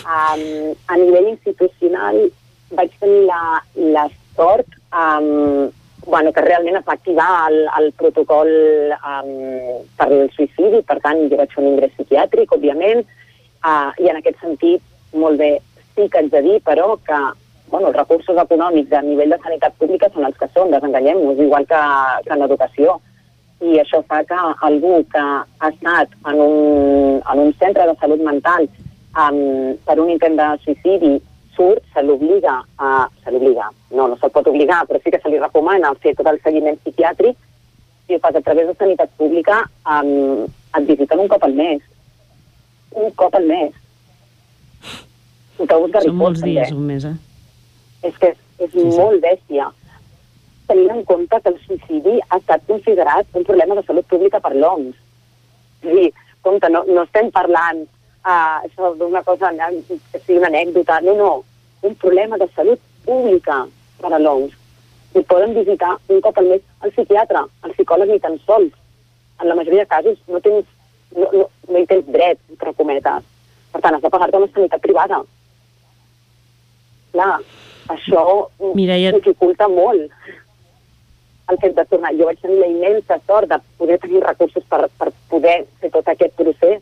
[0.09, 2.19] Um, a nivell institucional
[2.75, 3.61] vaig tenir la,
[3.95, 5.69] la sort um,
[6.07, 8.51] bueno, que realment es va activar el, el protocol
[8.97, 9.31] um,
[9.99, 13.05] per el suïcidi, per tant jo vaig fer un ingrés psiquiàtric, òbviament,
[13.63, 14.83] uh, i en aquest sentit
[15.15, 15.57] molt bé,
[15.95, 17.19] sí que haig de dir, però que
[17.75, 21.67] bueno, els recursos econòmics a nivell de sanitat pública són els que són, desenganyem-nos, igual
[21.67, 21.81] que,
[22.27, 22.99] que en educació.
[23.65, 28.23] I això fa que algú que ha estat en un, en un centre de salut
[28.23, 29.41] mental um,
[29.87, 31.15] per un intent de suïcidi
[31.57, 33.07] surt, se l'obliga a...
[33.25, 36.31] se l'obliga, no, no se'l pot obligar, però sí que se li recomana fer tot
[36.31, 37.39] el seguiment psiquiàtric,
[38.05, 40.45] si ho fas a través de sanitat pública, um,
[40.75, 41.81] et visiten un cop al mes.
[42.95, 43.73] Un cop al mes
[45.59, 47.15] autobús de Són molts dies, un mes, eh?
[48.09, 49.23] És que és, és sí, molt sí.
[49.25, 49.71] bèstia.
[50.69, 54.55] Tenint en compte que el suïcidi ha estat considerat un problema de salut pública per
[54.55, 54.97] l'OMS.
[55.85, 56.09] És dir,
[56.47, 61.33] compte, no, no estem parlant uh, això d'una cosa que sigui una anècdota, no, no,
[61.85, 63.65] un problema de salut pública
[64.01, 64.57] per a l'OMS.
[65.15, 68.73] I poden visitar un cop al mes el psiquiatre, el psicòleg ni tan sols.
[69.43, 70.67] En la majoria de casos no tens,
[71.15, 73.31] no, no, no hi tens dret, entre cometes.
[73.75, 75.23] Per tant, has de pagar-te una sanitat privada
[77.15, 77.39] clar,
[77.95, 78.25] això
[78.75, 79.15] Mireia...
[79.17, 80.11] dificulta molt.
[81.53, 82.15] el fet de tornar.
[82.17, 86.07] Jo vaig tenir la immensa sort de poder tenir recursos per, per poder fer tot
[86.09, 86.79] aquest procés,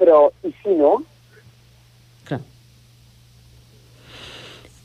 [0.00, 0.94] però i si no?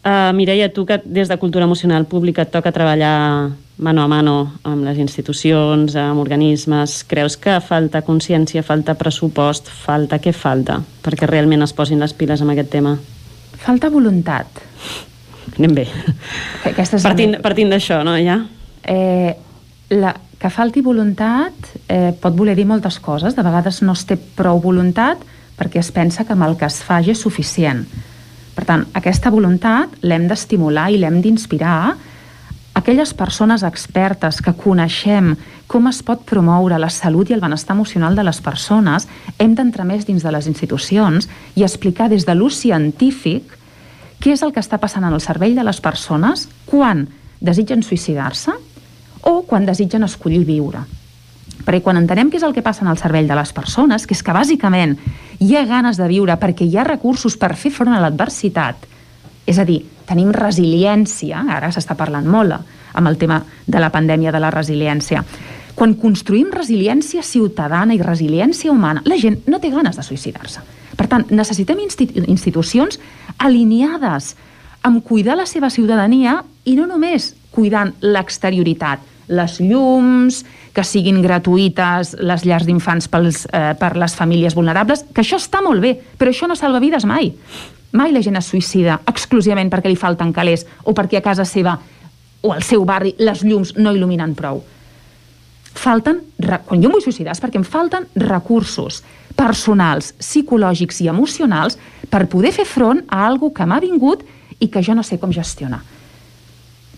[0.06, 3.50] Uh, Mireia, tu que des de Cultura Emocional Pública et toca treballar
[3.82, 10.22] mano a mano amb les institucions, amb organismes, creus que falta consciència, falta pressupost, falta
[10.22, 13.00] què falta perquè realment es posin les piles amb aquest tema?
[13.62, 14.62] Falta voluntat.
[15.56, 15.86] Anem bé.
[16.68, 18.40] Aquesta és partint partint d'això, no, ja?
[18.86, 19.32] Eh,
[19.96, 23.38] la, que falti voluntat eh, pot voler dir moltes coses.
[23.38, 25.22] De vegades no es té prou voluntat
[25.56, 27.86] perquè es pensa que amb el que es fa ja és suficient.
[28.56, 31.96] Per tant, aquesta voluntat l'hem d'estimular i l'hem d'inspirar
[32.76, 35.34] aquelles persones expertes que coneixem
[35.72, 39.08] com es pot promoure la salut i el benestar emocional de les persones,
[39.40, 43.56] hem d'entrar més dins de les institucions i explicar des de l'ús científic
[44.20, 47.08] què és el que està passant en el cervell de les persones quan
[47.40, 48.54] desitgen suïcidar-se
[49.24, 50.84] o quan desitgen escollir viure.
[51.66, 54.14] Perquè quan entenem què és el que passa en el cervell de les persones, que
[54.14, 55.00] és que bàsicament
[55.40, 58.84] hi ha ganes de viure perquè hi ha recursos per fer front a l'adversitat,
[59.48, 62.56] és a dir, tenim resiliència, ara s'està parlant molt
[62.96, 65.24] amb el tema de la pandèmia de la resiliència.
[65.76, 70.64] Quan construïm resiliència ciutadana i resiliència humana, la gent no té ganes de suïcidar-se.
[70.96, 73.00] Per tant, necessitem institucions
[73.44, 74.36] alineades
[74.88, 80.44] amb cuidar la seva ciutadania i no només cuidant l'exterioritat, les llums,
[80.76, 85.82] que siguin gratuïtes les llars d'infants eh, per les famílies vulnerables, que això està molt
[85.82, 87.32] bé, però això no salva vides mai.
[87.96, 91.78] Mai la gent es suïcida exclusivament perquè li falten calés o perquè a casa seva
[92.44, 94.62] o al seu barri les llums no il·luminen prou.
[95.76, 99.02] Falten, quan jo em vull suïcidar és perquè em falten recursos
[99.36, 101.76] personals, psicològics i emocionals
[102.12, 104.24] per poder fer front a algo que m'ha vingut
[104.60, 105.82] i que jo no sé com gestionar.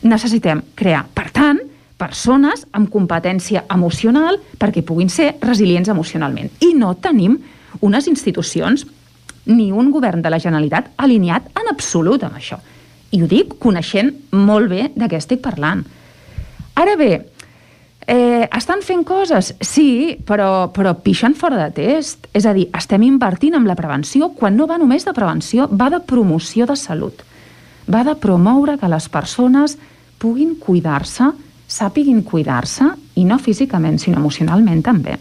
[0.05, 1.61] Necessitem crear, per tant,
[1.97, 6.51] persones amb competència emocional perquè puguin ser resilients emocionalment.
[6.61, 7.39] I no tenim
[7.81, 8.85] unes institucions
[9.47, 12.59] ni un govern de la Generalitat alineat en absolut amb això.
[13.11, 15.83] I ho dic coneixent molt bé de què estic parlant.
[16.77, 17.11] Ara bé,
[18.05, 19.53] eh, estan fent coses?
[19.61, 22.27] Sí, però, però pixen fora de test.
[22.33, 25.89] És a dir, estem invertint en la prevenció quan no va només de prevenció, va
[25.89, 27.23] de promoció de salut.
[27.87, 29.77] Va de promoure que les persones
[30.19, 31.31] puguin cuidar-se
[31.67, 32.87] sàpiguin cuidar-se,
[33.19, 35.17] i no físicament, sinó emocionalment també.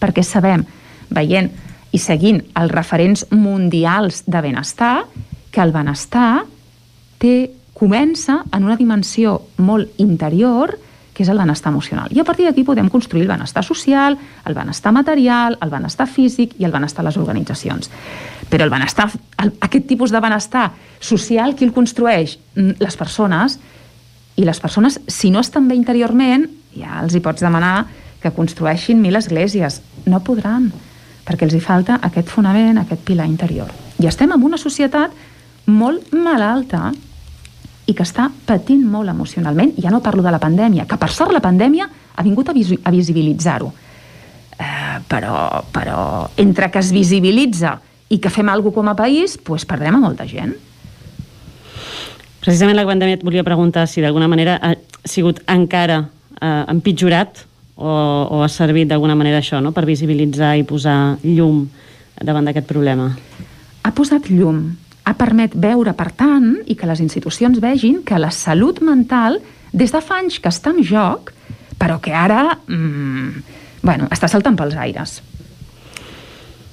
[0.00, 0.64] Perquè sabem,
[1.12, 1.50] veient
[1.94, 5.04] i seguint els referents mundials de benestar,
[5.54, 6.44] que el benestar
[7.22, 10.76] té, comença en una dimensió molt interior,
[11.14, 12.10] que és el benestar emocional.
[12.10, 16.56] I a partir d'aquí podem construir el benestar social, el benestar material, el benestar físic
[16.58, 17.90] i el benestar a les organitzacions.
[18.50, 19.08] Però el benestar,
[19.42, 22.38] el, aquest tipus de benestar social, qui el construeix?
[22.56, 23.60] Mm, les persones,
[24.34, 27.86] i les persones, si no estan bé interiorment, ja els hi pots demanar
[28.22, 29.82] que construeixin mil esglésies.
[30.10, 30.72] No podran,
[31.24, 33.70] perquè els hi falta aquest fonament, aquest pilar interior.
[34.00, 35.14] I estem en una societat
[35.66, 36.90] molt malalta
[37.86, 39.74] i que està patint molt emocionalment.
[39.80, 42.72] Ja no parlo de la pandèmia, que per sort la pandèmia ha vingut a, vis
[42.82, 43.72] a visibilitzar-ho.
[44.54, 47.78] Eh, però, però entre que es visibilitza
[48.08, 50.54] i que fem alguna com a país, doncs perdrem a molta gent.
[52.44, 54.74] Precisament la pandèmia et volia preguntar si d'alguna manera ha
[55.08, 56.02] sigut encara
[56.40, 57.44] eh, empitjorat
[57.76, 57.90] o,
[58.30, 61.64] o ha servit d'alguna manera això, no?, per visibilitzar i posar llum
[62.22, 63.10] davant d'aquest problema.
[63.84, 64.62] Ha posat llum,
[65.04, 69.40] ha permet veure, per tant, i que les institucions vegin que la salut mental,
[69.72, 71.34] des de fa anys que està en joc,
[71.78, 73.42] però que ara, mmm,
[73.82, 75.18] bueno, està saltant pels aires.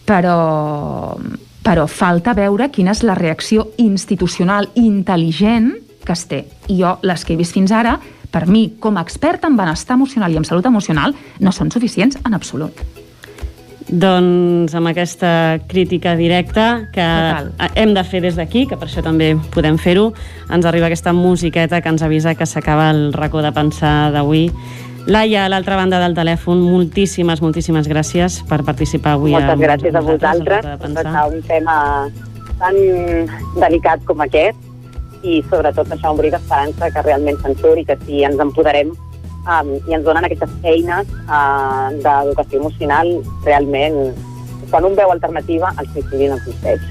[0.07, 1.17] Però,
[1.65, 5.73] però falta veure quina és la reacció institucional intel·ligent
[6.05, 6.45] que es té.
[6.69, 7.97] Jo, les que he vist fins ara,
[8.31, 12.17] per mi, com a experta en benestar emocional i en salut emocional, no són suficients
[12.23, 12.83] en absolut.
[13.91, 17.49] Doncs amb aquesta crítica directa que Total.
[17.75, 20.13] hem de fer des d'aquí, que per això també podem fer-ho,
[20.49, 24.47] ens arriba aquesta musiqueta que ens avisa que s'acaba el racó de pensar d'avui
[25.07, 29.33] Laia, a l'altra banda del telèfon, moltíssimes, moltíssimes gràcies per participar avui.
[29.33, 31.77] Moltes amb, gràcies a vosaltres per tractar un tema
[32.61, 32.77] tan
[33.57, 34.70] delicat com aquest
[35.23, 39.75] i sobretot això obrir l'esperança que realment se'n surt i que si ens empoderem um,
[39.87, 43.13] i ens donen aquestes eines uh, d'educació emocional,
[43.45, 44.01] realment,
[44.71, 46.89] quan un veu alternativa, el suïcidi no existeix.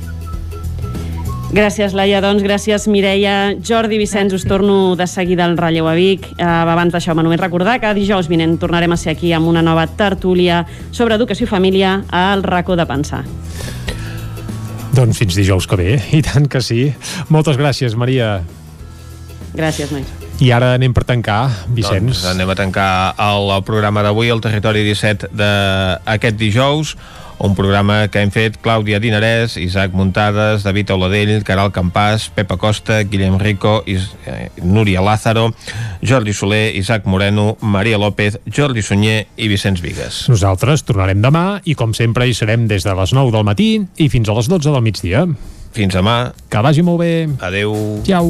[1.50, 2.20] Gràcies, Laia.
[2.23, 3.57] Doncs gràcies, Mireia.
[3.67, 6.28] Jordi Vicenç, us torno de seguida al relleu a Vic.
[6.36, 9.89] Eh, abans d'això, només recordar que dijous vinent tornarem a ser aquí amb una nova
[9.89, 13.25] tertúlia sobre educació i família al racó de pensar.
[14.94, 16.90] Doncs fins dijous que ve, i tant que sí.
[17.30, 18.40] Moltes gràcies, Maria.
[19.54, 20.08] Gràcies, nois.
[20.40, 22.14] I ara anem per tancar, Vicenç.
[22.14, 26.94] Doncs anem a tancar el, el programa d'avui, el Territori 17 d'aquest dijous,
[27.40, 33.00] un programa que hem fet Clàudia Dinarès, Isaac Muntades, David Oladell, Caral Campàs, Pepa Costa,
[33.02, 35.48] Guillem Rico, Is eh, Núria Lázaro,
[36.02, 40.26] Jordi Soler, Isaac Moreno, Maria López, Jordi Sunyer i Vicenç Vigues.
[40.28, 44.10] Nosaltres tornarem demà i, com sempre, hi serem des de les 9 del matí i
[44.12, 45.24] fins a les 12 del migdia.
[45.72, 46.32] Fins demà.
[46.50, 47.28] Que vagi molt bé.
[47.40, 47.74] Adeu.
[48.04, 48.28] Ciao.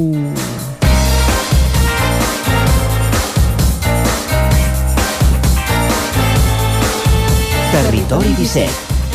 [7.71, 8.90] Territori 17,